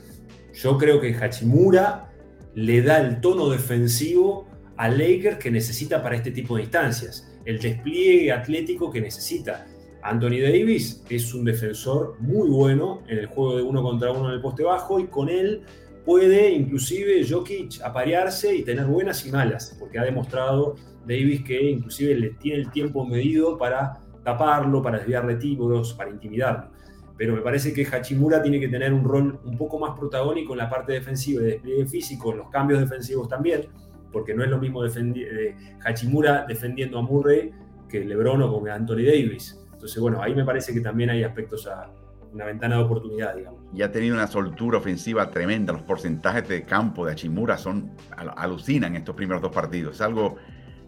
Yo 0.54 0.78
creo 0.78 1.00
que 1.00 1.14
Hachimura 1.14 2.10
le 2.54 2.82
da 2.82 2.98
el 3.00 3.20
tono 3.20 3.48
defensivo 3.48 4.48
a 4.76 4.88
Lakers 4.88 5.38
que 5.38 5.50
necesita 5.50 6.02
para 6.02 6.16
este 6.16 6.30
tipo 6.30 6.56
de 6.56 6.62
instancias, 6.62 7.32
el 7.44 7.58
despliegue 7.58 8.32
atlético 8.32 8.90
que 8.90 9.00
necesita. 9.00 9.66
Anthony 10.02 10.40
Davis 10.42 11.04
es 11.08 11.32
un 11.32 11.44
defensor 11.44 12.16
muy 12.18 12.48
bueno 12.50 13.02
en 13.08 13.18
el 13.18 13.26
juego 13.26 13.56
de 13.56 13.62
uno 13.62 13.82
contra 13.82 14.10
uno 14.10 14.28
en 14.28 14.34
el 14.34 14.40
poste 14.40 14.64
bajo 14.64 14.98
y 14.98 15.06
con 15.06 15.28
él 15.28 15.62
puede 16.04 16.50
inclusive 16.50 17.24
Jokic 17.28 17.80
aparearse 17.82 18.54
y 18.54 18.62
tener 18.62 18.86
buenas 18.86 19.24
y 19.26 19.30
malas, 19.30 19.76
porque 19.78 19.98
ha 19.98 20.04
demostrado 20.04 20.76
Davis 21.06 21.42
que 21.42 21.70
inclusive 21.70 22.14
le 22.14 22.30
tiene 22.30 22.60
el 22.60 22.70
tiempo 22.70 23.04
medido 23.06 23.56
para 23.58 24.00
taparlo, 24.24 24.82
para 24.82 24.98
desviarle 24.98 25.36
títulos, 25.36 25.94
para 25.94 26.10
intimidarlo. 26.10 26.70
Pero 27.16 27.34
me 27.34 27.40
parece 27.40 27.72
que 27.72 27.84
Hachimura 27.84 28.42
tiene 28.42 28.58
que 28.58 28.68
tener 28.68 28.92
un 28.92 29.04
rol 29.04 29.40
un 29.44 29.56
poco 29.56 29.78
más 29.78 29.98
protagónico 29.98 30.52
en 30.52 30.58
la 30.58 30.70
parte 30.70 30.92
defensiva 30.92 31.42
y 31.42 31.44
despliegue 31.44 31.86
físico, 31.86 32.32
en 32.32 32.38
los 32.38 32.50
cambios 32.50 32.80
defensivos 32.80 33.28
también, 33.28 33.68
porque 34.12 34.34
no 34.34 34.42
es 34.42 34.50
lo 34.50 34.58
mismo 34.58 34.82
de 34.82 35.56
Hachimura 35.84 36.44
defendiendo 36.46 36.98
a 36.98 37.02
Murray 37.02 37.50
que 37.88 38.00
LeBron 38.04 38.42
o 38.42 38.52
con 38.52 38.68
Anthony 38.68 39.04
Davis. 39.04 39.58
Entonces, 39.72 40.00
bueno, 40.00 40.22
ahí 40.22 40.34
me 40.34 40.44
parece 40.44 40.72
que 40.72 40.80
también 40.80 41.10
hay 41.10 41.22
aspectos 41.22 41.66
a, 41.66 41.90
una 42.32 42.46
ventana 42.46 42.76
de 42.76 42.82
oportunidad, 42.82 43.34
digamos. 43.36 43.60
Y 43.74 43.82
ha 43.82 43.92
tenido 43.92 44.14
una 44.14 44.26
soltura 44.26 44.78
ofensiva 44.78 45.30
tremenda. 45.30 45.72
Los 45.72 45.82
porcentajes 45.82 46.48
de 46.48 46.64
campo 46.64 47.06
de 47.06 47.12
Achimura 47.12 47.58
son 47.58 47.90
alucinan 48.16 48.96
estos 48.96 49.14
primeros 49.14 49.42
dos 49.42 49.52
partidos. 49.52 49.96
Es 49.96 50.00
algo 50.00 50.36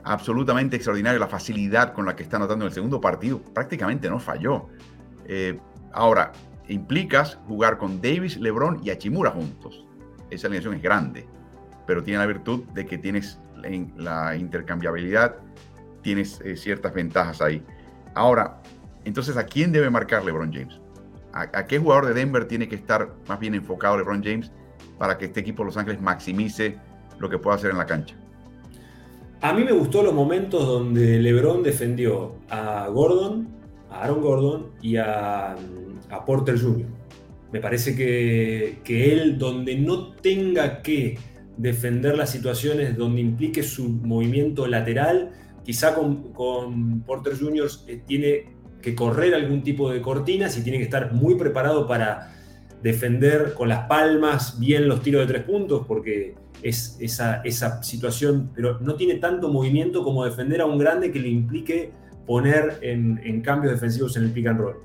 absolutamente 0.04 0.76
extraordinario 0.76 1.18
la 1.18 1.28
facilidad 1.28 1.92
con 1.92 2.06
la 2.06 2.16
que 2.16 2.22
está 2.22 2.36
anotando 2.36 2.64
en 2.64 2.68
el 2.68 2.74
segundo 2.74 3.00
partido. 3.00 3.40
Prácticamente 3.42 4.08
no 4.08 4.18
falló. 4.18 4.66
Eh, 5.26 5.58
ahora, 5.92 6.32
implicas 6.68 7.38
jugar 7.46 7.78
con 7.78 8.00
Davis, 8.00 8.38
LeBron 8.38 8.80
y 8.82 8.90
Achimura 8.90 9.30
juntos. 9.30 9.84
Esa 10.30 10.46
alineación 10.46 10.74
es 10.74 10.82
grande, 10.82 11.26
pero 11.86 12.02
tiene 12.02 12.18
la 12.18 12.26
virtud 12.26 12.64
de 12.74 12.86
que 12.86 12.98
tienes 12.98 13.40
la 13.96 14.36
intercambiabilidad, 14.36 15.36
tienes 16.02 16.40
eh, 16.42 16.56
ciertas 16.56 16.92
ventajas 16.92 17.40
ahí. 17.40 17.62
Ahora, 18.14 18.60
entonces, 19.04 19.36
¿a 19.36 19.44
quién 19.44 19.72
debe 19.72 19.90
marcar 19.90 20.24
LeBron 20.24 20.52
James? 20.52 20.80
¿A, 21.34 21.66
qué 21.66 21.80
jugador 21.80 22.06
de 22.06 22.14
Denver 22.14 22.46
tiene 22.46 22.68
que 22.68 22.76
estar 22.76 23.12
más 23.28 23.40
bien 23.40 23.54
enfocado 23.54 23.98
LeBron 23.98 24.22
James 24.22 24.52
para 24.98 25.18
que 25.18 25.24
este 25.24 25.40
equipo 25.40 25.62
de 25.62 25.66
Los 25.66 25.76
Ángeles 25.76 26.00
maximice 26.00 26.78
lo 27.18 27.28
que 27.28 27.38
pueda 27.38 27.56
hacer 27.56 27.72
en 27.72 27.78
la 27.78 27.86
cancha? 27.86 28.14
A 29.40 29.52
mí 29.52 29.64
me 29.64 29.72
gustó 29.72 30.04
los 30.04 30.14
momentos 30.14 30.64
donde 30.64 31.18
LeBron 31.18 31.64
defendió 31.64 32.36
a 32.48 32.86
Gordon, 32.88 33.48
a 33.90 34.04
Aaron 34.04 34.20
Gordon 34.20 34.66
y 34.80 34.96
a, 34.96 35.56
Porter 36.24 36.58
Jr. 36.58 36.86
Me 37.50 37.60
parece 37.60 37.96
que, 37.96 38.78
que 38.84 39.12
él, 39.12 39.36
donde 39.36 39.76
no 39.76 40.12
tenga 40.12 40.80
que 40.82 41.18
defender 41.56 42.16
las 42.16 42.30
situaciones 42.30 42.96
donde 42.96 43.20
implique 43.20 43.64
su 43.64 43.88
movimiento 43.88 44.68
lateral, 44.68 45.32
quizá 45.64 45.94
con, 45.94 47.02
Porter 47.04 47.36
Jr. 47.38 47.68
Eh, 47.88 48.00
tiene 48.06 48.53
que 48.84 48.94
correr 48.94 49.34
algún 49.34 49.62
tipo 49.62 49.90
de 49.90 50.02
cortinas 50.02 50.58
y 50.58 50.62
tiene 50.62 50.76
que 50.76 50.84
estar 50.84 51.12
muy 51.12 51.36
preparado 51.36 51.88
para 51.88 52.34
defender 52.82 53.54
con 53.54 53.70
las 53.70 53.86
palmas 53.86 54.60
bien 54.60 54.88
los 54.88 55.02
tiros 55.02 55.26
de 55.26 55.32
tres 55.32 55.44
puntos, 55.44 55.86
porque 55.88 56.34
es 56.62 56.98
esa, 57.00 57.82
situación, 57.82 58.50
pero 58.54 58.78
no 58.80 58.94
tiene 58.94 59.14
tanto 59.14 59.48
movimiento 59.48 60.04
como 60.04 60.24
defender 60.24 60.60
a 60.60 60.66
un 60.66 60.78
grande 60.78 61.10
que 61.10 61.18
le 61.18 61.28
implique 61.28 61.92
poner 62.26 62.78
en 62.82 63.40
cambios 63.40 63.72
defensivos 63.72 64.16
en 64.18 64.24
el 64.24 64.30
pick 64.32 64.48
and 64.48 64.60
roll. 64.60 64.76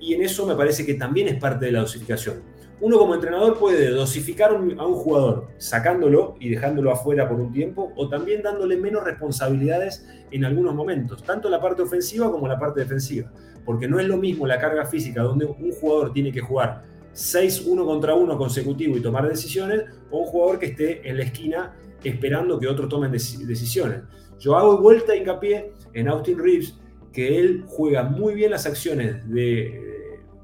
Y 0.00 0.14
en 0.14 0.22
eso 0.22 0.46
me 0.46 0.56
parece 0.56 0.84
que 0.84 0.94
también 0.94 1.28
es 1.28 1.36
parte 1.36 1.66
de 1.66 1.72
la 1.72 1.80
dosificación 1.80 2.53
uno 2.80 2.98
como 2.98 3.14
entrenador 3.14 3.58
puede 3.58 3.90
dosificar 3.90 4.50
a 4.50 4.54
un 4.86 4.94
jugador 4.94 5.48
sacándolo 5.58 6.36
y 6.40 6.48
dejándolo 6.48 6.90
afuera 6.90 7.28
por 7.28 7.40
un 7.40 7.52
tiempo 7.52 7.92
o 7.96 8.08
también 8.08 8.42
dándole 8.42 8.76
menos 8.76 9.04
responsabilidades 9.04 10.06
en 10.30 10.44
algunos 10.44 10.74
momentos, 10.74 11.22
tanto 11.22 11.48
la 11.48 11.60
parte 11.60 11.82
ofensiva 11.82 12.30
como 12.30 12.48
la 12.48 12.58
parte 12.58 12.80
defensiva, 12.80 13.30
porque 13.64 13.86
no 13.86 14.00
es 14.00 14.06
lo 14.06 14.16
mismo 14.16 14.46
la 14.46 14.58
carga 14.58 14.84
física 14.84 15.22
donde 15.22 15.46
un 15.46 15.72
jugador 15.72 16.12
tiene 16.12 16.32
que 16.32 16.40
jugar 16.40 16.82
6-1 17.14 17.84
contra 17.84 18.14
1 18.14 18.36
consecutivo 18.36 18.96
y 18.96 19.00
tomar 19.00 19.28
decisiones 19.28 19.84
o 20.10 20.18
un 20.18 20.26
jugador 20.26 20.58
que 20.58 20.66
esté 20.66 21.08
en 21.08 21.18
la 21.18 21.24
esquina 21.24 21.76
esperando 22.02 22.58
que 22.58 22.66
otro 22.66 22.88
tome 22.88 23.08
decisiones. 23.08 24.02
Yo 24.38 24.56
hago 24.56 24.78
vuelta 24.78 25.16
hincapié 25.16 25.72
en 25.92 26.08
Austin 26.08 26.38
Reeves 26.38 26.74
que 27.12 27.38
él 27.38 27.64
juega 27.66 28.02
muy 28.02 28.34
bien 28.34 28.50
las 28.50 28.66
acciones 28.66 29.26
de 29.30 29.93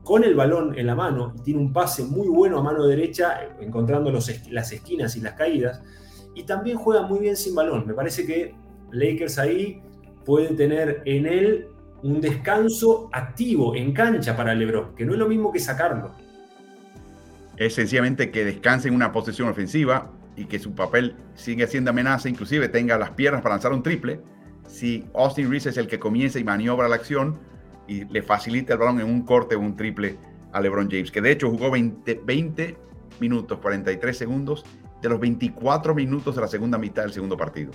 con 0.04 0.24
el 0.24 0.34
balón 0.34 0.78
en 0.78 0.86
la 0.86 0.94
mano 0.94 1.34
y 1.36 1.42
tiene 1.42 1.60
un 1.60 1.72
pase 1.72 2.04
muy 2.04 2.28
bueno 2.28 2.58
a 2.58 2.62
mano 2.62 2.86
derecha, 2.86 3.40
encontrando 3.60 4.10
las 4.10 4.72
esquinas 4.72 5.16
y 5.16 5.20
las 5.20 5.34
caídas. 5.34 5.82
Y 6.34 6.44
también 6.44 6.78
juega 6.78 7.02
muy 7.02 7.20
bien 7.20 7.36
sin 7.36 7.54
balón. 7.54 7.86
Me 7.86 7.94
parece 7.94 8.26
que 8.26 8.54
Lakers 8.92 9.38
ahí 9.38 9.82
pueden 10.24 10.56
tener 10.56 11.02
en 11.04 11.26
él 11.26 11.68
un 12.02 12.20
descanso 12.20 13.10
activo 13.12 13.74
en 13.74 13.92
cancha 13.92 14.36
para 14.36 14.54
LeBron, 14.54 14.94
que 14.94 15.04
no 15.04 15.12
es 15.12 15.18
lo 15.18 15.28
mismo 15.28 15.52
que 15.52 15.58
sacarlo. 15.58 16.12
Es 17.56 17.74
sencillamente 17.74 18.30
que 18.30 18.44
descanse 18.44 18.88
en 18.88 18.94
una 18.94 19.12
posición 19.12 19.48
ofensiva 19.48 20.10
y 20.36 20.46
que 20.46 20.58
su 20.58 20.74
papel 20.74 21.16
siga 21.34 21.66
siendo 21.66 21.90
amenaza, 21.90 22.28
inclusive 22.28 22.68
tenga 22.68 22.96
las 22.96 23.10
piernas 23.10 23.42
para 23.42 23.56
lanzar 23.56 23.72
un 23.72 23.82
triple. 23.82 24.20
Si 24.66 25.04
Austin 25.14 25.50
Reese 25.50 25.68
es 25.68 25.76
el 25.76 25.86
que 25.86 25.98
comienza 25.98 26.38
y 26.38 26.44
maniobra 26.44 26.88
la 26.88 26.94
acción, 26.94 27.38
y 27.90 28.04
le 28.04 28.22
facilita 28.22 28.74
el 28.74 28.78
balón 28.78 29.00
en 29.00 29.06
un 29.06 29.22
corte 29.22 29.56
o 29.56 29.60
un 29.60 29.74
triple 29.76 30.16
a 30.52 30.60
LeBron 30.60 30.88
James, 30.88 31.10
que 31.10 31.20
de 31.20 31.32
hecho 31.32 31.50
jugó 31.50 31.72
20, 31.72 32.22
20 32.24 32.76
minutos, 33.18 33.58
43 33.58 34.16
segundos 34.16 34.64
de 35.02 35.08
los 35.08 35.18
24 35.18 35.92
minutos 35.92 36.36
de 36.36 36.40
la 36.40 36.46
segunda 36.46 36.78
mitad 36.78 37.02
del 37.02 37.12
segundo 37.12 37.36
partido. 37.36 37.72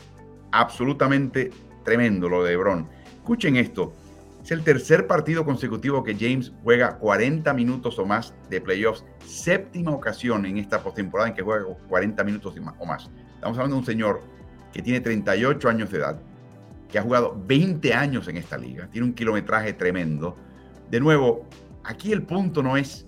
Absolutamente 0.52 1.52
tremendo 1.84 2.30
lo 2.30 2.46
de 2.46 2.52
LeBron. 2.52 2.88
Escuchen 3.18 3.58
esto. 3.58 3.94
Es 4.42 4.52
el 4.52 4.64
tercer 4.64 5.06
partido 5.06 5.44
consecutivo 5.44 6.02
que 6.02 6.16
James 6.16 6.54
juega 6.64 6.98
40 6.98 7.54
minutos 7.54 8.00
o 8.00 8.06
más 8.06 8.34
de 8.50 8.62
playoffs. 8.62 9.04
Séptima 9.26 9.92
ocasión 9.92 10.46
en 10.46 10.58
esta 10.58 10.82
postemporada 10.82 11.30
en 11.30 11.36
que 11.36 11.42
juega 11.42 11.66
40 11.90 12.24
minutos 12.24 12.56
o 12.80 12.86
más. 12.86 13.10
Estamos 13.34 13.58
hablando 13.58 13.76
de 13.76 13.80
un 13.80 13.86
señor 13.86 14.22
que 14.72 14.82
tiene 14.82 15.02
38 15.02 15.68
años 15.68 15.92
de 15.92 15.98
edad, 15.98 16.22
que 16.90 17.00
ha 17.00 17.02
jugado 17.02 17.36
20 17.46 17.94
años 17.94 18.28
en 18.28 18.38
esta 18.38 18.58
liga, 18.58 18.88
tiene 18.92 19.08
un 19.08 19.14
kilometraje 19.14 19.74
tremendo. 19.74 20.38
De 20.90 21.00
nuevo, 21.00 21.48
aquí 21.84 22.12
el 22.12 22.24
punto 22.24 22.62
no 22.62 22.78
es 22.78 23.08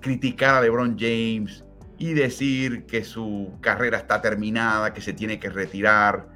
criticar 0.00 0.56
a 0.56 0.60
LeBron 0.60 0.96
James 0.98 1.64
y 1.98 2.14
decir 2.14 2.84
que 2.86 3.04
su 3.04 3.52
carrera 3.60 3.98
está 3.98 4.20
terminada, 4.20 4.92
que 4.92 5.00
se 5.00 5.12
tiene 5.12 5.38
que 5.38 5.48
retirar. 5.48 6.28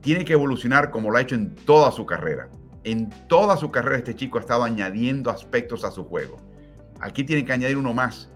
Tiene 0.00 0.24
que 0.24 0.32
evolucionar 0.32 0.90
como 0.90 1.10
lo 1.10 1.18
ha 1.18 1.20
hecho 1.20 1.34
en 1.34 1.54
toda 1.54 1.90
su 1.90 2.06
carrera. 2.06 2.48
En 2.84 3.10
toda 3.28 3.56
su 3.56 3.70
carrera 3.70 3.98
este 3.98 4.14
chico 4.14 4.38
ha 4.38 4.40
estado 4.40 4.62
añadiendo 4.62 5.30
aspectos 5.30 5.84
a 5.84 5.90
su 5.90 6.04
juego. 6.04 6.36
Aquí 7.00 7.24
tiene 7.24 7.44
que 7.44 7.52
añadir 7.52 7.76
uno 7.76 7.92
más, 7.92 8.30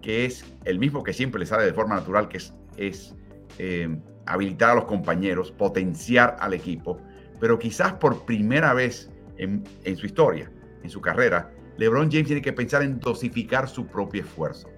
que 0.00 0.24
es 0.24 0.44
el 0.64 0.78
mismo 0.78 1.02
que 1.02 1.12
siempre 1.12 1.38
le 1.38 1.46
sale 1.46 1.64
de 1.64 1.72
forma 1.72 1.94
natural, 1.94 2.28
que 2.28 2.38
es, 2.38 2.52
es 2.76 3.14
eh, 3.58 3.96
habilitar 4.26 4.70
a 4.70 4.74
los 4.74 4.84
compañeros, 4.86 5.52
potenciar 5.52 6.36
al 6.40 6.52
equipo 6.52 6.98
pero 7.42 7.58
quizás 7.58 7.94
por 7.94 8.24
primera 8.24 8.72
vez 8.72 9.10
en, 9.36 9.64
su 9.96 10.06
historia, 10.06 10.48
en 10.84 10.88
su 10.88 11.00
carrera, 11.00 11.52
LeBron 11.76 12.08
James 12.08 12.28
tiene 12.28 12.40
que 12.40 12.52
pensar 12.52 12.84
en 12.84 13.00
dosificar 13.00 13.68
su 13.68 13.84
propio 13.84 14.22
esfuerzo. 14.22 14.68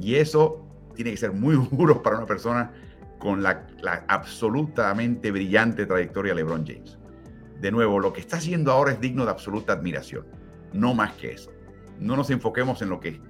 Y 0.00 0.16
eso 0.16 0.66
tiene 0.96 1.12
que 1.12 1.16
ser 1.16 1.30
muy 1.30 1.54
duro 1.70 2.02
para 2.02 2.16
una 2.16 2.26
persona 2.26 2.72
con 3.20 3.44
la, 3.44 3.64
absolutamente 4.08 5.30
brillante 5.30 5.86
trayectoria 5.86 6.32
de 6.32 6.42
LeBron 6.42 6.66
James. 6.66 6.98
De 7.60 7.70
nuevo, 7.70 8.00
lo 8.00 8.12
que 8.12 8.22
está 8.22 8.38
haciendo 8.38 8.72
ahora 8.72 8.90
es 8.90 9.00
digno 9.00 9.24
de 9.24 9.30
absoluta 9.30 9.74
admiración, 9.74 10.26
no 10.72 10.94
más 10.94 11.12
que 11.12 11.30
eso. 11.30 11.52
No 12.00 12.16
nos 12.16 12.28
enfoquemos 12.28 12.82
en 12.82 12.88
lo 12.88 12.98
que, 12.98 13.20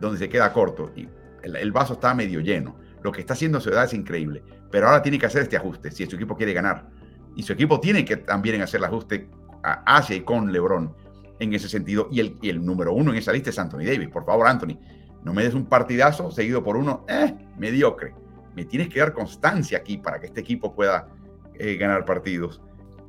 donde 0.00 0.16
se 0.16 0.30
queda 0.30 0.50
corto 0.54 0.90
y 0.96 1.10
el, 1.42 1.56
el 1.56 1.72
vaso 1.72 1.92
está 1.92 2.14
medio 2.14 2.40
lleno. 2.40 2.74
Lo 3.02 3.12
que 3.12 3.20
está 3.20 3.34
haciendo 3.34 3.60
Ciudad 3.60 3.84
es 3.84 3.92
increíble, 3.92 4.42
pero 4.70 4.86
ahora 4.86 5.02
tiene 5.02 5.18
que 5.18 5.26
hacer 5.26 5.42
este 5.42 5.58
ajuste 5.58 5.90
si 5.90 6.06
su 6.06 6.16
equipo 6.16 6.38
quiere 6.38 6.54
ganar 6.54 7.03
y 7.36 7.42
su 7.42 7.52
equipo 7.52 7.80
tiene 7.80 8.04
que 8.04 8.16
también 8.16 8.60
hacer 8.62 8.78
el 8.78 8.84
ajuste 8.84 9.28
hacia 9.62 10.16
y 10.16 10.20
con 10.20 10.52
LeBron 10.52 10.94
en 11.38 11.54
ese 11.54 11.68
sentido. 11.68 12.08
Y 12.10 12.20
el, 12.20 12.36
el 12.42 12.64
número 12.64 12.92
uno 12.92 13.12
en 13.12 13.18
esa 13.18 13.32
lista 13.32 13.50
es 13.50 13.58
Anthony 13.58 13.84
Davis. 13.84 14.08
Por 14.08 14.24
favor, 14.24 14.46
Anthony, 14.46 14.78
no 15.24 15.32
me 15.32 15.42
des 15.42 15.54
un 15.54 15.66
partidazo 15.66 16.30
seguido 16.30 16.62
por 16.62 16.76
uno 16.76 17.04
eh, 17.08 17.34
mediocre. 17.56 18.14
Me 18.54 18.64
tienes 18.64 18.88
que 18.88 19.00
dar 19.00 19.12
constancia 19.12 19.78
aquí 19.78 19.98
para 19.98 20.20
que 20.20 20.26
este 20.26 20.40
equipo 20.40 20.74
pueda 20.74 21.08
eh, 21.54 21.76
ganar 21.76 22.04
partidos. 22.04 22.60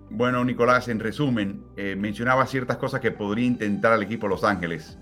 Bueno, 0.10 0.44
Nicolás, 0.46 0.88
en 0.88 1.00
resumen, 1.00 1.64
eh, 1.76 1.96
mencionaba 1.96 2.46
ciertas 2.46 2.78
cosas 2.78 3.02
que 3.02 3.12
podría 3.12 3.46
intentar 3.46 3.94
el 3.94 4.04
equipo 4.04 4.28
Los 4.28 4.44
Ángeles 4.44 4.98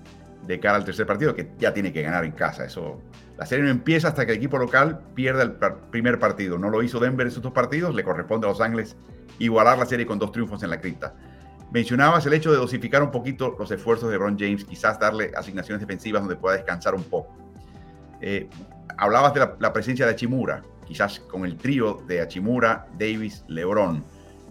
de 0.48 0.60
cara 0.60 0.78
al 0.78 0.86
tercer 0.86 1.06
partido, 1.06 1.36
que 1.36 1.52
ya 1.60 1.74
tiene 1.74 1.94
que 1.94 2.02
ganar 2.02 2.26
en 2.26 2.32
casa. 2.32 2.66
Eso, 2.66 3.02
la 3.38 3.46
serie 3.46 3.66
no 3.66 3.72
empieza 3.72 4.10
hasta 4.10 4.26
que 4.26 4.34
el 4.34 4.38
equipo 4.38 4.58
local 4.58 5.00
pierda 5.16 5.42
el 5.42 5.54
primer 5.90 6.20
partido. 6.20 6.58
No 6.58 6.70
lo 6.70 6.84
hizo 6.84 7.00
Denver 7.00 7.26
en 7.26 7.32
sus 7.32 7.42
dos 7.42 7.52
partidos, 7.52 7.96
le 7.96 8.04
corresponde 8.04 8.46
a 8.48 8.52
Los 8.52 8.62
Ángeles 8.62 8.96
igualar 9.40 9.78
la 9.78 9.86
serie 9.86 10.06
con 10.06 10.20
dos 10.20 10.32
triunfos 10.32 10.62
en 10.64 10.70
la 10.70 10.80
cripta. 10.80 11.16
Mencionabas 11.72 12.24
el 12.28 12.34
hecho 12.34 12.52
de 12.52 12.58
dosificar 12.58 13.02
un 13.02 13.10
poquito 13.10 13.56
los 13.58 13.72
esfuerzos 13.72 14.12
de 14.12 14.18
Ron 14.18 14.38
James, 14.38 14.64
quizás 14.64 15.00
darle 15.00 15.32
asignaciones 15.36 15.82
defensivas 15.82 16.22
donde 16.22 16.36
pueda 16.36 16.56
descansar 16.56 16.94
un 16.94 17.04
poco. 17.04 17.36
Eh, 18.22 18.48
hablabas 18.98 19.34
de 19.34 19.50
la, 19.60 19.74
presencia 19.74 20.06
de 20.06 20.12
Achimura, 20.12 20.62
quizás 20.86 21.20
con 21.20 21.46
el 21.46 21.58
trío 21.58 22.04
de 22.08 22.22
Achimura, 22.22 22.86
Davis, 23.00 23.44
LeBron. 23.48 24.04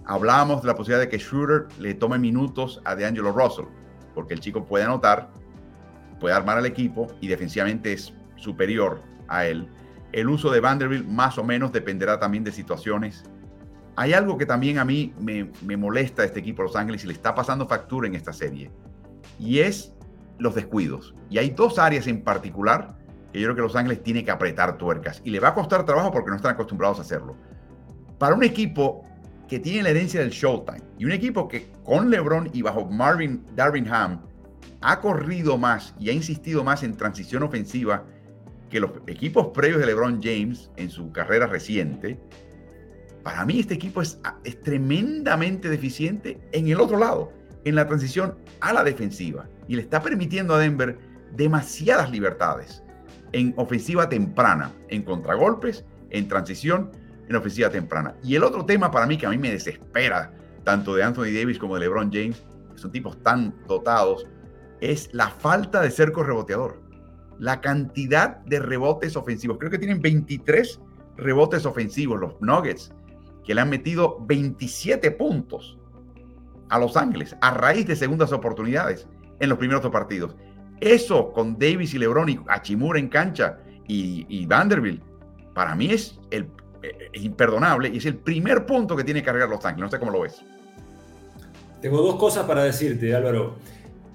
Hablábamos 0.04 0.62
de 0.62 0.68
la 0.68 0.74
posibilidad 0.74 1.00
de 1.00 1.08
que 1.08 1.20
Schroeder 1.20 1.68
le 1.78 1.94
tome 1.94 2.18
minutos 2.18 2.80
a 2.84 2.96
DeAngelo 2.96 3.30
Russell, 3.30 3.66
porque 4.16 4.34
el 4.34 4.40
chico 4.40 4.64
puede 4.64 4.84
anotar, 4.84 5.30
puede 6.18 6.34
armar 6.34 6.58
al 6.58 6.66
equipo 6.66 7.06
y 7.20 7.28
defensivamente 7.28 7.92
es 7.92 8.12
superior 8.42 9.02
a 9.28 9.46
él. 9.46 9.68
El 10.12 10.28
uso 10.28 10.50
de 10.50 10.60
Vanderbilt 10.60 11.06
más 11.06 11.38
o 11.38 11.44
menos 11.44 11.72
dependerá 11.72 12.20
también 12.20 12.44
de 12.44 12.52
situaciones. 12.52 13.24
Hay 13.96 14.12
algo 14.12 14.36
que 14.36 14.46
también 14.46 14.78
a 14.78 14.84
mí 14.84 15.14
me, 15.18 15.76
molesta 15.76 16.22
a 16.22 16.24
este 16.24 16.40
equipo 16.40 16.62
Los 16.62 16.76
Ángeles 16.76 17.04
y 17.04 17.06
le 17.06 17.12
está 17.14 17.34
pasando 17.34 17.66
factura 17.66 18.06
en 18.06 18.14
esta 18.14 18.32
serie. 18.32 18.70
Y 19.38 19.60
es 19.60 19.94
los 20.38 20.54
descuidos. 20.54 21.14
Y 21.30 21.38
hay 21.38 21.50
dos 21.50 21.78
áreas 21.78 22.06
en 22.06 22.22
particular 22.22 22.98
que 23.32 23.40
yo 23.40 23.46
creo 23.46 23.56
que 23.56 23.62
Los 23.62 23.76
Ángeles 23.76 24.02
tiene 24.02 24.24
que 24.24 24.30
apretar 24.30 24.76
tuercas. 24.76 25.22
Y 25.24 25.30
le 25.30 25.40
va 25.40 25.48
a 25.48 25.54
costar 25.54 25.86
trabajo 25.86 26.10
porque 26.10 26.30
no 26.30 26.36
están 26.36 26.52
acostumbrados 26.52 26.98
a 26.98 27.02
hacerlo. 27.02 27.36
Para 28.18 28.34
un 28.34 28.42
equipo 28.42 29.04
que 29.48 29.58
tiene 29.58 29.82
la 29.82 29.90
herencia 29.90 30.20
del 30.20 30.30
Showtime 30.30 30.82
y 30.98 31.04
un 31.04 31.12
equipo 31.12 31.48
que 31.48 31.70
con 31.84 32.10
LeBron 32.10 32.50
y 32.52 32.62
bajo 32.62 32.86
Marvin 32.86 33.44
Darvin 33.54 33.86
Ham 33.92 34.22
ha 34.80 35.00
corrido 35.00 35.58
más 35.58 35.94
y 35.98 36.10
ha 36.10 36.12
insistido 36.12 36.64
más 36.64 36.82
en 36.82 36.96
transición 36.96 37.42
ofensiva 37.42 38.04
que 38.72 38.80
los 38.80 38.90
equipos 39.06 39.48
previos 39.48 39.80
de 39.80 39.86
LeBron 39.86 40.20
James 40.22 40.70
en 40.76 40.88
su 40.88 41.12
carrera 41.12 41.46
reciente, 41.46 42.18
para 43.22 43.44
mí 43.44 43.60
este 43.60 43.74
equipo 43.74 44.00
es, 44.00 44.18
es, 44.44 44.60
tremendamente 44.62 45.68
deficiente 45.68 46.40
en 46.52 46.68
el 46.68 46.80
otro 46.80 46.98
lado, 46.98 47.30
en 47.66 47.74
la 47.74 47.86
transición 47.86 48.34
a 48.60 48.72
la 48.72 48.82
defensiva. 48.82 49.46
Y 49.68 49.76
le 49.76 49.82
está 49.82 50.02
permitiendo 50.02 50.54
a 50.54 50.58
Denver 50.58 50.98
demasiadas 51.36 52.10
libertades 52.10 52.82
en 53.32 53.52
ofensiva 53.58 54.08
temprana, 54.08 54.72
en 54.88 55.02
contragolpes, 55.02 55.84
en 56.08 56.26
transición, 56.26 56.90
en 57.28 57.36
ofensiva 57.36 57.68
temprana. 57.68 58.14
Y 58.24 58.36
el 58.36 58.42
otro 58.42 58.64
tema 58.64 58.90
para 58.90 59.06
mí 59.06 59.18
que 59.18 59.26
a 59.26 59.30
mí 59.30 59.36
me 59.36 59.50
desespera, 59.50 60.32
tanto 60.64 60.94
de 60.94 61.02
Anthony 61.02 61.30
Davis 61.34 61.58
como 61.58 61.74
de 61.74 61.82
LeBron 61.82 62.10
James, 62.10 62.42
son 62.76 62.90
tipos 62.90 63.22
tan 63.22 63.54
dotados, 63.68 64.26
es 64.80 65.10
la 65.12 65.28
falta 65.28 65.82
de 65.82 65.90
cerco 65.90 66.22
reboteador. 66.22 66.81
La 67.38 67.60
cantidad 67.60 68.38
de 68.44 68.60
rebotes 68.60 69.16
ofensivos. 69.16 69.58
Creo 69.58 69.70
que 69.70 69.78
tienen 69.78 70.00
23 70.00 70.80
rebotes 71.16 71.66
ofensivos 71.66 72.20
los 72.20 72.40
Nuggets, 72.40 72.92
que 73.44 73.54
le 73.54 73.60
han 73.60 73.70
metido 73.70 74.18
27 74.26 75.10
puntos 75.12 75.78
a 76.68 76.78
Los 76.78 76.96
Ángeles 76.96 77.36
a 77.40 77.52
raíz 77.52 77.86
de 77.86 77.96
segundas 77.96 78.32
oportunidades 78.32 79.06
en 79.40 79.48
los 79.48 79.58
primeros 79.58 79.82
dos 79.82 79.92
partidos. 79.92 80.36
Eso 80.80 81.32
con 81.32 81.58
Davis 81.58 81.94
y 81.94 81.98
LeBron 81.98 82.28
y 82.28 82.40
Achimura 82.48 82.98
en 82.98 83.08
cancha 83.08 83.58
y, 83.86 84.46
Vanderbilt, 84.46 85.02
para 85.54 85.74
mí 85.74 85.90
es, 85.90 86.18
el, 86.30 86.48
eh, 86.82 87.10
imperdonable 87.14 87.90
y 87.90 87.98
es 87.98 88.06
el 88.06 88.16
primer 88.16 88.64
punto 88.64 88.96
que 88.96 89.04
tiene 89.04 89.20
que 89.20 89.26
cargar 89.26 89.48
Los 89.48 89.64
Ángeles. 89.64 89.84
No 89.84 89.90
sé 89.90 89.98
cómo 89.98 90.12
lo 90.12 90.20
ves. 90.22 90.42
Tengo 91.82 92.00
dos 92.00 92.16
cosas 92.16 92.46
para 92.46 92.64
decirte, 92.64 93.14
Álvaro. 93.14 93.56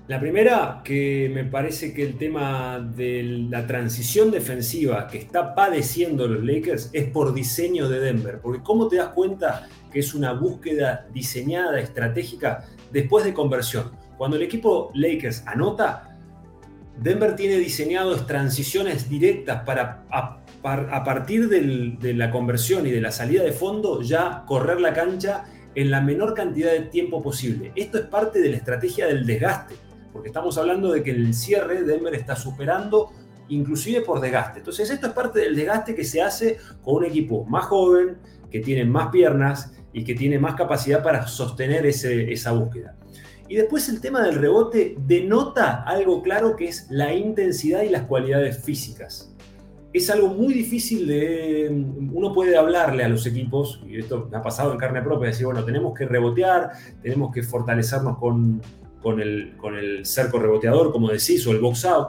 La 0.08 0.22
primera, 0.22 0.80
que 0.86 1.30
me 1.34 1.44
parece 1.44 1.94
que 1.94 2.02
el 2.02 2.18
tema 2.18 2.80
de 2.80 3.46
la 3.50 3.68
transición 3.68 4.32
defensiva 4.32 5.06
que 5.06 5.18
está 5.18 5.54
padeciendo 5.54 6.30
los 6.30 6.46
Lakers 6.46 6.90
es 6.94 7.10
por 7.10 7.34
diseño 7.34 7.90
de 7.90 8.00
Denver. 8.00 8.40
Porque 8.42 8.64
¿cómo 8.64 8.88
te 8.88 8.96
das 8.96 9.10
cuenta 9.10 9.68
que 9.92 10.00
es 10.00 10.14
una 10.14 10.32
búsqueda 10.32 11.06
diseñada, 11.14 11.82
estratégica, 11.82 12.64
después 12.90 13.26
de 13.26 13.34
conversión? 13.34 13.92
Cuando 14.18 14.38
el 14.38 14.44
equipo 14.44 14.92
Lakers 14.94 15.46
anota, 15.46 16.18
Denver 16.98 17.36
tiene 17.36 17.58
diseñados 17.58 18.26
transiciones 18.26 19.10
directas 19.10 19.64
para 19.66 20.06
a, 20.10 21.04
partir 21.04 21.50
de 21.50 22.14
la 22.14 22.32
conversión 22.32 22.88
y 22.88 22.92
de 22.92 23.02
la 23.02 23.12
salida 23.12 23.44
de 23.44 23.52
fondo 23.52 24.02
ya 24.02 24.46
correr 24.48 24.80
la 24.80 24.94
cancha 24.94 25.44
en 25.76 25.92
la 25.92 26.00
menor 26.00 26.34
cantidad 26.34 26.72
de 26.72 26.84
tiempo 26.84 27.22
posible. 27.22 27.74
Esto 27.76 27.98
es 27.98 28.06
parte 28.06 28.40
de 28.40 28.50
la 28.50 28.58
estrategia 28.58 29.06
del 29.06 29.26
desgaste 29.26 29.87
porque 30.18 30.30
estamos 30.30 30.58
hablando 30.58 30.92
de 30.92 31.04
que 31.04 31.12
el 31.12 31.32
cierre 31.36 31.84
de 31.84 31.94
Denver 31.94 32.16
está 32.16 32.36
superando 32.36 33.12
inclusive 33.50 34.02
por 34.02 34.20
desgaste. 34.20 34.60
Entonces 34.60 34.90
esto 34.90 35.08
es 35.08 35.14
parte 35.14 35.40
del 35.42 35.56
desgaste 35.56 35.94
que 35.94 36.04
se 36.04 36.24
hace 36.24 36.58
con 36.82 36.96
un 36.96 37.06
equipo 37.06 37.46
más 37.46 37.66
joven, 37.66 38.18
que 38.50 38.62
tiene 38.62 38.84
más 38.84 39.10
piernas 39.10 39.74
y 39.94 40.04
que 40.04 40.16
tiene 40.16 40.40
más 40.40 40.56
capacidad 40.56 41.04
para 41.04 41.28
sostener 41.28 41.86
esa 41.86 42.52
búsqueda. 42.52 42.96
Y 43.48 43.58
después 43.58 43.88
el 43.90 44.02
tema 44.02 44.24
del 44.24 44.36
rebote 44.36 44.96
denota 45.06 45.84
algo 45.84 46.24
claro 46.24 46.56
que 46.56 46.68
es 46.68 46.88
la 46.90 47.14
intensidad 47.14 47.84
y 47.84 47.90
las 47.90 48.02
cualidades 48.08 48.64
físicas. 48.64 49.36
Es 49.94 50.10
algo 50.10 50.30
muy 50.30 50.52
difícil 50.52 51.06
de... 51.06 51.70
Uno 52.12 52.34
puede 52.34 52.58
hablarle 52.58 53.04
a 53.04 53.08
los 53.08 53.28
equipos, 53.28 53.84
y 53.88 54.00
esto 54.00 54.28
me 54.32 54.38
ha 54.38 54.42
pasado 54.42 54.74
en 54.74 54.80
carne 54.80 55.04
propia, 55.04 55.30
decir, 55.30 55.46
bueno, 55.46 55.64
tenemos 55.64 55.94
que 55.94 56.06
rebotear, 56.06 56.72
tenemos 57.04 57.32
que 57.32 57.44
fortalecernos 57.44 58.18
con, 58.18 58.62
con 59.02 59.20
el, 59.20 59.56
con 59.58 59.76
el 59.76 60.06
cerco 60.06 60.40
reboteador, 60.40 60.92
como 60.92 61.10
decís, 61.10 61.46
o 61.48 61.52
el 61.52 61.60
box 61.60 61.86
out. 61.86 62.08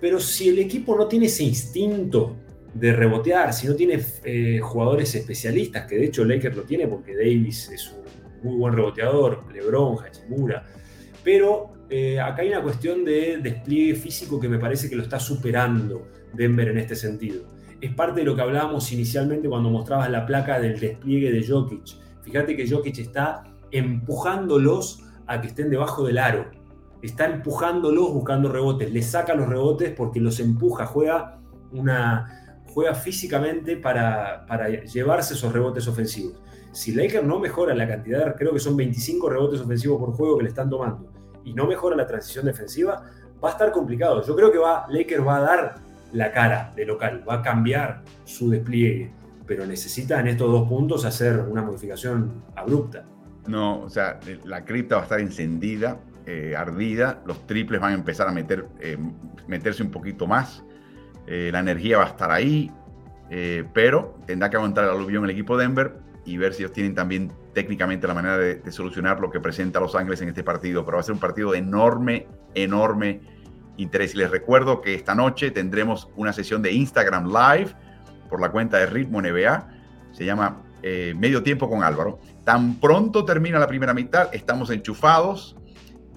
Pero 0.00 0.18
si 0.18 0.48
el 0.48 0.58
equipo 0.58 0.96
no 0.96 1.06
tiene 1.06 1.26
ese 1.26 1.44
instinto 1.44 2.36
de 2.74 2.92
rebotear, 2.92 3.52
si 3.52 3.66
no 3.66 3.74
tiene 3.74 4.00
eh, 4.24 4.60
jugadores 4.62 5.14
especialistas, 5.14 5.86
que 5.86 5.96
de 5.96 6.06
hecho 6.06 6.24
Lakers 6.24 6.56
lo 6.56 6.62
tiene 6.62 6.86
porque 6.86 7.14
Davis 7.14 7.68
es 7.70 7.92
un 7.92 8.48
muy 8.48 8.58
buen 8.58 8.74
reboteador, 8.74 9.44
LeBron, 9.52 9.98
Hachimura, 9.98 10.64
pero 11.22 11.72
eh, 11.90 12.20
acá 12.20 12.42
hay 12.42 12.48
una 12.48 12.62
cuestión 12.62 13.04
de 13.04 13.38
despliegue 13.42 13.94
físico 13.94 14.38
que 14.38 14.48
me 14.48 14.58
parece 14.58 14.88
que 14.88 14.96
lo 14.96 15.02
está 15.02 15.18
superando 15.18 16.06
Denver 16.32 16.68
en 16.68 16.78
este 16.78 16.94
sentido. 16.94 17.44
Es 17.80 17.92
parte 17.94 18.20
de 18.20 18.26
lo 18.26 18.36
que 18.36 18.42
hablábamos 18.42 18.92
inicialmente 18.92 19.48
cuando 19.48 19.70
mostrabas 19.70 20.10
la 20.10 20.24
placa 20.24 20.60
del 20.60 20.78
despliegue 20.78 21.32
de 21.32 21.46
Jokic. 21.46 21.96
Fíjate 22.22 22.56
que 22.56 22.68
Jokic 22.68 22.98
está 22.98 23.42
empujándolos 23.72 25.02
a 25.30 25.40
que 25.40 25.46
estén 25.46 25.70
debajo 25.70 26.04
del 26.04 26.18
aro. 26.18 26.50
Está 27.02 27.26
empujándolos 27.26 28.12
buscando 28.12 28.50
rebotes, 28.50 28.92
le 28.92 29.00
saca 29.00 29.32
los 29.34 29.48
rebotes 29.48 29.92
porque 29.96 30.18
los 30.18 30.40
empuja, 30.40 30.86
juega, 30.86 31.38
una, 31.70 32.60
juega 32.74 32.94
físicamente 32.94 33.76
para, 33.76 34.44
para 34.46 34.68
llevarse 34.68 35.34
esos 35.34 35.52
rebotes 35.52 35.86
ofensivos. 35.86 36.34
Si 36.72 36.92
Lakers 36.92 37.24
no 37.24 37.38
mejora 37.38 37.74
la 37.74 37.86
cantidad, 37.86 38.34
creo 38.34 38.52
que 38.52 38.58
son 38.58 38.76
25 38.76 39.30
rebotes 39.30 39.60
ofensivos 39.60 40.00
por 40.00 40.12
juego 40.12 40.36
que 40.36 40.42
le 40.42 40.48
están 40.48 40.68
tomando, 40.68 41.12
y 41.44 41.54
no 41.54 41.66
mejora 41.66 41.94
la 41.94 42.08
transición 42.08 42.44
defensiva, 42.44 43.04
va 43.42 43.48
a 43.48 43.52
estar 43.52 43.70
complicado. 43.70 44.22
Yo 44.26 44.34
creo 44.34 44.50
que 44.50 44.58
va, 44.58 44.86
Lakers 44.90 45.24
va 45.24 45.36
a 45.36 45.40
dar 45.40 45.74
la 46.12 46.32
cara 46.32 46.72
de 46.74 46.84
local, 46.84 47.24
va 47.26 47.34
a 47.34 47.42
cambiar 47.42 48.02
su 48.24 48.50
despliegue, 48.50 49.12
pero 49.46 49.64
necesita 49.64 50.18
en 50.18 50.26
estos 50.26 50.50
dos 50.50 50.68
puntos 50.68 51.04
hacer 51.04 51.38
una 51.38 51.62
modificación 51.62 52.42
abrupta. 52.56 53.04
No, 53.46 53.80
o 53.80 53.88
sea, 53.88 54.20
la 54.44 54.64
cripta 54.64 54.96
va 54.96 55.02
a 55.02 55.04
estar 55.04 55.20
encendida, 55.20 55.98
eh, 56.26 56.54
ardida, 56.56 57.22
los 57.26 57.46
triples 57.46 57.80
van 57.80 57.92
a 57.92 57.94
empezar 57.94 58.28
a 58.28 58.32
meter, 58.32 58.66
eh, 58.80 58.98
meterse 59.46 59.82
un 59.82 59.90
poquito 59.90 60.26
más, 60.26 60.62
eh, 61.26 61.50
la 61.52 61.60
energía 61.60 61.98
va 61.98 62.04
a 62.04 62.08
estar 62.08 62.30
ahí, 62.30 62.70
pero 63.72 64.18
tendrá 64.26 64.50
que 64.50 64.56
aguantar 64.56 64.84
el 64.84 64.90
aluvión 64.90 65.22
el 65.22 65.30
equipo 65.30 65.56
Denver 65.56 65.98
y 66.24 66.36
ver 66.36 66.52
si 66.52 66.62
ellos 66.62 66.72
tienen 66.72 66.96
también 66.96 67.32
técnicamente 67.54 68.08
la 68.08 68.14
manera 68.14 68.36
de, 68.36 68.56
de, 68.56 68.72
solucionar 68.72 69.20
lo 69.20 69.30
que 69.30 69.38
presenta 69.38 69.78
Los 69.78 69.94
Ángeles 69.94 70.20
en 70.20 70.30
este 70.30 70.42
partido, 70.42 70.84
pero 70.84 70.96
va 70.96 71.00
a 71.00 71.04
ser 71.04 71.14
un 71.14 71.20
partido 71.20 71.52
de 71.52 71.58
enorme, 71.58 72.26
enorme 72.54 73.20
interés. 73.76 74.14
Y 74.14 74.18
les 74.18 74.32
recuerdo 74.32 74.80
que 74.80 74.94
esta 74.94 75.14
noche 75.14 75.52
tendremos 75.52 76.08
una 76.16 76.32
sesión 76.32 76.60
de 76.60 76.72
Instagram 76.72 77.28
Live 77.28 77.72
por 78.28 78.40
la 78.40 78.50
cuenta 78.50 78.78
de 78.78 78.86
Ritmo 78.86 79.22
NBA, 79.22 79.68
se 80.12 80.24
llama 80.24 80.62
Medio 80.82 81.42
Tiempo 81.42 81.68
con 81.68 81.82
Álvaro 81.82 82.18
Tan 82.44 82.80
pronto 82.80 83.24
termina 83.24 83.58
la 83.58 83.66
primera 83.66 83.94
mitad, 83.94 84.34
estamos 84.34 84.70
enchufados 84.70 85.56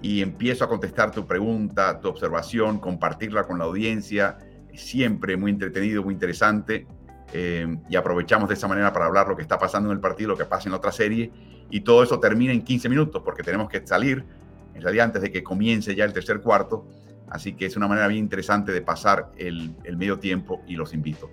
y 0.01 0.21
empiezo 0.21 0.63
a 0.63 0.69
contestar 0.69 1.11
tu 1.11 1.27
pregunta, 1.27 1.99
tu 1.99 2.07
observación, 2.07 2.79
compartirla 2.79 3.43
con 3.43 3.59
la 3.59 3.65
audiencia. 3.65 4.37
Siempre 4.73 5.37
muy 5.37 5.51
entretenido, 5.51 6.03
muy 6.03 6.13
interesante. 6.13 6.87
Eh, 7.33 7.77
y 7.89 7.95
aprovechamos 7.95 8.47
de 8.49 8.55
esa 8.55 8.67
manera 8.67 8.91
para 8.93 9.05
hablar 9.05 9.27
lo 9.27 9.35
que 9.35 9.41
está 9.41 9.57
pasando 9.57 9.89
en 9.89 9.95
el 9.95 10.01
partido, 10.01 10.29
lo 10.29 10.37
que 10.37 10.45
pasa 10.45 10.69
en 10.69 10.75
otra 10.75 10.91
serie. 10.91 11.31
Y 11.69 11.81
todo 11.81 12.03
eso 12.03 12.19
termina 12.19 12.53
en 12.53 12.63
15 12.63 12.89
minutos 12.89 13.21
porque 13.23 13.43
tenemos 13.43 13.69
que 13.69 13.85
salir, 13.85 14.25
en 14.73 14.81
realidad 14.81 15.05
antes 15.05 15.21
de 15.21 15.31
que 15.31 15.43
comience 15.43 15.93
ya 15.95 16.05
el 16.05 16.13
tercer 16.13 16.41
cuarto. 16.41 16.87
Así 17.29 17.53
que 17.53 17.65
es 17.65 17.77
una 17.77 17.87
manera 17.87 18.07
bien 18.07 18.23
interesante 18.23 18.71
de 18.71 18.81
pasar 18.81 19.31
el, 19.37 19.75
el 19.83 19.97
medio 19.97 20.19
tiempo 20.19 20.61
y 20.67 20.75
los 20.75 20.93
invito. 20.93 21.29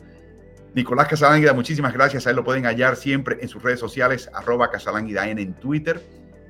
Nicolás 0.72 1.08
Casalánguida, 1.08 1.52
muchísimas 1.52 1.92
gracias. 1.92 2.26
A 2.26 2.30
él 2.30 2.36
lo 2.36 2.44
pueden 2.44 2.64
hallar 2.64 2.94
siempre 2.94 3.38
en 3.40 3.48
sus 3.48 3.60
redes 3.60 3.80
sociales, 3.80 4.30
arroba 4.32 4.70
Casalánguida 4.70 5.28
N 5.28 5.42
en 5.42 5.54
Twitter. 5.54 6.00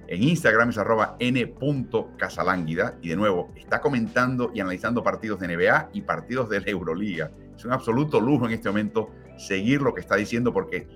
En 0.09 0.23
Instagram 0.23 0.71
es 0.71 0.79
arroba 0.79 1.17
n.casalánguida. 1.21 2.99
Y 3.01 3.09
de 3.09 3.17
nuevo, 3.17 3.51
está 3.57 3.81
comentando 3.81 4.51
y 4.53 4.61
analizando 4.61 5.03
partidos 5.03 5.41
de 5.41 5.57
NBA 5.57 5.91
y 5.95 6.03
partidos 6.03 6.51
de 6.51 6.61
la 6.61 6.67
Euroliga. 6.69 7.31
Es 7.57 7.65
un 7.65 7.73
absoluto 7.73 8.21
lujo 8.21 8.45
en 8.47 8.53
este 8.53 8.69
momento 8.69 9.11
seguir 9.39 9.81
lo 9.81 9.95
que 9.95 10.01
está 10.01 10.17
diciendo 10.17 10.53
porque 10.53 10.87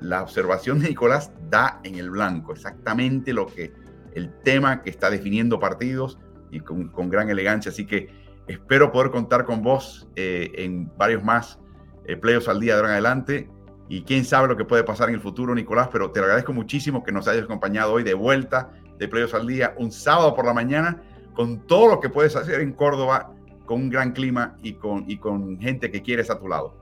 la 0.00 0.22
observación 0.22 0.80
de 0.80 0.88
Nicolás 0.88 1.32
da 1.48 1.80
en 1.84 1.94
el 1.94 2.10
blanco 2.10 2.52
exactamente 2.52 3.32
lo 3.32 3.46
que 3.46 3.72
el 4.14 4.30
tema 4.42 4.82
que 4.82 4.90
está 4.90 5.08
definiendo 5.08 5.58
partidos 5.58 6.18
y 6.50 6.60
con, 6.60 7.08
gran 7.08 7.30
elegancia. 7.30 7.70
Así 7.70 7.86
que 7.86 8.08
espero 8.46 8.92
poder 8.92 9.10
contar 9.10 9.46
con 9.46 9.62
vos 9.62 10.06
eh, 10.16 10.50
en 10.56 10.90
varios 10.98 11.24
más 11.24 11.58
eh, 12.06 12.16
playoffs 12.16 12.48
al 12.48 12.60
día 12.60 12.74
de 12.74 12.80
ahora 12.80 12.88
en 12.88 12.92
adelante. 12.94 13.50
Y 13.88 14.02
quién 14.02 14.24
sabe 14.24 14.48
lo 14.48 14.56
que 14.56 14.64
puede 14.64 14.82
pasar 14.82 15.08
en 15.08 15.16
el 15.16 15.20
futuro, 15.20 15.54
Nicolás, 15.54 15.88
pero 15.92 16.10
te 16.10 16.20
agradezco 16.20 16.52
muchísimo 16.52 17.04
que 17.04 17.12
nos 17.12 17.28
hayas 17.28 17.44
acompañado 17.44 17.92
hoy 17.92 18.02
de 18.02 18.14
vuelta 18.14 18.70
de 18.98 19.08
playoffs 19.08 19.34
al 19.34 19.46
día, 19.46 19.74
un 19.78 19.92
sábado 19.92 20.34
por 20.34 20.46
la 20.46 20.54
mañana, 20.54 21.02
con 21.34 21.66
todo 21.66 21.88
lo 21.88 22.00
que 22.00 22.08
puedes 22.08 22.34
hacer 22.36 22.60
en 22.60 22.72
Córdoba, 22.72 23.32
con 23.66 23.82
un 23.82 23.90
gran 23.90 24.12
clima 24.12 24.56
y 24.62 24.74
con, 24.74 25.04
y 25.08 25.18
con 25.18 25.58
gente 25.60 25.90
que 25.90 26.00
quieres 26.00 26.30
a 26.30 26.38
tu 26.38 26.48
lado. 26.48 26.74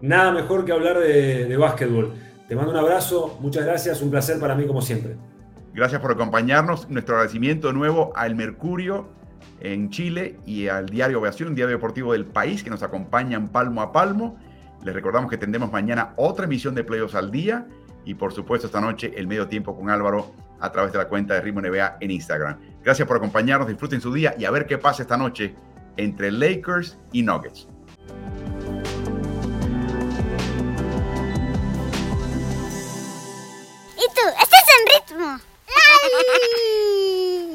Nada 0.00 0.32
mejor 0.32 0.64
que 0.64 0.72
hablar 0.72 0.98
de, 0.98 1.46
de 1.46 1.56
básquetbol. 1.56 2.12
Te 2.48 2.56
mando 2.56 2.72
un 2.72 2.76
abrazo, 2.76 3.38
muchas 3.40 3.64
gracias, 3.64 4.02
un 4.02 4.10
placer 4.10 4.38
para 4.40 4.54
mí 4.54 4.66
como 4.66 4.82
siempre. 4.82 5.16
Gracias 5.72 6.00
por 6.00 6.12
acompañarnos. 6.12 6.88
Nuestro 6.88 7.16
agradecimiento 7.16 7.68
de 7.68 7.74
nuevo 7.74 8.12
al 8.14 8.34
Mercurio 8.34 9.08
en 9.64 9.88
Chile 9.88 10.38
y 10.44 10.68
al 10.68 10.86
diario 10.86 11.18
Ovación, 11.18 11.48
un 11.50 11.54
diario 11.54 11.74
deportivo 11.76 12.12
del 12.12 12.26
país 12.26 12.62
que 12.62 12.70
nos 12.70 12.82
acompañan 12.82 13.48
palmo 13.48 13.80
a 13.80 13.92
palmo. 13.92 14.38
Les 14.84 14.94
recordamos 14.94 15.30
que 15.30 15.38
tendremos 15.38 15.72
mañana 15.72 16.12
otra 16.16 16.44
emisión 16.44 16.74
de 16.74 16.84
Playoffs 16.84 17.14
al 17.14 17.30
Día 17.30 17.66
y 18.04 18.14
por 18.14 18.34
supuesto 18.34 18.66
esta 18.66 18.82
noche 18.82 19.12
el 19.16 19.26
medio 19.26 19.48
tiempo 19.48 19.74
con 19.74 19.88
Álvaro 19.88 20.32
a 20.60 20.70
través 20.70 20.92
de 20.92 20.98
la 20.98 21.08
cuenta 21.08 21.32
de 21.34 21.40
Ritmo 21.40 21.62
NBA 21.62 21.96
en 22.00 22.10
Instagram. 22.10 22.58
Gracias 22.82 23.08
por 23.08 23.16
acompañarnos, 23.16 23.66
disfruten 23.66 24.02
su 24.02 24.12
día 24.12 24.34
y 24.38 24.44
a 24.44 24.50
ver 24.50 24.66
qué 24.66 24.76
pasa 24.76 25.02
esta 25.02 25.16
noche 25.16 25.54
entre 25.96 26.30
Lakers 26.30 26.98
y 27.12 27.22
Nuggets. 27.22 27.66
¿Y 33.96 34.06
tú? 34.14 34.28
¿Estás 34.42 34.64
en 34.76 35.16
ritmo? 35.16 35.40